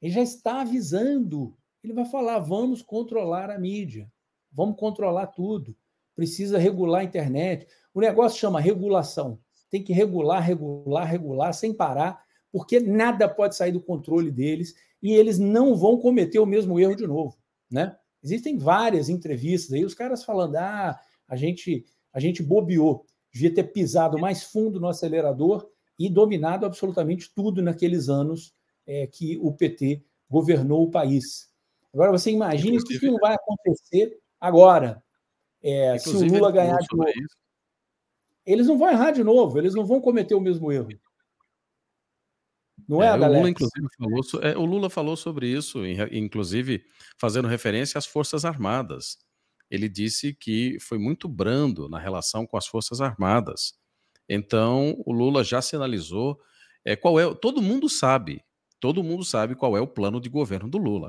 Ele 0.00 0.12
já 0.12 0.22
está 0.22 0.62
avisando. 0.62 1.57
Ele 1.88 1.94
vai 1.94 2.04
falar: 2.04 2.38
vamos 2.38 2.82
controlar 2.82 3.50
a 3.50 3.58
mídia, 3.58 4.12
vamos 4.52 4.76
controlar 4.78 5.28
tudo. 5.28 5.74
Precisa 6.14 6.58
regular 6.58 7.00
a 7.00 7.04
internet. 7.04 7.66
O 7.94 8.00
negócio 8.00 8.38
chama 8.38 8.60
regulação. 8.60 9.40
Tem 9.70 9.82
que 9.82 9.94
regular, 9.94 10.42
regular, 10.42 11.06
regular, 11.06 11.54
sem 11.54 11.72
parar, 11.72 12.22
porque 12.52 12.78
nada 12.78 13.26
pode 13.26 13.56
sair 13.56 13.72
do 13.72 13.80
controle 13.80 14.30
deles 14.30 14.74
e 15.02 15.12
eles 15.12 15.38
não 15.38 15.74
vão 15.74 15.98
cometer 15.98 16.38
o 16.38 16.46
mesmo 16.46 16.78
erro 16.78 16.94
de 16.94 17.06
novo. 17.06 17.38
Né? 17.70 17.96
Existem 18.22 18.58
várias 18.58 19.08
entrevistas 19.08 19.72
aí, 19.72 19.82
os 19.82 19.94
caras 19.94 20.22
falando: 20.22 20.56
ah, 20.56 21.00
a 21.26 21.36
gente 21.36 21.86
a 22.12 22.20
gente 22.20 22.42
bobeou, 22.42 23.06
devia 23.32 23.54
ter 23.54 23.64
pisado 23.64 24.18
mais 24.18 24.42
fundo 24.42 24.78
no 24.78 24.88
acelerador 24.88 25.66
e 25.98 26.10
dominado 26.10 26.66
absolutamente 26.66 27.32
tudo 27.34 27.62
naqueles 27.62 28.10
anos 28.10 28.52
é, 28.86 29.06
que 29.06 29.38
o 29.38 29.52
PT 29.52 30.04
governou 30.28 30.82
o 30.82 30.90
país. 30.90 31.48
Agora 31.92 32.12
você 32.12 32.30
imagine 32.30 32.78
o 32.78 32.84
que 32.84 33.06
não 33.06 33.18
vai 33.18 33.34
acontecer 33.34 34.18
agora. 34.40 35.02
É, 35.62 35.98
se 35.98 36.10
o 36.10 36.24
Lula 36.24 36.52
ganhar 36.52 36.78
de 36.78 36.96
novo. 36.96 37.12
Eles 38.46 38.66
não 38.66 38.78
vão 38.78 38.88
errar 38.88 39.10
de 39.10 39.22
novo, 39.22 39.58
eles 39.58 39.74
não 39.74 39.84
vão 39.84 40.00
cometer 40.00 40.34
o 40.34 40.40
mesmo 40.40 40.72
erro. 40.72 40.88
Não 42.88 43.02
é, 43.02 43.08
é 43.08 43.12
o 43.12 43.16
Lula, 43.16 43.50
inclusive, 43.50 43.86
falou, 43.98 44.42
é, 44.42 44.56
o 44.56 44.64
Lula 44.64 44.88
falou 44.88 45.16
sobre 45.16 45.48
isso, 45.48 45.84
inclusive 46.12 46.82
fazendo 47.20 47.48
referência 47.48 47.98
às 47.98 48.06
Forças 48.06 48.44
Armadas 48.44 49.18
ele 49.70 49.88
disse 49.88 50.34
que 50.34 50.78
foi 50.80 50.98
muito 50.98 51.28
brando 51.28 51.88
na 51.88 51.98
relação 51.98 52.46
com 52.46 52.56
as 52.56 52.66
Forças 52.66 53.00
Armadas. 53.00 53.74
Então, 54.28 54.94
o 55.06 55.12
Lula 55.12 55.44
já 55.44 55.60
sinalizou 55.60 56.38
é, 56.84 56.96
qual 56.96 57.18
é. 57.20 57.34
Todo 57.34 57.62
mundo 57.62 57.88
sabe, 57.88 58.42
todo 58.80 59.02
mundo 59.02 59.24
sabe 59.24 59.54
qual 59.54 59.76
é 59.76 59.80
o 59.80 59.86
plano 59.86 60.20
de 60.20 60.28
governo 60.28 60.68
do 60.68 60.78
Lula. 60.78 61.08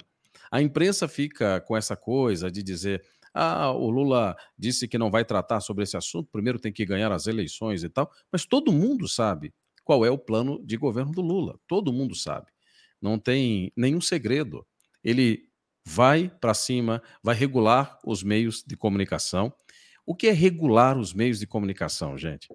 A 0.52 0.62
imprensa 0.62 1.08
fica 1.08 1.62
com 1.62 1.76
essa 1.76 1.96
coisa 1.96 2.52
de 2.52 2.64
dizer: 2.64 3.04
ah, 3.34 3.72
o 3.72 3.90
Lula 3.90 4.36
disse 4.58 4.88
que 4.88 4.98
não 4.98 5.12
vai 5.12 5.24
tratar 5.24 5.60
sobre 5.60 5.84
esse 5.84 5.96
assunto, 5.96 6.30
primeiro 6.32 6.60
tem 6.60 6.72
que 6.72 6.86
ganhar 6.86 7.12
as 7.12 7.28
eleições 7.28 7.84
e 7.84 7.90
tal, 7.90 8.10
mas 8.32 8.46
todo 8.46 8.72
mundo 8.72 9.08
sabe 9.08 9.54
qual 9.84 10.06
é 10.06 10.10
o 10.10 10.18
plano 10.18 10.64
de 10.66 10.78
governo 10.78 11.12
do 11.12 11.22
Lula, 11.22 11.60
todo 11.68 11.94
mundo 11.94 12.16
sabe. 12.16 12.48
Não 13.02 13.18
tem 13.18 13.72
nenhum 13.76 14.02
segredo. 14.02 14.66
Ele 15.04 15.50
vai 15.86 16.30
para 16.30 16.54
cima, 16.54 17.02
vai 17.24 17.36
regular 17.36 17.98
os 18.06 18.22
meios 18.22 18.64
de 18.66 18.76
comunicação. 18.76 19.54
O 20.06 20.16
que 20.16 20.28
é 20.28 20.32
regular 20.32 20.98
os 20.98 21.14
meios 21.14 21.40
de 21.40 21.48
comunicação, 21.48 22.18
gente? 22.18 22.48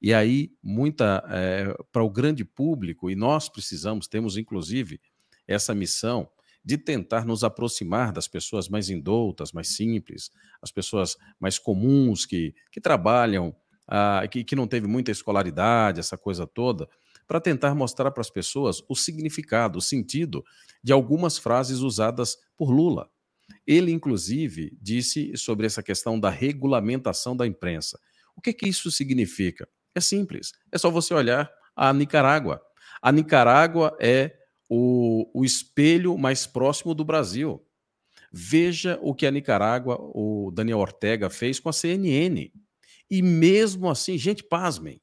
E 0.00 0.14
aí, 0.14 0.52
muita 0.62 1.24
é, 1.28 1.74
para 1.90 2.04
o 2.04 2.10
grande 2.10 2.44
público, 2.44 3.10
e 3.10 3.16
nós 3.16 3.48
precisamos, 3.48 4.06
temos 4.06 4.36
inclusive 4.36 5.00
essa 5.46 5.74
missão 5.74 6.28
de 6.64 6.76
tentar 6.76 7.24
nos 7.24 7.44
aproximar 7.44 8.12
das 8.12 8.28
pessoas 8.28 8.68
mais 8.68 8.90
indoutas, 8.90 9.52
mais 9.52 9.68
simples, 9.68 10.30
as 10.60 10.70
pessoas 10.70 11.16
mais 11.40 11.58
comuns 11.58 12.26
que, 12.26 12.54
que 12.70 12.80
trabalham, 12.80 13.54
ah, 13.86 14.26
que, 14.30 14.44
que 14.44 14.56
não 14.56 14.66
teve 14.66 14.86
muita 14.86 15.10
escolaridade, 15.10 16.00
essa 16.00 16.18
coisa 16.18 16.46
toda, 16.46 16.88
para 17.26 17.40
tentar 17.40 17.74
mostrar 17.74 18.10
para 18.10 18.20
as 18.20 18.30
pessoas 18.30 18.82
o 18.88 18.94
significado, 18.94 19.78
o 19.78 19.82
sentido 19.82 20.44
de 20.82 20.92
algumas 20.92 21.38
frases 21.38 21.80
usadas 21.80 22.38
por 22.56 22.70
Lula. 22.70 23.10
Ele, 23.66 23.92
inclusive, 23.92 24.76
disse 24.80 25.36
sobre 25.36 25.66
essa 25.66 25.82
questão 25.82 26.18
da 26.18 26.30
regulamentação 26.30 27.36
da 27.36 27.46
imprensa. 27.46 27.98
O 28.34 28.40
que, 28.40 28.52
que 28.52 28.68
isso 28.68 28.90
significa? 28.90 29.68
É 29.94 30.00
simples, 30.00 30.52
é 30.72 30.78
só 30.78 30.90
você 30.90 31.12
olhar 31.12 31.50
a 31.74 31.92
Nicarágua. 31.92 32.62
A 33.02 33.12
Nicarágua 33.12 33.96
é 34.00 34.34
o, 34.68 35.30
o 35.32 35.44
espelho 35.44 36.16
mais 36.18 36.46
próximo 36.46 36.94
do 36.94 37.04
Brasil. 37.04 37.64
Veja 38.32 38.98
o 39.02 39.14
que 39.14 39.26
a 39.26 39.30
Nicarágua, 39.30 39.96
o 39.98 40.50
Daniel 40.52 40.78
Ortega 40.78 41.30
fez 41.30 41.58
com 41.58 41.68
a 41.68 41.72
CNN. 41.72 42.52
E 43.10 43.22
mesmo 43.22 43.88
assim, 43.88 44.18
gente, 44.18 44.44
pasmem, 44.44 45.00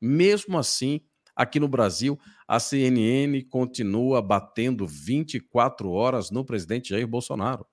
mesmo 0.00 0.58
assim, 0.58 1.00
Aqui 1.36 1.60
no 1.60 1.68
Brasil, 1.68 2.18
a 2.48 2.58
CNN 2.58 3.42
continua 3.50 4.22
batendo 4.22 4.86
24 4.86 5.90
horas 5.90 6.30
no 6.30 6.42
presidente 6.42 6.88
Jair 6.88 7.06
Bolsonaro. 7.06 7.66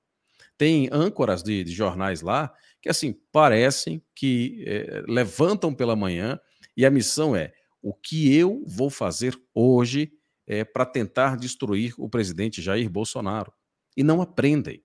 Tem 0.57 0.89
âncoras 0.91 1.41
de, 1.41 1.63
de 1.63 1.71
jornais 1.71 2.21
lá 2.21 2.53
que, 2.81 2.89
assim, 2.89 3.15
parecem 3.31 4.03
que 4.13 4.65
é, 4.67 5.01
levantam 5.07 5.73
pela 5.73 5.95
manhã 5.95 6.37
e 6.75 6.85
a 6.85 6.91
missão 6.91 7.33
é 7.33 7.53
o 7.81 7.93
que 7.93 8.35
eu 8.35 8.61
vou 8.67 8.89
fazer 8.89 9.33
hoje 9.55 10.11
é, 10.47 10.63
para 10.63 10.85
tentar 10.85 11.37
destruir 11.37 11.93
o 11.97 12.09
presidente 12.09 12.61
Jair 12.61 12.89
Bolsonaro. 12.89 13.53
E 13.95 14.03
não 14.03 14.21
aprendem. 14.21 14.83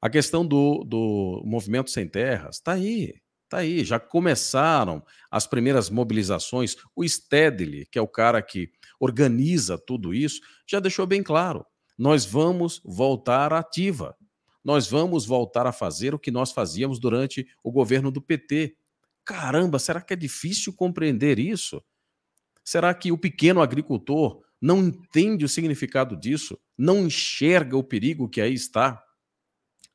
A 0.00 0.10
questão 0.10 0.46
do, 0.46 0.84
do 0.84 1.42
movimento 1.44 1.90
sem 1.90 2.06
terras 2.06 2.56
está 2.56 2.72
aí. 2.72 3.14
Tá 3.48 3.58
aí, 3.58 3.84
já 3.84 4.00
começaram 4.00 5.04
as 5.30 5.46
primeiras 5.46 5.88
mobilizações. 5.88 6.76
O 6.94 7.06
Stedley, 7.06 7.86
que 7.86 7.98
é 7.98 8.02
o 8.02 8.08
cara 8.08 8.42
que 8.42 8.70
organiza 8.98 9.78
tudo 9.78 10.12
isso, 10.12 10.40
já 10.66 10.80
deixou 10.80 11.06
bem 11.06 11.22
claro: 11.22 11.64
nós 11.96 12.24
vamos 12.24 12.80
voltar 12.84 13.52
à 13.52 13.60
ativa. 13.60 14.16
Nós 14.64 14.88
vamos 14.88 15.26
voltar 15.26 15.66
a 15.66 15.72
fazer 15.72 16.14
o 16.14 16.18
que 16.18 16.30
nós 16.30 16.50
fazíamos 16.50 16.98
durante 16.98 17.46
o 17.62 17.70
governo 17.70 18.10
do 18.10 18.20
PT. 18.20 18.76
Caramba, 19.24 19.78
será 19.78 20.00
que 20.00 20.14
é 20.14 20.16
difícil 20.16 20.72
compreender 20.72 21.38
isso? 21.38 21.82
Será 22.64 22.94
que 22.94 23.12
o 23.12 23.18
pequeno 23.18 23.60
agricultor 23.60 24.42
não 24.64 24.78
entende 24.78 25.44
o 25.44 25.48
significado 25.48 26.16
disso? 26.16 26.58
Não 26.76 27.06
enxerga 27.06 27.76
o 27.76 27.84
perigo 27.84 28.30
que 28.30 28.40
aí 28.40 28.54
está? 28.54 29.04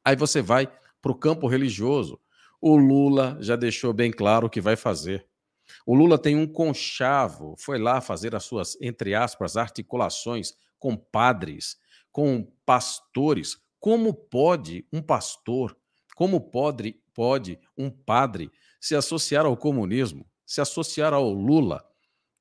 Aí 0.05 0.15
você 0.15 0.43
vai 0.43 0.71
para 1.01 1.11
o 1.11 1.15
campo 1.15 1.47
religioso. 1.47 2.21
O 2.61 2.75
Lula 2.75 3.35
já 3.41 3.55
deixou 3.55 3.91
bem 3.93 4.11
claro 4.11 4.45
o 4.45 4.49
que 4.49 4.61
vai 4.61 4.75
fazer. 4.75 5.25
O 5.87 5.95
Lula 5.95 6.19
tem 6.19 6.35
um 6.35 6.45
conchavo, 6.45 7.55
foi 7.57 7.79
lá 7.79 7.99
fazer 7.99 8.35
as 8.35 8.43
suas, 8.43 8.77
entre 8.79 9.15
aspas, 9.15 9.57
articulações 9.57 10.53
com 10.77 10.95
padres, 10.95 11.75
com 12.11 12.47
pastores. 12.63 13.57
Como 13.79 14.13
pode 14.13 14.85
um 14.93 15.01
pastor, 15.01 15.75
como 16.15 16.39
pode, 16.39 16.95
pode 17.15 17.57
um 17.75 17.89
padre 17.89 18.51
se 18.79 18.95
associar 18.95 19.47
ao 19.47 19.57
comunismo, 19.57 20.29
se 20.45 20.61
associar 20.61 21.11
ao 21.11 21.33
Lula? 21.33 21.88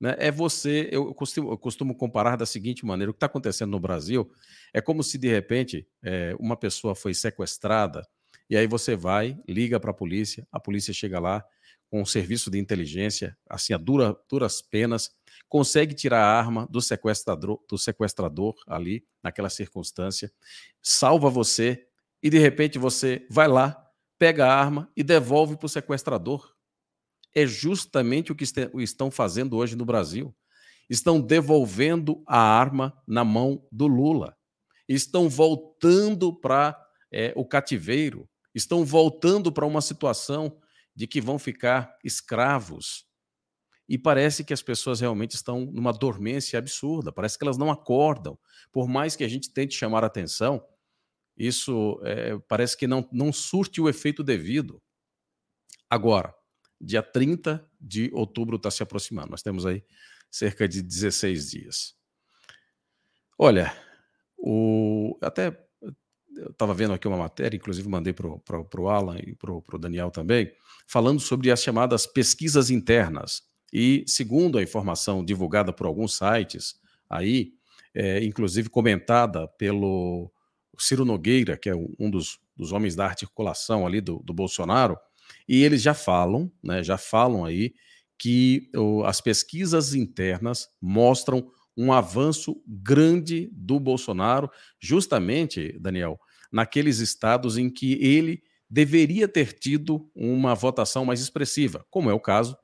Né? 0.01 0.15
É 0.19 0.31
você, 0.31 0.89
eu 0.93 1.13
costumo, 1.15 1.51
eu 1.51 1.59
costumo, 1.59 1.95
comparar 1.95 2.37
da 2.37 2.47
seguinte 2.47 2.87
maneira: 2.87 3.11
o 3.11 3.15
que 3.15 3.19
está 3.19 3.27
acontecendo 3.27 3.71
no 3.71 3.81
Brasil 3.81 4.31
é 4.73 4.81
como 4.81 5.03
se 5.03 5.19
de 5.19 5.29
repente 5.29 5.87
é, 6.03 6.35
uma 6.39 6.57
pessoa 6.57 6.95
foi 6.95 7.15
sequestrada 7.15 8.07
e 8.51 8.57
aí 8.57 8.67
você 8.67 8.97
vai, 8.97 9.39
liga 9.47 9.79
para 9.79 9.91
a 9.91 9.95
polícia, 9.95 10.47
a 10.51 10.59
polícia 10.59 10.95
chega 10.95 11.21
lá 11.21 11.45
com 11.91 12.03
um 12.03 12.07
serviço 12.07 12.51
de 12.51 12.59
inteligência, 12.59 13.37
assim, 13.49 13.73
a 13.73 13.79
dura, 13.79 14.17
duras 14.29 14.61
penas, 14.61 15.11
consegue 15.49 15.95
tirar 15.95 16.23
a 16.23 16.39
arma 16.39 16.67
do 16.71 16.81
sequestrador, 16.81 17.63
do 17.69 17.79
sequestrador 17.79 18.55
ali, 18.67 19.05
naquela 19.23 19.49
circunstância, 19.49 20.31
salva 20.83 21.31
você 21.31 21.87
e 22.23 22.29
de 22.29 22.39
repente 22.39 22.79
você 22.79 23.27
vai 23.31 23.49
lá, 23.49 23.87
pega 24.19 24.47
a 24.47 24.55
arma 24.55 24.91
e 24.97 25.03
devolve 25.03 25.57
para 25.57 25.67
o 25.67 25.69
sequestrador. 25.69 26.55
É 27.39 27.47
justamente 27.47 28.33
o 28.33 28.35
que 28.35 28.45
estão 28.79 29.13
fazendo 29.13 29.57
hoje 29.57 29.77
no 29.77 29.85
Brasil. 29.85 30.35
Estão 30.91 31.21
devolvendo 31.21 32.21
a 32.27 32.41
arma 32.41 33.01
na 33.07 33.25
mão 33.25 33.65
do 33.71 33.87
Lula. 33.87 34.37
Estão 34.89 35.29
voltando 35.29 36.33
para 36.33 36.77
é, 37.13 37.33
o 37.37 37.47
cativeiro, 37.47 38.29
estão 38.53 38.85
voltando 38.85 39.53
para 39.53 39.65
uma 39.65 39.81
situação 39.81 40.59
de 40.97 41.07
que 41.07 41.21
vão 41.21 41.39
ficar 41.39 41.97
escravos. 42.03 43.07
E 43.89 43.97
parece 43.97 44.43
que 44.43 44.53
as 44.53 44.61
pessoas 44.61 44.99
realmente 44.99 45.37
estão 45.37 45.61
numa 45.61 45.93
dormência 45.93 46.59
absurda, 46.59 47.13
parece 47.13 47.39
que 47.39 47.45
elas 47.45 47.57
não 47.57 47.71
acordam. 47.71 48.37
Por 48.73 48.89
mais 48.89 49.15
que 49.15 49.23
a 49.23 49.29
gente 49.29 49.53
tente 49.53 49.77
chamar 49.77 50.03
atenção, 50.03 50.61
isso 51.37 52.01
é, 52.03 52.37
parece 52.49 52.77
que 52.77 52.89
não, 52.89 53.09
não 53.13 53.33
surte 53.33 53.81
o 53.81 53.89
efeito 53.89 54.25
devido. 54.25 54.83
Agora, 55.89 56.35
dia 56.81 57.03
30 57.03 57.67
de 57.81 58.11
outubro 58.13 58.57
está 58.57 58.71
se 58.71 58.83
aproximando. 58.83 59.31
Nós 59.31 59.43
temos 59.43 59.67
aí 59.67 59.83
cerca 60.31 60.69
de 60.69 60.83
16 60.83 61.51
dias. 61.51 61.95
Olha, 63.39 63.73
o, 64.37 65.17
até 65.23 65.69
eu 66.37 66.51
estava 66.51 66.73
vendo 66.73 66.93
aqui 66.93 67.09
uma 67.09 67.17
matéria, 67.17 67.57
inclusive 67.57 67.89
mandei 67.89 68.13
para 68.13 68.81
o 68.81 68.89
Alan 68.89 69.19
e 69.19 69.35
para 69.35 69.53
o 69.53 69.79
Daniel 69.79 70.11
também, 70.11 70.53
falando 70.87 71.21
sobre 71.21 71.51
as 71.51 71.63
chamadas 71.63 72.07
pesquisas 72.07 72.71
internas. 72.71 73.43
E, 73.73 74.05
segundo 74.07 74.57
a 74.57 74.63
informação 74.63 75.25
divulgada 75.25 75.73
por 75.73 75.87
alguns 75.87 76.17
sites, 76.17 76.81
aí, 77.09 77.53
é, 77.95 78.25
inclusive 78.25 78.71
comentada 78.71 79.47
pelo 79.47 80.33
Ciro 80.79 81.05
Nogueira, 81.05 81.57
que 81.57 81.69
é 81.69 81.75
um 81.75 82.11
dos, 82.11 82.39
dos 82.57 82.73
homens 82.73 82.95
da 82.95 83.05
articulação 83.05 83.87
ali 83.87 84.01
do, 84.01 84.21
do 84.21 84.33
Bolsonaro, 84.33 84.97
e 85.49 85.63
eles 85.63 85.83
já 85.83 85.95
falam, 85.95 86.51
né, 86.63 86.83
já 86.83 86.99
falam 86.99 87.45
aí 87.45 87.75
que 88.19 88.71
as 89.05 89.21
pesquisas 89.21 89.95
internas 89.95 90.69
mostram 90.81 91.51
um 91.77 91.93
avanço 91.93 92.61
grande 92.67 93.49
do 93.53 93.79
Bolsonaro, 93.79 94.51
justamente, 94.81 95.79
Daniel, 95.79 96.19
naqueles 96.51 96.99
estados 96.99 97.57
em 97.57 97.71
que 97.71 97.93
ele 98.05 98.43
deveria 98.69 99.29
ter 99.29 99.53
tido 99.53 100.11
uma 100.15 100.55
votação 100.55 101.05
mais 101.05 101.21
expressiva, 101.21 101.87
como 101.89 102.11
é 102.11 102.13
o 102.13 102.21
caso 102.21 102.57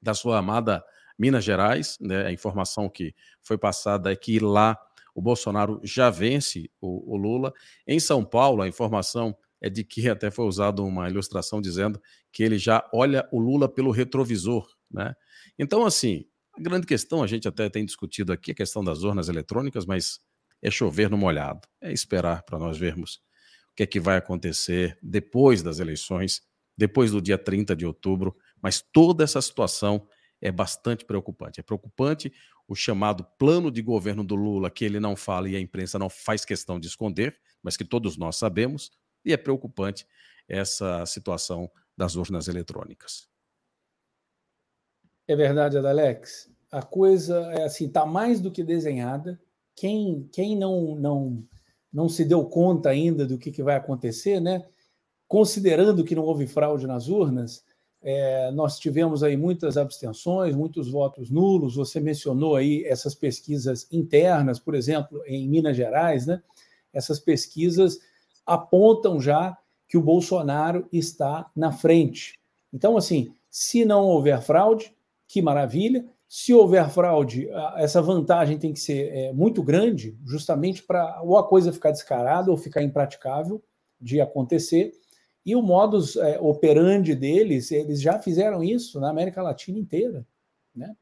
da 0.00 0.12
sua 0.12 0.38
amada 0.38 0.84
Minas 1.18 1.44
Gerais, 1.44 1.96
né, 2.00 2.26
a 2.26 2.32
informação 2.32 2.88
que 2.88 3.14
foi 3.42 3.56
passada 3.56 4.12
é 4.12 4.16
que 4.16 4.38
lá 4.38 4.78
o 5.14 5.22
Bolsonaro 5.22 5.80
já 5.82 6.10
vence 6.10 6.70
o, 6.78 7.14
o 7.14 7.16
Lula. 7.16 7.54
Em 7.86 7.98
São 7.98 8.22
Paulo, 8.22 8.60
a 8.60 8.68
informação 8.68 9.34
é 9.66 9.70
de 9.70 9.84
que 9.84 10.08
até 10.08 10.30
foi 10.30 10.46
usada 10.46 10.82
uma 10.82 11.08
ilustração 11.08 11.60
dizendo 11.60 12.00
que 12.32 12.42
ele 12.42 12.58
já 12.58 12.88
olha 12.92 13.28
o 13.32 13.40
Lula 13.40 13.68
pelo 13.68 13.90
retrovisor, 13.90 14.66
né? 14.90 15.14
Então, 15.58 15.84
assim, 15.84 16.24
a 16.56 16.62
grande 16.62 16.86
questão, 16.86 17.22
a 17.22 17.26
gente 17.26 17.48
até 17.48 17.68
tem 17.68 17.84
discutido 17.84 18.32
aqui 18.32 18.52
a 18.52 18.54
questão 18.54 18.82
das 18.82 19.02
urnas 19.02 19.28
eletrônicas, 19.28 19.84
mas 19.84 20.20
é 20.62 20.70
chover 20.70 21.10
no 21.10 21.18
molhado, 21.18 21.60
é 21.82 21.92
esperar 21.92 22.42
para 22.44 22.58
nós 22.58 22.78
vermos 22.78 23.16
o 23.72 23.76
que 23.76 23.82
é 23.82 23.86
que 23.86 24.00
vai 24.00 24.16
acontecer 24.16 24.98
depois 25.02 25.62
das 25.62 25.80
eleições, 25.80 26.40
depois 26.78 27.10
do 27.10 27.20
dia 27.20 27.36
30 27.36 27.74
de 27.74 27.84
outubro, 27.84 28.36
mas 28.62 28.82
toda 28.92 29.24
essa 29.24 29.40
situação 29.42 30.06
é 30.40 30.52
bastante 30.52 31.04
preocupante. 31.04 31.60
É 31.60 31.62
preocupante 31.62 32.32
o 32.68 32.74
chamado 32.74 33.24
plano 33.38 33.70
de 33.70 33.82
governo 33.82 34.24
do 34.24 34.34
Lula, 34.34 34.70
que 34.70 34.84
ele 34.84 35.00
não 35.00 35.16
fala 35.16 35.48
e 35.48 35.56
a 35.56 35.60
imprensa 35.60 35.98
não 35.98 36.08
faz 36.08 36.44
questão 36.44 36.78
de 36.78 36.86
esconder, 36.86 37.36
mas 37.62 37.76
que 37.76 37.84
todos 37.84 38.16
nós 38.16 38.36
sabemos, 38.36 38.90
e 39.26 39.32
é 39.32 39.36
preocupante 39.36 40.06
essa 40.48 41.04
situação 41.04 41.68
das 41.96 42.14
urnas 42.14 42.46
eletrônicas. 42.46 43.28
É 45.26 45.34
verdade, 45.34 45.76
Adalex. 45.76 46.48
A 46.70 46.82
coisa 46.82 47.36
é 47.52 47.64
assim, 47.64 47.86
está 47.86 48.06
mais 48.06 48.40
do 48.40 48.50
que 48.50 48.62
desenhada. 48.62 49.40
Quem, 49.74 50.28
quem 50.32 50.56
não, 50.56 50.94
não, 50.94 51.44
não 51.92 52.08
se 52.08 52.24
deu 52.24 52.44
conta 52.44 52.90
ainda 52.90 53.26
do 53.26 53.36
que, 53.36 53.50
que 53.50 53.62
vai 53.62 53.76
acontecer, 53.76 54.40
né? 54.40 54.64
Considerando 55.26 56.04
que 56.04 56.14
não 56.14 56.22
houve 56.22 56.46
fraude 56.46 56.86
nas 56.86 57.08
urnas, 57.08 57.64
é, 58.00 58.52
nós 58.52 58.78
tivemos 58.78 59.24
aí 59.24 59.36
muitas 59.36 59.76
abstenções, 59.76 60.54
muitos 60.54 60.88
votos 60.88 61.28
nulos. 61.28 61.74
Você 61.74 61.98
mencionou 61.98 62.54
aí 62.54 62.84
essas 62.84 63.16
pesquisas 63.16 63.88
internas, 63.90 64.60
por 64.60 64.76
exemplo, 64.76 65.20
em 65.26 65.48
Minas 65.48 65.76
Gerais, 65.76 66.26
né? 66.26 66.40
Essas 66.92 67.18
pesquisas 67.18 67.98
apontam 68.46 69.20
já 69.20 69.56
que 69.88 69.98
o 69.98 70.02
Bolsonaro 70.02 70.86
está 70.92 71.50
na 71.54 71.72
frente. 71.72 72.38
Então, 72.72 72.96
assim, 72.96 73.32
se 73.50 73.84
não 73.84 74.04
houver 74.04 74.40
fraude, 74.40 74.94
que 75.28 75.42
maravilha. 75.42 76.04
Se 76.28 76.52
houver 76.52 76.88
fraude, 76.90 77.48
essa 77.76 78.02
vantagem 78.02 78.58
tem 78.58 78.72
que 78.72 78.80
ser 78.80 79.12
é, 79.12 79.32
muito 79.32 79.62
grande, 79.62 80.18
justamente 80.24 80.82
para 80.82 81.22
ou 81.22 81.38
a 81.38 81.46
coisa 81.46 81.72
ficar 81.72 81.92
descarada 81.92 82.50
ou 82.50 82.56
ficar 82.56 82.82
impraticável 82.82 83.62
de 84.00 84.20
acontecer. 84.20 84.92
E 85.44 85.54
o 85.54 85.62
modus 85.62 86.16
é, 86.16 86.40
operandi 86.40 87.14
deles, 87.14 87.70
eles 87.70 88.00
já 88.00 88.18
fizeram 88.18 88.62
isso 88.64 88.98
na 88.98 89.08
América 89.08 89.40
Latina 89.40 89.78
inteira. 89.78 90.26
Né? 90.74 90.96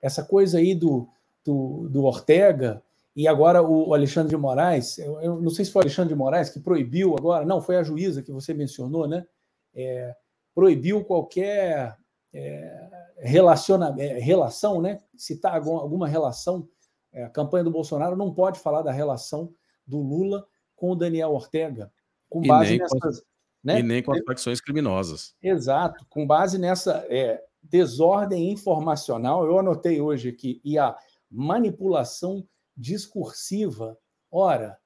Essa 0.00 0.24
coisa 0.24 0.58
aí 0.58 0.74
do, 0.74 1.06
do, 1.44 1.88
do 1.90 2.04
Ortega, 2.04 2.82
e 3.14 3.28
agora 3.28 3.62
o 3.62 3.92
Alexandre 3.92 4.30
de 4.30 4.36
Moraes, 4.36 4.98
eu, 4.98 5.40
não 5.40 5.50
sei 5.50 5.64
se 5.64 5.70
foi 5.70 5.80
o 5.80 5.84
Alexandre 5.84 6.14
de 6.14 6.18
Moraes 6.18 6.48
que 6.48 6.58
proibiu 6.58 7.14
agora, 7.14 7.44
não, 7.44 7.60
foi 7.60 7.76
a 7.76 7.82
juíza 7.82 8.22
que 8.22 8.32
você 8.32 8.54
mencionou, 8.54 9.06
né? 9.06 9.26
É, 9.74 10.14
proibiu 10.54 11.04
qualquer 11.04 11.96
é, 12.32 12.88
relaciona, 13.18 13.94
é, 13.98 14.18
relação, 14.18 14.80
né? 14.80 14.98
Citar 15.16 15.56
alguma 15.56 16.08
relação. 16.08 16.66
É, 17.12 17.24
a 17.24 17.28
campanha 17.28 17.64
do 17.64 17.70
Bolsonaro 17.70 18.16
não 18.16 18.32
pode 18.32 18.58
falar 18.58 18.80
da 18.80 18.92
relação 18.92 19.52
do 19.86 19.98
Lula 19.98 20.46
com 20.74 20.92
o 20.92 20.96
Daniel 20.96 21.32
Ortega, 21.32 21.92
com 22.30 22.40
base 22.40 22.78
nessas. 22.78 23.22
Né? 23.62 23.80
E 23.80 23.82
nem 23.82 24.02
com 24.02 24.12
as 24.12 24.24
facções 24.26 24.60
criminosas. 24.60 25.36
Exato, 25.40 26.04
com 26.08 26.26
base 26.26 26.58
nessa 26.58 27.06
é, 27.08 27.40
desordem 27.62 28.50
informacional, 28.50 29.44
eu 29.44 29.58
anotei 29.58 30.00
hoje 30.00 30.30
aqui, 30.30 30.60
e 30.64 30.78
a 30.78 30.96
manipulação 31.30 32.44
discursiva. 32.76 33.98
Ora, 34.30 34.78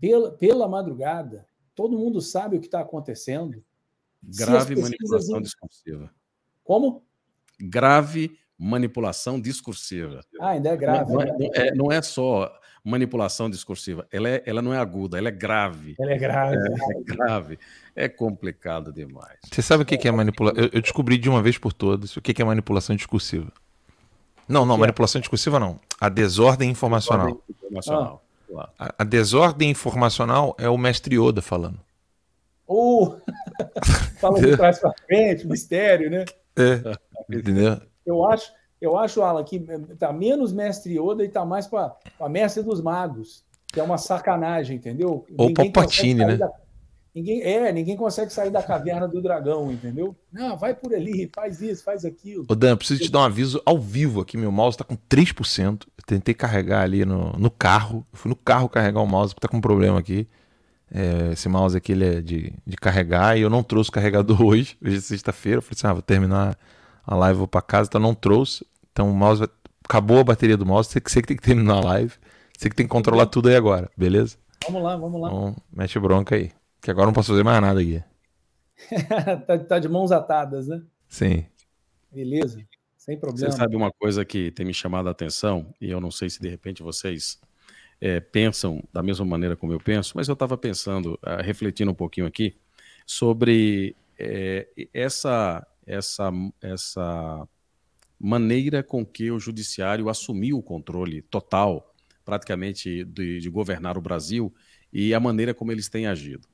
pela, 0.00 0.32
pela 0.32 0.68
madrugada, 0.68 1.46
todo 1.74 1.98
mundo 1.98 2.20
sabe 2.20 2.56
o 2.56 2.60
que 2.60 2.66
está 2.66 2.80
acontecendo. 2.80 3.64
Grave 4.22 4.76
manipulação 4.76 5.40
discursiva. 5.40 6.10
Como? 6.62 7.04
Grave 7.60 8.38
manipulação 8.58 9.40
discursiva. 9.40 10.24
Ah, 10.40 10.50
ainda 10.50 10.70
é 10.70 10.76
grave. 10.76 11.12
Não, 11.12 11.20
né? 11.20 11.36
não, 11.38 11.50
é, 11.54 11.74
não 11.74 11.92
é 11.92 12.00
só 12.00 12.50
manipulação 12.84 13.48
discursiva, 13.48 14.06
ela, 14.12 14.28
é, 14.28 14.42
ela 14.44 14.60
não 14.60 14.74
é 14.74 14.76
aguda, 14.76 15.16
ela 15.16 15.28
é 15.28 15.32
grave. 15.32 15.94
Ela 15.98 16.12
é 16.12 16.18
grave. 16.18 16.56
É, 16.56 17.00
é 17.00 17.02
grave. 17.02 17.58
É 17.96 18.08
complicado 18.08 18.92
demais. 18.92 19.38
Você 19.50 19.62
sabe 19.62 19.84
o 19.84 19.86
que 19.86 20.06
é 20.06 20.12
manipulação? 20.12 20.62
Eu, 20.62 20.70
eu, 20.70 20.82
descobri 20.82 21.16
de 21.16 21.30
uma 21.30 21.42
vez 21.42 21.56
por 21.56 21.72
todas 21.72 22.14
o 22.16 22.20
que 22.20 22.40
é 22.40 22.44
manipulação 22.44 22.94
discursiva. 22.94 23.50
Não, 24.48 24.64
não, 24.66 24.76
manipulação 24.76 25.20
discursiva 25.20 25.58
não. 25.58 25.78
A 26.00 26.08
desordem 26.08 26.70
informacional. 26.70 27.26
Desordem 27.26 27.54
informacional. 27.56 28.24
Ah. 28.56 28.70
A, 28.78 28.94
a, 28.98 29.04
desordem 29.04 29.70
informacional 29.70 30.54
é 30.58 30.68
o 30.68 30.78
mestre 30.78 31.16
Yoda 31.16 31.42
falando. 31.42 31.80
Ou 32.66 33.08
uh, 33.16 33.20
fala 34.20 34.40
de 34.40 34.56
trás 34.56 34.78
para 34.78 34.92
frente, 35.06 35.46
mistério, 35.46 36.10
né? 36.10 36.24
É, 36.56 36.80
entendeu? 37.36 37.80
Eu 38.06 38.24
acho, 38.24 38.52
eu 38.80 38.96
acho, 38.96 39.22
Alan, 39.22 39.42
que 39.44 39.58
tá 39.98 40.12
menos 40.12 40.52
mestre 40.52 40.98
Yoda 40.98 41.24
e 41.24 41.28
tá 41.28 41.44
mais 41.44 41.66
para 41.66 41.96
mestre 42.28 42.62
dos 42.62 42.80
magos, 42.80 43.44
que 43.68 43.80
é 43.80 43.82
uma 43.82 43.98
sacanagem, 43.98 44.76
entendeu? 44.76 45.26
Ou 45.36 45.52
Palpatine, 45.52 46.24
né? 46.24 46.36
Da, 46.36 46.50
ninguém, 47.14 47.42
é, 47.42 47.72
ninguém 47.72 47.96
consegue 47.96 48.32
sair 48.32 48.50
da 48.50 48.62
caverna 48.62 49.06
do 49.06 49.22
dragão, 49.22 49.70
entendeu? 49.70 50.16
Não, 50.32 50.56
vai 50.56 50.74
por 50.74 50.94
ali, 50.94 51.30
faz 51.34 51.60
isso, 51.62 51.84
faz 51.84 52.04
aquilo. 52.04 52.44
Ô 52.48 52.54
Dan, 52.54 52.76
preciso 52.76 53.02
te 53.02 53.10
dar 53.10 53.20
um 53.20 53.24
aviso 53.24 53.62
ao 53.64 53.78
vivo 53.78 54.20
aqui, 54.20 54.36
meu 54.36 54.50
mouse 54.50 54.76
tá 54.76 54.84
com 54.84 54.96
3%. 54.96 55.82
Eu 55.82 56.04
tentei 56.04 56.34
carregar 56.34 56.82
ali 56.82 57.04
no, 57.04 57.32
no 57.32 57.50
carro, 57.50 58.06
eu 58.12 58.18
fui 58.18 58.28
no 58.28 58.36
carro 58.36 58.68
carregar 58.68 59.00
o 59.00 59.06
mouse, 59.06 59.34
porque 59.34 59.46
tá 59.46 59.50
com 59.50 59.58
um 59.58 59.62
problema 59.62 59.98
aqui. 59.98 60.26
É, 60.90 61.32
esse 61.32 61.48
mouse 61.48 61.76
aqui 61.76 61.92
ele 61.92 62.04
é 62.04 62.20
de, 62.20 62.52
de 62.64 62.76
carregar 62.76 63.36
e 63.36 63.40
eu 63.40 63.50
não 63.50 63.62
trouxe 63.62 63.90
o 63.90 63.92
carregador 63.92 64.40
hoje, 64.44 64.76
hoje 64.84 64.96
é 64.96 65.00
sexta-feira. 65.00 65.58
Eu 65.58 65.62
falei 65.62 65.76
assim: 65.76 65.86
ah, 65.86 65.92
vou 65.92 66.02
terminar 66.02 66.58
a 67.06 67.14
live, 67.16 67.38
vou 67.38 67.48
para 67.48 67.62
casa, 67.62 67.88
então 67.88 68.00
não 68.00 68.14
trouxe. 68.14 68.66
Então 68.92 69.10
o 69.10 69.14
mouse 69.14 69.40
vai... 69.40 69.48
acabou 69.84 70.20
a 70.20 70.24
bateria 70.24 70.56
do 70.56 70.64
mouse, 70.64 70.88
você 70.88 71.00
que, 71.00 71.10
você 71.10 71.20
que 71.20 71.28
tem 71.28 71.36
que 71.36 71.42
terminar 71.42 71.74
a 71.74 71.80
live, 71.80 72.12
você 72.56 72.70
que 72.70 72.76
tem 72.76 72.86
que 72.86 72.92
controlar 72.92 73.26
tudo 73.26 73.48
aí 73.48 73.56
agora, 73.56 73.90
beleza? 73.96 74.36
Vamos 74.66 74.82
lá, 74.82 74.96
vamos 74.96 75.20
lá. 75.20 75.28
Então, 75.28 75.56
mete 75.72 75.98
bronca 75.98 76.36
aí, 76.36 76.50
que 76.84 76.90
agora 76.90 77.06
não 77.06 77.14
posso 77.14 77.30
fazer 77.30 77.42
mais 77.42 77.62
nada 77.62 77.80
aqui. 77.80 78.04
tá, 79.46 79.58
tá 79.58 79.78
de 79.78 79.88
mãos 79.88 80.12
atadas, 80.12 80.68
né? 80.68 80.82
Sim. 81.08 81.46
Beleza, 82.12 82.62
sem 82.94 83.18
problema. 83.18 83.50
Você 83.50 83.56
sabe 83.56 83.74
uma 83.74 83.90
coisa 83.90 84.22
que 84.22 84.50
tem 84.50 84.66
me 84.66 84.74
chamado 84.74 85.08
a 85.08 85.12
atenção, 85.12 85.74
e 85.80 85.90
eu 85.90 85.98
não 85.98 86.10
sei 86.10 86.28
se 86.28 86.42
de 86.42 86.48
repente 86.48 86.82
vocês 86.82 87.40
é, 88.02 88.20
pensam 88.20 88.84
da 88.92 89.02
mesma 89.02 89.24
maneira 89.24 89.56
como 89.56 89.72
eu 89.72 89.80
penso, 89.80 90.12
mas 90.14 90.28
eu 90.28 90.34
estava 90.34 90.58
pensando, 90.58 91.18
uh, 91.22 91.42
refletindo 91.42 91.90
um 91.90 91.94
pouquinho 91.94 92.26
aqui, 92.26 92.54
sobre 93.06 93.96
é, 94.18 94.68
essa, 94.92 95.66
essa, 95.86 96.30
essa 96.60 97.48
maneira 98.20 98.82
com 98.82 99.06
que 99.06 99.30
o 99.30 99.40
judiciário 99.40 100.10
assumiu 100.10 100.58
o 100.58 100.62
controle 100.62 101.22
total, 101.22 101.94
praticamente, 102.26 103.04
de, 103.04 103.40
de 103.40 103.48
governar 103.48 103.96
o 103.96 104.02
Brasil 104.02 104.54
e 104.92 105.14
a 105.14 105.20
maneira 105.20 105.54
como 105.54 105.72
eles 105.72 105.88
têm 105.88 106.06
agido. 106.06 106.46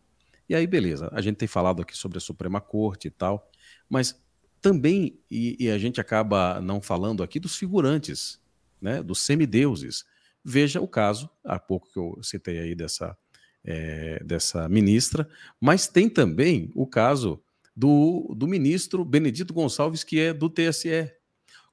E 0.51 0.55
aí, 0.55 0.67
beleza, 0.67 1.09
a 1.13 1.23
gente 1.23 1.37
tem 1.37 1.49
falado 1.49 1.81
aqui 1.81 1.97
sobre 1.97 2.19
a 2.19 2.21
Suprema 2.21 2.61
Corte 2.61 3.09
e 3.09 3.11
tal, 3.11 3.51
mas 3.89 4.21
também, 4.61 5.19
e, 5.31 5.57
e 5.59 5.71
a 5.71 5.79
gente 5.79 5.99
acaba 5.99 6.61
não 6.61 6.83
falando 6.83 7.23
aqui 7.23 7.41
dos 7.41 7.57
figurantes, 7.57 8.39
né, 8.83 9.03
dos 9.03 9.23
semideuses, 9.23 10.05
Veja 10.45 10.81
o 10.81 10.89
caso, 10.89 11.29
há 11.45 11.59
pouco 11.59 11.91
que 11.93 11.99
eu 11.99 12.19
citei 12.23 12.59
aí 12.59 12.75
dessa, 12.75 13.17
é, 13.63 14.23
dessa 14.25 14.69
ministra, 14.69 15.29
mas 15.61 15.87
tem 15.87 16.09
também 16.09 16.71
o 16.75 16.87
caso 16.87 17.43
do, 17.77 18.35
do 18.35 18.47
ministro 18.47 19.05
Benedito 19.05 19.53
Gonçalves, 19.53 20.03
que 20.03 20.19
é 20.19 20.33
do 20.33 20.49
TSE. 20.49 21.13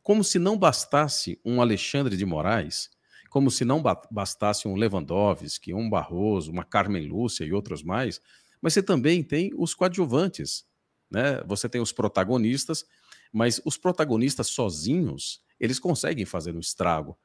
como 0.04 0.24
se 0.24 0.38
não 0.38 0.58
bastasse 0.58 1.40
um 1.46 1.62
Alexandre 1.62 2.18
de 2.18 2.26
Moraes, 2.26 2.90
como 3.30 3.50
se 3.50 3.64
não 3.64 3.82
bastasse 4.12 4.68
um 4.68 4.76
Lewandowski, 4.76 5.74
um 5.74 5.90
Barroso, 5.90 6.52
uma 6.52 6.64
Carmen 6.64 7.08
Lúcia 7.08 7.46
e 7.46 7.54
outros 7.54 7.84
mais, 7.84 8.22
mas 8.62 8.74
você 8.74 8.84
também 8.84 9.24
tem 9.24 9.52
os 9.56 9.74
coadjuvantes, 9.74 10.66
né? 11.10 11.42
Você 11.46 11.70
tem 11.70 11.82
os 11.82 11.92
protagonistas, 11.92 12.86
mas 13.32 13.62
os 13.66 13.78
protagonistas 13.78 14.48
sozinhos, 14.48 15.42
eles 15.60 15.80
conseguem 15.80 16.26
fazer 16.26 16.56
um 16.56 16.60
estrago, 16.60 17.18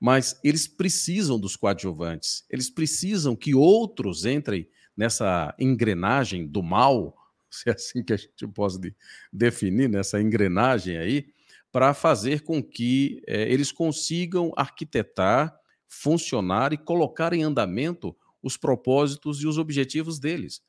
mas 0.00 0.38
eles 0.44 0.66
precisam 0.68 1.38
dos 1.38 1.56
coadjuvantes, 1.56 2.44
eles 2.48 2.70
precisam 2.70 3.34
que 3.34 3.54
outros 3.54 4.24
entrem 4.24 4.68
nessa 4.96 5.54
engrenagem 5.58 6.46
do 6.46 6.62
mal, 6.62 7.16
se 7.50 7.68
é 7.68 7.72
assim 7.72 8.02
que 8.02 8.12
a 8.12 8.16
gente 8.16 8.46
pode 8.48 8.94
definir, 9.32 9.88
nessa 9.88 10.20
engrenagem 10.20 10.96
aí, 10.98 11.26
para 11.70 11.92
fazer 11.94 12.42
com 12.42 12.62
que 12.62 13.22
é, 13.26 13.42
eles 13.50 13.70
consigam 13.70 14.52
arquitetar, 14.56 15.54
funcionar 15.86 16.72
e 16.72 16.78
colocar 16.78 17.32
em 17.32 17.42
andamento 17.42 18.16
os 18.42 18.56
propósitos 18.56 19.42
e 19.42 19.46
os 19.46 19.58
objetivos 19.58 20.18
deles. 20.18 20.62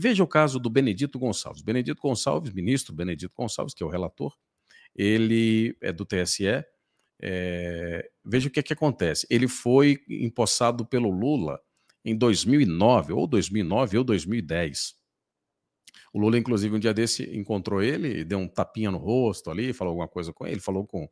Veja 0.00 0.22
o 0.22 0.28
caso 0.28 0.60
do 0.60 0.70
Benedito 0.70 1.18
Gonçalves. 1.18 1.60
Benedito 1.60 2.00
Gonçalves, 2.00 2.52
ministro 2.52 2.94
Benedito 2.94 3.34
Gonçalves, 3.36 3.74
que 3.74 3.82
é 3.82 3.86
o 3.86 3.88
relator, 3.88 4.32
ele 4.94 5.76
é 5.80 5.92
do 5.92 6.06
TSE. 6.06 6.64
É, 7.20 8.08
veja 8.24 8.46
o 8.46 8.50
que, 8.50 8.60
é 8.60 8.62
que 8.62 8.72
acontece. 8.72 9.26
Ele 9.28 9.48
foi 9.48 9.98
empossado 10.08 10.86
pelo 10.86 11.10
Lula 11.10 11.60
em 12.04 12.16
2009, 12.16 13.12
ou 13.12 13.26
2009 13.26 13.98
ou 13.98 14.04
2010. 14.04 14.94
O 16.12 16.20
Lula, 16.20 16.38
inclusive, 16.38 16.76
um 16.76 16.78
dia 16.78 16.94
desse 16.94 17.24
encontrou 17.36 17.82
ele, 17.82 18.22
deu 18.22 18.38
um 18.38 18.46
tapinha 18.46 18.92
no 18.92 18.98
rosto 18.98 19.50
ali, 19.50 19.72
falou 19.72 19.90
alguma 19.90 20.06
coisa 20.06 20.32
com 20.32 20.46
ele, 20.46 20.60
falou 20.60 20.86
com 20.86 21.08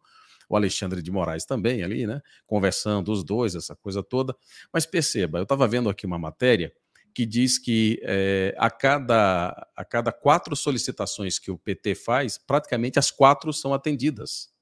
o 0.49 0.57
Alexandre 0.57 1.03
de 1.03 1.11
Moraes 1.11 1.45
também 1.45 1.83
ali, 1.83 2.07
né? 2.07 2.21
Conversando 2.47 3.11
os 3.11 3.25
dois, 3.25 3.57
essa 3.57 3.75
coisa 3.75 4.01
toda. 4.01 4.33
Mas 4.73 4.87
perceba, 4.87 5.41
eu 5.41 5.43
estava 5.43 5.67
vendo 5.67 5.89
aqui 5.89 6.07
uma 6.07 6.21
matéria 6.21 6.73
que 7.17 7.25
diz 7.25 7.57
que 7.57 7.99
é, 8.03 8.55
a, 8.59 8.71
cada, 8.71 9.67
a 9.75 9.85
cada 9.87 10.13
quatro 10.13 10.55
solicitações 10.55 11.39
que 11.39 11.51
o 11.51 11.57
PT 11.57 11.95
faz, 11.95 12.37
praticamente 12.37 12.99
as 12.99 13.11
quatro 13.11 13.55
são 13.55 13.73
atendidas. 13.73 14.53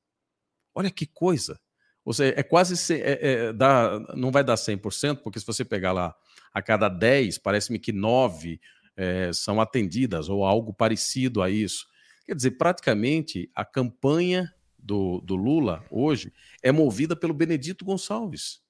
Olha 0.72 0.88
que 0.88 1.04
coisa! 1.04 1.58
Ou 2.04 2.12
seja, 2.12 2.32
é 2.36 2.44
quase. 2.44 2.94
É, 2.94 3.18
é, 3.48 3.52
dá, 3.52 3.98
não 4.14 4.30
vai 4.30 4.44
dar 4.44 4.54
100%, 4.54 5.16
porque 5.16 5.40
se 5.40 5.46
você 5.46 5.64
pegar 5.64 5.90
lá 5.90 6.14
a 6.52 6.62
cada 6.62 6.88
10, 6.88 7.38
parece-me 7.38 7.76
que 7.76 7.90
9 7.90 8.60
é, 8.96 9.32
são 9.32 9.60
atendidas 9.60 10.28
ou 10.28 10.44
algo 10.44 10.72
parecido 10.72 11.42
a 11.42 11.50
isso. 11.50 11.88
Quer 12.24 12.36
dizer, 12.36 12.52
praticamente 12.52 13.50
a 13.52 13.64
campanha 13.64 14.54
do, 14.78 15.20
do 15.22 15.34
Lula 15.34 15.84
hoje 15.90 16.32
é 16.62 16.70
movida 16.70 17.16
pelo 17.16 17.34
Benedito 17.34 17.84
Gonçalves. 17.84 18.62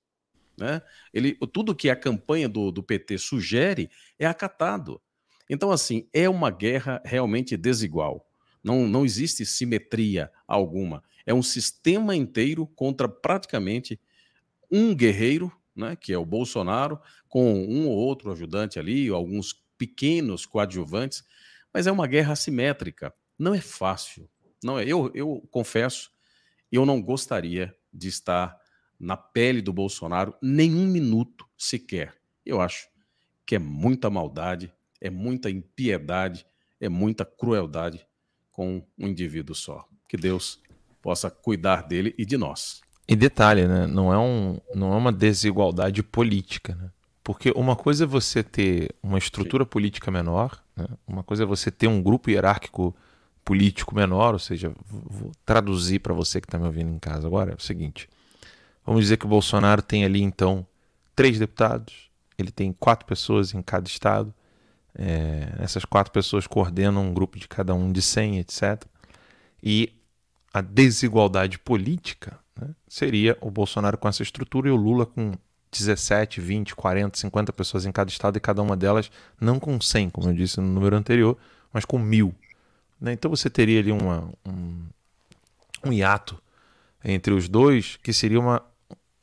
Né? 0.59 0.81
Ele, 1.13 1.35
tudo 1.53 1.75
que 1.75 1.91
a 1.91 1.97
campanha 1.97 2.49
do, 2.49 2.71
do 2.71 2.83
PT 2.83 3.19
sugere 3.19 3.91
é 4.19 4.27
acatado. 4.27 5.01
Então, 5.49 5.71
assim, 5.71 6.09
é 6.13 6.29
uma 6.29 6.51
guerra 6.51 7.03
realmente 7.05 7.57
desigual. 7.57 8.27
Não, 8.63 8.87
não 8.89 9.05
existe 9.05 9.45
simetria 9.45 10.31
alguma. 10.47 11.03
É 11.27 11.35
um 11.35 11.43
sistema 11.43 12.17
inteiro 12.17 12.67
contra 12.67 13.09
praticamente 13.09 14.01
um 14.71 14.95
guerreiro, 14.95 15.53
né, 15.77 15.97
que 15.97 16.13
é 16.13 16.19
o 16.19 16.25
Bolsonaro, 16.25 16.99
com 17.29 17.53
um 17.65 17.87
ou 17.89 17.97
outro 17.97 18.33
ajudante 18.33 18.79
ali, 18.79 19.09
alguns 19.09 19.63
pequenos 19.77 20.47
coadjuvantes, 20.47 21.25
mas 21.73 21.87
é 21.87 21.93
uma 21.93 22.07
guerra 22.07 22.33
assimétrica. 22.33 23.13
Não 23.39 23.55
é 23.55 23.61
fácil. 23.61 24.29
Não 24.63 24.79
é. 24.79 24.85
Eu, 24.85 25.11
eu 25.15 25.47
confesso, 25.51 26.11
eu 26.73 26.87
não 26.87 27.03
gostaria 27.03 27.75
de 27.93 28.09
estar 28.09 28.57
na 28.99 29.17
pele 29.17 29.61
do 29.61 29.73
Bolsonaro 29.73 30.35
nenhum 30.41 30.87
minuto 30.87 31.47
sequer. 31.57 32.15
Eu 32.45 32.61
acho 32.61 32.89
que 33.47 33.57
é 33.57 33.59
muita 33.59 34.09
maldade, 34.09 34.73
é 35.01 35.11
muita 35.11 35.51
impiedade, 35.51 36.47
é 36.81 36.89
muita 36.89 37.25
crueldade 37.25 38.07
com 38.51 38.83
um 38.99 39.09
indivíduo 39.09 39.55
só. 39.55 39.87
Que 40.09 40.17
Deus 40.17 40.61
possa 41.03 41.31
cuidar 41.31 41.83
dele 41.83 42.15
e 42.17 42.25
de 42.25 42.37
nós. 42.37 42.81
E 43.07 43.15
detalhe, 43.15 43.67
né? 43.67 43.87
Não 43.87 44.13
é, 44.13 44.19
um, 44.19 44.59
não 44.75 44.95
é 44.95 44.97
uma 44.97 45.13
desigualdade 45.13 46.03
política, 46.03 46.75
né? 46.75 46.91
Porque 47.23 47.53
uma 47.57 47.75
coisa 47.75 48.05
é 48.05 48.07
você 48.07 48.43
ter 48.43 48.95
uma 49.03 49.17
estrutura 49.17 49.65
política 49.65 50.11
menor, 50.11 50.63
né? 50.77 50.87
uma 51.07 51.23
coisa 51.23 51.43
é 51.43 51.47
você 51.47 51.71
ter 51.71 51.87
um 51.87 52.03
grupo 52.03 52.31
hierárquico 52.31 52.95
político 53.43 53.95
menor, 53.95 54.35
ou 54.35 54.39
seja, 54.39 54.73
vou 54.87 55.33
traduzir 55.45 56.01
para 56.01 56.13
você 56.13 56.39
que 56.39 56.47
está 56.47 56.59
me 56.59 56.67
ouvindo 56.67 56.91
em 56.91 56.99
casa 56.99 57.27
agora, 57.27 57.53
é 57.53 57.55
o 57.55 57.61
seguinte: 57.61 58.11
vamos 58.85 59.03
dizer 59.03 59.17
que 59.17 59.27
o 59.27 59.29
Bolsonaro 59.29 59.83
tem 59.83 60.05
ali 60.05 60.23
então 60.23 60.67
três 61.15 61.39
deputados, 61.39 62.11
ele 62.37 62.51
tem 62.51 62.73
quatro 62.73 63.07
pessoas 63.07 63.55
em 63.55 63.63
cada 63.63 63.89
estado, 63.89 64.35
é, 64.97 65.53
essas 65.59 65.85
quatro 65.85 66.13
pessoas 66.13 66.47
coordenam 66.47 67.03
um 67.03 67.15
grupo 67.15 67.39
de 67.39 67.49
cada 67.49 67.75
um 67.75 67.91
de 67.91 68.01
100, 68.01 68.39
etc. 68.39 68.85
E 69.63 69.93
a 70.53 70.61
desigualdade 70.61 71.59
política 71.59 72.39
né, 72.57 72.69
seria 72.87 73.37
o 73.41 73.51
Bolsonaro 73.51 73.99
com 73.99 74.09
essa 74.09 74.23
estrutura 74.23 74.69
e 74.69 74.71
o 74.71 74.77
Lula 74.77 75.05
com 75.05 75.33
17, 75.73 76.41
20, 76.41 76.77
40, 76.77 77.19
50 77.19 77.53
pessoas 77.53 77.85
em 77.87 77.91
cada 77.93 78.09
estado 78.09 78.37
e 78.37 78.41
cada 78.41 78.63
uma 78.63 78.77
delas 78.77 79.11
não 79.41 79.59
com 79.59 79.81
100, 79.81 80.11
como 80.11 80.29
eu 80.29 80.35
disse 80.35 80.61
no 80.61 80.69
número 80.69 80.97
anterior, 80.97 81.37
mas 81.73 81.85
com 81.85 81.99
mil. 81.99 82.33
Né? 83.01 83.13
Então 83.13 83.29
você 83.29 83.51
teria 83.51 83.81
ali 83.81 83.91
uma, 83.91 84.31
um, 84.47 84.87
um 85.85 85.93
hiato 85.93 86.41
entre 87.05 87.35
os 87.35 87.49
dois 87.49 87.99
que 88.03 88.13
seria 88.13 88.39
uma, 88.39 88.63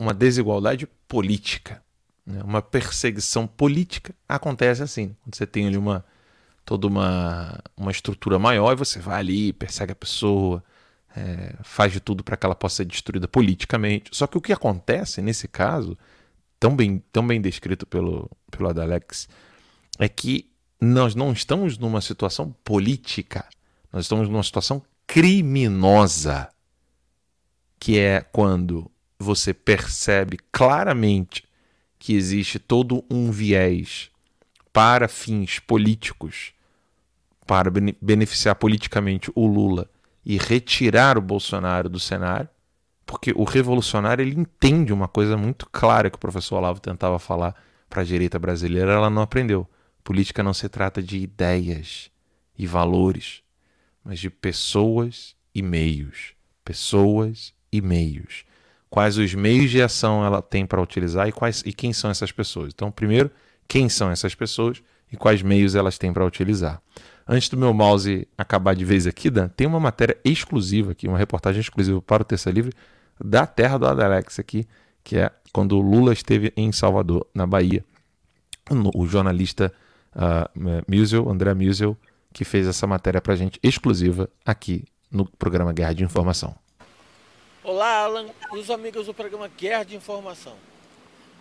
uma 0.01 0.15
desigualdade 0.15 0.87
política. 1.07 1.83
Né? 2.25 2.41
Uma 2.43 2.61
perseguição 2.61 3.45
política 3.45 4.15
acontece 4.27 4.81
assim. 4.81 5.15
Quando 5.23 5.35
você 5.35 5.45
tem 5.45 5.67
ali 5.67 5.77
uma, 5.77 6.03
toda 6.65 6.87
uma, 6.87 7.59
uma 7.77 7.91
estrutura 7.91 8.39
maior 8.39 8.73
e 8.73 8.75
você 8.75 8.97
vai 8.97 9.19
ali, 9.19 9.53
persegue 9.53 9.91
a 9.91 9.95
pessoa, 9.95 10.63
é, 11.15 11.53
faz 11.61 11.93
de 11.93 11.99
tudo 11.99 12.23
para 12.23 12.35
que 12.35 12.43
ela 12.43 12.55
possa 12.55 12.77
ser 12.77 12.85
destruída 12.85 13.27
politicamente. 13.27 14.09
Só 14.11 14.25
que 14.25 14.37
o 14.37 14.41
que 14.41 14.51
acontece 14.51 15.21
nesse 15.21 15.47
caso 15.47 15.95
tão 16.59 16.75
bem, 16.75 17.03
tão 17.11 17.25
bem 17.25 17.39
descrito 17.39 17.85
pelo, 17.85 18.27
pelo 18.49 18.69
Adalex, 18.69 19.29
é 19.99 20.09
que 20.09 20.49
nós 20.79 21.13
não 21.13 21.31
estamos 21.31 21.77
numa 21.77 22.01
situação 22.01 22.55
política, 22.63 23.45
nós 23.93 24.05
estamos 24.05 24.27
numa 24.27 24.41
situação 24.41 24.81
criminosa, 25.05 26.49
que 27.79 27.99
é 27.99 28.21
quando 28.21 28.90
você 29.21 29.53
percebe 29.53 30.37
claramente 30.51 31.43
que 31.97 32.13
existe 32.13 32.59
todo 32.59 33.05
um 33.09 33.31
viés 33.31 34.09
para 34.73 35.07
fins 35.07 35.59
políticos, 35.59 36.53
para 37.45 37.69
beneficiar 38.01 38.55
politicamente 38.55 39.31
o 39.35 39.45
Lula 39.45 39.89
e 40.25 40.37
retirar 40.37 41.17
o 41.17 41.21
Bolsonaro 41.21 41.89
do 41.89 41.99
cenário, 41.99 42.49
porque 43.05 43.33
o 43.35 43.43
revolucionário 43.43 44.23
ele 44.23 44.39
entende 44.39 44.93
uma 44.93 45.07
coisa 45.07 45.35
muito 45.35 45.67
clara 45.69 46.09
que 46.09 46.15
o 46.15 46.19
professor 46.19 46.57
Olavo 46.57 46.79
tentava 46.79 47.19
falar 47.19 47.55
para 47.89 48.01
a 48.01 48.05
direita 48.05 48.39
brasileira, 48.39 48.93
ela 48.93 49.09
não 49.09 49.21
aprendeu. 49.21 49.67
Política 50.03 50.41
não 50.41 50.53
se 50.53 50.69
trata 50.69 51.03
de 51.03 51.17
ideias 51.17 52.09
e 52.57 52.65
valores, 52.65 53.43
mas 54.03 54.19
de 54.19 54.29
pessoas 54.29 55.35
e 55.53 55.61
meios. 55.61 56.33
Pessoas 56.63 57.53
e 57.71 57.81
meios. 57.81 58.45
Quais 58.91 59.17
os 59.17 59.33
meios 59.33 59.71
de 59.71 59.81
ação 59.81 60.25
ela 60.25 60.41
tem 60.41 60.65
para 60.65 60.81
utilizar 60.81 61.25
e, 61.25 61.31
quais, 61.31 61.63
e 61.65 61.71
quem 61.71 61.93
são 61.93 62.11
essas 62.11 62.29
pessoas. 62.29 62.73
Então, 62.75 62.91
primeiro, 62.91 63.31
quem 63.65 63.87
são 63.87 64.11
essas 64.11 64.35
pessoas 64.35 64.83
e 65.09 65.15
quais 65.15 65.41
meios 65.41 65.75
elas 65.75 65.97
têm 65.97 66.11
para 66.11 66.25
utilizar. 66.25 66.81
Antes 67.25 67.47
do 67.47 67.55
meu 67.55 67.73
mouse 67.73 68.27
acabar 68.37 68.75
de 68.75 68.83
vez 68.83 69.07
aqui, 69.07 69.29
Dan, 69.29 69.47
tem 69.47 69.65
uma 69.65 69.79
matéria 69.79 70.17
exclusiva 70.25 70.91
aqui, 70.91 71.07
uma 71.07 71.17
reportagem 71.17 71.61
exclusiva 71.61 72.01
para 72.01 72.21
o 72.21 72.25
Terça 72.25 72.51
Livre, 72.51 72.73
da 73.17 73.47
terra 73.47 73.77
do 73.77 73.87
Adalex 73.87 74.39
aqui, 74.39 74.67
que 75.05 75.17
é 75.17 75.31
quando 75.53 75.77
o 75.77 75.81
Lula 75.81 76.11
esteve 76.11 76.51
em 76.57 76.69
Salvador, 76.73 77.25
na 77.33 77.47
Bahia. 77.47 77.85
O 78.93 79.07
jornalista 79.07 79.71
uh, 80.13 81.29
André 81.29 81.53
Musel, 81.53 81.97
que 82.33 82.43
fez 82.43 82.67
essa 82.67 82.85
matéria 82.85 83.21
para 83.21 83.37
gente 83.37 83.57
exclusiva 83.63 84.29
aqui 84.45 84.83
no 85.09 85.25
programa 85.25 85.71
Guerra 85.71 85.93
de 85.93 86.03
Informação. 86.03 86.60
Olá, 87.63 87.99
Alan 87.99 88.27
e 88.53 88.57
os 88.57 88.69
amigos 88.69 89.05
do 89.05 89.13
programa 89.13 89.47
Guerra 89.47 89.83
de 89.83 89.95
Informação. 89.95 90.57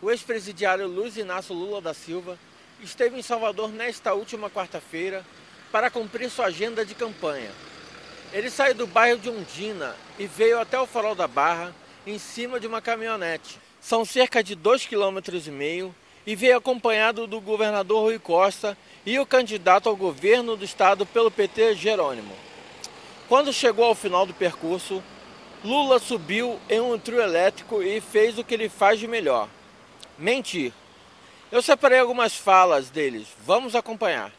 O 0.03 0.11
ex-presidiário 0.11 0.87
Luiz 0.87 1.17
Inácio 1.17 1.55
Lula 1.55 1.81
da 1.81 1.95
Silva 1.95 2.39
esteve 2.81 3.19
em 3.19 3.23
Salvador 3.23 3.71
nesta 3.71 4.15
última 4.15 4.51
quarta-feira 4.51 5.25
para 5.73 5.91
cumprir 5.91 6.31
sua 6.31 6.47
agenda 6.47 6.85
de 6.85 6.95
campanha 6.95 7.51
ele 8.33 8.49
saiu 8.49 8.75
do 8.75 8.87
bairro 8.87 9.19
de 9.19 9.29
Undina 9.29 9.97
e 10.19 10.27
veio 10.27 10.61
até 10.61 10.79
o 10.79 10.87
Farol 10.87 11.17
da 11.17 11.27
Barra 11.27 11.75
em 12.07 12.17
cima 12.19 12.61
de 12.61 12.67
uma 12.67 12.81
caminhonete. 12.81 13.59
São 13.81 14.05
cerca 14.05 14.43
de 14.43 14.57
2,5 14.57 14.89
km 14.89 15.93
e 16.27 16.37
veio 16.37 16.57
acompanhado 16.57 17.27
do 17.27 17.41
governador 17.41 18.05
Rui 18.05 18.19
Costa 18.21 18.79
e 19.05 19.19
o 19.19 19.27
candidato 19.27 19.89
ao 19.89 19.97
governo 19.97 20.57
do 20.57 20.65
estado 20.65 21.05
pelo 21.05 21.31
PT, 21.31 21.75
Jerônimo. 21.75 22.33
Quando 23.29 23.53
chegou 23.53 23.87
ao 23.87 23.95
final 23.97 24.25
do 24.25 24.35
percurso, 24.35 25.03
Lula 25.62 25.99
subiu 25.99 26.59
em 26.70 26.81
um 26.81 26.99
trio 26.99 27.20
elétrico 27.20 27.82
e 27.82 28.01
fez 28.01 28.39
o 28.39 28.45
que 28.45 28.55
ele 28.55 28.69
faz 28.69 28.99
de 28.99 29.07
melhor: 29.07 29.47
mentir. 30.19 30.73
Eu 31.53 31.61
separei 31.61 31.99
algumas 31.99 32.35
falas 32.35 32.89
deles. 32.89 33.28
Vamos 33.45 33.74
acompanhar. 33.74 34.32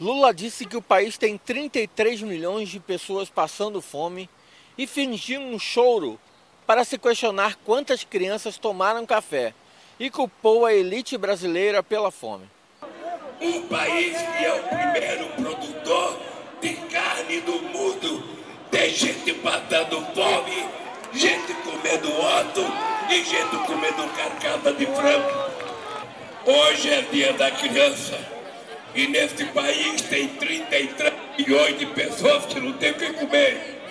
Lula 0.00 0.32
disse 0.32 0.64
que 0.64 0.76
o 0.76 0.82
país 0.82 1.18
tem 1.18 1.36
33 1.36 2.22
milhões 2.22 2.70
de 2.70 2.80
pessoas 2.80 3.28
passando 3.28 3.82
fome 3.82 4.28
e 4.78 4.86
fingiu 4.86 5.40
um 5.40 5.58
choro 5.58 6.18
para 6.66 6.84
se 6.84 6.96
questionar 6.96 7.56
quantas 7.64 8.02
crianças 8.02 8.56
tomaram 8.56 9.04
café 9.04 9.52
e 10.00 10.08
culpou 10.08 10.64
a 10.64 10.72
elite 10.72 11.18
brasileira 11.18 11.82
pela 11.82 12.10
fome. 12.10 12.48
Um 13.40 13.66
país 13.66 14.16
que 14.16 14.44
é 14.44 14.54
o 14.54 14.62
primeiro 14.62 15.26
produtor 15.36 16.18
de 16.60 16.74
carne 16.88 17.40
do 17.42 17.60
mundo. 17.62 18.41
Tem 18.72 18.88
gente 18.88 19.34
passando 19.34 20.00
fome, 20.14 20.66
gente 21.12 21.52
comendo 21.62 22.08
otto 22.08 22.64
e 23.10 23.22
gente 23.22 23.54
comendo 23.66 24.08
carcaça 24.16 24.72
de 24.72 24.86
frango. 24.86 25.52
Hoje 26.46 26.88
é 26.88 27.02
dia 27.02 27.34
da 27.34 27.50
criança 27.50 28.18
e 28.94 29.08
neste 29.08 29.44
país 29.44 30.00
tem 30.00 30.26
33 30.26 31.12
milhões 31.36 31.78
de 31.78 31.84
pessoas 31.84 32.46
que 32.46 32.58
não 32.60 32.72
têm 32.72 32.92
o 32.92 32.94
que 32.94 33.12
comer. 33.12 33.82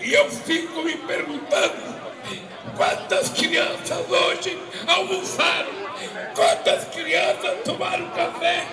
E 0.00 0.14
eu 0.14 0.30
fico 0.30 0.82
me 0.82 0.96
perguntando 0.96 1.94
quantas 2.78 3.28
crianças 3.28 4.10
hoje 4.10 4.58
almoçaram, 4.86 5.70
quantas 6.34 6.84
crianças 6.94 7.62
tomaram 7.62 8.08
café, 8.12 8.64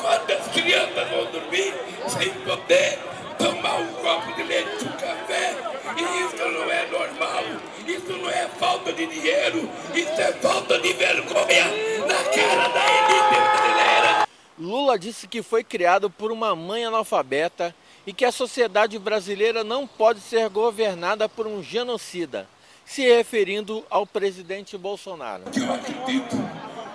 quantas 0.00 0.46
crianças 0.52 1.08
vão 1.10 1.24
dormir 1.32 1.74
sem 2.06 2.30
poder 2.44 3.13
tomar 3.38 3.80
um 3.80 3.92
copo 3.94 4.32
de 4.34 4.42
leite 4.42 4.84
com 4.84 4.90
café. 4.92 5.54
E 5.96 6.24
isso 6.24 6.36
não 6.36 6.70
é 6.70 6.86
normal, 6.86 7.44
isso 7.86 8.12
não 8.12 8.28
é 8.28 8.48
falta 8.58 8.92
de 8.92 9.06
dinheiro, 9.06 9.70
isso 9.94 10.20
é 10.20 10.32
falta 10.32 10.78
de 10.78 10.92
vergonha 10.92 11.64
na 12.06 12.24
cara 12.24 12.68
da 12.68 12.84
elite 12.84 13.30
brasileira. 13.30 14.28
Lula 14.58 14.98
disse 14.98 15.26
que 15.26 15.42
foi 15.42 15.62
criado 15.62 16.08
por 16.10 16.32
uma 16.32 16.54
mãe 16.56 16.84
analfabeta 16.84 17.74
e 18.06 18.12
que 18.12 18.24
a 18.24 18.32
sociedade 18.32 18.98
brasileira 18.98 19.64
não 19.64 19.86
pode 19.86 20.20
ser 20.20 20.48
governada 20.48 21.28
por 21.28 21.46
um 21.46 21.62
genocida, 21.62 22.46
se 22.84 23.02
referindo 23.02 23.84
ao 23.88 24.06
presidente 24.06 24.76
Bolsonaro. 24.76 25.44
Eu 25.56 25.72
acredito, 25.72 26.36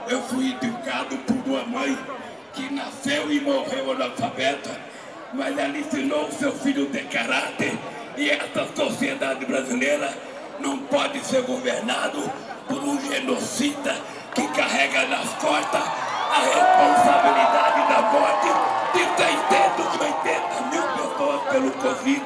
eu 0.07 0.22
fui 0.24 0.52
educado 0.52 1.18
por 1.18 1.36
uma 1.48 1.64
mãe 1.66 1.98
que 2.53 2.74
nasceu 2.74 3.32
e 3.32 3.40
morreu 3.40 3.91
analfabeta, 3.91 4.80
mas 5.34 5.57
ela 5.57 5.77
ensinou 5.77 6.27
o 6.27 6.31
seu 6.31 6.51
filho 6.51 6.88
de 6.88 7.03
caráter 7.03 7.77
e 8.18 8.30
essa 8.30 8.68
sociedade 8.76 9.45
brasileira 9.45 10.14
não 10.60 10.80
pode 10.80 11.23
ser 11.26 11.41
governado 11.43 12.22
por 12.68 12.84
um 12.84 12.99
genocida 13.10 13.95
que 14.35 14.47
carrega 14.49 15.07
nas 15.07 15.30
costas 15.35 15.81
a 15.81 16.41
responsabilidade 16.41 17.93
da 17.93 18.01
morte 18.11 18.47
de 18.93 19.06
380 19.15 20.61
mil 20.72 20.84
pessoas 20.84 21.41
pelo 21.51 21.72
Covid. 21.72 22.23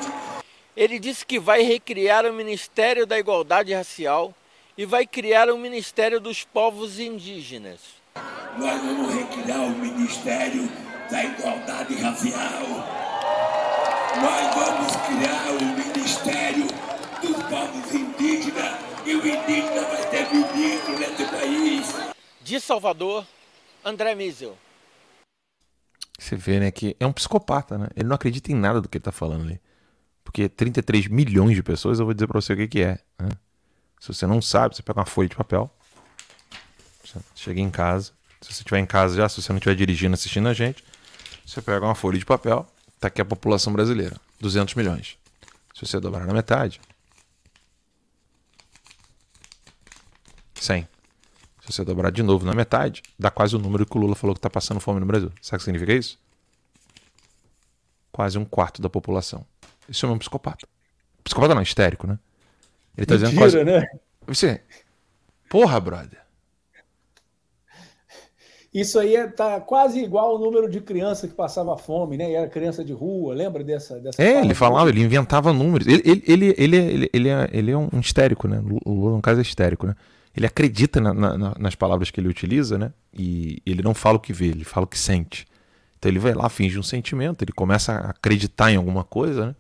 Ele 0.76 1.00
disse 1.00 1.26
que 1.26 1.40
vai 1.40 1.62
recriar 1.62 2.26
o 2.26 2.34
Ministério 2.34 3.06
da 3.06 3.20
Igualdade 3.20 3.74
Racial 3.74 4.34
e 4.78 4.86
vai 4.86 5.06
criar 5.06 5.50
o 5.50 5.58
Ministério 5.58 6.20
dos 6.20 6.44
Povos 6.44 7.00
Indígenas. 7.00 7.80
Nós 8.58 8.82
vamos 8.82 9.14
recriar 9.14 9.60
o 9.60 9.70
Ministério 9.70 10.70
da 11.10 11.24
Igualdade 11.24 11.96
Racial. 11.96 12.64
Nós 14.22 14.56
vamos 14.56 14.96
criar 15.08 15.52
o 15.52 15.66
Ministério 15.76 16.68
dos 17.22 17.44
Povos 17.44 17.94
Indígenas 17.94 18.80
e 19.06 19.16
o 19.16 19.18
indígena 19.18 19.82
vai 19.82 20.10
ter 20.10 20.30
ministro 20.32 21.00
nesse 21.00 21.26
país. 21.26 22.14
De 22.42 22.60
Salvador, 22.60 23.26
André 23.84 24.16
Miesel. 24.16 24.58
Você 26.18 26.36
vê, 26.36 26.60
né, 26.60 26.72
que 26.72 26.96
é 27.00 27.06
um 27.06 27.12
psicopata, 27.12 27.78
né? 27.78 27.88
Ele 27.96 28.08
não 28.08 28.16
acredita 28.16 28.52
em 28.52 28.56
nada 28.56 28.80
do 28.80 28.88
que 28.88 28.98
ele 28.98 29.04
tá 29.04 29.12
falando 29.12 29.44
ali. 29.44 29.60
Porque 30.24 30.48
33 30.48 31.08
milhões 31.08 31.56
de 31.56 31.64
pessoas, 31.64 32.00
eu 32.00 32.06
vou 32.06 32.14
dizer 32.14 32.28
pra 32.28 32.40
você 32.40 32.54
o 32.54 32.58
que, 32.58 32.68
que 32.68 32.82
é. 32.82 33.00
Né? 33.20 33.30
Se 34.00 34.08
você 34.08 34.26
não 34.26 34.42
sabe, 34.42 34.76
você 34.76 34.82
pega 34.82 35.00
uma 35.00 35.06
folha 35.06 35.28
de 35.28 35.36
papel. 35.36 35.70
Chega 37.36 37.60
em 37.60 37.70
casa. 37.70 38.14
Se 38.42 38.54
você 38.54 38.62
estiver 38.62 38.80
em 38.80 38.86
casa 38.86 39.16
já, 39.16 39.28
se 39.28 39.42
você 39.42 39.52
não 39.52 39.58
estiver 39.58 39.76
dirigindo, 39.76 40.14
assistindo 40.14 40.48
a 40.48 40.54
gente, 40.54 40.84
você 41.46 41.62
pega 41.62 41.86
uma 41.86 41.96
folha 41.96 42.18
de 42.18 42.26
papel. 42.26 42.68
Tá 43.00 43.08
aqui 43.08 43.22
a 43.22 43.26
população 43.26 43.74
brasileira: 43.74 44.16
200 44.40 44.76
milhões. 44.76 45.18
Se 45.74 45.86
você 45.86 46.00
dobrar 46.00 46.26
na 46.26 46.34
metade, 46.34 46.80
100. 50.56 50.88
Se 51.62 51.72
você 51.72 51.84
dobrar 51.84 52.12
de 52.12 52.24
novo 52.24 52.46
na 52.46 52.54
metade, 52.54 53.02
dá 53.18 53.30
quase 53.32 53.56
o 53.56 53.60
número 53.60 53.86
que 53.86 53.98
o 53.98 54.00
Lula 54.00 54.16
falou 54.16 54.34
que 54.36 54.40
está 54.40 54.50
passando 54.50 54.80
fome 54.80 55.00
no 55.00 55.06
Brasil. 55.06 55.32
Sabe 55.42 55.58
o 55.58 55.60
que 55.60 55.66
significa 55.66 55.94
isso? 55.94 56.20
Quase 58.12 58.38
um 58.38 58.46
quarto 58.46 58.82
da 58.82 58.90
população. 58.90 59.46
Isso 59.88 60.06
é 60.06 60.10
um 60.10 60.18
psicopata. 60.18 60.68
Psicopata 61.24 61.56
não, 61.56 61.62
histérico, 61.62 62.06
né? 62.06 62.20
Ele 62.98 63.06
tá 63.06 63.16
Mentira, 63.16 63.32
dizendo 63.32 63.40
quase. 63.40 63.64
né? 63.64 63.88
Você. 64.28 64.62
Porra, 65.50 65.80
brother. 65.80 66.23
Isso 68.74 68.98
aí 68.98 69.16
é, 69.16 69.28
tá 69.28 69.62
quase 69.62 70.00
igual 70.00 70.32
ao 70.32 70.40
número 70.40 70.68
de 70.70 70.82
criança 70.82 71.28
que 71.28 71.34
passava 71.36 71.78
fome, 71.78 72.18
né? 72.18 72.32
E 72.32 72.34
era 72.34 72.48
criança 72.50 72.84
de 72.84 72.92
rua, 72.92 73.36
lembra 73.36 73.64
dessa? 73.64 74.00
dessa 74.00 74.22
É, 74.22 74.42
ele 74.42 74.56
falava, 74.56 74.90
ele 74.90 75.02
inventava 75.02 75.54
números. 75.54 75.86
Ele, 75.86 76.02
ele, 76.04 76.24
ele, 76.28 76.56
ele, 76.58 76.78
ele, 76.78 77.10
ele, 77.14 77.30
é, 77.30 77.50
ele 77.54 77.72
é 77.72 77.78
um 77.78 78.00
histérico, 78.00 78.48
né? 78.48 78.62
O 78.84 78.92
Lula, 78.94 79.16
no 79.18 79.22
caso, 79.22 79.40
é 79.40 79.44
histérico, 79.44 79.86
né? 79.86 79.96
Ele 80.36 80.48
acredita 80.48 81.00
na- 81.00 81.14
na- 81.14 81.38
na- 81.38 81.56
nas 81.60 81.76
palavras 81.76 82.10
que 82.10 82.20
ele 82.20 82.28
utiliza, 82.28 82.78
né? 82.78 82.92
E 83.14 83.62
ele 83.66 83.84
não 83.84 83.94
fala 83.94 84.18
o 84.18 84.20
que 84.20 84.34
vê, 84.34 84.48
ele 84.48 84.64
fala 84.64 84.86
o 84.86 84.88
que 84.90 84.98
sente. 84.98 85.46
Então 86.00 86.10
ele 86.12 86.18
vai 86.20 86.34
lá, 86.34 86.50
finge 86.50 86.80
um 86.80 86.84
sentimento, 86.84 87.44
ele 87.44 87.52
começa 87.52 87.94
a 87.94 88.10
acreditar 88.10 88.72
em 88.72 88.76
alguma 88.78 89.04
coisa, 89.04 89.48
né? 89.48 89.56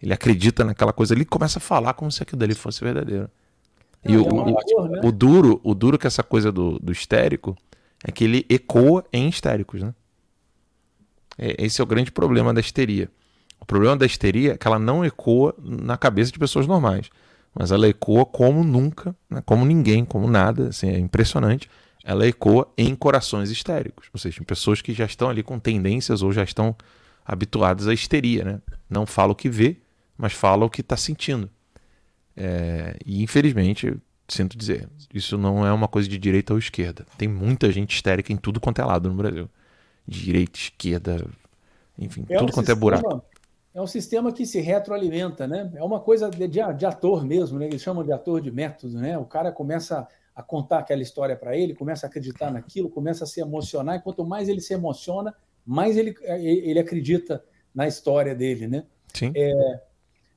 Ele 0.00 0.12
acredita 0.12 0.62
naquela 0.64 0.92
coisa 0.92 1.12
ali 1.14 1.22
e 1.22 1.26
começa 1.26 1.58
a 1.58 1.60
falar 1.60 1.94
como 1.94 2.12
se 2.12 2.22
aquilo 2.22 2.38
dali 2.38 2.54
fosse 2.54 2.80
verdadeiro. 2.84 3.28
E 4.06 4.14
É, 4.14 4.18
o, 4.18 4.22
o- 4.52 4.58
ator, 4.58 4.88
né? 4.90 5.00
o 5.02 5.10
duro, 5.10 5.60
o 5.64 5.74
duro 5.74 5.98
que 5.98 6.06
essa 6.06 6.22
coisa 6.22 6.52
do, 6.52 6.78
do 6.78 6.92
histérico 6.92 7.56
é 8.04 8.12
que 8.12 8.22
ele 8.22 8.46
ecoa 8.48 9.04
em 9.12 9.28
histéricos, 9.28 9.82
né? 9.82 9.94
É- 11.38 11.64
esse 11.64 11.80
é 11.80 11.84
o 11.84 11.86
grande 11.86 12.12
problema 12.12 12.52
da 12.52 12.60
histeria. 12.60 13.10
O 13.58 13.64
problema 13.64 13.96
da 13.96 14.04
histeria 14.04 14.52
é 14.52 14.56
que 14.58 14.66
ela 14.66 14.78
não 14.78 15.04
ecoa 15.04 15.54
na 15.58 15.96
cabeça 15.96 16.30
de 16.30 16.38
pessoas 16.38 16.66
normais, 16.66 17.08
mas 17.54 17.72
ela 17.72 17.88
ecoa 17.88 18.26
como 18.26 18.62
nunca, 18.62 19.16
né? 19.30 19.42
como 19.46 19.64
ninguém, 19.64 20.04
como 20.04 20.28
nada, 20.28 20.68
assim, 20.68 20.88
é 20.88 20.98
impressionante. 20.98 21.70
Ela 22.04 22.26
ecoa 22.26 22.70
em 22.76 22.94
corações 22.94 23.50
histéricos, 23.50 24.08
ou 24.12 24.20
seja, 24.20 24.42
em 24.42 24.44
pessoas 24.44 24.82
que 24.82 24.92
já 24.92 25.06
estão 25.06 25.30
ali 25.30 25.42
com 25.42 25.58
tendências 25.58 26.20
ou 26.20 26.30
já 26.30 26.44
estão 26.44 26.76
habituadas 27.24 27.88
à 27.88 27.94
histeria, 27.94 28.44
né? 28.44 28.60
Não 28.90 29.06
fala 29.06 29.32
o 29.32 29.34
que 29.34 29.48
vê, 29.48 29.78
mas 30.18 30.34
fala 30.34 30.66
o 30.66 30.70
que 30.70 30.82
está 30.82 30.96
sentindo. 30.96 31.48
É, 32.36 32.98
e 33.06 33.22
infelizmente, 33.22 33.96
sinto 34.28 34.56
dizer, 34.56 34.88
isso 35.12 35.36
não 35.38 35.66
é 35.66 35.72
uma 35.72 35.88
coisa 35.88 36.08
de 36.08 36.16
direita 36.18 36.52
ou 36.52 36.58
esquerda. 36.58 37.06
Tem 37.18 37.28
muita 37.28 37.70
gente 37.70 37.94
histérica 37.94 38.32
em 38.32 38.36
tudo 38.36 38.60
quanto 38.60 38.80
é 38.80 38.84
lado 38.84 39.08
no 39.08 39.14
Brasil. 39.14 39.48
Direita, 40.06 40.58
esquerda, 40.58 41.26
enfim, 41.98 42.24
É 42.28 42.36
um 42.36 42.40
tudo 42.40 42.52
quanto 42.52 42.70
é 42.70 42.74
sistema- 42.74 42.80
buraco. 43.00 43.24
É 43.74 43.80
um 43.82 43.86
sistema 43.88 44.32
que 44.32 44.46
se 44.46 44.60
retroalimenta, 44.60 45.48
né? 45.48 45.72
É 45.74 45.82
uma 45.82 45.98
coisa 45.98 46.30
de, 46.30 46.46
de- 46.46 46.74
de 46.74 46.86
ator 46.86 47.24
mesmo, 47.24 47.58
né? 47.58 47.66
Eles 47.66 47.82
chamam 47.82 48.04
de 48.04 48.12
ator 48.12 48.40
de 48.40 48.50
método, 48.50 48.98
né? 49.00 49.18
O 49.18 49.24
cara 49.24 49.50
começa 49.50 50.06
a 50.34 50.42
contar 50.42 50.78
aquela 50.78 51.02
história 51.02 51.34
para 51.36 51.56
ele, 51.56 51.74
começa 51.74 52.06
a 52.06 52.08
acreditar 52.08 52.52
naquilo, 52.52 52.88
começa 52.88 53.24
a 53.24 53.26
se 53.26 53.40
emocionar, 53.40 53.96
e 53.96 54.00
quanto 54.00 54.24
mais 54.24 54.48
ele 54.48 54.60
se 54.60 54.72
emociona, 54.74 55.34
mais 55.66 55.96
ele, 55.96 56.14
ele 56.28 56.78
acredita 56.78 57.42
na 57.74 57.86
história 57.88 58.34
dele, 58.34 58.68
né? 58.68 58.84
Sim. 59.12 59.32
É, 59.34 59.80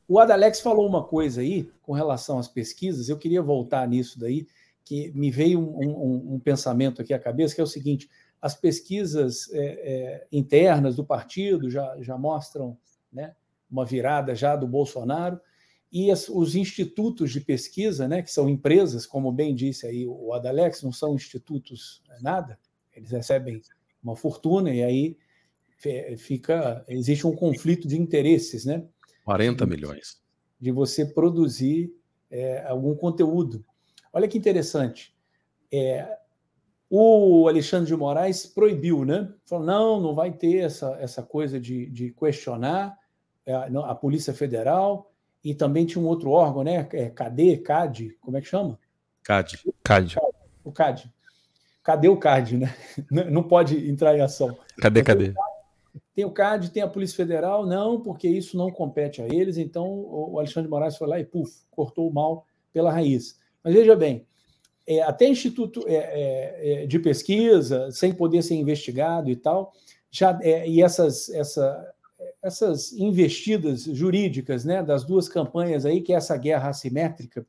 o 0.07 0.19
Adalex 0.19 0.59
falou 0.61 0.87
uma 0.87 1.03
coisa 1.03 1.41
aí 1.41 1.69
com 1.81 1.91
relação 1.93 2.39
às 2.39 2.47
pesquisas, 2.47 3.09
eu 3.09 3.17
queria 3.17 3.41
voltar 3.41 3.87
nisso 3.87 4.19
daí, 4.19 4.47
que 4.85 5.11
me 5.13 5.29
veio 5.29 5.59
um, 5.59 5.81
um- 5.81 6.33
um 6.35 6.39
pensamento 6.39 7.01
aqui 7.01 7.13
à 7.13 7.19
cabeça, 7.19 7.53
que 7.53 7.61
é 7.61 7.63
o 7.63 7.67
seguinte: 7.67 8.09
as 8.41 8.55
pesquisas 8.55 9.51
é, 9.51 9.59
é, 9.65 10.27
internas 10.31 10.95
do 10.95 11.03
partido 11.05 11.69
já, 11.69 11.95
já 12.01 12.17
mostram 12.17 12.77
né, 13.11 13.35
uma 13.69 13.85
virada 13.85 14.33
já 14.33 14.55
do 14.55 14.67
Bolsonaro, 14.67 15.39
e 15.91 16.09
as- 16.11 16.29
os 16.29 16.55
institutos 16.55 17.31
de 17.31 17.41
pesquisa, 17.41 18.07
né, 18.07 18.21
que 18.21 18.31
são 18.31 18.47
empresas, 18.49 19.05
como 19.05 19.31
bem 19.31 19.53
disse 19.55 19.85
aí 19.87 20.05
o 20.07 20.31
Adalex, 20.33 20.83
não 20.83 20.91
são 20.91 21.15
institutos 21.15 22.01
é, 22.11 22.21
nada, 22.21 22.57
eles 22.95 23.11
recebem 23.11 23.61
uma 24.01 24.15
fortuna 24.15 24.73
e 24.73 24.81
aí 24.83 25.17
fe- 25.77 26.15
fica 26.17 26.83
existe 26.87 27.27
um 27.27 27.35
conflito 27.35 27.87
de 27.87 27.99
interesses, 27.99 28.63
né? 28.65 28.85
40 29.27 29.65
milhões. 29.65 30.21
de 30.57 30.71
você 30.71 31.05
produzir 31.05 31.93
é, 32.31 32.65
algum 32.65 32.95
conteúdo. 32.95 33.63
Olha 34.13 34.27
que 34.27 34.37
interessante. 34.37 35.13
É, 35.71 36.17
o 36.89 37.45
Alexandre 37.49 37.87
de 37.87 37.95
Moraes 37.95 38.45
proibiu, 38.45 39.03
né? 39.03 39.29
Falou: 39.45 39.65
não, 39.65 39.99
não 39.99 40.15
vai 40.15 40.31
ter 40.31 40.59
essa, 40.59 40.97
essa 41.01 41.21
coisa 41.21 41.59
de, 41.59 41.87
de 41.87 42.11
questionar 42.11 42.97
é, 43.45 43.69
não, 43.69 43.83
a 43.83 43.93
Polícia 43.93 44.33
Federal 44.33 45.11
e 45.43 45.53
também 45.53 45.85
tinha 45.85 46.01
um 46.01 46.07
outro 46.07 46.31
órgão, 46.31 46.63
né? 46.63 46.87
É, 46.93 47.09
CAD, 47.09 47.57
CAD, 47.57 48.17
como 48.21 48.37
é 48.37 48.41
que 48.41 48.47
chama? 48.47 48.79
CAD. 49.23 49.59
CAD. 49.83 50.15
O 50.63 50.71
CAD. 50.71 51.11
Cadê 51.83 52.07
o 52.07 52.17
CAD, 52.17 52.57
né? 52.57 52.73
Não 53.29 53.43
pode 53.43 53.89
entrar 53.89 54.15
em 54.17 54.21
ação. 54.21 54.57
Cadê, 54.79 55.03
cadê? 55.03 55.33
Tem 56.17 56.25
o 56.25 56.31
CAD, 56.31 56.71
tem 56.71 56.81
a 56.81 56.87
Polícia 56.87 57.15
Federal, 57.15 57.63
não, 57.67 58.01
porque 58.01 58.27
isso 58.27 58.57
não 58.57 58.71
compete 58.71 59.21
a 59.21 59.27
eles. 59.27 59.55
Então 59.55 59.87
o 59.87 60.39
Alexandre 60.39 60.63
de 60.63 60.71
Moraes 60.71 60.97
foi 60.97 61.07
lá 61.07 61.19
e, 61.19 61.23
puf, 61.23 61.61
cortou 61.69 62.09
o 62.09 62.11
mal 62.11 62.43
pela 62.73 62.91
raiz. 62.91 63.37
Mas 63.63 63.75
veja 63.75 63.95
bem, 63.95 64.25
é, 64.87 65.03
até 65.03 65.27
instituto 65.27 65.85
é, 65.87 65.93
é, 65.93 66.83
é 66.83 66.87
de 66.87 66.97
pesquisa, 66.97 67.91
sem 67.91 68.11
poder 68.11 68.41
ser 68.41 68.55
investigado 68.55 69.29
e 69.29 69.35
tal, 69.35 69.71
já 70.09 70.39
é, 70.41 70.67
e 70.67 70.81
essas, 70.81 71.29
essa, 71.29 71.93
essas 72.41 72.93
investidas 72.93 73.83
jurídicas 73.83 74.65
né, 74.65 74.81
das 74.81 75.03
duas 75.03 75.29
campanhas 75.29 75.85
aí, 75.85 76.01
que 76.01 76.13
é 76.13 76.15
essa 76.15 76.35
guerra 76.35 76.69
assimétrica, 76.69 77.45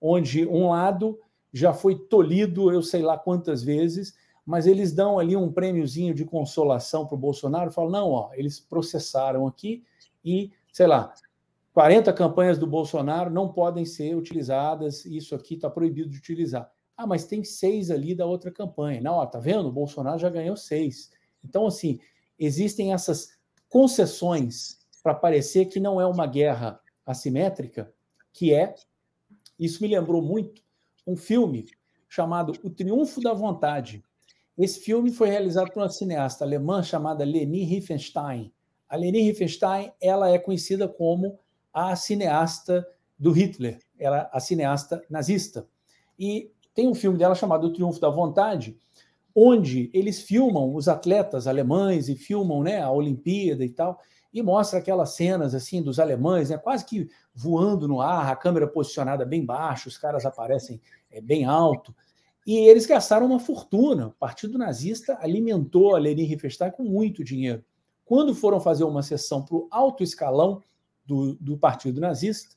onde 0.00 0.46
um 0.46 0.68
lado 0.68 1.18
já 1.52 1.72
foi 1.72 1.98
tolhido, 1.98 2.72
eu 2.72 2.82
sei 2.82 3.02
lá 3.02 3.18
quantas 3.18 3.64
vezes, 3.64 4.14
mas 4.44 4.66
eles 4.66 4.92
dão 4.92 5.18
ali 5.18 5.36
um 5.36 5.52
prêmiozinho 5.52 6.14
de 6.14 6.24
consolação 6.24 7.06
para 7.06 7.14
o 7.14 7.18
Bolsonaro, 7.18 7.70
falam, 7.70 7.90
não, 7.90 8.10
ó, 8.10 8.30
eles 8.34 8.58
processaram 8.58 9.46
aqui 9.46 9.84
e, 10.24 10.50
sei 10.72 10.86
lá, 10.86 11.12
40 11.72 12.12
campanhas 12.12 12.58
do 12.58 12.66
Bolsonaro 12.66 13.30
não 13.30 13.52
podem 13.52 13.84
ser 13.84 14.14
utilizadas, 14.14 15.04
isso 15.06 15.34
aqui 15.34 15.54
está 15.54 15.70
proibido 15.70 16.10
de 16.10 16.18
utilizar. 16.18 16.70
Ah, 16.96 17.06
mas 17.06 17.24
tem 17.24 17.42
seis 17.42 17.90
ali 17.90 18.14
da 18.14 18.26
outra 18.26 18.50
campanha. 18.50 19.00
Não, 19.00 19.14
ó, 19.14 19.26
tá 19.26 19.38
vendo? 19.38 19.68
O 19.68 19.72
Bolsonaro 19.72 20.18
já 20.18 20.28
ganhou 20.28 20.56
seis. 20.56 21.10
Então, 21.42 21.66
assim, 21.66 21.98
existem 22.38 22.92
essas 22.92 23.38
concessões 23.68 24.78
para 25.02 25.14
parecer 25.14 25.66
que 25.66 25.80
não 25.80 26.00
é 26.00 26.06
uma 26.06 26.26
guerra 26.26 26.78
assimétrica, 27.06 27.92
que 28.32 28.52
é, 28.52 28.74
isso 29.58 29.82
me 29.82 29.88
lembrou 29.88 30.22
muito, 30.22 30.62
um 31.06 31.16
filme 31.16 31.66
chamado 32.08 32.52
O 32.62 32.70
Triunfo 32.70 33.20
da 33.20 33.32
Vontade. 33.32 34.04
Esse 34.56 34.80
filme 34.80 35.10
foi 35.10 35.28
realizado 35.30 35.70
por 35.72 35.82
uma 35.82 35.88
cineasta 35.88 36.44
alemã 36.44 36.82
chamada 36.82 37.24
Leni 37.24 37.64
Riefenstein. 37.64 38.52
A 38.88 38.96
Leni 38.96 39.22
Riefenstein 39.22 39.92
ela 40.00 40.30
é 40.30 40.38
conhecida 40.38 40.86
como 40.86 41.38
a 41.72 41.96
cineasta 41.96 42.86
do 43.18 43.32
Hitler, 43.32 43.78
ela 43.98 44.18
é 44.18 44.28
a 44.32 44.40
cineasta 44.40 45.02
nazista. 45.08 45.66
E 46.18 46.50
tem 46.74 46.88
um 46.88 46.94
filme 46.94 47.16
dela 47.16 47.34
chamado 47.34 47.66
O 47.66 47.72
Triunfo 47.72 48.00
da 48.00 48.10
Vontade, 48.10 48.76
onde 49.34 49.90
eles 49.94 50.20
filmam 50.20 50.74
os 50.74 50.88
atletas 50.88 51.46
alemães 51.46 52.08
e 52.08 52.16
filmam 52.16 52.62
né, 52.62 52.82
a 52.82 52.90
Olimpíada 52.90 53.64
e 53.64 53.70
tal, 53.70 53.98
e 54.32 54.42
mostra 54.42 54.78
aquelas 54.78 55.14
cenas 55.14 55.54
assim 55.54 55.82
dos 55.82 55.98
alemães, 55.98 56.50
né, 56.50 56.58
quase 56.58 56.84
que 56.84 57.08
voando 57.34 57.86
no 57.86 58.00
ar, 58.00 58.30
a 58.30 58.36
câmera 58.36 58.66
posicionada 58.66 59.24
bem 59.24 59.44
baixo, 59.44 59.88
os 59.88 59.98
caras 59.98 60.24
aparecem 60.24 60.80
é, 61.10 61.20
bem 61.20 61.44
alto. 61.44 61.94
E 62.46 62.56
eles 62.56 62.86
gastaram 62.86 63.26
uma 63.26 63.38
fortuna. 63.38 64.08
O 64.08 64.12
Partido 64.12 64.58
Nazista 64.58 65.16
alimentou 65.20 65.94
a 65.94 65.98
Leni 65.98 66.24
Riefenstahl 66.24 66.72
com 66.72 66.82
muito 66.82 67.22
dinheiro. 67.22 67.64
Quando 68.04 68.34
foram 68.34 68.60
fazer 68.60 68.84
uma 68.84 69.02
sessão 69.02 69.42
para 69.42 69.56
o 69.56 69.68
alto 69.70 70.02
escalão 70.02 70.62
do, 71.06 71.34
do 71.34 71.56
Partido 71.56 72.00
Nazista, 72.00 72.56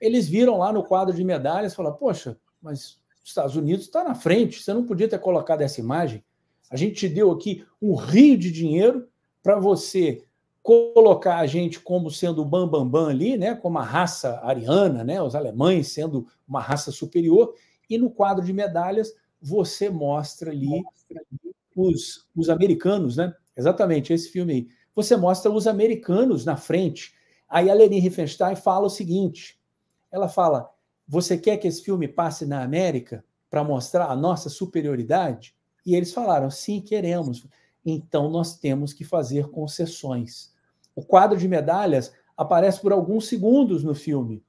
eles 0.00 0.28
viram 0.28 0.58
lá 0.58 0.72
no 0.72 0.82
quadro 0.82 1.14
de 1.14 1.24
medalhas 1.24 1.72
e 1.72 1.76
falaram: 1.76 1.96
Poxa, 1.96 2.38
mas 2.62 2.98
os 3.22 3.30
Estados 3.30 3.56
Unidos 3.56 3.84
está 3.84 4.02
na 4.02 4.14
frente, 4.14 4.62
você 4.62 4.72
não 4.72 4.86
podia 4.86 5.08
ter 5.08 5.18
colocado 5.18 5.60
essa 5.60 5.80
imagem. 5.80 6.24
A 6.70 6.76
gente 6.76 6.94
te 6.94 7.08
deu 7.08 7.30
aqui 7.30 7.64
um 7.80 7.94
rio 7.94 8.38
de 8.38 8.50
dinheiro 8.50 9.08
para 9.42 9.58
você 9.58 10.24
colocar 10.62 11.38
a 11.38 11.46
gente 11.46 11.80
como 11.80 12.10
sendo 12.10 12.42
o 12.42 12.44
bam, 12.44 12.68
bam 12.68 13.08
ali, 13.08 13.38
né, 13.38 13.54
como 13.54 13.78
a 13.78 13.82
raça 13.82 14.38
ariana, 14.42 15.02
né, 15.02 15.22
os 15.22 15.34
alemães 15.34 15.88
sendo 15.88 16.26
uma 16.46 16.60
raça 16.60 16.90
superior, 16.90 17.54
e 17.88 17.98
no 17.98 18.10
quadro 18.10 18.44
de 18.44 18.52
medalhas 18.52 19.14
você 19.40 19.88
mostra 19.88 20.50
ali 20.50 20.82
os, 21.74 22.26
os 22.34 22.48
americanos, 22.50 23.16
né? 23.16 23.32
Exatamente, 23.56 24.12
esse 24.12 24.30
filme 24.30 24.52
aí. 24.52 24.68
Você 24.94 25.16
mostra 25.16 25.50
os 25.50 25.66
americanos 25.66 26.44
na 26.44 26.56
frente. 26.56 27.14
Aí 27.48 27.70
a 27.70 27.74
Leni 27.74 28.00
Riefenstahl 28.00 28.56
fala 28.56 28.86
o 28.86 28.90
seguinte: 28.90 29.60
ela 30.10 30.28
fala, 30.28 30.70
você 31.06 31.38
quer 31.38 31.56
que 31.56 31.68
esse 31.68 31.82
filme 31.82 32.08
passe 32.08 32.44
na 32.44 32.62
América 32.62 33.24
para 33.48 33.64
mostrar 33.64 34.06
a 34.06 34.16
nossa 34.16 34.48
superioridade? 34.48 35.56
E 35.86 35.94
eles 35.94 36.12
falaram: 36.12 36.50
sim, 36.50 36.80
queremos. 36.80 37.46
Então 37.84 38.28
nós 38.28 38.58
temos 38.58 38.92
que 38.92 39.04
fazer 39.04 39.48
concessões. 39.48 40.52
O 40.94 41.02
quadro 41.02 41.38
de 41.38 41.48
medalhas 41.48 42.12
aparece 42.36 42.80
por 42.80 42.92
alguns 42.92 43.28
segundos 43.28 43.82
no 43.82 43.94
filme, 43.94 44.44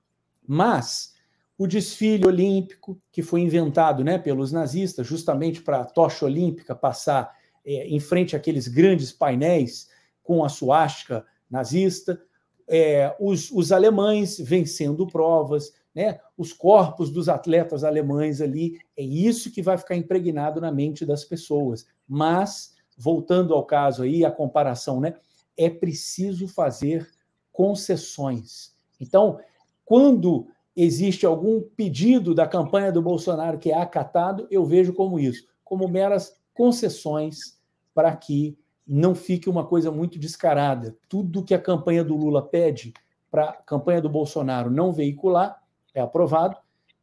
mas 0.45 1.13
o 1.59 1.67
desfile 1.67 2.25
olímpico, 2.25 2.97
que 3.11 3.21
foi 3.21 3.41
inventado 3.41 4.01
né, 4.01 4.17
pelos 4.17 4.49
nazistas, 4.49 5.05
justamente 5.05 5.61
para 5.61 5.81
a 5.81 5.85
tocha 5.85 6.23
olímpica 6.25 6.73
passar 6.73 7.35
é, 7.65 7.85
em 7.85 7.99
frente 7.99 8.33
àqueles 8.33 8.69
grandes 8.69 9.11
painéis 9.11 9.89
com 10.23 10.41
a 10.41 10.47
suástica 10.47 11.25
nazista, 11.51 12.17
é, 12.65 13.13
os, 13.19 13.51
os 13.51 13.73
alemães 13.73 14.39
vencendo 14.39 15.05
provas, 15.05 15.73
né? 15.93 16.21
os 16.37 16.53
corpos 16.53 17.11
dos 17.11 17.27
atletas 17.27 17.83
alemães 17.83 18.39
ali, 18.39 18.79
é 18.95 19.03
isso 19.03 19.51
que 19.51 19.61
vai 19.61 19.77
ficar 19.77 19.97
impregnado 19.97 20.61
na 20.61 20.71
mente 20.71 21.05
das 21.05 21.25
pessoas. 21.25 21.85
Mas, 22.07 22.73
voltando 22.97 23.53
ao 23.53 23.65
caso 23.65 24.03
aí, 24.03 24.23
a 24.23 24.31
comparação, 24.31 25.01
né? 25.01 25.13
é 25.57 25.69
preciso 25.69 26.47
fazer 26.47 27.05
concessões. 27.51 28.71
Então, 28.97 29.39
quando 29.83 30.47
existe 30.83 31.25
algum 31.25 31.61
pedido 31.61 32.33
da 32.33 32.47
campanha 32.47 32.91
do 32.91 33.01
Bolsonaro 33.01 33.57
que 33.57 33.71
é 33.71 33.79
acatado, 33.79 34.47
eu 34.49 34.65
vejo 34.65 34.93
como 34.93 35.19
isso, 35.19 35.47
como 35.63 35.87
meras 35.87 36.39
concessões 36.53 37.59
para 37.93 38.15
que 38.15 38.57
não 38.87 39.13
fique 39.13 39.49
uma 39.49 39.65
coisa 39.65 39.91
muito 39.91 40.17
descarada. 40.17 40.97
Tudo 41.07 41.43
que 41.43 41.53
a 41.53 41.61
campanha 41.61 42.03
do 42.03 42.15
Lula 42.15 42.41
pede 42.41 42.93
para 43.29 43.49
a 43.49 43.53
campanha 43.53 44.01
do 44.01 44.09
Bolsonaro 44.09 44.71
não 44.71 44.91
veicular, 44.91 45.61
é 45.93 46.01
aprovado, 46.01 46.57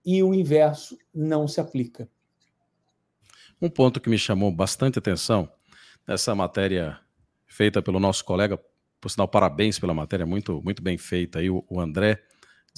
e 0.05 0.23
o 0.23 0.35
inverso 0.35 0.97
não 1.15 1.47
se 1.47 1.61
aplica. 1.61 2.09
Um 3.61 3.69
ponto 3.69 4.01
que 4.01 4.11
me 4.11 4.19
chamou 4.19 4.51
bastante 4.51 4.99
atenção 4.99 5.49
nessa 6.07 6.35
matéria 6.35 6.99
feita 7.47 7.81
pelo 7.81 7.99
nosso 7.99 8.25
colega, 8.25 8.59
por 9.01 9.11
sinal, 9.11 9.29
parabéns 9.29 9.79
pela 9.79 9.95
matéria, 9.95 10.27
muito, 10.27 10.63
muito 10.63 10.83
bem 10.83 10.99
feita 10.99 11.39
aí, 11.39 11.49
o, 11.51 11.65
André 11.81 12.23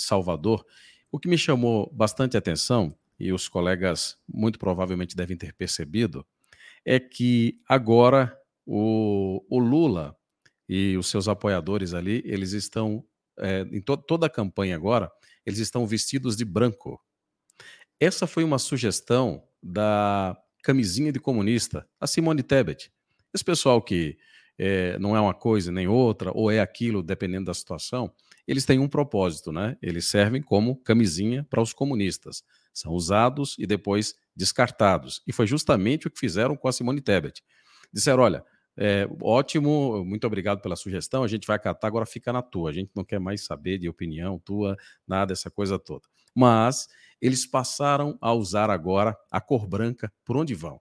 Salvador. 0.01 0.65
O 1.11 1.19
que 1.19 1.29
me 1.29 1.39
chamou 1.39 1.91
bastante 1.93 2.37
atenção, 2.37 2.97
e 3.19 3.33
os 3.33 3.49
colegas 3.49 4.17
muito 4.29 4.59
provavelmente 4.59 5.17
devem 5.17 5.37
ter 5.37 5.53
percebido, 5.55 6.27
é 6.85 7.01
que 7.01 7.61
agora 7.69 8.37
o, 8.65 9.45
o 9.49 9.59
Lula 9.59 10.17
e 10.69 10.97
os 10.97 11.09
seus 11.09 11.27
apoiadores 11.29 11.95
ali, 11.95 12.23
eles 12.25 12.53
estão, 12.53 13.05
é, 13.39 13.63
em 13.73 13.81
to 13.81 13.97
toda 13.97 14.27
a 14.27 14.31
campanha 14.31 14.77
agora, 14.77 15.11
eles 15.45 15.59
estão 15.59 15.87
vestidos 15.87 16.37
de 16.37 16.45
branco. 16.45 17.03
Essa 17.99 18.27
foi 18.27 18.45
uma 18.45 18.59
sugestão 18.59 19.43
da 19.63 20.37
camisinha 20.63 21.11
de 21.11 21.19
comunista, 21.19 21.89
a 21.99 22.07
Simone 22.07 22.43
Tebet. 22.43 22.93
Esse 23.35 23.45
pessoal 23.45 23.81
que 23.83 24.19
é, 24.59 24.99
não 24.99 25.17
é 25.17 25.21
uma 25.21 25.35
coisa 25.35 25.71
nem 25.71 25.87
outra, 25.87 26.33
ou 26.35 26.51
é 26.51 26.61
aquilo, 26.61 27.03
dependendo 27.03 27.47
da 27.47 27.55
situação, 27.55 28.13
eles 28.47 28.65
têm 28.65 28.79
um 28.79 28.89
propósito, 28.89 29.53
né? 29.53 29.77
Eles 29.81 30.07
servem 30.07 30.43
como 30.43 30.77
camisinha 30.77 31.47
para 31.49 31.63
os 31.63 31.73
comunistas. 31.73 32.43
São 32.73 32.93
usados 32.93 33.55
e 33.59 33.67
depois 33.67 34.15
descartados. 34.35 35.23
E 35.27 35.33
foi 35.33 35.47
justamente 35.47 36.07
o 36.07 36.11
que 36.11 36.19
fizeram 36.19 36.57
com 36.57 36.67
a 36.67 36.73
Simone 36.73 37.01
Tebet. 37.01 37.43
Disseram: 37.93 38.23
olha, 38.23 38.45
é, 38.77 39.09
ótimo, 39.21 40.05
muito 40.05 40.27
obrigado 40.27 40.63
pela 40.63 40.77
sugestão. 40.77 41.23
A 41.23 41.29
gente 41.29 41.47
vai 41.47 41.59
catar, 41.59 41.89
agora 41.89 42.07
fica 42.07 42.33
na 42.33 42.41
tua. 42.41 42.71
A 42.71 42.73
gente 42.73 42.91
não 42.95 43.05
quer 43.05 43.19
mais 43.19 43.45
saber 43.45 43.77
de 43.77 43.89
opinião 43.89 44.39
tua, 44.39 44.77
nada, 45.07 45.33
essa 45.33 45.51
coisa 45.51 45.79
toda. 45.79 46.03
Mas 46.35 46.87
eles 47.21 47.45
passaram 47.45 48.17
a 48.21 48.33
usar 48.33 48.71
agora 48.71 49.17
a 49.31 49.41
cor 49.41 49.67
branca 49.67 50.13
por 50.25 50.37
onde 50.37 50.55
vão. 50.55 50.81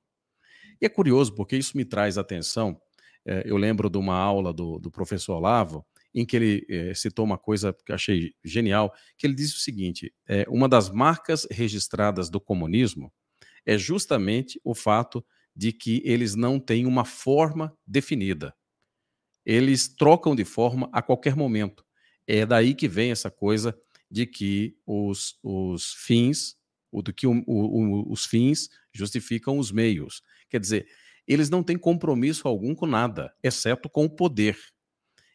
E 0.79 0.85
é 0.85 0.89
curioso, 0.89 1.33
porque 1.33 1.57
isso 1.57 1.75
me 1.75 1.83
traz 1.83 2.17
atenção. 2.17 2.79
É, 3.27 3.43
eu 3.45 3.57
lembro 3.57 3.89
de 3.89 3.97
uma 3.97 4.15
aula 4.15 4.53
do, 4.53 4.79
do 4.79 4.89
professor 4.89 5.35
Olavo, 5.35 5.85
em 6.15 6.25
que 6.25 6.37
ele 6.37 6.65
é, 6.69 6.93
citou 6.93 7.25
uma 7.25 7.37
coisa 7.37 7.75
que 7.85 7.91
eu 7.91 7.95
achei 7.95 8.33
genial, 8.43 8.93
que 9.17 9.27
ele 9.27 9.35
disse 9.35 9.55
o 9.55 9.59
seguinte: 9.59 10.13
é, 10.25 10.45
uma 10.47 10.69
das 10.69 10.89
marcas 10.89 11.45
registradas 11.51 12.29
do 12.29 12.39
comunismo 12.39 13.11
é 13.65 13.77
justamente 13.77 14.61
o 14.63 14.73
fato 14.73 15.23
de 15.53 15.73
que 15.73 16.01
eles 16.05 16.35
não 16.35 16.57
têm 16.57 16.85
uma 16.85 17.03
forma 17.03 17.77
definida. 17.85 18.55
Eles 19.45 19.89
trocam 19.89 20.33
de 20.33 20.45
forma 20.45 20.89
a 20.93 21.01
qualquer 21.01 21.35
momento. 21.35 21.85
É 22.25 22.45
daí 22.45 22.73
que 22.73 22.87
vem 22.87 23.11
essa 23.11 23.29
coisa 23.29 23.77
de 24.09 24.25
que 24.25 24.77
os, 24.85 25.37
os 25.43 25.93
fins, 25.93 26.55
do 26.93 27.13
que 27.13 27.27
o, 27.27 27.43
o, 27.45 28.11
os 28.11 28.25
fins 28.25 28.69
justificam 28.93 29.57
os 29.57 29.71
meios. 29.71 30.21
Quer 30.49 30.59
dizer, 30.59 30.87
eles 31.27 31.49
não 31.49 31.61
têm 31.61 31.77
compromisso 31.77 32.47
algum 32.47 32.73
com 32.73 32.85
nada, 32.85 33.33
exceto 33.43 33.89
com 33.89 34.05
o 34.05 34.09
poder. 34.09 34.57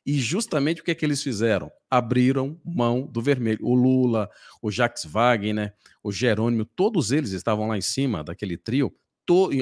E 0.04 0.18
justamente 0.18 0.80
o 0.80 0.84
que 0.84 0.90
é 0.90 0.94
que 0.94 1.04
eles 1.04 1.22
fizeram? 1.22 1.70
abriram 1.92 2.58
mão 2.64 3.06
do 3.06 3.20
vermelho. 3.20 3.58
O 3.60 3.74
Lula, 3.74 4.30
o 4.62 4.70
Jacques 4.70 5.04
Wagner, 5.04 5.54
né, 5.54 5.72
o 6.02 6.10
Jerônimo, 6.10 6.64
todos 6.64 7.12
eles 7.12 7.32
estavam 7.32 7.68
lá 7.68 7.76
em 7.76 7.82
cima 7.82 8.24
daquele 8.24 8.56
trio, 8.56 8.90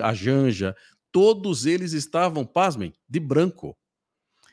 a 0.00 0.14
Janja, 0.14 0.76
todos 1.10 1.66
eles 1.66 1.92
estavam, 1.92 2.46
pasmem, 2.46 2.92
de 3.08 3.18
branco. 3.18 3.76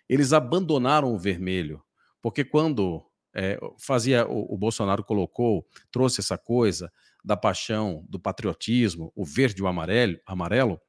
Eles 0.09 0.33
abandonaram 0.33 1.13
o 1.13 1.19
vermelho, 1.19 1.83
porque 2.19 2.43
quando 2.43 3.05
é, 3.35 3.59
fazia 3.77 4.27
o, 4.27 4.55
o 4.55 4.57
Bolsonaro 4.57 5.03
colocou, 5.03 5.63
trouxe 5.91 6.19
essa 6.19 6.37
coisa 6.37 6.91
da 7.23 7.37
paixão, 7.37 8.03
do 8.09 8.19
patriotismo, 8.19 9.11
o 9.15 9.23
verde 9.23 9.61
e 9.61 9.63
o 9.63 9.67
amarelo, 9.67 10.19
amarelo, 10.25 10.81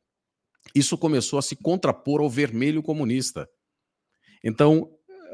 isso 0.74 0.97
começou 0.99 1.39
a 1.39 1.43
se 1.43 1.57
contrapor 1.57 2.20
ao 2.20 2.31
vermelho 2.31 2.82
comunista. 2.82 3.49
Então, 4.43 4.90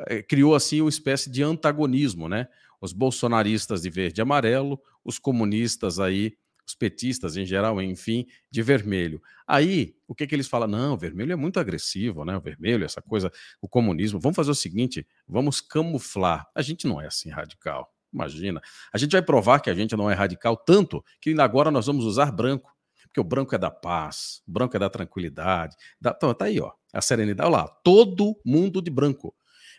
eh, 0.09 0.23
criou 0.23 0.55
assim 0.55 0.81
uma 0.81 0.91
espécie 0.91 1.31
de 1.31 1.43
antagonismo, 1.43 2.29
né? 2.29 2.49
Os 2.81 2.93
bolsonaristas 2.93 3.83
de 3.83 3.91
verde 3.91 4.21
e 4.21 4.23
amarelo, 4.23 4.81
os 5.05 5.19
comunistas 5.19 5.99
aí, 5.99 6.37
os 6.67 6.75
petistas 6.75 7.37
em 7.37 7.45
geral, 7.45 7.81
enfim, 7.83 8.27
de 8.51 8.63
vermelho. 8.63 9.21
Aí, 9.47 9.95
o 10.09 10.15
que 10.15 10.27
que 10.27 10.35
eles 10.35 10.49
falam? 10.49 10.69
Não, 10.69 10.95
o 10.95 10.97
vermelho 10.97 11.33
é 11.33 11.37
muito 11.37 11.61
agressivo, 11.61 12.25
né? 12.25 12.37
O 12.37 12.41
vermelho, 12.41 12.85
essa 12.85 13.03
coisa, 13.03 13.31
o 13.61 13.69
comunismo. 13.69 14.19
Vamos 14.19 14.37
fazer 14.37 14.51
o 14.51 14.55
seguinte, 14.55 15.07
vamos 15.29 15.61
camuflar. 15.61 16.47
A 16.55 16.63
gente 16.63 16.87
não 16.87 17.01
é 17.01 17.07
assim 17.07 17.29
radical. 17.31 17.93
Imagina. 18.13 18.61
A 18.93 18.99
gente 18.99 19.13
vai 19.13 19.23
provar 19.23 19.61
que 19.61 19.69
a 19.69 19.75
gente 19.75 19.97
não 19.97 20.09
é 20.11 20.15
radical 20.15 20.57
tanto 20.57 21.05
que 21.21 21.39
agora 21.41 21.71
nós 21.71 21.87
vamos 21.87 22.05
usar 22.05 22.31
branco 22.31 22.74
porque 23.15 23.21
o 23.21 23.25
branco 23.25 23.55
é 23.55 23.59
da 23.59 23.71
paz, 23.71 24.43
o 24.45 24.51
branco 24.51 24.77
é 24.77 24.81
da 24.81 24.91
tranquilidade. 24.91 25.77
Da, 26.01 26.13
tá, 26.13 26.35
tá 26.35 26.47
aí, 26.47 26.59
ó, 26.59 26.73
a 26.93 27.01
serenidade. 27.01 27.49
Olha 27.49 27.63
lá, 27.63 27.69
todo 27.69 28.37
mundo 28.45 28.83
de 28.83 28.91
branco. 28.91 29.33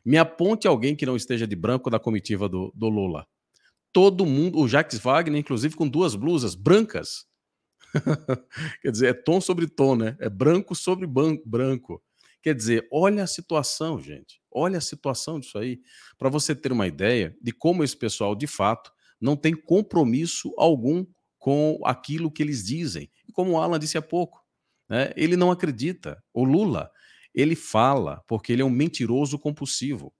Me 0.06 0.18
aponte 0.18 0.70
alguém 0.70 0.96
que 0.96 1.06
não 1.06 1.18
esteja 1.18 1.46
de 1.46 1.56
branco 1.56 1.90
da 1.90 2.00
comitiva 2.00 2.48
do, 2.48 2.72
do 2.74 2.88
Lula. 2.88 3.28
Todo 3.92 4.26
mundo, 4.26 4.58
o 4.58 4.70
Jacques 4.70 5.00
Wagner, 5.00 5.38
inclusive 5.38 5.76
com 5.76 5.86
duas 5.86 6.16
blusas 6.16 6.56
brancas. 6.56 7.26
Quer 8.82 8.92
dizer, 8.92 9.08
é 9.08 9.14
tom 9.14 9.42
sobre 9.42 9.68
tom, 9.68 9.98
né? 9.98 10.16
É 10.22 10.30
branco 10.30 10.74
sobre 10.74 11.06
branco. 11.06 12.02
Quer 12.42 12.56
dizer, 12.56 12.88
olha 12.90 13.24
a 13.24 13.28
situação, 13.28 14.00
gente. 14.00 14.40
Olha 14.50 14.78
a 14.78 14.82
situação 14.82 15.42
disso 15.42 15.58
aí. 15.58 15.82
Para 16.18 16.30
você 16.30 16.56
ter 16.56 16.72
uma 16.72 16.88
ideia 16.88 17.36
de 17.42 17.52
como 17.52 17.84
esse 17.84 17.98
pessoal, 17.98 18.34
de 18.34 18.48
fato, 18.48 18.94
não 19.20 19.36
tem 19.36 19.54
compromisso 19.54 20.54
algum 20.58 21.06
com 21.46 21.80
aquilo 21.86 22.32
que 22.32 22.42
eles 22.42 22.66
dizem. 22.66 23.08
Como 23.32 23.52
o 23.52 23.60
Alan 23.60 23.78
disse 23.78 24.00
há 24.00 24.02
pouco, 24.02 24.44
né, 24.90 25.14
ele 25.16 25.38
não 25.38 25.52
acredita. 25.52 26.20
O 26.34 26.44
Lula, 26.44 26.90
ele 27.36 27.56
fala 27.56 28.24
porque 28.28 28.52
ele 28.52 28.64
é 28.64 28.66
um 28.66 28.70
mentiroso 28.72 29.38
compulsivo. 29.38 30.12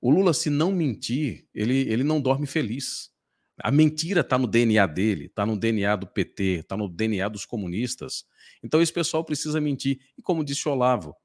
O 0.00 0.12
Lula, 0.12 0.32
se 0.32 0.48
não 0.48 0.70
mentir, 0.70 1.44
ele, 1.52 1.76
ele 1.90 2.04
não 2.04 2.20
dorme 2.20 2.46
feliz. 2.46 3.10
A 3.58 3.72
mentira 3.72 4.20
está 4.20 4.38
no 4.38 4.46
DNA 4.46 4.86
dele, 4.86 5.24
está 5.24 5.44
no 5.44 5.58
DNA 5.58 5.96
do 5.96 6.06
PT, 6.06 6.60
está 6.60 6.76
no 6.76 6.88
DNA 6.88 7.28
dos 7.28 7.44
comunistas. 7.44 8.24
Então 8.62 8.80
esse 8.80 8.92
pessoal 8.92 9.24
precisa 9.24 9.60
mentir. 9.60 9.98
E 10.16 10.22
como 10.22 10.44
disse 10.44 10.68
o 10.68 10.70
Olavo, 10.70 11.16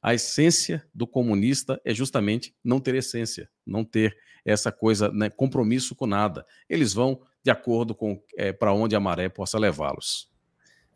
a 0.00 0.14
essência 0.14 0.82
do 0.94 1.06
comunista 1.06 1.78
é 1.84 1.92
justamente 1.92 2.56
não 2.64 2.80
ter 2.80 2.94
essência, 2.94 3.50
não 3.66 3.84
ter 3.84 4.16
essa 4.42 4.72
coisa, 4.72 5.10
né, 5.10 5.28
compromisso 5.28 5.94
com 5.94 6.06
nada. 6.06 6.46
Eles 6.66 6.94
vão 6.94 7.20
de 7.46 7.50
acordo 7.52 7.94
com 7.94 8.20
é, 8.36 8.52
para 8.52 8.74
onde 8.74 8.96
a 8.96 9.00
maré 9.00 9.28
possa 9.28 9.56
levá-los. 9.56 10.28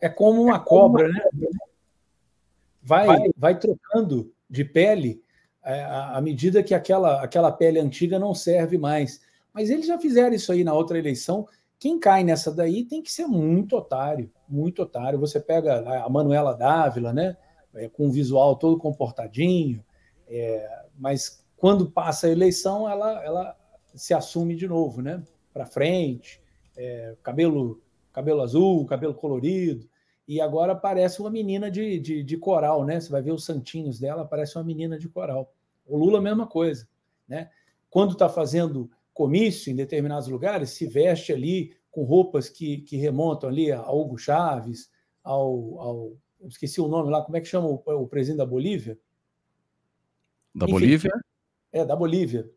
É 0.00 0.08
como 0.08 0.42
uma 0.42 0.58
cobra, 0.58 1.06
né? 1.06 1.22
Vai, 2.82 3.06
vai 3.36 3.56
trocando 3.56 4.34
de 4.48 4.64
pele 4.64 5.22
é, 5.62 5.84
à 5.84 6.20
medida 6.20 6.60
que 6.60 6.74
aquela, 6.74 7.22
aquela 7.22 7.52
pele 7.52 7.78
antiga 7.78 8.18
não 8.18 8.34
serve 8.34 8.76
mais. 8.76 9.20
Mas 9.52 9.70
eles 9.70 9.86
já 9.86 9.96
fizeram 9.96 10.34
isso 10.34 10.50
aí 10.50 10.64
na 10.64 10.74
outra 10.74 10.98
eleição. 10.98 11.46
Quem 11.78 12.00
cai 12.00 12.24
nessa 12.24 12.52
daí 12.52 12.84
tem 12.84 13.00
que 13.00 13.12
ser 13.12 13.28
muito 13.28 13.76
otário, 13.76 14.28
muito 14.48 14.82
otário. 14.82 15.20
Você 15.20 15.38
pega 15.38 16.04
a 16.04 16.08
Manuela 16.08 16.52
Dávila, 16.52 17.12
né? 17.12 17.36
É, 17.74 17.88
com 17.88 18.08
o 18.08 18.10
visual 18.10 18.56
todo 18.56 18.76
comportadinho, 18.76 19.84
é, 20.26 20.68
mas 20.98 21.44
quando 21.56 21.88
passa 21.88 22.26
a 22.26 22.30
eleição, 22.30 22.88
ela, 22.88 23.24
ela 23.24 23.56
se 23.94 24.12
assume 24.12 24.56
de 24.56 24.66
novo, 24.66 25.00
né? 25.00 25.22
Para 25.52 25.66
frente, 25.66 26.40
é, 26.76 27.16
cabelo, 27.22 27.82
cabelo 28.12 28.42
azul, 28.42 28.86
cabelo 28.86 29.14
colorido, 29.14 29.88
e 30.26 30.40
agora 30.40 30.74
parece 30.74 31.20
uma 31.20 31.30
menina 31.30 31.70
de, 31.70 31.98
de, 31.98 32.22
de, 32.22 32.36
coral, 32.36 32.84
né? 32.84 33.00
Você 33.00 33.10
vai 33.10 33.20
ver 33.20 33.32
os 33.32 33.44
santinhos 33.44 33.98
dela, 33.98 34.24
parece 34.24 34.56
uma 34.56 34.64
menina 34.64 34.98
de 34.98 35.08
coral. 35.08 35.52
O 35.84 35.98
Lula, 35.98 36.20
mesma 36.20 36.46
coisa, 36.46 36.88
né? 37.26 37.50
Quando 37.88 38.12
está 38.12 38.28
fazendo 38.28 38.88
comício 39.12 39.72
em 39.72 39.76
determinados 39.76 40.28
lugares, 40.28 40.70
se 40.70 40.86
veste 40.86 41.32
ali 41.32 41.74
com 41.90 42.04
roupas 42.04 42.48
que, 42.48 42.82
que 42.82 42.96
remontam 42.96 43.50
ali 43.50 43.72
a 43.72 43.90
Hugo 43.90 44.16
Chaves, 44.16 44.88
ao, 45.22 45.80
ao 45.80 46.16
esqueci 46.48 46.80
o 46.80 46.88
nome 46.88 47.10
lá, 47.10 47.22
como 47.22 47.36
é 47.36 47.40
que 47.40 47.48
chama 47.48 47.66
o, 47.66 47.82
o 47.84 48.06
presidente 48.06 48.38
da 48.38 48.46
Bolívia? 48.46 48.96
Da 50.54 50.64
Enfim, 50.64 50.72
Bolívia? 50.72 51.10
É, 51.72 51.84
da 51.84 51.96
Bolívia. 51.96 52.48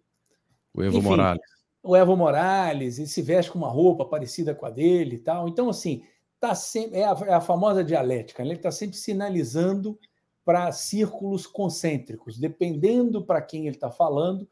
O 0.74 0.84
Evo 0.84 1.00
Enfim, 1.00 1.08
Morales 1.08 1.63
o 1.84 1.98
Evo 1.98 2.16
Morales, 2.16 2.98
ele 2.98 3.08
se 3.08 3.22
veste 3.22 3.52
com 3.52 3.60
uma 3.60 3.70
roupa 3.70 4.06
parecida 4.06 4.56
com 4.56 4.66
a 4.66 4.70
dele 4.70 5.18
e 5.18 5.20
tal. 5.20 5.50
Então, 5.50 5.70
assim, 5.70 6.02
tá 6.40 6.56
sempre, 6.56 7.00
é, 7.00 7.04
a, 7.04 7.18
é 7.28 7.34
a 7.34 7.42
famosa 7.42 7.84
dialética, 7.84 8.42
né? 8.42 8.50
ele 8.50 8.60
está 8.60 8.72
sempre 8.72 8.96
sinalizando 8.96 10.00
para 10.46 10.72
círculos 10.72 11.46
concêntricos, 11.46 12.38
dependendo 12.38 13.24
para 13.24 13.42
quem 13.42 13.68
ele 13.68 13.76
está 13.76 13.92
falando, 13.92 14.48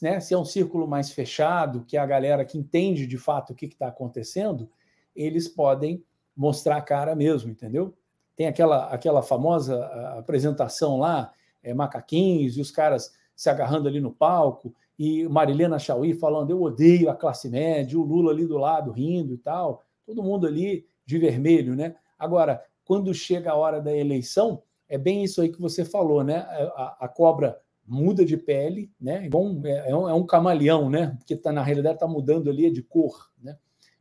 né? 0.00 0.20
se 0.20 0.32
é 0.32 0.38
um 0.38 0.44
círculo 0.44 0.88
mais 0.88 1.10
fechado, 1.12 1.84
que 1.84 1.98
é 1.98 2.00
a 2.00 2.06
galera 2.06 2.44
que 2.44 2.58
entende 2.58 3.06
de 3.06 3.18
fato 3.18 3.52
o 3.52 3.54
que 3.54 3.66
está 3.66 3.88
acontecendo, 3.88 4.70
eles 5.14 5.48
podem 5.48 6.02
mostrar 6.34 6.76
a 6.76 6.82
cara 6.82 7.14
mesmo, 7.14 7.50
entendeu? 7.50 7.94
Tem 8.34 8.46
aquela, 8.46 8.86
aquela 8.86 9.22
famosa 9.22 9.84
apresentação 10.16 10.98
lá, 10.98 11.32
é, 11.62 11.74
macaquinhos 11.74 12.56
e 12.56 12.60
os 12.60 12.70
caras 12.70 13.12
se 13.36 13.50
agarrando 13.50 13.88
ali 13.88 14.00
no 14.00 14.12
palco, 14.12 14.74
e 15.02 15.26
Marilena 15.26 15.78
Chauí 15.78 16.12
falando: 16.12 16.50
eu 16.50 16.60
odeio 16.60 17.08
a 17.08 17.16
classe 17.16 17.48
média, 17.48 17.98
o 17.98 18.04
Lula 18.04 18.32
ali 18.32 18.44
do 18.44 18.58
lado 18.58 18.92
rindo 18.92 19.32
e 19.32 19.38
tal, 19.38 19.82
todo 20.04 20.22
mundo 20.22 20.46
ali 20.46 20.84
de 21.06 21.16
vermelho, 21.16 21.74
né? 21.74 21.94
Agora, 22.18 22.62
quando 22.84 23.14
chega 23.14 23.50
a 23.50 23.56
hora 23.56 23.80
da 23.80 23.96
eleição, 23.96 24.62
é 24.86 24.98
bem 24.98 25.24
isso 25.24 25.40
aí 25.40 25.48
que 25.48 25.58
você 25.58 25.86
falou, 25.86 26.22
né? 26.22 26.40
A, 26.76 26.98
a 27.06 27.08
cobra 27.08 27.58
muda 27.86 28.26
de 28.26 28.36
pele, 28.36 28.90
né? 29.00 29.26
Bom, 29.30 29.62
é, 29.64 29.90
é, 29.90 29.96
um, 29.96 30.06
é 30.06 30.12
um 30.12 30.26
camaleão, 30.26 30.90
né? 30.90 31.16
Porque 31.16 31.34
tá, 31.34 31.50
na 31.50 31.62
realidade 31.62 31.94
está 31.94 32.06
mudando 32.06 32.50
ali 32.50 32.70
de 32.70 32.82
cor, 32.82 33.30
né? 33.42 33.56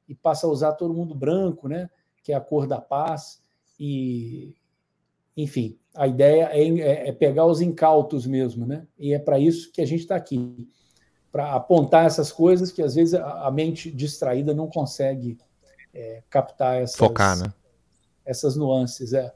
E 0.06 0.14
passa 0.14 0.48
a 0.48 0.50
usar 0.50 0.74
todo 0.74 0.94
mundo 0.94 1.16
branco, 1.16 1.70
né? 1.70 1.90
Que 2.22 2.34
é 2.34 2.36
a 2.36 2.42
cor 2.42 2.68
da 2.68 2.82
paz. 2.82 3.42
E, 3.80 4.54
enfim, 5.38 5.80
a 5.96 6.08
ideia 6.08 6.50
é, 6.52 6.68
é, 6.68 7.08
é 7.08 7.12
pegar 7.14 7.46
os 7.46 7.62
incautos 7.62 8.28
mesmo, 8.28 8.66
né? 8.66 8.86
E 8.98 9.14
é 9.14 9.20
para 9.20 9.40
isso 9.40 9.72
que 9.72 9.82
a 9.82 9.86
gente 9.88 10.02
está 10.02 10.18
aqui 10.18 10.68
para 11.32 11.54
apontar 11.54 12.06
essas 12.06 12.32
coisas 12.32 12.72
que 12.72 12.82
às 12.82 12.96
vezes 12.96 13.14
a, 13.14 13.50
mente 13.52 13.92
distraída 13.92 14.54
não 14.54 14.68
consegue 14.68 15.38
é, 15.94 16.24
captar 16.30 16.82
essas, 16.82 16.96
Focar, 16.98 17.38
né? 17.38 17.54
essas 18.26 18.56
nuances. 18.56 19.14
É. 19.14 19.34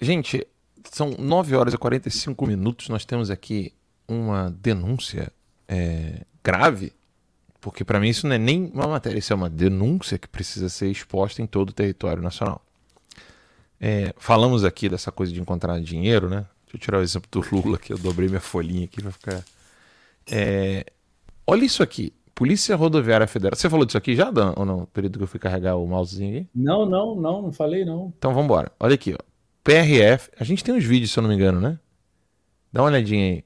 Gente, 0.00 0.46
são 0.90 1.10
9 1.18 1.54
horas 1.56 1.74
e 1.74 1.78
45 1.78 2.46
minutos. 2.46 2.88
Nós 2.88 3.04
temos 3.04 3.30
aqui 3.30 3.72
uma 4.08 4.50
denúncia 4.50 5.32
é, 5.68 6.24
grave, 6.42 6.92
porque 7.60 7.84
para 7.84 8.00
mim 8.00 8.08
isso 8.08 8.26
não 8.26 8.34
é 8.34 8.38
nem 8.38 8.70
uma 8.74 8.88
matéria, 8.88 9.18
isso 9.18 9.32
é 9.32 9.36
uma 9.36 9.50
denúncia 9.50 10.18
que 10.18 10.26
precisa 10.26 10.68
ser 10.68 10.90
exposta 10.90 11.40
em 11.42 11.46
todo 11.46 11.70
o 11.70 11.74
território 11.74 12.22
nacional. 12.22 12.64
É, 13.80 14.12
falamos 14.18 14.64
aqui 14.64 14.88
dessa 14.88 15.12
coisa 15.12 15.32
de 15.32 15.40
encontrar 15.40 15.80
dinheiro, 15.80 16.28
né? 16.28 16.46
Deixa 16.64 16.76
eu 16.76 16.80
tirar 16.80 16.98
o 16.98 17.02
exemplo 17.02 17.28
do 17.30 17.44
Lula, 17.50 17.78
que 17.78 17.92
eu 17.92 17.98
dobrei 17.98 18.28
minha 18.28 18.40
folhinha 18.40 18.84
aqui 18.84 19.00
para 19.00 19.10
ficar 19.10 19.44
é, 20.30 20.84
olha 21.46 21.64
isso 21.64 21.82
aqui. 21.82 22.12
Polícia 22.34 22.74
Rodoviária 22.74 23.26
Federal. 23.26 23.54
Você 23.54 23.68
falou 23.68 23.84
disso 23.84 23.98
aqui 23.98 24.16
já, 24.16 24.30
Dan, 24.30 24.54
ou 24.56 24.64
não? 24.64 24.86
período 24.86 25.18
que 25.18 25.24
eu 25.24 25.28
fui 25.28 25.38
carregar 25.38 25.76
o 25.76 25.86
mousezinho 25.86 26.36
aí? 26.36 26.46
Não, 26.54 26.86
não, 26.86 27.14
não, 27.14 27.42
não 27.42 27.52
falei 27.52 27.84
não. 27.84 28.14
Então 28.16 28.30
vamos 28.30 28.46
embora. 28.46 28.72
Olha 28.80 28.94
aqui, 28.94 29.14
ó. 29.14 29.18
PRF. 29.62 30.30
A 30.38 30.44
gente 30.44 30.64
tem 30.64 30.74
uns 30.74 30.84
vídeos, 30.84 31.10
se 31.10 31.18
eu 31.18 31.22
não 31.22 31.28
me 31.28 31.34
engano, 31.34 31.60
né? 31.60 31.78
Dá 32.72 32.80
uma 32.80 32.88
olhadinha 32.88 33.24
aí. 33.26 33.44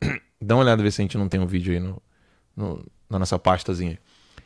Dá 0.40 0.54
uma 0.54 0.62
olhada 0.62 0.80
ver 0.80 0.92
se 0.92 1.00
a 1.00 1.04
gente 1.04 1.18
não 1.18 1.28
tem 1.28 1.40
um 1.40 1.46
vídeo 1.46 1.72
aí 1.72 1.80
no, 1.80 2.00
no 2.56 2.84
na 3.10 3.18
nossa 3.18 3.38
pastazinha. 3.38 3.98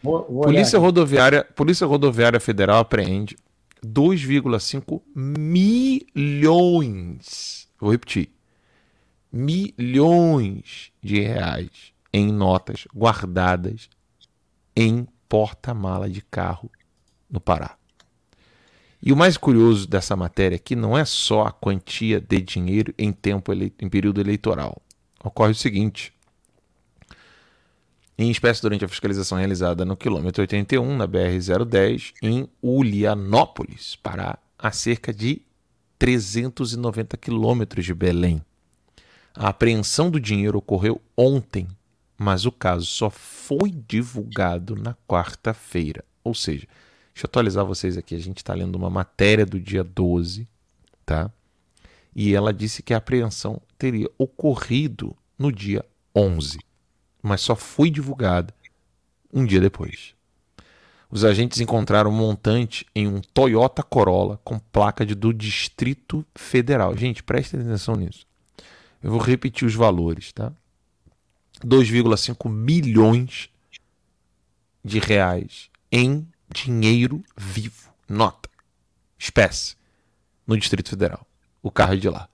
Vou, 0.03 0.27
vou 0.31 0.43
Polícia 0.43 0.79
Rodoviária, 0.79 1.45
Polícia 1.55 1.87
Rodoviária 1.87 2.41
Federal 2.41 2.79
apreende 2.79 3.37
2,5 3.85 5.03
milhões. 6.15 7.69
Vou 7.79 7.91
repetir 7.91 8.31
milhões 9.33 10.93
de 11.03 11.21
reais 11.21 11.93
em 12.13 12.33
notas 12.33 12.87
guardadas 12.95 13.89
em 14.75 15.07
porta-mala 15.29 16.09
de 16.09 16.23
carro 16.23 16.71
no 17.31 17.41
Pará. 17.41 17.77
E 19.03 19.13
o 19.13 19.17
mais 19.17 19.37
curioso 19.37 19.87
dessa 19.89 20.15
matéria 20.15 20.57
aqui 20.57 20.77
não 20.77 20.97
é 20.97 21.05
só 21.05 21.47
a 21.47 21.53
quantia 21.53 22.21
de 22.21 22.41
dinheiro 22.43 22.93
em 22.99 23.13
tempo 23.13 23.53
em 23.53 23.89
período 23.89 24.21
eleitoral. 24.21 24.83
Ocorre 25.25 25.53
o 25.53 25.55
seguinte: 25.55 26.13
em 28.19 28.31
espécie 28.31 28.61
durante 28.61 28.85
a 28.85 28.89
fiscalização 28.89 29.39
realizada 29.39 29.85
no 29.85 29.97
quilômetro 29.97 30.43
81, 30.43 30.97
na 30.97 31.09
BR-010, 31.09 32.13
em 32.23 32.47
Ulianópolis, 32.63 33.97
Pará, 33.97 34.39
a 34.59 34.71
cerca 34.71 35.11
de 35.11 35.41
390 35.99 37.17
quilômetros 37.17 37.85
de 37.85 37.95
Belém. 37.95 38.45
A 39.35 39.49
apreensão 39.49 40.11
do 40.11 40.19
dinheiro 40.19 40.59
ocorreu 40.59 41.01
ontem, 41.17 41.69
mas 42.19 42.45
o 42.45 42.53
caso 42.53 42.85
só 42.87 43.09
foi 43.09 43.71
divulgado 43.71 44.75
na 44.75 44.95
quarta-feira. 45.09 46.05
Ou 46.23 46.35
seja, 46.35 46.67
deixa 47.15 47.27
eu 47.27 47.29
atualizar 47.29 47.65
vocês 47.65 47.97
aqui. 47.97 48.15
A 48.15 48.21
gente 48.21 48.39
está 48.39 48.53
lendo 48.55 48.77
uma 48.77 48.91
matéria 48.91 49.47
do 49.47 49.61
dia 49.61 49.85
12, 49.85 50.49
tá? 51.07 51.31
E 52.15 52.35
ela 52.35 52.53
disse 52.53 52.83
que 52.83 52.93
a 52.93 52.99
apreensão 52.99 53.63
teria 53.79 54.11
ocorrido 54.19 55.17
no 55.39 55.53
dia 55.53 55.85
11, 56.15 56.59
mas 57.23 57.41
só 57.41 57.55
foi 57.55 57.89
divulgada 57.89 58.53
um 59.33 59.45
dia 59.45 59.61
depois. 59.61 60.15
Os 61.11 61.25
agentes 61.25 61.61
encontraram 61.61 62.11
um 62.11 62.15
montante 62.15 62.87
em 62.95 63.09
um 63.09 63.21
Toyota 63.21 63.83
Corolla 63.83 64.41
com 64.45 64.59
placa 64.59 65.05
de, 65.05 65.15
do 65.15 65.33
Distrito 65.33 66.25
Federal. 66.37 66.97
Gente, 66.97 67.23
prestem 67.23 67.61
atenção 67.61 67.97
nisso. 67.97 68.30
Eu 69.03 69.11
vou 69.11 69.21
repetir 69.21 69.67
os 69.67 69.75
valores, 69.75 70.33
tá? 70.33 70.53
2,5 71.65 72.49
milhões 72.51 73.51
de 74.85 74.99
reais 74.99 75.71
em 75.91 76.27
dinheiro 76.53 77.23
vivo, 77.37 77.93
nota, 78.09 78.49
espécie, 79.19 79.77
no 80.47 80.57
Distrito 80.57 80.91
Federal. 80.91 81.27
O 81.63 81.71
carro 81.71 81.95
é 81.95 81.97
de 81.97 82.09
lá. 82.09 82.29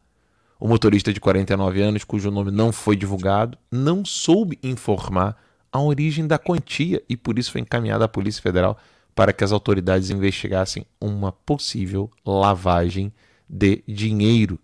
O 0.58 0.66
motorista 0.66 1.12
de 1.12 1.20
49 1.20 1.82
anos, 1.82 2.04
cujo 2.04 2.30
nome 2.30 2.50
não 2.50 2.72
foi 2.72 2.96
divulgado, 2.96 3.58
não 3.70 4.04
soube 4.04 4.58
informar 4.62 5.36
a 5.70 5.80
origem 5.80 6.26
da 6.26 6.38
quantia 6.38 7.02
e 7.08 7.16
por 7.16 7.38
isso 7.38 7.52
foi 7.52 7.60
encaminhado 7.60 8.04
à 8.04 8.08
Polícia 8.08 8.42
Federal 8.42 8.78
para 9.14 9.32
que 9.32 9.44
as 9.44 9.52
autoridades 9.52 10.10
investigassem 10.10 10.86
uma 11.00 11.32
possível 11.32 12.10
lavagem 12.24 13.12
de 13.48 13.82
dinheiro 13.86 14.58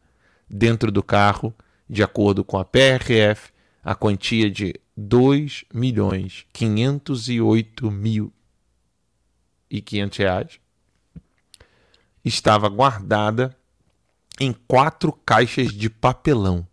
dentro 0.49 0.91
do 0.91 1.03
carro 1.03 1.55
de 1.89 2.03
acordo 2.03 2.45
com 2.45 2.59
a 2.59 2.65
PRF, 2.65 3.53
a 3.83 3.95
quantia 3.95 4.51
de 4.51 4.75
2 4.97 5.65
milhões 5.73 6.47
508 6.53 7.91
mil 7.91 8.33
e 9.71 9.81
500 9.81 10.19
reais 10.19 10.61
estava 12.25 12.69
guardada 12.69 13.57
em 14.41 14.53
quatro 14.53 15.13
caixas 15.13 15.73
de 15.73 15.91
papelão. 15.91 16.67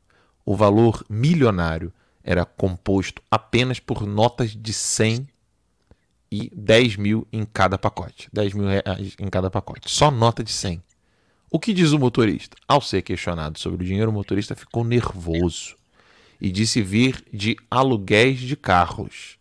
O 0.45 0.55
valor 0.55 1.05
milionário 1.09 1.93
era 2.23 2.45
composto 2.45 3.21
apenas 3.29 3.79
por 3.79 4.05
notas 4.05 4.55
de 4.55 4.73
100 4.73 5.27
e 6.31 6.51
10 6.55 6.95
mil 6.97 7.27
em 7.31 7.43
cada 7.45 7.77
pacote. 7.77 8.29
10 8.31 8.53
mil 8.53 8.67
reais 8.67 9.15
em 9.19 9.27
cada 9.29 9.49
pacote. 9.49 9.89
Só 9.89 10.11
nota 10.11 10.43
de 10.43 10.51
100. 10.51 10.83
O 11.51 11.59
que 11.59 11.73
diz 11.73 11.91
o 11.93 11.99
motorista? 11.99 12.55
Ao 12.67 12.79
ser 12.79 13.01
questionado 13.01 13.57
sobre 13.57 13.83
o 13.83 13.85
dinheiro, 13.85 14.11
o 14.11 14.13
motorista 14.13 14.53
ficou 14.55 14.83
nervoso 14.83 15.75
e 16.39 16.51
disse 16.51 16.79
vir 16.79 17.23
de 17.33 17.57
aluguéis 17.71 18.39
de 18.39 18.55
carros. 18.55 19.39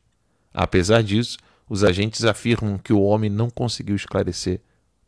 Apesar 0.52 1.02
disso, 1.02 1.36
os 1.68 1.84
agentes 1.84 2.24
afirmam 2.24 2.78
que 2.78 2.94
o 2.94 3.02
homem 3.02 3.28
não 3.28 3.50
conseguiu 3.50 3.94
esclarecer 3.94 4.62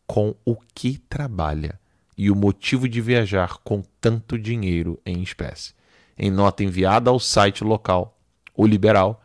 com 0.07 0.35
o 0.45 0.55
que 0.75 0.99
trabalha 1.09 1.81
e 2.19 2.31
o 2.31 2.37
motivo 2.37 2.87
de 2.87 3.01
viajar 3.01 3.57
com 3.65 3.83
tanto 3.99 4.39
dinheiro 4.39 5.01
em 5.07 5.23
espécie. 5.23 5.73
Em 6.19 6.31
nota 6.31 6.63
enviada 6.63 7.09
ao 7.09 7.19
site 7.19 7.65
local, 7.65 8.19
o 8.55 8.67
Liberal, 8.67 9.25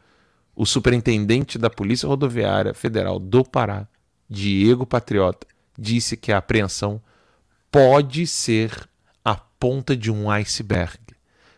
o 0.55 0.65
superintendente 0.65 1.57
da 1.57 1.69
Polícia 1.69 2.07
Rodoviária 2.07 2.73
Federal 2.73 3.19
do 3.19 3.43
Pará, 3.43 3.85
Diego 4.29 4.85
Patriota, 4.85 5.45
disse 5.77 6.15
que 6.15 6.31
a 6.31 6.37
apreensão 6.37 7.01
pode 7.75 8.25
ser 8.25 8.87
a 9.21 9.35
ponta 9.35 9.97
de 9.97 10.09
um 10.09 10.31
iceberg, 10.31 10.97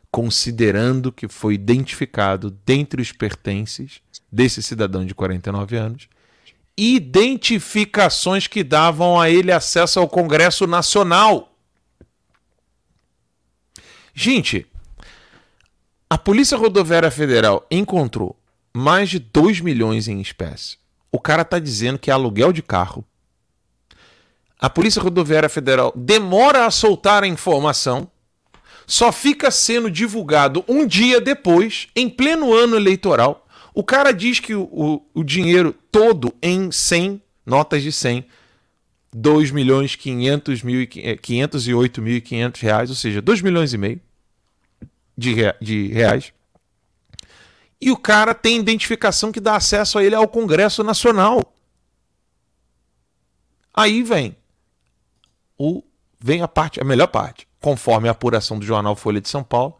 considerando 0.10 1.12
que 1.12 1.28
foi 1.28 1.54
identificado 1.54 2.50
dentre 2.66 3.00
os 3.00 3.12
pertences 3.12 4.02
desse 4.32 4.64
cidadão 4.64 5.06
de 5.06 5.14
49 5.14 5.78
anos 5.78 6.10
identificações 6.76 8.48
que 8.48 8.64
davam 8.64 9.20
a 9.20 9.30
ele 9.30 9.52
acesso 9.52 10.00
ao 10.00 10.10
Congresso 10.10 10.66
Nacional. 10.66 11.56
Gente, 14.12 14.66
a 16.10 16.18
Polícia 16.18 16.58
Rodoviária 16.58 17.12
Federal 17.12 17.66
encontrou 17.70 18.36
mais 18.74 19.10
de 19.10 19.20
2 19.20 19.62
milhões 19.62 20.08
em 20.08 20.20
espécie. 20.20 20.78
O 21.12 21.20
cara 21.20 21.44
está 21.44 21.60
dizendo 21.60 22.00
que 22.00 22.10
é 22.10 22.14
aluguel 22.14 22.52
de 22.52 22.64
carro, 22.64 23.06
a 24.60 24.70
Polícia 24.70 25.02
Rodoviária 25.02 25.50
Federal 25.50 25.94
demora 25.96 26.66
a 26.66 26.72
soltar 26.72 27.24
a 27.24 27.28
informação, 27.28 28.10
só 28.88 29.12
fica 29.12 29.52
sendo 29.52 29.92
divulgado 29.92 30.64
um 30.68 30.86
dia 30.86 31.22
depois, 31.22 31.88
em 31.96 32.10
pleno 32.10 32.54
ano 32.54 32.76
eleitoral. 32.76 33.46
O 33.74 33.84
cara 33.84 34.12
diz 34.12 34.40
que 34.40 34.56
o, 34.56 34.64
o, 34.64 35.06
o 35.14 35.24
dinheiro 35.24 35.76
todo 35.92 36.34
em 36.42 36.72
100 36.72 37.22
notas 37.46 37.84
de 37.84 37.92
100, 37.92 38.26
2 39.14 39.52
milhões 39.52 39.96
500 39.96 40.64
mil, 40.64 40.88
508 40.88 42.02
mil 42.02 42.18
e 42.18 42.22
500 42.22 42.62
reais, 42.62 42.90
ou 42.90 42.96
seja, 42.96 43.22
2 43.22 43.42
milhões 43.42 43.74
e 43.74 43.78
meio 43.78 44.02
de, 45.18 45.36
de 45.62 45.88
reais. 45.88 46.34
E 47.80 47.92
o 47.92 47.98
cara 47.98 48.34
tem 48.34 48.60
identificação 48.60 49.32
que 49.32 49.40
dá 49.40 49.56
acesso 49.56 50.00
a 50.00 50.04
ele 50.04 50.16
ao 50.16 50.28
Congresso 50.28 50.84
Nacional. 50.84 51.54
Aí 53.74 54.02
vem 54.02 54.36
o 55.58 55.84
vem 56.20 56.42
a 56.42 56.48
parte, 56.48 56.80
a 56.80 56.84
melhor 56.84 57.08
parte. 57.08 57.48
Conforme 57.62 58.08
a 58.08 58.12
apuração 58.12 58.60
do 58.60 58.66
jornal 58.66 58.96
Folha 58.96 59.22
de 59.22 59.30
São 59.30 59.44
Paulo, 59.44 59.78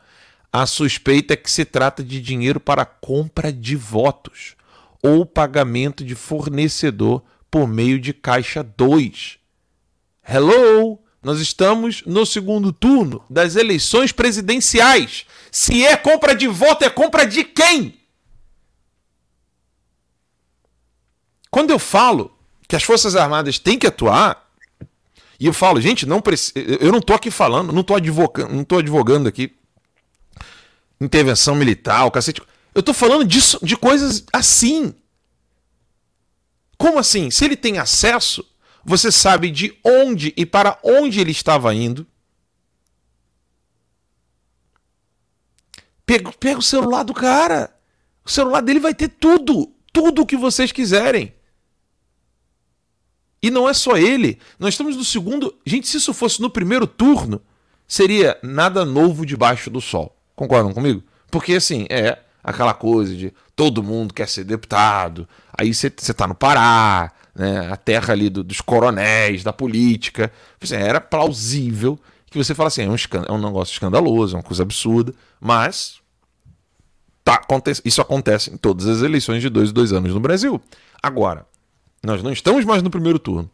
a 0.52 0.66
suspeita 0.66 1.34
é 1.34 1.38
que 1.38 1.52
se 1.52 1.66
trata 1.66 2.04
de 2.04 2.22
dinheiro 2.22 2.60
para 2.60 2.86
compra 2.86 3.52
de 3.52 3.76
votos 3.76 4.56
ou 5.04 5.26
pagamento 5.26 6.04
de 6.04 6.16
fornecedor 6.16 7.24
por 7.50 7.68
meio 7.68 8.00
de 8.00 8.14
caixa 8.14 8.64
2. 8.64 9.38
Hello! 10.28 11.00
Nós 11.22 11.40
estamos 11.40 12.04
no 12.06 12.26
segundo 12.26 12.72
turno 12.72 13.24
das 13.30 13.56
eleições 13.56 14.12
presidenciais. 14.12 15.26
Se 15.52 15.86
é 15.86 15.98
compra 15.98 16.34
de 16.34 16.48
voto, 16.48 16.86
é 16.86 16.90
compra 16.90 17.26
de 17.26 17.44
quem? 17.44 18.00
Quando 21.50 21.72
eu 21.72 21.80
falo 21.80 22.38
que 22.68 22.76
as 22.76 22.84
Forças 22.84 23.16
Armadas 23.16 23.58
têm 23.58 23.80
que 23.80 23.88
atuar, 23.88 24.47
e 25.40 25.46
eu 25.46 25.54
falo, 25.54 25.80
gente, 25.80 26.06
não 26.06 26.22
eu 26.80 26.92
não 26.92 27.02
tô 27.02 27.14
aqui 27.14 27.30
falando, 27.30 27.72
não 27.72 27.84
tô 27.84 27.96
advogando, 27.96 28.54
não 28.54 28.64
tô 28.64 28.80
advogando 28.80 29.28
aqui 29.28 29.56
intervenção 31.00 31.56
militar, 31.56 32.06
o 32.06 32.12
cacete. 32.12 32.42
Eu 32.74 32.84
tô 32.84 32.94
falando 32.94 33.26
disso, 33.26 33.60
de 33.64 33.76
coisas 33.78 34.26
assim. 34.34 34.94
Como 36.78 37.00
assim? 37.00 37.32
Se 37.32 37.46
ele 37.46 37.56
tem 37.56 37.80
acesso, 37.80 38.46
você 38.84 39.12
sabe 39.12 39.50
de 39.50 39.78
onde 39.84 40.34
e 40.38 40.46
para 40.46 40.80
onde 40.84 41.20
ele 41.20 41.32
estava 41.32 41.74
indo. 41.74 42.06
Pega, 46.06 46.32
pega 46.34 46.60
o 46.60 46.64
celular 46.64 47.04
do 47.04 47.14
cara. 47.14 47.76
O 48.24 48.30
celular 48.30 48.62
dele 48.62 48.80
vai 48.80 48.94
ter 48.94 49.10
tudo. 49.10 49.74
Tudo 49.92 50.22
o 50.22 50.26
que 50.26 50.38
vocês 50.38 50.72
quiserem. 50.72 51.34
E 53.48 53.52
não 53.52 53.70
é 53.70 53.74
só 53.74 53.96
ele. 53.96 54.38
Nós 54.60 54.74
estamos 54.74 54.98
no 54.98 55.06
segundo. 55.06 55.56
Gente, 55.66 55.88
se 55.88 55.96
isso 55.96 56.14
fosse 56.14 56.42
no 56.42 56.50
primeiro 56.50 56.86
turno, 56.86 57.42
seria 57.88 58.38
nada 58.44 58.84
novo 58.84 59.26
debaixo 59.26 59.70
do 59.70 59.80
sol. 59.80 60.14
Concordam 60.36 60.74
comigo? 60.74 61.02
Porque 61.32 61.54
assim, 61.54 61.86
é 61.90 62.20
aquela 62.44 62.74
coisa 62.74 63.16
de 63.16 63.34
todo 63.56 63.82
mundo 63.82 64.14
quer 64.14 64.28
ser 64.28 64.44
deputado, 64.44 65.28
aí 65.58 65.74
você 65.74 65.88
está 65.88 66.28
no 66.28 66.36
Pará, 66.36 67.10
né, 67.34 67.72
a 67.72 67.78
terra 67.78 68.14
ali 68.14 68.30
do, 68.30 68.44
dos 68.44 68.60
coronéis, 68.60 69.46
da 69.46 69.54
política. 69.54 70.30
Assim, 70.62 70.76
era 70.76 71.00
plausível 71.00 71.98
que 72.30 72.38
você 72.38 72.54
fala 72.54 72.68
assim, 72.68 72.84
é 72.84 72.90
um, 72.90 72.96
é 72.96 73.32
um 73.32 73.42
negócio 73.42 73.72
escandaloso, 73.72 74.36
é 74.36 74.40
uma 74.40 74.44
coisa 74.44 74.64
absurda, 74.64 75.14
mas 75.40 76.02
tá, 77.24 77.42
isso 77.86 78.02
acontece 78.02 78.54
em 78.54 78.58
todas 78.58 78.88
as 78.88 79.02
eleições 79.02 79.42
de 79.42 79.50
dois 79.50 79.70
em 79.70 79.74
dois 79.74 79.94
anos 79.94 80.14
no 80.14 80.20
Brasil. 80.20 80.62
Agora, 81.02 81.46
nós 82.08 82.24
não 82.24 82.32
estamos 82.32 82.64
mais 82.64 82.82
no 82.82 82.90
primeiro 82.90 83.20
turno. 83.20 83.52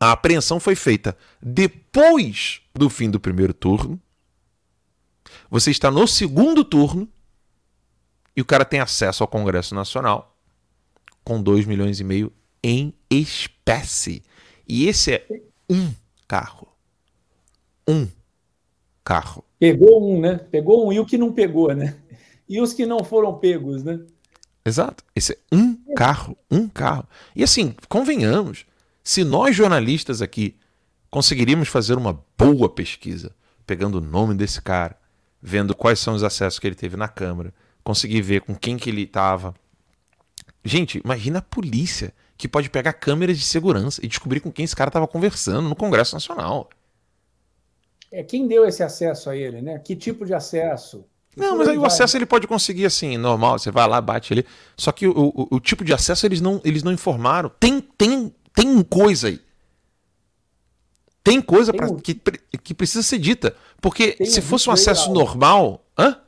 A 0.00 0.10
apreensão 0.10 0.58
foi 0.58 0.74
feita 0.74 1.16
depois 1.40 2.60
do 2.74 2.90
fim 2.90 3.08
do 3.08 3.20
primeiro 3.20 3.54
turno. 3.54 4.00
Você 5.48 5.70
está 5.70 5.88
no 5.88 6.08
segundo 6.08 6.64
turno 6.64 7.08
e 8.36 8.40
o 8.40 8.44
cara 8.44 8.64
tem 8.64 8.80
acesso 8.80 9.22
ao 9.22 9.28
Congresso 9.28 9.76
Nacional 9.76 10.36
com 11.22 11.40
2 11.40 11.64
milhões 11.64 12.00
e 12.00 12.04
meio 12.04 12.32
em 12.64 12.92
espécie. 13.08 14.24
E 14.66 14.88
esse 14.88 15.12
é 15.12 15.26
um 15.70 15.92
carro. 16.26 16.66
Um 17.86 18.08
carro. 19.04 19.44
Pegou 19.60 20.02
um, 20.04 20.20
né? 20.20 20.34
Pegou 20.50 20.84
um 20.84 20.92
e 20.92 20.98
o 20.98 21.06
que 21.06 21.16
não 21.16 21.32
pegou, 21.32 21.72
né? 21.72 21.96
E 22.48 22.60
os 22.60 22.74
que 22.74 22.84
não 22.84 23.04
foram 23.04 23.38
pegos, 23.38 23.84
né? 23.84 24.00
Exato. 24.64 25.04
Esse 25.14 25.32
é 25.32 25.38
um 25.50 25.76
carro, 25.94 26.36
um 26.50 26.68
carro. 26.68 27.06
E 27.34 27.42
assim, 27.42 27.74
convenhamos, 27.88 28.64
se 29.02 29.24
nós 29.24 29.56
jornalistas 29.56 30.22
aqui 30.22 30.56
conseguiríamos 31.10 31.68
fazer 31.68 31.98
uma 31.98 32.24
boa 32.38 32.68
pesquisa, 32.68 33.34
pegando 33.66 33.98
o 33.98 34.00
nome 34.00 34.34
desse 34.34 34.62
cara, 34.62 34.96
vendo 35.40 35.74
quais 35.74 35.98
são 35.98 36.14
os 36.14 36.22
acessos 36.22 36.58
que 36.58 36.66
ele 36.66 36.76
teve 36.76 36.96
na 36.96 37.08
Câmara, 37.08 37.52
conseguir 37.82 38.22
ver 38.22 38.42
com 38.42 38.54
quem 38.54 38.76
que 38.76 38.88
ele 38.88 39.02
estava. 39.02 39.54
Gente, 40.64 41.00
imagina 41.04 41.40
a 41.40 41.42
polícia 41.42 42.14
que 42.36 42.48
pode 42.48 42.70
pegar 42.70 42.92
câmeras 42.92 43.38
de 43.38 43.44
segurança 43.44 44.04
e 44.04 44.08
descobrir 44.08 44.40
com 44.40 44.50
quem 44.50 44.64
esse 44.64 44.76
cara 44.76 44.88
estava 44.88 45.08
conversando 45.08 45.68
no 45.68 45.76
Congresso 45.76 46.14
Nacional. 46.14 46.70
É, 48.10 48.22
quem 48.22 48.46
deu 48.46 48.64
esse 48.66 48.82
acesso 48.82 49.30
a 49.30 49.36
ele, 49.36 49.60
né? 49.60 49.78
Que 49.78 49.96
tipo 49.96 50.24
de 50.24 50.34
acesso? 50.34 51.04
Não, 51.36 51.56
mas 51.56 51.68
aí 51.68 51.78
o 51.78 51.84
acesso 51.86 52.16
ele 52.16 52.26
pode 52.26 52.46
conseguir 52.46 52.84
assim, 52.84 53.16
normal, 53.16 53.58
você 53.58 53.70
vai 53.70 53.88
lá, 53.88 54.00
bate 54.00 54.32
ali. 54.32 54.44
Só 54.76 54.92
que 54.92 55.06
o, 55.06 55.12
o, 55.34 55.56
o, 55.56 55.60
tipo 55.60 55.84
de 55.84 55.92
acesso 55.94 56.26
eles 56.26 56.40
não, 56.40 56.60
eles 56.64 56.82
não 56.82 56.92
informaram. 56.92 57.50
Tem, 57.58 57.80
tem, 57.80 58.34
tem 58.54 58.82
coisa 58.82 59.28
aí. 59.28 59.40
Tem 61.24 61.40
coisa 61.40 61.72
tem 61.72 61.80
pra, 61.80 61.90
um... 61.90 61.96
que, 61.96 62.14
que 62.62 62.74
precisa 62.74 63.02
ser 63.02 63.18
dita. 63.18 63.56
Porque 63.80 64.12
tem 64.12 64.26
se 64.26 64.40
um 64.40 64.42
fosse 64.42 64.68
um 64.68 64.72
acesso 64.72 65.08
aí, 65.08 65.14
normal. 65.14 65.84
Hã? 65.98 66.20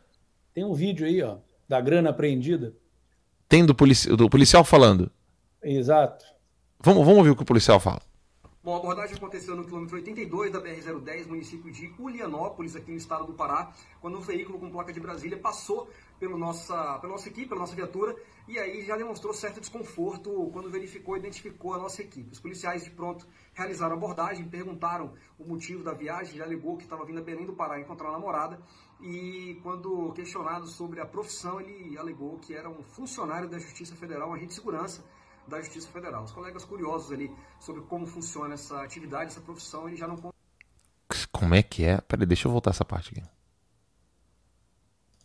Tem 0.54 0.64
um 0.64 0.72
vídeo 0.72 1.06
aí, 1.06 1.22
ó, 1.22 1.36
da 1.68 1.80
grana 1.80 2.10
apreendida. 2.10 2.72
Tem 3.48 3.64
do, 3.64 3.74
polici 3.74 4.08
do 4.16 4.30
policial 4.30 4.64
falando. 4.64 5.10
Exato. 5.62 6.24
Vamos, 6.80 7.04
vamos 7.04 7.18
ouvir 7.18 7.30
o 7.30 7.36
que 7.36 7.42
o 7.42 7.46
policial 7.46 7.78
fala. 7.78 8.00
Bom, 8.64 8.76
a 8.76 8.78
abordagem 8.78 9.14
aconteceu 9.14 9.54
no 9.54 9.62
quilômetro 9.62 9.96
82 9.96 10.50
da 10.50 10.58
BR-010, 10.58 11.26
município 11.26 11.70
de 11.70 11.92
Ulianópolis, 11.98 12.74
aqui 12.74 12.90
no 12.92 12.96
estado 12.96 13.26
do 13.26 13.34
Pará, 13.34 13.70
quando 14.00 14.16
um 14.16 14.22
veículo 14.22 14.58
com 14.58 14.70
placa 14.70 14.90
de 14.90 14.98
Brasília 14.98 15.38
passou 15.38 15.86
pelo 16.18 16.38
nossa, 16.38 16.98
pela 16.98 17.12
nossa 17.12 17.28
equipe, 17.28 17.46
pela 17.46 17.60
nossa 17.60 17.76
viatura, 17.76 18.16
e 18.48 18.58
aí 18.58 18.82
já 18.86 18.96
demonstrou 18.96 19.34
certo 19.34 19.60
desconforto 19.60 20.48
quando 20.50 20.70
verificou 20.70 21.14
e 21.14 21.18
identificou 21.18 21.74
a 21.74 21.78
nossa 21.78 22.00
equipe. 22.00 22.32
Os 22.32 22.40
policiais 22.40 22.82
de 22.82 22.90
pronto 22.90 23.28
realizaram 23.52 23.96
a 23.96 23.98
abordagem, 23.98 24.48
perguntaram 24.48 25.12
o 25.38 25.44
motivo 25.44 25.84
da 25.84 25.92
viagem, 25.92 26.38
já 26.38 26.44
alegou 26.44 26.78
que 26.78 26.84
estava 26.84 27.04
vindo 27.04 27.18
a 27.18 27.22
Belém 27.22 27.44
do 27.44 27.52
Pará 27.52 27.78
encontrar 27.78 28.08
a 28.08 28.12
namorada, 28.12 28.58
e 28.98 29.60
quando 29.62 30.10
questionado 30.14 30.66
sobre 30.68 31.02
a 31.02 31.04
profissão, 31.04 31.60
ele 31.60 31.98
alegou 31.98 32.38
que 32.38 32.54
era 32.54 32.70
um 32.70 32.82
funcionário 32.82 33.46
da 33.46 33.58
Justiça 33.58 33.94
Federal, 33.94 34.30
um 34.30 34.32
agente 34.32 34.48
de 34.48 34.54
segurança, 34.54 35.04
da 35.46 35.60
Justiça 35.60 35.88
Federal. 35.88 36.24
Os 36.24 36.32
colegas 36.32 36.64
curiosos 36.64 37.12
ali 37.12 37.34
sobre 37.60 37.82
como 37.82 38.06
funciona 38.06 38.54
essa 38.54 38.82
atividade, 38.82 39.30
essa 39.30 39.40
profissão, 39.40 39.88
eles 39.88 39.98
já 39.98 40.08
não. 40.08 40.16
Como 41.30 41.54
é 41.54 41.62
que 41.62 41.84
é? 41.84 42.00
Peraí, 42.00 42.26
deixa 42.26 42.48
eu 42.48 42.52
voltar 42.52 42.70
essa 42.70 42.84
parte 42.84 43.12
aqui. 43.12 43.28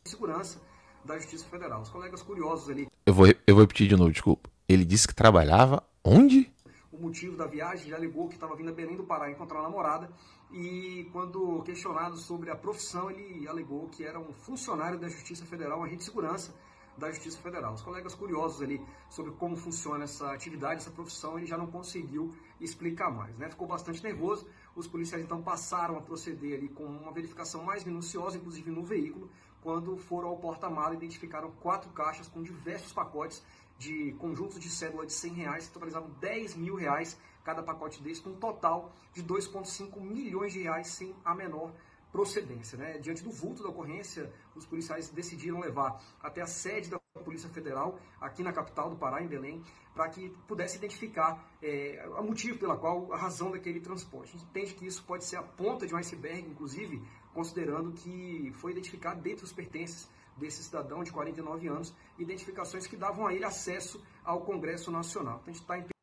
Segurança 0.03 0.61
da 1.05 1.17
Justiça 1.17 1.45
Federal. 1.45 1.81
Os 1.81 1.89
colegas 1.89 2.21
curiosos 2.21 2.69
ali. 2.69 2.87
Eu 3.05 3.13
vou, 3.13 3.27
eu 3.27 3.55
vou 3.55 3.61
repetir 3.61 3.87
de 3.87 3.95
novo, 3.95 4.11
desculpa. 4.11 4.49
Ele 4.67 4.85
disse 4.85 5.07
que 5.07 5.15
trabalhava 5.15 5.83
onde? 6.03 6.51
O 6.91 6.97
motivo 6.97 7.37
da 7.37 7.47
viagem, 7.47 7.85
ele 7.85 7.95
alegou 7.95 8.27
que 8.27 8.35
estava 8.35 8.55
vindo 8.55 8.69
a 8.69 8.73
Belém 8.73 8.97
do 8.97 9.03
Pará 9.03 9.31
encontrar 9.31 9.59
a 9.59 9.63
namorada 9.63 10.09
e 10.51 11.07
quando 11.11 11.61
questionado 11.63 12.17
sobre 12.17 12.49
a 12.49 12.55
profissão, 12.55 13.09
ele 13.09 13.47
alegou 13.47 13.87
que 13.89 14.03
era 14.03 14.19
um 14.19 14.33
funcionário 14.33 14.99
da 14.99 15.07
Justiça 15.07 15.45
Federal, 15.45 15.79
um 15.79 15.83
agente 15.83 15.99
de 15.99 16.05
segurança 16.05 16.53
da 16.99 17.09
Justiça 17.09 17.39
Federal. 17.39 17.73
Os 17.73 17.81
colegas 17.81 18.13
curiosos 18.13 18.61
ali 18.61 18.85
sobre 19.09 19.31
como 19.31 19.55
funciona 19.55 20.03
essa 20.03 20.31
atividade, 20.31 20.81
essa 20.81 20.91
profissão, 20.91 21.37
ele 21.37 21.47
já 21.47 21.57
não 21.57 21.67
conseguiu 21.67 22.35
explicar 22.59 23.09
mais, 23.09 23.37
né? 23.37 23.49
Ficou 23.49 23.67
bastante 23.67 24.03
nervoso. 24.03 24.47
Os 24.75 24.87
policiais 24.87 25.23
então 25.23 25.41
passaram 25.41 25.97
a 25.97 26.01
proceder 26.01 26.57
ali 26.57 26.67
com 26.69 26.85
uma 26.85 27.11
verificação 27.11 27.63
mais 27.63 27.83
minuciosa, 27.83 28.37
inclusive 28.37 28.69
no 28.69 28.83
veículo, 28.83 29.29
quando 29.61 29.97
foram 29.97 30.29
ao 30.29 30.37
porta-mala 30.37 30.93
identificaram 30.93 31.51
quatro 31.51 31.89
caixas 31.91 32.27
com 32.27 32.43
diversos 32.43 32.93
pacotes 32.93 33.43
de 33.77 34.13
conjuntos 34.19 34.59
de 34.59 34.69
cédula 34.69 35.05
de 35.05 35.13
100 35.13 35.33
reais, 35.33 35.67
que 35.67 35.73
totalizavam 35.73 36.09
10 36.19 36.55
mil 36.55 36.75
reais 36.75 37.17
cada 37.43 37.63
pacote 37.63 38.03
desse, 38.03 38.21
com 38.21 38.31
um 38.31 38.35
total 38.35 38.91
de 39.13 39.23
2,5 39.23 39.99
milhões 40.01 40.51
de 40.51 40.61
reais 40.61 40.87
sem 40.87 41.15
a 41.23 41.33
menor 41.33 41.73
procedência. 42.11 42.77
Né? 42.77 42.97
Diante 42.97 43.23
do 43.23 43.31
vulto 43.31 43.63
da 43.63 43.69
ocorrência, 43.69 44.31
os 44.59 44.65
policiais 44.65 45.09
decidiram 45.09 45.59
levar 45.59 46.01
até 46.21 46.41
a 46.41 46.47
sede 46.47 46.89
da 46.89 46.99
Polícia 47.23 47.49
Federal, 47.49 47.99
aqui 48.19 48.43
na 48.43 48.53
capital 48.53 48.89
do 48.89 48.95
Pará, 48.95 49.21
em 49.21 49.27
Belém, 49.27 49.61
para 49.93 50.07
que 50.09 50.29
pudesse 50.47 50.77
identificar 50.77 51.51
é, 51.61 52.05
o 52.17 52.23
motivo 52.23 52.57
pela 52.57 52.77
qual, 52.77 53.11
a 53.11 53.17
razão 53.17 53.51
daquele 53.51 53.79
transporte. 53.79 54.29
A 54.29 54.31
gente 54.37 54.49
entende 54.49 54.73
que 54.75 54.85
isso 54.85 55.03
pode 55.03 55.25
ser 55.25 55.37
a 55.37 55.43
ponta 55.43 55.85
de 55.85 55.93
um 55.93 55.97
iceberg, 55.97 56.47
inclusive, 56.47 57.01
considerando 57.33 57.91
que 57.91 58.51
foi 58.55 58.71
identificado 58.71 59.21
dentro 59.21 59.41
dos 59.41 59.53
pertences 59.53 60.09
desse 60.37 60.63
cidadão 60.63 61.03
de 61.03 61.11
49 61.11 61.67
anos, 61.67 61.93
identificações 62.17 62.87
que 62.87 62.95
davam 62.95 63.27
a 63.27 63.33
ele 63.33 63.43
acesso 63.43 64.01
ao 64.23 64.41
Congresso 64.41 64.89
Nacional. 64.89 65.39
Então, 65.41 65.53
a 65.53 65.77
gente 65.77 65.89
em 65.89 65.98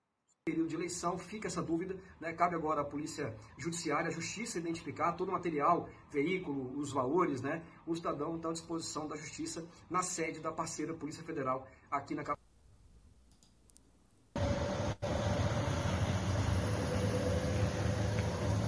período 0.67 0.69
de 0.69 0.75
eleição, 0.75 1.19
fica 1.19 1.47
essa 1.47 1.63
dúvida, 1.63 1.97
né? 2.21 2.33
cabe 2.33 2.55
agora 2.55 2.81
à 2.81 2.85
Polícia 2.85 3.33
Judiciária, 3.57 4.09
a 4.09 4.13
Justiça 4.13 4.59
identificar 4.59 5.13
todo 5.13 5.29
o 5.29 5.33
material, 5.33 5.89
veículo, 6.11 6.79
os 6.79 6.93
valores, 6.93 7.41
né? 7.41 7.63
o 7.87 7.95
cidadão 7.95 8.37
está 8.37 8.51
à 8.51 8.53
disposição 8.53 9.07
da 9.07 9.17
Justiça 9.17 9.65
na 9.89 10.03
sede 10.03 10.41
da 10.41 10.53
parceira 10.53 10.93
Polícia 10.93 11.23
Federal 11.23 11.67
aqui 11.91 12.15
na 12.15 12.23
capital. 12.23 12.45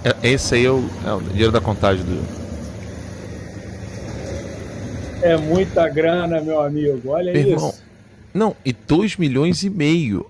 É, 0.03 0.31
esse 0.31 0.55
aí 0.55 0.65
é 0.65 0.71
o, 0.71 0.81
é 1.05 1.13
o 1.13 1.21
dinheiro 1.21 1.51
da 1.51 1.59
contagem 1.59 2.05
do. 2.05 2.39
É 5.21 5.35
muita 5.35 5.89
grana, 5.89 6.39
meu 6.41 6.61
amigo. 6.61 7.09
Olha 7.09 7.37
Irmão, 7.37 7.69
isso. 7.69 7.83
Não, 8.33 8.55
e 8.63 8.71
2 8.71 9.17
milhões 9.17 9.63
e 9.63 9.69
meio 9.69 10.25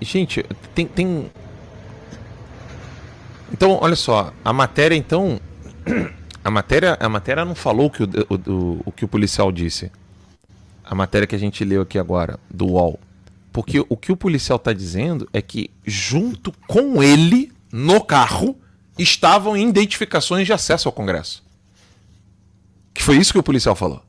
Gente, 0.00 0.44
tem, 0.74 0.86
tem. 0.86 1.30
Então, 3.52 3.78
olha 3.80 3.96
só, 3.96 4.32
a 4.44 4.52
matéria 4.52 4.94
então. 4.94 5.40
A 6.44 6.50
matéria, 6.50 6.96
a 7.00 7.08
matéria 7.08 7.44
não 7.44 7.56
falou 7.56 7.90
que 7.90 8.04
o, 8.04 8.08
o, 8.30 8.82
o 8.86 8.92
que 8.92 9.04
o 9.04 9.08
policial 9.08 9.50
disse. 9.50 9.90
A 10.84 10.94
matéria 10.94 11.26
que 11.26 11.34
a 11.34 11.38
gente 11.38 11.64
leu 11.64 11.82
aqui 11.82 11.98
agora, 11.98 12.38
do 12.48 12.66
UOL. 12.66 13.00
Porque 13.52 13.84
o 13.88 13.96
que 13.96 14.12
o 14.12 14.16
policial 14.16 14.54
está 14.54 14.72
dizendo 14.72 15.28
é 15.32 15.42
que, 15.42 15.70
junto 15.84 16.52
com 16.68 17.02
ele, 17.02 17.52
no 17.72 18.00
carro, 18.00 18.56
estavam 18.96 19.56
identificações 19.56 20.46
de 20.46 20.52
acesso 20.52 20.88
ao 20.88 20.92
Congresso. 20.92 21.42
Que 22.94 23.02
foi 23.02 23.16
isso 23.16 23.32
que 23.32 23.38
o 23.38 23.42
policial 23.42 23.74
falou. 23.74 24.05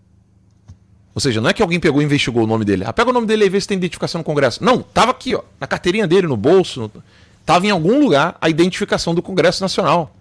Ou 1.18 1.20
seja, 1.20 1.42
não 1.42 1.50
é 1.50 1.54
que 1.54 1.64
alguém 1.64 1.80
pegou 1.80 2.00
e 2.00 2.06
investigou 2.06 2.44
o 2.44 2.46
nome 2.46 2.64
dele. 2.64 2.84
Ah, 2.86 2.94
pega 2.94 3.10
o 3.10 3.12
nome 3.12 3.26
dele 3.26 3.44
e 3.44 3.50
vê 3.50 3.60
se 3.60 3.68
tem 3.68 3.76
identificação 3.76 4.20
no 4.20 4.24
Congresso. 4.24 4.64
Não, 4.64 4.84
tava 4.84 5.10
aqui, 5.10 5.34
ó, 5.34 5.42
na 5.60 5.66
carteirinha 5.66 6.08
dele, 6.08 6.28
no 6.28 6.38
bolso, 6.38 6.82
no... 6.82 7.04
tava 7.44 7.66
em 7.66 7.72
algum 7.72 8.00
lugar 8.00 8.38
a 8.40 8.48
identificação 8.48 9.16
do 9.16 9.22
Congresso 9.24 9.64
Nacional. 9.64 10.16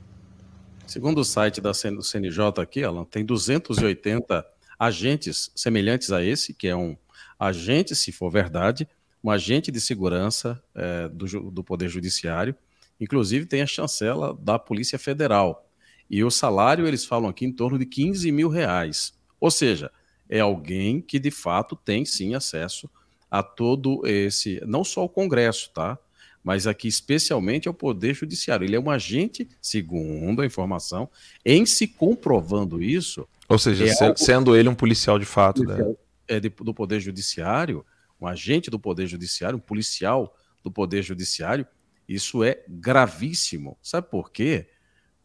Segundo 0.87 1.19
o 1.19 1.25
site 1.25 1.61
da 1.61 1.75
CNJ 1.75 2.63
aqui, 2.63 2.83
Alan, 2.83 3.05
tem 3.05 3.27
280 3.27 4.43
agentes 4.79 5.51
semelhantes 5.55 6.13
a 6.13 6.25
esse, 6.25 6.55
que 6.55 6.67
é 6.67 6.75
um 6.75 6.97
agente, 7.39 7.95
se 7.95 8.11
for 8.11 8.31
verdade, 8.31 8.89
um 9.23 9.31
agente 9.31 9.71
de 9.71 9.83
segurança 9.83 10.59
é, 10.75 11.09
do, 11.11 11.51
do 11.51 11.63
Poder 11.63 11.91
Judiciário. 11.91 12.55
Inclusive 12.99 13.45
tem 13.45 13.61
a 13.61 13.67
chancela 13.67 14.35
da 14.41 14.59
Polícia 14.59 14.99
Federal. 14.99 15.69
E 16.09 16.25
o 16.25 16.31
salário, 16.31 16.89
eles 16.89 17.05
falam 17.05 17.29
aqui, 17.29 17.45
em 17.45 17.53
torno 17.53 17.79
de 17.79 17.85
15 17.85 18.33
mil 18.33 18.49
reais. 18.49 19.13
Ou 19.39 19.51
seja, 19.51 19.91
é 20.29 20.41
alguém 20.41 21.01
que 21.01 21.19
de 21.19 21.31
fato 21.31 21.77
tem 21.77 22.05
sim 22.05 22.35
acesso 22.35 22.91
a 23.31 23.43
todo 23.43 24.07
esse, 24.07 24.61
não 24.67 24.85
só 24.85 25.05
o 25.05 25.09
Congresso, 25.09 25.71
tá? 25.75 25.99
Mas 26.43 26.67
aqui 26.67 26.87
especialmente 26.87 27.67
ao 27.67 27.75
Poder 27.75 28.15
Judiciário. 28.15 28.65
Ele 28.65 28.77
é 28.77 28.81
um 28.81 28.89
agente, 28.89 29.49
segundo 29.61 30.43
a 30.43 30.47
informação, 30.47 31.11
em 31.45 31.67
se 31.67 31.89
comprovando 31.89 32.81
isso. 32.81 33.29
Ou 33.49 33.59
seja, 33.59 33.85
é 33.85 34.05
algo... 34.05 34.19
sendo 34.19 34.55
ele 34.55 34.69
um 34.69 34.75
policial 34.75 35.19
de 35.19 35.25
fato. 35.25 35.65
Né? 35.65 35.95
É 36.29 36.39
de, 36.39 36.49
do 36.49 36.73
Poder 36.73 37.01
Judiciário, 37.01 37.85
um 38.21 38.27
agente 38.27 38.71
do 38.71 38.79
Poder 38.79 39.07
Judiciário, 39.07 39.57
um 39.59 39.61
policial 39.61 40.37
do 40.63 40.71
Poder 40.71 41.03
Judiciário, 41.03 41.67
isso 42.09 42.45
é 42.45 42.63
gravíssimo. 42.69 43.77
Sabe 43.83 44.09
por 44.09 44.31
quê? 44.31 44.69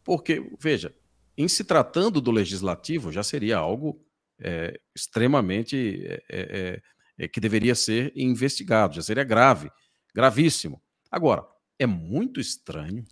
Porque, 0.02 0.50
veja, 0.58 0.92
em 1.38 1.46
se 1.46 1.62
tratando 1.62 2.20
do 2.20 2.30
legislativo, 2.30 3.12
já 3.12 3.22
seria 3.22 3.58
algo 3.58 4.00
é, 4.42 4.80
extremamente 4.94 6.04
é, 6.06 6.22
é, 6.28 6.82
é, 7.18 7.28
que 7.28 7.40
deveria 7.40 7.74
ser 7.74 8.12
investigado, 8.16 8.94
já 8.94 9.02
seria 9.02 9.24
grave, 9.24 9.70
gravíssimo. 10.14 10.82
Agora, 11.10 11.46
é 11.78 11.86
muito 11.86 12.40
estranho 12.40 13.04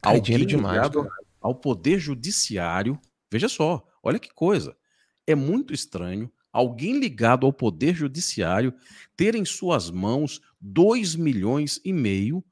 Cai 0.00 0.16
alguém 0.16 0.46
demais, 0.46 0.76
ligado 0.76 1.08
ao 1.40 1.54
poder 1.54 1.98
judiciário. 1.98 2.98
Veja 3.30 3.48
só, 3.48 3.86
olha 4.02 4.18
que 4.18 4.32
coisa. 4.32 4.76
É 5.26 5.34
muito 5.34 5.74
estranho 5.74 6.30
alguém 6.52 6.98
ligado 6.98 7.44
ao 7.44 7.52
poder 7.52 7.94
judiciário 7.94 8.72
ter 9.14 9.34
em 9.34 9.44
suas 9.44 9.90
mãos 9.90 10.40
2 10.60 11.14
milhões 11.14 11.78
e 11.84 11.92
meio 11.92 12.42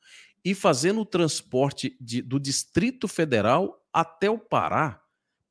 e 0.45 0.55
fazendo 0.55 1.01
o 1.01 1.07
transporte 1.07 1.97
de, 1.99 2.21
do 2.21 2.39
Distrito 2.39 3.09
Federal 3.09 3.83
até 3.93 4.29
o 4.29 4.39
Pará. 4.39 5.01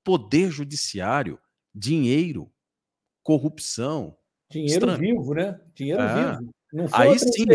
Poder 0.04 0.52
judiciário, 0.52 1.40
dinheiro, 1.74 2.53
corrupção. 3.24 4.16
Dinheiro 4.52 4.74
Estranho. 4.74 5.00
vivo, 5.00 5.34
né? 5.34 5.60
Dinheiro 5.74 6.02
É. 6.02 6.32
vivo. 6.38 6.50
Não 6.74 6.88
foi 6.88 7.08
Aí 7.08 7.20
sim, 7.20 7.46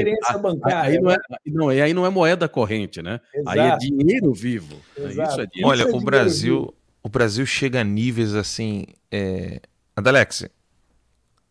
bancária. 0.40 0.80
aí 0.82 1.00
não 1.00 1.10
é, 1.10 1.16
não, 1.46 1.72
e 1.72 1.82
aí 1.82 1.92
não 1.92 2.06
é 2.06 2.08
moeda 2.10 2.48
corrente, 2.48 3.02
né? 3.02 3.20
Aí 3.46 3.58
é 3.58 3.66
Exato. 3.66 3.78
dinheiro 3.80 4.32
vivo. 4.32 4.74
né? 4.74 4.80
Isso 4.96 5.06
Exato. 5.08 5.40
é 5.40 5.46
dinheiro. 5.46 5.68
Olha, 5.68 5.76
Isso 5.78 5.82
é 5.82 5.86
o 5.86 5.88
dinheiro 5.92 6.04
Brasil, 6.06 6.60
vivo. 6.60 6.74
o 7.02 7.08
Brasil 7.08 7.44
chega 7.46 7.80
a 7.80 7.84
níveis 7.84 8.34
assim. 8.34 8.84
É... 9.10 9.60
Adalex, 9.96 10.42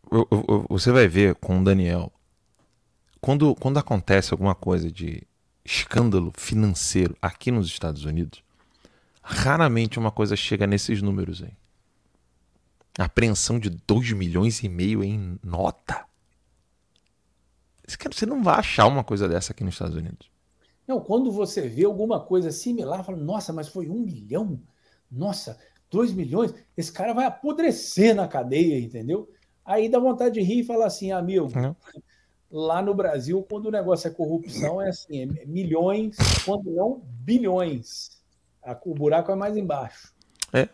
eu- 0.10 0.27
eu- 0.31 0.45
eu- 0.48 0.65
você 0.69 0.91
vai 0.94 1.10
ver 1.10 1.35
com 1.35 1.60
o 1.60 1.64
Daniel. 1.64 2.10
Quando, 3.19 3.53
quando 3.56 3.77
acontece 3.77 4.34
alguma 4.34 4.56
coisa 4.56 4.89
de 4.89 5.23
escândalo 5.65 6.31
financeiro 6.38 7.18
aqui 7.22 7.52
nos 7.52 7.68
Estados 7.68 8.06
Unidos, 8.06 8.41
raramente 9.22 9.99
uma 9.99 10.11
coisa 10.11 10.38
chega 10.38 10.65
nesses 10.65 11.02
números 11.02 11.44
aí. 11.44 11.52
Apreensão 12.98 13.60
de 13.60 13.69
2 13.69 14.11
milhões 14.14 14.64
e 14.64 14.69
meio 14.69 15.03
em 15.03 15.38
nota. 15.44 16.06
Cara- 17.98 18.14
Você 18.14 18.26
não 18.26 18.44
vai 18.44 18.56
achar 18.60 18.86
uma 18.88 19.03
coisa 19.03 19.28
dessa 19.30 19.53
aqui 19.53 19.64
nos 19.64 19.76
Estados 19.76 19.95
Unidos. 19.95 20.30
Não, 20.88 20.99
quando 20.99 21.32
você 21.32 21.68
vê 21.68 21.86
alguma 21.86 22.19
coisa 22.19 22.52
similar, 22.52 23.03
fala, 23.03 23.18
nossa, 23.18 23.52
mas 23.53 23.68
foi 23.68 23.90
um 23.90 23.99
milhão? 23.99 24.60
Nossa, 25.11 25.60
dois 25.90 26.11
milhões? 26.14 26.53
Esse 26.76 26.91
cara 26.91 27.14
vai 27.14 27.26
apodrecer 27.26 28.15
na 28.15 28.28
cadeia, 28.28 28.80
entendeu? 28.80 29.30
Aí 29.64 29.90
dá 29.90 29.99
vontade 29.99 30.36
de 30.36 30.41
rir 30.41 30.61
e 30.61 30.64
falar 30.65 30.86
assim, 30.88 31.11
amigo, 31.11 31.49
lá 32.49 32.82
no 32.82 32.94
Brasil, 32.94 33.45
quando 33.49 33.65
o 33.68 33.72
negócio 33.72 34.07
é 34.07 34.11
corrupção, 34.11 34.82
é 34.82 34.90
assim, 34.90 35.24
é 35.24 35.45
milhões, 35.45 36.15
quando 36.45 36.72
não, 36.72 37.02
bilhões. 37.06 38.22
O 38.86 38.94
buraco 38.94 39.32
é 39.32 39.36
mais 39.36 39.56
embaixo. 39.57 40.14
É. 40.53 40.69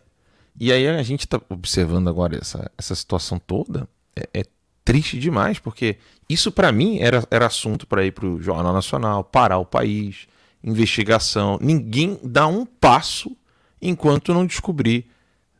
E 0.58 0.72
aí 0.72 0.86
a 0.88 1.02
gente 1.02 1.20
está 1.20 1.40
observando 1.48 2.08
agora 2.08 2.38
essa, 2.40 2.70
essa 2.78 2.94
situação 2.94 3.38
toda. 3.38 3.88
É, 4.14 4.40
é 4.40 4.44
triste 4.84 5.18
demais, 5.18 5.58
porque 5.58 5.96
isso 6.28 6.52
para 6.52 6.70
mim 6.70 6.98
era, 7.00 7.26
era 7.30 7.46
assunto 7.46 7.86
para 7.86 8.04
ir 8.04 8.12
para 8.12 8.26
o 8.26 8.40
Jornal 8.40 8.72
Nacional, 8.72 9.24
parar 9.24 9.58
o 9.58 9.64
país, 9.64 10.28
investigação. 10.62 11.58
Ninguém 11.60 12.18
dá 12.22 12.46
um 12.46 12.64
passo 12.64 13.36
enquanto 13.80 14.32
não 14.32 14.46
descobrir, 14.46 15.06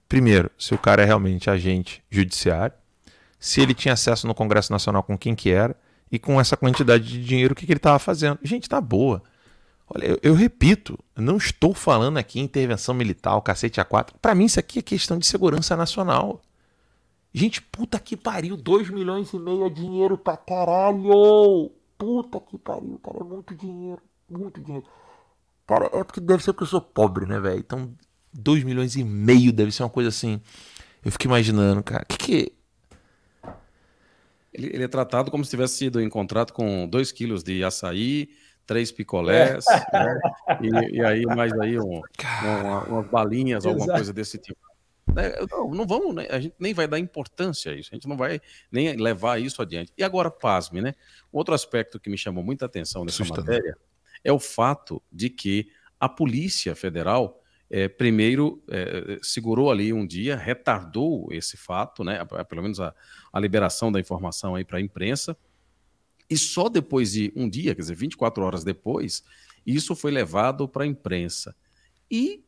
primeiro, 0.09 0.51
se 0.59 0.75
o 0.75 0.79
cara 0.79 1.03
é 1.03 1.05
realmente 1.05 1.51
agente 1.51 2.03
judiciário, 2.11 2.75
se 3.39 3.61
ele 3.61 3.75
tinha 3.75 3.95
acesso 3.95 4.27
no 4.27 4.35
Congresso 4.35 4.73
Nacional 4.73 5.03
com 5.03 5.19
quem 5.19 5.35
que 5.35 5.51
era 5.51 5.77
e 6.11 6.19
com 6.19 6.41
essa 6.41 6.57
quantidade 6.57 7.05
de 7.05 7.23
dinheiro, 7.23 7.53
o 7.53 7.57
que, 7.57 7.67
que 7.67 7.73
ele 7.73 7.79
estava 7.79 7.99
fazendo. 7.99 8.39
Gente, 8.43 8.69
tá 8.69 8.81
boa. 8.81 9.23
Olha, 9.89 10.07
eu, 10.07 10.19
eu 10.23 10.35
repito, 10.35 10.99
não 11.17 11.37
estou 11.37 11.75
falando 11.75 12.17
aqui 12.19 12.41
em 12.41 12.45
intervenção 12.45 12.95
militar, 12.95 13.41
cacete 13.43 13.81
A4. 13.81 14.15
Para 14.21 14.35
mim, 14.35 14.47
isso 14.47 14.59
aqui 14.59 14.79
é 14.79 14.83
questão 14.83 15.19
de 15.19 15.27
segurança 15.27 15.77
nacional. 15.77 16.41
Gente, 17.33 17.61
puta 17.61 17.99
que 17.99 18.17
pariu, 18.17 18.57
2 18.57 18.91
milhões 18.91 19.33
e 19.33 19.39
meio 19.39 19.67
é 19.67 19.71
dinheiro 19.71 20.17
pra 20.17 20.37
caralho. 20.37 21.71
Puta 21.99 22.41
que 22.41 22.57
pariu, 22.59 22.99
cara, 23.03 23.19
é 23.21 23.25
muito 23.25 23.55
dinheiro, 23.55 24.01
muito 24.31 24.61
dinheiro. 24.61 24.87
Cara, 25.67 25.87
é 25.93 26.05
porque 26.05 26.21
deve 26.21 26.43
ser 26.43 26.53
porque 26.53 26.65
eu 26.65 26.69
sou 26.69 26.81
pobre, 26.81 27.27
né, 27.27 27.41
velho? 27.41 27.59
Então, 27.59 27.93
2 28.33 28.65
milhões 28.65 28.97
e 28.97 29.05
meio 29.05 29.53
deve 29.53 29.73
ser 29.73 29.83
uma 29.83 29.91
coisa 29.91 30.09
assim. 30.11 30.41
Eu 31.05 31.13
fico 31.13 31.25
imaginando, 31.27 31.83
cara. 31.83 32.05
Que 32.05 32.19
que 32.19 32.53
Ele, 34.53 34.69
ele 34.75 34.85
é 34.85 34.89
tratado 34.89 35.31
como 35.31 35.45
se 35.45 35.51
tivesse 35.51 35.77
sido 35.77 36.01
encontrado 36.01 36.53
com 36.53 36.87
2 36.89 37.13
quilos 37.13 37.43
de 37.43 37.65
açaí, 37.65 38.31
três 38.67 38.91
picolés, 38.93 39.65
né? 39.93 40.21
e, 40.63 40.97
e 40.99 41.05
aí 41.05 41.25
mais 41.27 41.53
aí 41.61 41.79
um, 41.79 42.01
uma- 42.43 42.85
umas 42.85 43.11
balinhas, 43.11 43.65
alguma 43.67 43.85
Exato. 43.85 43.99
coisa 43.99 44.13
desse 44.13 44.39
tipo. 44.39 44.59
Né, 45.15 45.33
Não, 45.51 45.71
não 45.71 45.87
vamos, 45.87 46.15
né, 46.15 46.27
a 46.31 46.41
gente 46.41 46.55
nem 46.59 46.73
vai 46.73 46.89
dar 46.89 46.99
importância 46.99 47.73
a 47.73 47.75
isso, 47.75 47.91
a 47.93 47.95
gente 47.95 48.09
não 48.09 48.17
vai 48.17 48.41
nem 48.73 48.97
levar 48.97 49.41
isso 49.41 49.61
adiante. 49.61 49.93
E 49.99 50.03
agora, 50.03 50.31
pasme, 50.31 50.81
né? 50.81 50.95
Outro 51.31 51.55
aspecto 51.55 52.01
que 52.01 52.09
me 52.09 52.17
chamou 52.17 52.43
muita 52.43 52.65
atenção 52.67 53.05
nessa 53.05 53.23
matéria 53.25 53.77
é 54.25 54.33
o 54.33 54.39
fato 54.39 55.03
de 55.13 55.29
que 55.29 55.69
a 56.01 56.09
Polícia 56.09 56.75
Federal 56.75 57.39
eh, 57.71 57.89
primeiro 57.89 58.63
eh, 58.71 59.19
segurou 59.23 59.71
ali 59.71 59.93
um 59.93 60.07
dia, 60.07 60.37
retardou 60.37 61.29
esse 61.31 61.57
fato, 61.57 62.03
né? 62.03 62.25
Pelo 62.49 62.63
menos 62.63 62.81
a, 62.81 62.95
a 63.33 63.39
liberação 63.41 63.93
da 63.93 64.01
informação 64.01 64.55
aí 64.55 64.65
para 64.65 64.79
a 64.79 64.81
imprensa, 64.81 65.37
e 66.29 66.37
só 66.37 66.69
depois 66.69 67.13
de 67.13 67.33
um 67.37 67.49
dia, 67.49 67.75
quer 67.75 67.83
dizer, 67.83 67.95
24 67.95 68.43
horas 68.43 68.65
depois, 68.65 69.23
isso 69.67 69.95
foi 69.95 70.11
levado 70.11 70.69
para 70.69 70.85
a 70.85 70.87
imprensa. 70.87 71.55
E 72.11 72.45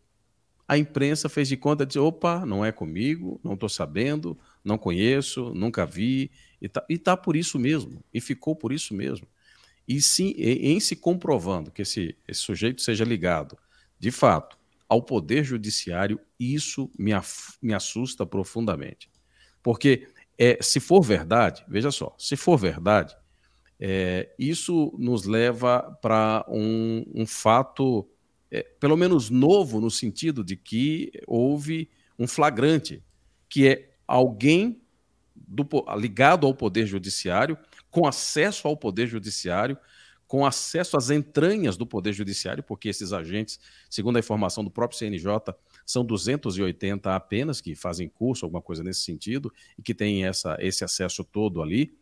a 0.69 0.77
imprensa 0.77 1.29
fez 1.29 1.49
de 1.49 1.57
conta 1.57 1.87
de 1.87 1.99
opa, 1.99 2.45
não 2.45 2.65
é 2.65 2.73
comigo, 2.73 3.41
não 3.43 3.55
estou 3.55 3.69
sabendo, 3.69 4.39
não 4.65 4.77
conheço, 4.77 5.55
nunca 5.55 5.87
vi, 5.87 6.31
e 6.61 6.69
tá, 6.69 6.85
e 6.89 6.99
tá 6.99 7.17
por 7.17 7.37
isso 7.37 7.59
mesmo, 7.59 8.03
e 8.13 8.21
ficou 8.21 8.57
por 8.57 8.73
isso 8.73 8.93
mesmo. 8.95 9.29
E 9.87 10.03
sim, 10.03 10.35
em 10.37 10.81
se 10.81 10.97
comprovando 10.97 11.71
que 11.71 11.83
esse, 11.83 12.17
esse 12.27 12.41
sujeito 12.41 12.83
seja 12.83 13.05
ligado, 13.05 13.57
de 13.99 14.11
fato, 14.11 14.59
ao 14.89 15.03
Poder 15.03 15.45
Judiciário, 15.45 16.21
isso 16.39 16.91
me, 16.99 17.13
me 17.63 17.73
assusta 17.73 18.27
profundamente. 18.27 19.09
Porque 19.63 20.09
é, 20.39 20.59
se 20.61 20.81
for 20.81 21.03
verdade, 21.03 21.65
veja 21.69 21.91
só, 21.91 22.15
se 22.19 22.37
for 22.37 22.57
verdade, 22.57 23.17
é, 23.79 24.35
isso 24.39 24.95
nos 24.99 25.25
leva 25.25 25.99
para 26.01 26.45
um, 26.49 27.05
um 27.15 27.27
fato, 27.27 28.09
é, 28.51 28.63
pelo 28.63 28.97
menos 28.97 29.31
novo, 29.31 29.81
no 29.81 29.91
sentido 29.91 30.43
de 30.43 30.57
que 30.57 31.13
houve 31.27 31.91
um 32.19 32.27
flagrante, 32.27 33.03
que 33.49 33.69
é 33.69 33.91
alguém 34.07 34.81
do 35.35 35.67
ligado 35.97 36.47
ao 36.47 36.55
Poder 36.55 36.87
Judiciário, 36.87 37.59
com 37.91 38.07
acesso 38.07 38.67
ao 38.67 38.77
Poder 38.77 39.07
Judiciário, 39.07 39.79
com 40.27 40.45
acesso 40.45 40.97
às 40.97 41.11
entranhas 41.11 41.77
do 41.77 41.87
Poder 41.87 42.13
Judiciário, 42.13 42.63
porque 42.63 42.89
esses 42.89 43.13
agentes, 43.13 43.61
segundo 43.89 44.17
a 44.17 44.21
informação 44.21 44.65
do 44.65 44.71
próprio 44.71 44.99
CNJ, 44.99 45.55
são 45.85 46.05
280 46.05 47.15
apenas 47.15 47.61
que 47.61 47.75
fazem 47.77 48.09
curso, 48.09 48.45
alguma 48.45 48.61
coisa 48.61 48.83
nesse 48.83 49.03
sentido, 49.03 49.53
e 49.79 49.83
que 49.83 49.95
têm 49.95 50.25
essa, 50.25 50.57
esse 50.59 50.83
acesso 50.83 51.23
todo 51.23 51.63
ali. 51.63 51.97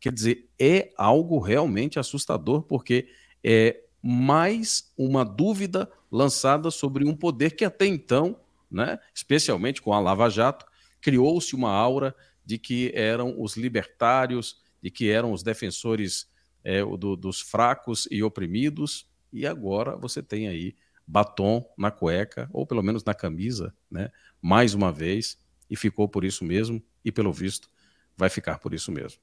Quer 0.00 0.12
dizer, 0.12 0.48
é 0.58 0.90
algo 0.96 1.38
realmente 1.38 1.98
assustador, 1.98 2.62
porque 2.62 3.08
é 3.42 3.80
mais 4.02 4.92
uma 4.96 5.24
dúvida 5.24 5.90
lançada 6.10 6.70
sobre 6.70 7.04
um 7.04 7.14
poder 7.14 7.56
que 7.56 7.64
até 7.64 7.86
então, 7.86 8.38
né, 8.70 8.98
especialmente 9.14 9.82
com 9.82 9.92
a 9.92 10.00
Lava 10.00 10.28
Jato, 10.28 10.66
criou-se 11.00 11.54
uma 11.54 11.70
aura 11.70 12.14
de 12.44 12.58
que 12.58 12.92
eram 12.94 13.34
os 13.40 13.56
libertários, 13.56 14.60
de 14.82 14.90
que 14.90 15.10
eram 15.10 15.32
os 15.32 15.42
defensores 15.42 16.28
é, 16.62 16.84
do- 16.84 17.16
dos 17.16 17.40
fracos 17.40 18.08
e 18.10 18.22
oprimidos, 18.22 19.08
e 19.32 19.46
agora 19.46 19.96
você 19.96 20.22
tem 20.22 20.48
aí 20.48 20.74
batom 21.06 21.64
na 21.78 21.90
cueca, 21.90 22.48
ou 22.52 22.66
pelo 22.66 22.82
menos 22.82 23.04
na 23.04 23.14
camisa, 23.14 23.74
né, 23.90 24.10
mais 24.40 24.74
uma 24.74 24.92
vez, 24.92 25.38
e 25.70 25.76
ficou 25.76 26.08
por 26.08 26.24
isso 26.24 26.44
mesmo, 26.44 26.82
e 27.04 27.10
pelo 27.12 27.32
visto 27.32 27.68
vai 28.16 28.28
ficar 28.28 28.58
por 28.58 28.74
isso 28.74 28.90
mesmo. 28.90 29.20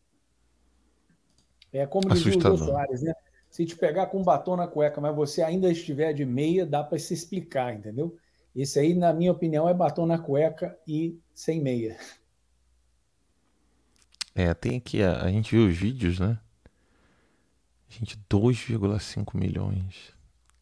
É 1.73 1.87
como 1.87 2.07
dizia 2.07 2.29
o 2.29 2.33
Jô 2.33 2.39
Assustador. 2.39 2.67
Soares, 2.67 3.01
né? 3.01 3.13
Se 3.49 3.65
te 3.65 3.75
pegar 3.75 4.07
com 4.07 4.23
batom 4.23 4.55
na 4.55 4.67
cueca, 4.67 5.01
mas 5.01 5.15
você 5.15 5.41
ainda 5.41 5.71
estiver 5.71 6.13
de 6.13 6.25
meia, 6.25 6.65
dá 6.65 6.83
para 6.83 6.97
se 6.97 7.13
explicar, 7.13 7.75
entendeu? 7.75 8.15
Esse 8.55 8.79
aí, 8.79 8.93
na 8.93 9.11
minha 9.11 9.31
opinião, 9.31 9.67
é 9.67 9.73
batom 9.73 10.05
na 10.05 10.17
cueca 10.17 10.77
e 10.87 11.19
sem 11.33 11.61
meia. 11.61 11.97
É, 14.35 14.53
tem 14.53 14.77
aqui, 14.77 15.01
a, 15.01 15.23
a 15.23 15.29
gente 15.29 15.55
viu 15.55 15.67
os 15.67 15.75
vídeos, 15.75 16.19
né? 16.19 16.39
Gente, 17.89 18.17
2,5 18.29 19.37
milhões. 19.37 20.13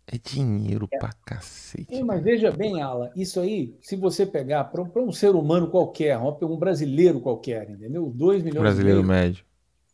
É 0.05 0.17
dinheiro 0.17 0.89
pra 0.89 1.13
cacete. 1.25 1.95
É, 1.95 2.03
mas 2.03 2.21
veja 2.21 2.51
bem, 2.51 2.81
Ala, 2.81 3.13
isso 3.15 3.39
aí, 3.39 3.77
se 3.81 3.95
você 3.95 4.25
pegar 4.25 4.65
para 4.65 5.01
um 5.01 5.11
ser 5.13 5.33
humano 5.35 5.69
qualquer, 5.69 6.17
um 6.17 6.57
brasileiro 6.57 7.21
qualquer, 7.21 7.69
entendeu? 7.69 8.11
2 8.13 8.43
milhões 8.43 8.61
Brasileiro 8.61 9.03
médio. 9.03 9.45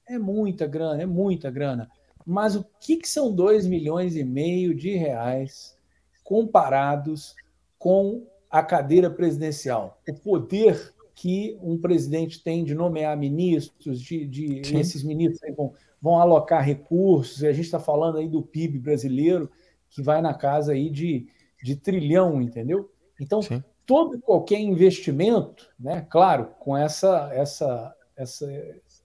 É 0.08 0.18
muita 0.18 0.66
grana, 0.66 1.02
é 1.02 1.06
muita 1.06 1.50
grana. 1.52 1.90
Mas 2.26 2.56
o 2.56 2.66
que, 2.80 2.98
que 2.98 3.08
são 3.08 3.34
2 3.34 3.68
milhões 3.68 4.16
e 4.16 4.24
meio 4.24 4.76
de 4.76 4.96
reais 4.96 5.78
comparados 6.24 7.36
com 7.80 8.26
a 8.50 8.62
cadeira 8.62 9.10
presidencial? 9.10 10.02
O 10.08 10.14
poder 10.14 10.94
que 11.18 11.58
um 11.64 11.80
presidente 11.80 12.44
tem 12.44 12.64
de 12.64 12.76
nomear 12.76 13.18
ministros, 13.18 14.00
de, 14.00 14.26
de 14.26 14.78
esses 14.78 15.04
ministros 15.04 15.42
vão, 15.56 15.74
vão 16.00 16.20
alocar 16.20 16.64
recursos, 16.64 17.42
e 17.42 17.48
a 17.48 17.54
gente 17.54 17.66
está 17.66 17.80
falando 17.80 18.20
aí 18.20 18.28
do 18.28 18.44
PIB 18.44 18.78
brasileiro, 18.78 19.50
que 19.90 20.02
vai 20.02 20.22
na 20.22 20.34
casa 20.34 20.74
aí 20.74 20.92
de, 20.92 21.28
de 21.64 21.76
trilhão, 21.76 22.40
entendeu? 22.40 22.92
Então, 23.20 23.42
Sim. 23.42 23.64
todo 23.84 24.16
e 24.16 24.22
qualquer 24.22 24.60
investimento, 24.60 25.68
né, 25.80 26.06
claro, 26.08 26.52
com 26.60 26.78
essa, 26.78 27.32
essa, 27.34 27.96
essa 28.18 28.48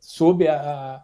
sob 0.00 0.48
a, 0.48 1.02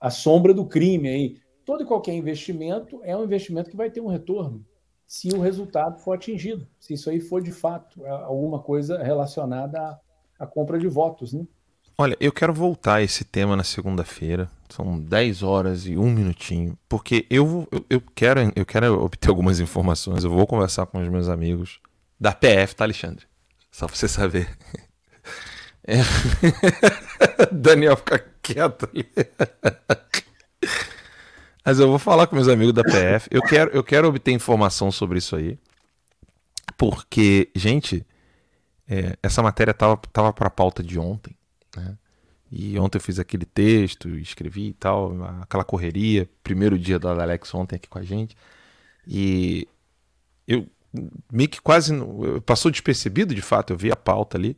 a 0.00 0.10
sombra 0.10 0.54
do 0.54 0.64
crime 0.64 1.08
aí, 1.08 1.36
todo 1.64 1.82
e 1.82 1.86
qualquer 1.86 2.14
investimento 2.14 3.00
é 3.02 3.16
um 3.16 3.24
investimento 3.24 3.70
que 3.70 3.76
vai 3.76 3.90
ter 3.90 4.00
um 4.00 4.06
retorno, 4.06 4.64
se 5.06 5.28
o 5.28 5.40
resultado 5.40 5.98
for 5.98 6.14
atingido, 6.14 6.66
se 6.80 6.94
isso 6.94 7.10
aí 7.10 7.20
for 7.20 7.42
de 7.42 7.52
fato 7.52 8.04
alguma 8.06 8.60
coisa 8.60 9.02
relacionada 9.02 9.78
à, 9.78 10.00
à 10.38 10.46
compra 10.46 10.78
de 10.78 10.88
votos, 10.88 11.32
né? 11.32 11.46
Olha, 11.96 12.16
eu 12.18 12.32
quero 12.32 12.52
voltar 12.52 12.96
a 12.96 13.02
esse 13.02 13.24
tema 13.24 13.54
na 13.54 13.62
segunda-feira. 13.62 14.50
São 14.68 14.98
10 14.98 15.44
horas 15.44 15.86
e 15.86 15.96
um 15.96 16.10
minutinho. 16.10 16.76
Porque 16.88 17.24
eu, 17.30 17.68
eu, 17.70 17.86
eu, 17.88 18.02
quero, 18.14 18.40
eu 18.56 18.66
quero 18.66 19.00
obter 19.00 19.28
algumas 19.28 19.60
informações. 19.60 20.24
Eu 20.24 20.30
vou 20.30 20.44
conversar 20.44 20.86
com 20.86 21.00
os 21.00 21.08
meus 21.08 21.28
amigos 21.28 21.78
da 22.18 22.32
PF, 22.32 22.74
tá, 22.74 22.82
Alexandre? 22.82 23.26
Só 23.70 23.86
pra 23.86 23.94
você 23.94 24.08
saber. 24.08 24.48
É. 25.86 25.98
Daniel 27.52 27.96
fica 27.96 28.18
quieto 28.42 28.88
ali. 28.90 29.06
Mas 31.64 31.78
eu 31.78 31.88
vou 31.88 31.98
falar 31.98 32.26
com 32.26 32.36
meus 32.36 32.48
amigos 32.48 32.74
da 32.74 32.82
PF. 32.82 33.28
Eu 33.30 33.42
quero, 33.42 33.70
eu 33.70 33.84
quero 33.84 34.08
obter 34.08 34.32
informação 34.32 34.90
sobre 34.90 35.18
isso 35.18 35.36
aí. 35.36 35.58
Porque, 36.76 37.50
gente, 37.54 38.06
é, 38.88 39.16
essa 39.22 39.42
matéria 39.42 39.72
tava, 39.72 39.96
tava 40.12 40.32
para 40.32 40.50
pauta 40.50 40.82
de 40.82 40.98
ontem. 40.98 41.36
Né? 41.76 41.96
E 42.50 42.78
ontem 42.78 42.98
eu 42.98 43.02
fiz 43.02 43.18
aquele 43.18 43.44
texto, 43.44 44.08
escrevi 44.10 44.68
e 44.68 44.74
tal, 44.74 45.12
aquela 45.40 45.64
correria, 45.64 46.28
primeiro 46.42 46.78
dia 46.78 46.98
do 46.98 47.08
Alex 47.08 47.54
ontem 47.54 47.76
aqui 47.76 47.88
com 47.88 47.98
a 47.98 48.02
gente. 48.02 48.36
E 49.06 49.66
eu 50.46 50.66
meio 51.32 51.48
que 51.48 51.60
quase 51.60 51.92
passou 52.46 52.70
despercebido, 52.70 53.34
de 53.34 53.42
fato, 53.42 53.72
eu 53.72 53.76
vi 53.76 53.90
a 53.90 53.96
pauta 53.96 54.36
ali, 54.36 54.56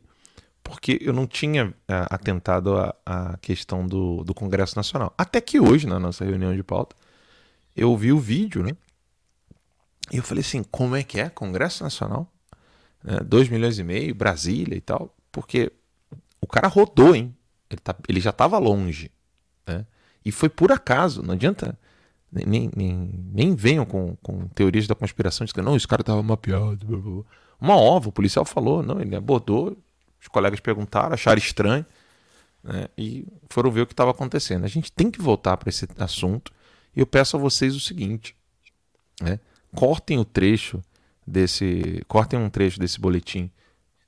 porque 0.67 0.99
eu 1.01 1.13
não 1.13 1.25
tinha 1.25 1.73
é, 1.87 2.05
atentado 2.09 2.75
à 3.05 3.37
questão 3.41 3.87
do, 3.87 4.21
do 4.25 4.33
Congresso 4.33 4.75
Nacional. 4.75 5.13
Até 5.17 5.39
que 5.39 5.61
hoje, 5.61 5.87
na 5.87 5.97
nossa 5.97 6.25
reunião 6.25 6.53
de 6.53 6.61
pauta, 6.61 6.93
eu 7.73 7.95
vi 7.95 8.11
o 8.11 8.19
vídeo, 8.19 8.61
né? 8.61 8.75
E 10.11 10.17
eu 10.17 10.23
falei 10.23 10.41
assim, 10.41 10.63
como 10.63 10.97
é 10.97 11.03
que 11.03 11.21
é? 11.21 11.29
Congresso 11.29 11.83
Nacional? 11.85 12.29
2 13.25 13.47
é, 13.47 13.51
milhões 13.51 13.79
e 13.79 13.83
meio, 13.83 14.13
Brasília 14.13 14.75
e 14.75 14.81
tal. 14.81 15.15
Porque 15.31 15.71
o 16.41 16.47
cara 16.47 16.67
rodou, 16.67 17.15
hein? 17.15 17.33
Ele, 17.69 17.79
tá, 17.79 17.95
ele 18.07 18.19
já 18.19 18.31
estava 18.31 18.57
longe. 18.57 19.09
Né? 19.65 19.85
E 20.25 20.33
foi 20.33 20.49
por 20.49 20.73
acaso, 20.73 21.23
não 21.23 21.33
adianta. 21.33 21.79
Nem, 22.29 22.69
nem, 22.75 23.09
nem 23.33 23.55
venham 23.55 23.85
com, 23.85 24.17
com 24.17 24.49
teorias 24.49 24.85
da 24.85 24.95
conspiração 24.95 25.47
que 25.47 25.61
não, 25.61 25.77
esse 25.77 25.87
cara 25.87 26.01
estava 26.01 26.21
mapeado. 26.21 26.85
Blá, 26.85 26.97
blá. 26.99 27.23
Uma 27.59 27.77
ova, 27.77 28.09
o 28.09 28.11
policial 28.11 28.43
falou, 28.43 28.83
não, 28.83 28.99
ele 28.99 29.15
abordou, 29.15 29.77
os 30.27 30.29
colegas 30.29 30.59
perguntaram, 30.59 31.13
acharam 31.13 31.37
estranho 31.37 31.85
né? 32.63 32.87
e 32.97 33.25
foram 33.49 33.71
ver 33.71 33.81
o 33.81 33.87
que 33.87 33.93
estava 33.93 34.11
acontecendo. 34.11 34.65
A 34.65 34.67
gente 34.67 34.91
tem 34.91 35.09
que 35.09 35.21
voltar 35.21 35.55
para 35.57 35.69
esse 35.69 35.87
assunto 35.97 36.51
e 36.95 36.99
eu 36.99 37.07
peço 37.07 37.37
a 37.37 37.39
vocês 37.39 37.75
o 37.75 37.79
seguinte: 37.79 38.35
né? 39.21 39.39
cortem 39.73 40.19
o 40.19 40.25
trecho 40.25 40.83
desse, 41.25 42.03
cortem 42.07 42.37
um 42.37 42.49
trecho 42.49 42.79
desse 42.79 42.99
boletim 42.99 43.49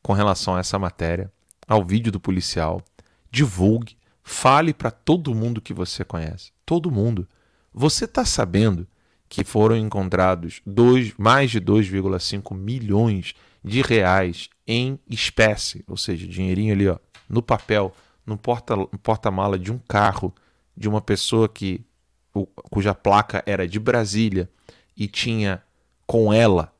com 0.03 0.13
relação 0.13 0.55
a 0.55 0.59
essa 0.59 0.77
matéria 0.77 1.31
ao 1.67 1.85
vídeo 1.85 2.11
do 2.11 2.19
policial, 2.19 2.83
divulgue, 3.31 3.95
fale 4.23 4.73
para 4.73 4.91
todo 4.91 5.35
mundo 5.35 5.61
que 5.61 5.73
você 5.73 6.03
conhece. 6.03 6.51
Todo 6.65 6.91
mundo. 6.91 7.27
Você 7.73 8.05
está 8.05 8.25
sabendo 8.25 8.87
que 9.29 9.43
foram 9.43 9.77
encontrados 9.77 10.61
dois, 10.65 11.13
mais 11.17 11.51
de 11.51 11.61
2,5 11.61 12.57
milhões 12.57 13.35
de 13.63 13.81
reais 13.81 14.49
em 14.71 14.99
espécie, 15.09 15.83
ou 15.87 15.97
seja, 15.97 16.27
dinheirinho 16.27 16.75
ali 16.75 16.87
ó, 16.87 16.99
no 17.27 17.41
papel, 17.41 17.91
no 18.23 18.37
porta-mala 18.37 19.57
porta 19.57 19.57
de 19.57 19.71
um 19.71 19.79
carro 19.79 20.31
de 20.77 20.87
uma 20.87 21.01
pessoa 21.01 21.49
que 21.49 21.83
o, 22.31 22.45
cuja 22.45 22.93
placa 22.93 23.41
era 23.47 23.67
de 23.67 23.79
Brasília 23.79 24.47
e 24.95 25.07
tinha 25.07 25.63
com 26.05 26.31
ela 26.31 26.71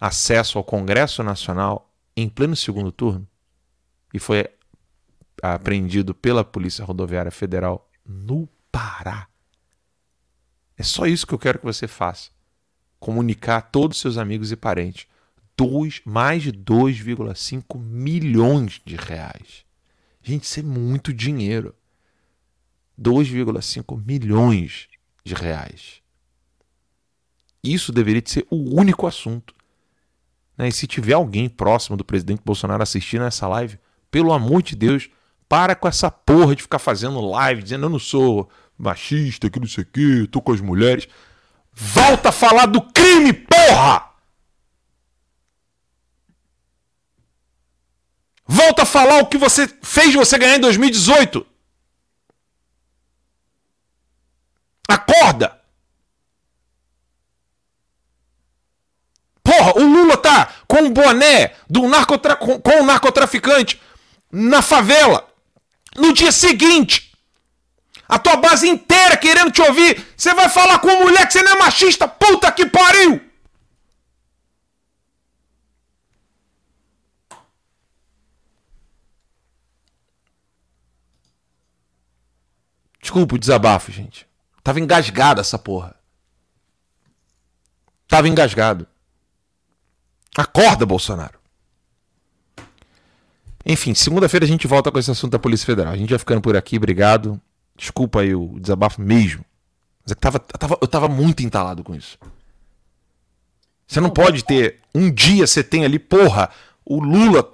acesso 0.00 0.58
ao 0.58 0.64
Congresso 0.64 1.22
Nacional 1.22 1.88
em 2.16 2.28
pleno 2.28 2.56
segundo 2.56 2.90
turno 2.90 3.24
e 4.12 4.18
foi 4.18 4.48
apreendido 5.40 6.12
pela 6.12 6.42
Polícia 6.42 6.84
Rodoviária 6.84 7.30
Federal 7.30 7.88
no 8.04 8.48
Pará. 8.72 9.28
É 10.76 10.82
só 10.82 11.06
isso 11.06 11.28
que 11.28 11.34
eu 11.34 11.38
quero 11.38 11.60
que 11.60 11.64
você 11.64 11.86
faça. 11.86 12.30
Comunicar 12.98 13.58
a 13.58 13.62
todos 13.62 13.98
os 13.98 14.00
seus 14.00 14.18
amigos 14.18 14.50
e 14.50 14.56
parentes. 14.56 15.06
Dois, 15.60 16.00
mais 16.06 16.42
de 16.42 16.52
2,5 16.52 17.78
milhões 17.78 18.80
de 18.82 18.96
reais. 18.96 19.66
Gente, 20.22 20.44
isso 20.44 20.58
é 20.58 20.62
muito 20.62 21.12
dinheiro. 21.12 21.74
2,5 22.98 24.02
milhões 24.02 24.88
de 25.22 25.34
reais. 25.34 26.00
Isso 27.62 27.92
deveria 27.92 28.22
ser 28.24 28.46
o 28.48 28.74
único 28.74 29.06
assunto. 29.06 29.54
Né? 30.56 30.68
E 30.68 30.72
se 30.72 30.86
tiver 30.86 31.12
alguém 31.12 31.46
próximo 31.46 31.94
do 31.94 32.06
presidente 32.06 32.40
Bolsonaro 32.42 32.82
assistindo 32.82 33.24
essa 33.24 33.46
live, 33.46 33.78
pelo 34.10 34.32
amor 34.32 34.62
de 34.62 34.74
Deus, 34.74 35.10
para 35.46 35.74
com 35.74 35.86
essa 35.86 36.10
porra 36.10 36.56
de 36.56 36.62
ficar 36.62 36.78
fazendo 36.78 37.20
live 37.20 37.62
dizendo 37.62 37.84
eu 37.84 37.90
não 37.90 37.98
sou 37.98 38.48
machista, 38.78 39.50
que 39.50 39.60
não 39.60 39.66
sei 39.66 39.84
o 39.84 40.26
tô 40.26 40.40
com 40.40 40.52
as 40.52 40.60
mulheres. 40.62 41.06
Volta 41.70 42.30
a 42.30 42.32
falar 42.32 42.64
do 42.64 42.80
crime, 42.80 43.34
porra! 43.34 44.09
Volta 48.52 48.82
a 48.82 48.84
falar 48.84 49.20
o 49.20 49.26
que 49.26 49.38
você 49.38 49.68
fez 49.80 50.12
você 50.12 50.36
ganhar 50.36 50.56
em 50.56 50.60
2018. 50.60 51.46
Acorda! 54.88 55.60
Porra, 59.44 59.78
o 59.78 59.86
Lula 59.86 60.16
tá 60.16 60.52
com 60.66 60.82
o 60.82 60.90
boné 60.90 61.54
do 61.68 61.86
narcotra... 61.86 62.34
com, 62.34 62.60
o 62.80 62.84
narcotraficante 62.84 63.80
na 64.32 64.60
favela. 64.60 65.28
No 65.96 66.12
dia 66.12 66.32
seguinte, 66.32 67.12
a 68.08 68.18
tua 68.18 68.34
base 68.34 68.68
inteira 68.68 69.16
querendo 69.16 69.52
te 69.52 69.62
ouvir, 69.62 70.04
você 70.16 70.34
vai 70.34 70.48
falar 70.48 70.80
com 70.80 70.88
uma 70.88 71.04
mulher 71.04 71.24
que 71.24 71.34
você 71.34 71.42
não 71.44 71.52
é 71.52 71.58
machista, 71.60 72.08
puta 72.08 72.50
que 72.50 72.66
pariu! 72.66 73.29
Desculpa 83.00 83.34
o 83.34 83.38
desabafo, 83.38 83.90
gente. 83.90 84.26
Tava 84.62 84.80
engasgado 84.80 85.40
essa 85.40 85.58
porra. 85.58 85.94
Tava 88.06 88.28
engasgado. 88.28 88.86
Acorda, 90.36 90.84
Bolsonaro. 90.84 91.38
Enfim, 93.64 93.94
segunda-feira 93.94 94.44
a 94.44 94.48
gente 94.48 94.66
volta 94.66 94.90
com 94.90 94.98
esse 94.98 95.10
assunto 95.10 95.32
da 95.32 95.38
Polícia 95.38 95.66
Federal. 95.66 95.92
A 95.92 95.96
gente 95.96 96.10
vai 96.10 96.18
ficando 96.18 96.40
por 96.40 96.56
aqui, 96.56 96.76
obrigado. 96.76 97.40
Desculpa 97.76 98.20
aí 98.20 98.34
o 98.34 98.58
desabafo 98.60 99.00
mesmo. 99.00 99.44
Mas 100.02 100.12
é 100.12 100.14
que 100.14 100.20
tava, 100.20 100.38
tava, 100.38 100.78
eu 100.80 100.88
tava 100.88 101.08
muito 101.08 101.42
entalado 101.42 101.82
com 101.84 101.94
isso. 101.94 102.18
Você 103.86 104.00
não 104.00 104.10
pode 104.10 104.44
ter. 104.44 104.80
Um 104.94 105.10
dia 105.10 105.46
você 105.46 105.62
tem 105.62 105.84
ali, 105.84 105.98
porra, 105.98 106.50
o 106.84 107.00
Lula 107.00 107.48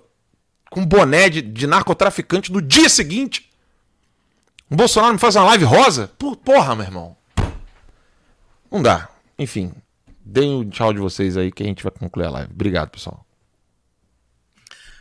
com 0.70 0.84
boné 0.84 1.28
de, 1.28 1.40
de 1.42 1.66
narcotraficante 1.66 2.52
no 2.52 2.60
dia 2.60 2.88
seguinte. 2.88 3.45
O 4.68 4.74
Bolsonaro 4.74 5.12
me 5.12 5.20
faz 5.20 5.36
uma 5.36 5.44
live 5.44 5.64
rosa? 5.64 6.10
Porra, 6.44 6.74
meu 6.74 6.84
irmão. 6.84 7.16
Não 8.68 8.82
dá. 8.82 9.08
Enfim, 9.38 9.72
deem 10.24 10.60
o 10.60 10.68
tchau 10.68 10.92
de 10.92 10.98
vocês 10.98 11.36
aí 11.36 11.52
que 11.52 11.62
a 11.62 11.66
gente 11.66 11.84
vai 11.84 11.92
concluir 11.92 12.26
a 12.26 12.30
live. 12.30 12.52
Obrigado, 12.52 12.90
pessoal. 12.90 13.24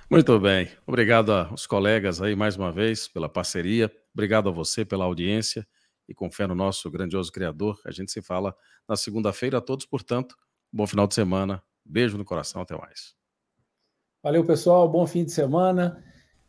Muito 0.08 0.40
bem. 0.40 0.70
Obrigado 0.86 1.32
aos 1.32 1.66
colegas 1.66 2.22
aí 2.22 2.36
mais 2.36 2.56
uma 2.56 2.72
vez 2.72 3.08
pela 3.08 3.28
parceria. 3.28 3.92
Obrigado 4.14 4.50
a 4.50 4.52
você 4.52 4.86
pela 4.86 5.06
audiência 5.06 5.68
e 6.08 6.14
com 6.14 6.30
fé 6.30 6.46
no 6.46 6.54
nosso 6.54 6.92
grandioso 6.92 7.32
Criador. 7.32 7.80
A 7.86 7.92
gente 7.92 8.12
se 8.12 8.22
fala 8.22 8.56
na 8.88 8.96
segunda-feira 8.96 9.58
a 9.58 9.62
todos, 9.62 9.88
portanto. 9.88 10.36
Bom 10.72 10.86
final 10.86 11.08
de 11.08 11.16
semana. 11.16 11.64
Beijo 11.84 12.20
no 12.20 12.24
coração. 12.24 12.62
Até 12.62 12.78
mais. 12.78 13.16
Valeu, 14.22 14.46
pessoal. 14.46 14.88
Bom 14.88 15.08
fim 15.08 15.26
de 15.26 15.32
semana. 15.32 16.04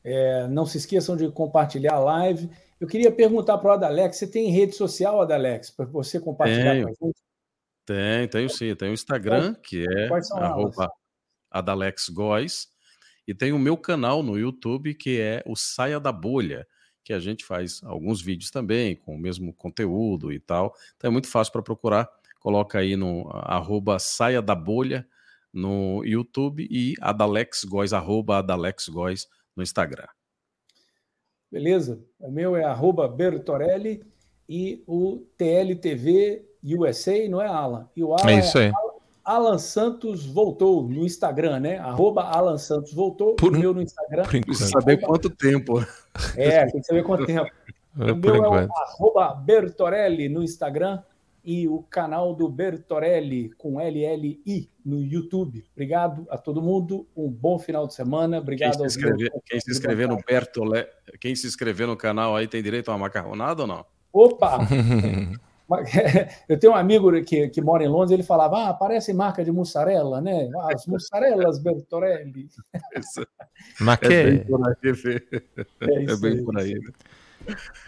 É, 0.04 0.46
não 0.48 0.66
se 0.66 0.76
esqueçam 0.76 1.16
de 1.16 1.30
compartilhar 1.30 1.94
a 1.94 1.98
live. 1.98 2.50
Eu 2.80 2.86
queria 2.86 3.10
perguntar 3.10 3.58
para 3.58 3.70
o 3.70 3.72
Adalex: 3.72 4.16
você 4.16 4.26
tem 4.26 4.50
rede 4.50 4.74
social, 4.74 5.20
Adalex, 5.20 5.70
para 5.70 5.86
você 5.86 6.20
compartilhar 6.20 6.72
tenho. 6.72 6.84
com 6.84 6.90
a 6.90 7.06
gente? 7.06 7.20
Tem, 7.84 8.28
tenho 8.28 8.50
sim. 8.50 8.74
Tem 8.74 8.90
o 8.90 8.94
Instagram, 8.94 9.54
que 9.54 9.84
é 9.88 10.08
arroba 10.38 10.90
Adalex 11.50 12.08
Góes, 12.08 12.68
e 13.26 13.34
tem 13.34 13.52
o 13.52 13.58
meu 13.58 13.76
canal 13.76 14.22
no 14.22 14.38
YouTube, 14.38 14.94
que 14.94 15.20
é 15.20 15.42
o 15.46 15.56
Saia 15.56 15.98
da 15.98 16.12
Bolha, 16.12 16.66
que 17.02 17.12
a 17.12 17.20
gente 17.20 17.44
faz 17.44 17.80
alguns 17.84 18.20
vídeos 18.20 18.50
também, 18.50 18.96
com 18.96 19.14
o 19.14 19.18
mesmo 19.18 19.54
conteúdo 19.54 20.32
e 20.32 20.40
tal. 20.40 20.74
Então 20.96 21.08
é 21.08 21.12
muito 21.12 21.28
fácil 21.28 21.52
para 21.52 21.62
procurar. 21.62 22.10
Coloca 22.40 22.78
aí 22.78 22.96
no 22.96 23.28
arroba 23.32 23.98
Saia 23.98 24.42
da 24.42 24.54
Bolha 24.54 25.06
no 25.52 26.04
YouTube 26.04 26.66
e 26.70 26.94
Adalex 27.00 27.64
Góes, 27.64 27.92
arroba 27.92 28.38
Adalex 28.38 28.88
Góes 28.88 29.26
no 29.56 29.62
Instagram. 29.62 30.06
Beleza? 31.50 32.00
O 32.18 32.30
meu 32.30 32.56
é 32.56 32.64
arroba 32.64 33.08
Bertorelli 33.08 34.02
e 34.48 34.82
o 34.86 35.22
TLTV 35.38 36.44
USA, 36.62 37.28
não 37.28 37.40
é 37.40 37.46
Alan? 37.46 37.88
E 37.96 38.02
o 38.02 38.14
Alan 38.14 38.30
é 38.30 38.38
isso 38.40 38.58
aí. 38.58 38.66
É 38.66 38.72
Alan 39.24 39.58
Santos 39.58 40.24
voltou 40.24 40.84
no 40.88 41.04
Instagram, 41.04 41.58
né? 41.58 41.78
Arroba 41.78 42.22
Alan 42.22 42.58
Santos 42.58 42.94
voltou. 42.94 43.34
Por, 43.34 43.52
o 43.52 43.58
meu 43.58 43.74
no 43.74 43.82
Instagram. 43.82 44.22
Por 44.22 44.54
saber 44.54 44.98
quanto 44.98 45.28
tempo. 45.28 45.84
É, 46.36 46.64
tem 46.66 46.80
que 46.80 46.86
saber 46.86 47.02
quanto 47.02 47.26
tempo. 47.26 47.50
É, 47.98 48.12
O 48.12 48.20
por 48.20 48.32
meu 48.32 48.34
é 48.34 48.38
enquanto. 48.38 48.70
o 48.70 48.78
arroba 48.78 49.34
Bertorelli 49.34 50.28
no 50.28 50.44
Instagram 50.44 51.02
e 51.46 51.68
o 51.68 51.80
canal 51.82 52.34
do 52.34 52.48
Bertorelli 52.48 53.50
com 53.56 53.78
LLI 53.78 54.68
no 54.84 55.00
YouTube. 55.02 55.64
Obrigado 55.72 56.26
a 56.28 56.36
todo 56.36 56.60
mundo. 56.60 57.06
Um 57.16 57.30
bom 57.30 57.56
final 57.58 57.86
de 57.86 57.94
semana. 57.94 58.36
Quem 58.36 58.42
Obrigado 58.42 58.74
se, 58.74 58.82
aos 58.82 58.96
inscrever, 58.96 59.32
quem 59.46 59.60
se 59.60 59.70
inscrever 59.70 60.08
no 60.08 60.16
Bertolé, 60.16 60.90
quem 61.20 61.36
se 61.36 61.46
inscrever 61.46 61.86
no 61.86 61.96
canal 61.96 62.34
aí 62.34 62.48
tem 62.48 62.62
direito 62.62 62.90
a 62.90 62.92
uma 62.92 62.98
macarronada 62.98 63.62
ou 63.62 63.68
não? 63.68 63.86
Opa! 64.12 64.58
Eu 66.48 66.58
tenho 66.58 66.72
um 66.72 66.76
amigo 66.76 67.10
que, 67.24 67.48
que 67.48 67.60
mora 67.60 67.84
em 67.84 67.88
Londres, 67.88 68.12
ele 68.12 68.22
falava: 68.22 68.68
Ah, 68.68 68.74
parece 68.74 69.12
marca 69.12 69.44
de 69.44 69.50
mussarela, 69.50 70.20
né? 70.20 70.48
As 70.72 70.86
mussarelas 70.86 71.58
Bertorelli. 71.58 72.48
Mas 73.80 73.98
É 74.02 74.08
bem 74.08 74.44
por 74.44 74.60
aí. 74.68 74.76
É 74.82 74.90
É, 75.90 76.02
isso 76.04 76.20
bem 76.20 76.32
aí, 76.32 76.44
por 76.44 76.58
aí. 76.58 76.74
né? 76.74 76.92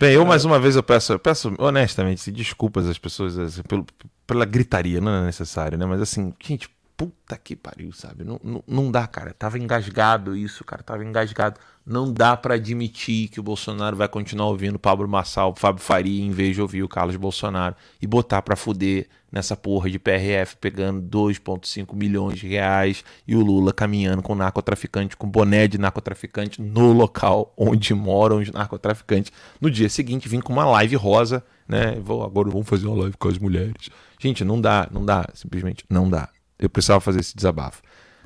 Bem, 0.00 0.14
eu 0.14 0.24
mais 0.24 0.44
uma 0.44 0.58
vez 0.58 0.76
eu 0.76 0.82
peço, 0.82 1.12
eu 1.12 1.18
peço 1.18 1.54
honestamente 1.58 2.30
desculpas 2.30 2.86
às 2.86 2.98
pessoas 2.98 3.38
assim, 3.38 3.62
pelo, 3.62 3.86
pela 4.26 4.44
gritaria, 4.44 5.00
não 5.00 5.12
é 5.12 5.24
necessário, 5.24 5.76
né? 5.76 5.86
Mas 5.86 6.00
assim, 6.00 6.32
gente, 6.40 6.68
puta 6.98 7.36
que 7.36 7.54
pariu, 7.54 7.92
sabe? 7.92 8.24
Não, 8.24 8.40
não, 8.42 8.64
não 8.66 8.90
dá, 8.90 9.06
cara. 9.06 9.32
Tava 9.32 9.56
engasgado 9.56 10.36
isso, 10.36 10.64
cara. 10.64 10.82
Tava 10.82 11.04
engasgado. 11.04 11.58
Não 11.88 12.12
dá 12.12 12.36
pra 12.36 12.56
admitir 12.56 13.28
que 13.28 13.40
o 13.40 13.42
Bolsonaro 13.42 13.96
vai 13.96 14.06
continuar 14.06 14.48
ouvindo 14.48 14.78
Pablo 14.78 15.08
Massal, 15.08 15.54
Fábio 15.56 15.82
Faria, 15.82 16.22
em 16.22 16.30
vez 16.30 16.54
de 16.54 16.60
ouvir 16.60 16.82
o 16.82 16.88
Carlos 16.88 17.16
Bolsonaro 17.16 17.74
e 18.00 18.06
botar 18.06 18.42
pra 18.42 18.54
fuder 18.54 19.08
nessa 19.32 19.56
porra 19.56 19.88
de 19.88 19.98
PRF 19.98 20.58
pegando 20.58 21.00
2,5 21.00 21.94
milhões 21.94 22.38
de 22.38 22.46
reais 22.46 23.02
e 23.26 23.34
o 23.34 23.40
Lula 23.40 23.72
caminhando 23.72 24.22
com 24.22 24.34
narcotraficante, 24.34 25.16
com 25.16 25.26
boné 25.26 25.66
de 25.66 25.78
narcotraficante 25.78 26.60
no 26.60 26.92
local 26.92 27.54
onde 27.56 27.94
moram 27.94 28.36
os 28.36 28.50
narcotraficantes. 28.50 29.32
No 29.58 29.70
dia 29.70 29.88
seguinte, 29.88 30.28
vim 30.28 30.40
com 30.40 30.52
uma 30.52 30.66
live 30.66 30.94
rosa, 30.96 31.42
né? 31.66 31.98
Vou, 32.02 32.22
agora 32.22 32.50
vamos 32.50 32.68
fazer 32.68 32.86
uma 32.86 33.00
live 33.00 33.16
com 33.16 33.28
as 33.28 33.38
mulheres. 33.38 33.88
Gente, 34.20 34.44
não 34.44 34.60
dá, 34.60 34.86
não 34.92 35.06
dá, 35.06 35.26
simplesmente 35.32 35.86
não 35.88 36.10
dá. 36.10 36.28
Eu 36.58 36.68
precisava 36.68 37.00
fazer 37.00 37.20
esse 37.20 37.34
desabafo. 37.34 37.80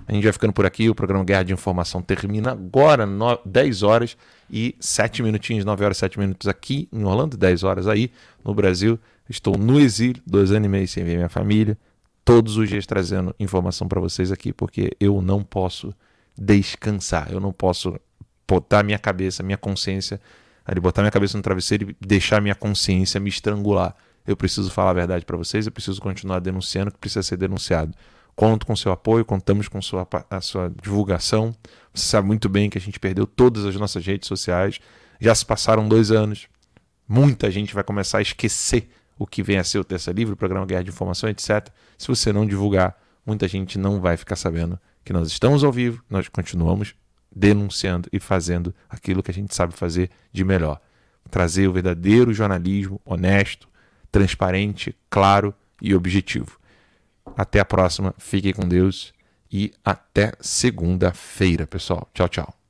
A 0.06 0.12
gente 0.12 0.24
vai 0.24 0.32
ficando 0.32 0.52
por 0.52 0.66
aqui. 0.66 0.88
O 0.88 0.94
programa 0.94 1.24
Guerra 1.24 1.42
de 1.44 1.52
Informação 1.52 2.02
termina 2.02 2.52
agora, 2.52 3.06
no, 3.06 3.38
10 3.44 3.82
horas 3.82 4.16
e 4.50 4.74
7 4.80 5.22
minutinhos, 5.22 5.64
9 5.64 5.84
horas 5.84 5.96
e 5.96 6.00
7 6.00 6.18
minutos 6.18 6.48
aqui 6.48 6.88
em 6.92 7.04
Orlando, 7.04 7.36
10 7.36 7.62
horas 7.62 7.86
aí 7.86 8.10
no 8.44 8.54
Brasil. 8.54 8.98
Estou 9.28 9.56
no 9.56 9.80
exílio, 9.80 10.22
dois 10.26 10.50
anos 10.50 10.66
e 10.66 10.68
meio 10.68 10.88
sem 10.88 11.04
ver 11.04 11.16
minha 11.16 11.28
família. 11.28 11.78
Todos 12.24 12.56
os 12.56 12.68
dias 12.68 12.86
trazendo 12.86 13.34
informação 13.38 13.88
para 13.88 14.00
vocês 14.00 14.30
aqui, 14.30 14.52
porque 14.52 14.90
eu 15.00 15.22
não 15.22 15.42
posso 15.42 15.94
descansar. 16.36 17.32
Eu 17.32 17.40
não 17.40 17.52
posso 17.52 17.98
botar 18.46 18.82
minha 18.82 18.98
cabeça, 18.98 19.42
minha 19.42 19.56
consciência, 19.56 20.20
ali, 20.64 20.80
botar 20.80 21.02
minha 21.02 21.10
cabeça 21.10 21.36
no 21.36 21.42
travesseiro 21.42 21.90
e 21.90 21.96
deixar 22.06 22.40
minha 22.40 22.54
consciência 22.54 23.18
me 23.18 23.28
estrangular. 23.28 23.94
Eu 24.26 24.36
preciso 24.36 24.70
falar 24.70 24.90
a 24.90 24.94
verdade 24.94 25.24
para 25.24 25.36
vocês, 25.36 25.66
eu 25.66 25.72
preciso 25.72 26.00
continuar 26.00 26.38
denunciando 26.38 26.90
o 26.90 26.92
que 26.92 26.98
precisa 26.98 27.22
ser 27.22 27.36
denunciado. 27.36 27.92
Conto 28.42 28.66
com 28.66 28.74
seu 28.74 28.90
apoio, 28.90 29.24
contamos 29.24 29.68
com 29.68 29.80
sua, 29.80 30.04
a 30.28 30.40
sua 30.40 30.68
divulgação. 30.82 31.54
Você 31.94 32.08
sabe 32.08 32.26
muito 32.26 32.48
bem 32.48 32.68
que 32.68 32.76
a 32.76 32.80
gente 32.80 32.98
perdeu 32.98 33.24
todas 33.24 33.64
as 33.64 33.76
nossas 33.76 34.04
redes 34.04 34.26
sociais. 34.26 34.80
Já 35.20 35.32
se 35.32 35.46
passaram 35.46 35.88
dois 35.88 36.10
anos. 36.10 36.48
Muita 37.08 37.52
gente 37.52 37.72
vai 37.72 37.84
começar 37.84 38.18
a 38.18 38.20
esquecer 38.20 38.90
o 39.16 39.28
que 39.28 39.44
vem 39.44 39.58
a 39.58 39.62
ser 39.62 39.78
o 39.78 39.84
Terça 39.84 40.10
Livre, 40.10 40.34
o 40.34 40.36
programa 40.36 40.66
Guerra 40.66 40.82
de 40.82 40.90
Informação, 40.90 41.30
etc. 41.30 41.68
Se 41.96 42.08
você 42.08 42.32
não 42.32 42.44
divulgar, 42.44 43.00
muita 43.24 43.46
gente 43.46 43.78
não 43.78 44.00
vai 44.00 44.16
ficar 44.16 44.34
sabendo 44.34 44.76
que 45.04 45.12
nós 45.12 45.28
estamos 45.28 45.62
ao 45.62 45.70
vivo, 45.70 46.02
nós 46.10 46.28
continuamos 46.28 46.96
denunciando 47.30 48.08
e 48.12 48.18
fazendo 48.18 48.74
aquilo 48.90 49.22
que 49.22 49.30
a 49.30 49.34
gente 49.34 49.54
sabe 49.54 49.72
fazer 49.72 50.10
de 50.32 50.42
melhor. 50.42 50.80
Trazer 51.30 51.68
o 51.68 51.72
verdadeiro 51.72 52.34
jornalismo 52.34 53.00
honesto, 53.04 53.68
transparente, 54.10 54.96
claro 55.08 55.54
e 55.80 55.94
objetivo. 55.94 56.60
Até 57.36 57.60
a 57.60 57.64
próxima, 57.64 58.14
fiquem 58.18 58.52
com 58.52 58.66
Deus 58.66 59.12
e 59.50 59.72
até 59.84 60.32
segunda-feira, 60.40 61.66
pessoal. 61.66 62.08
Tchau, 62.14 62.28
tchau. 62.28 62.61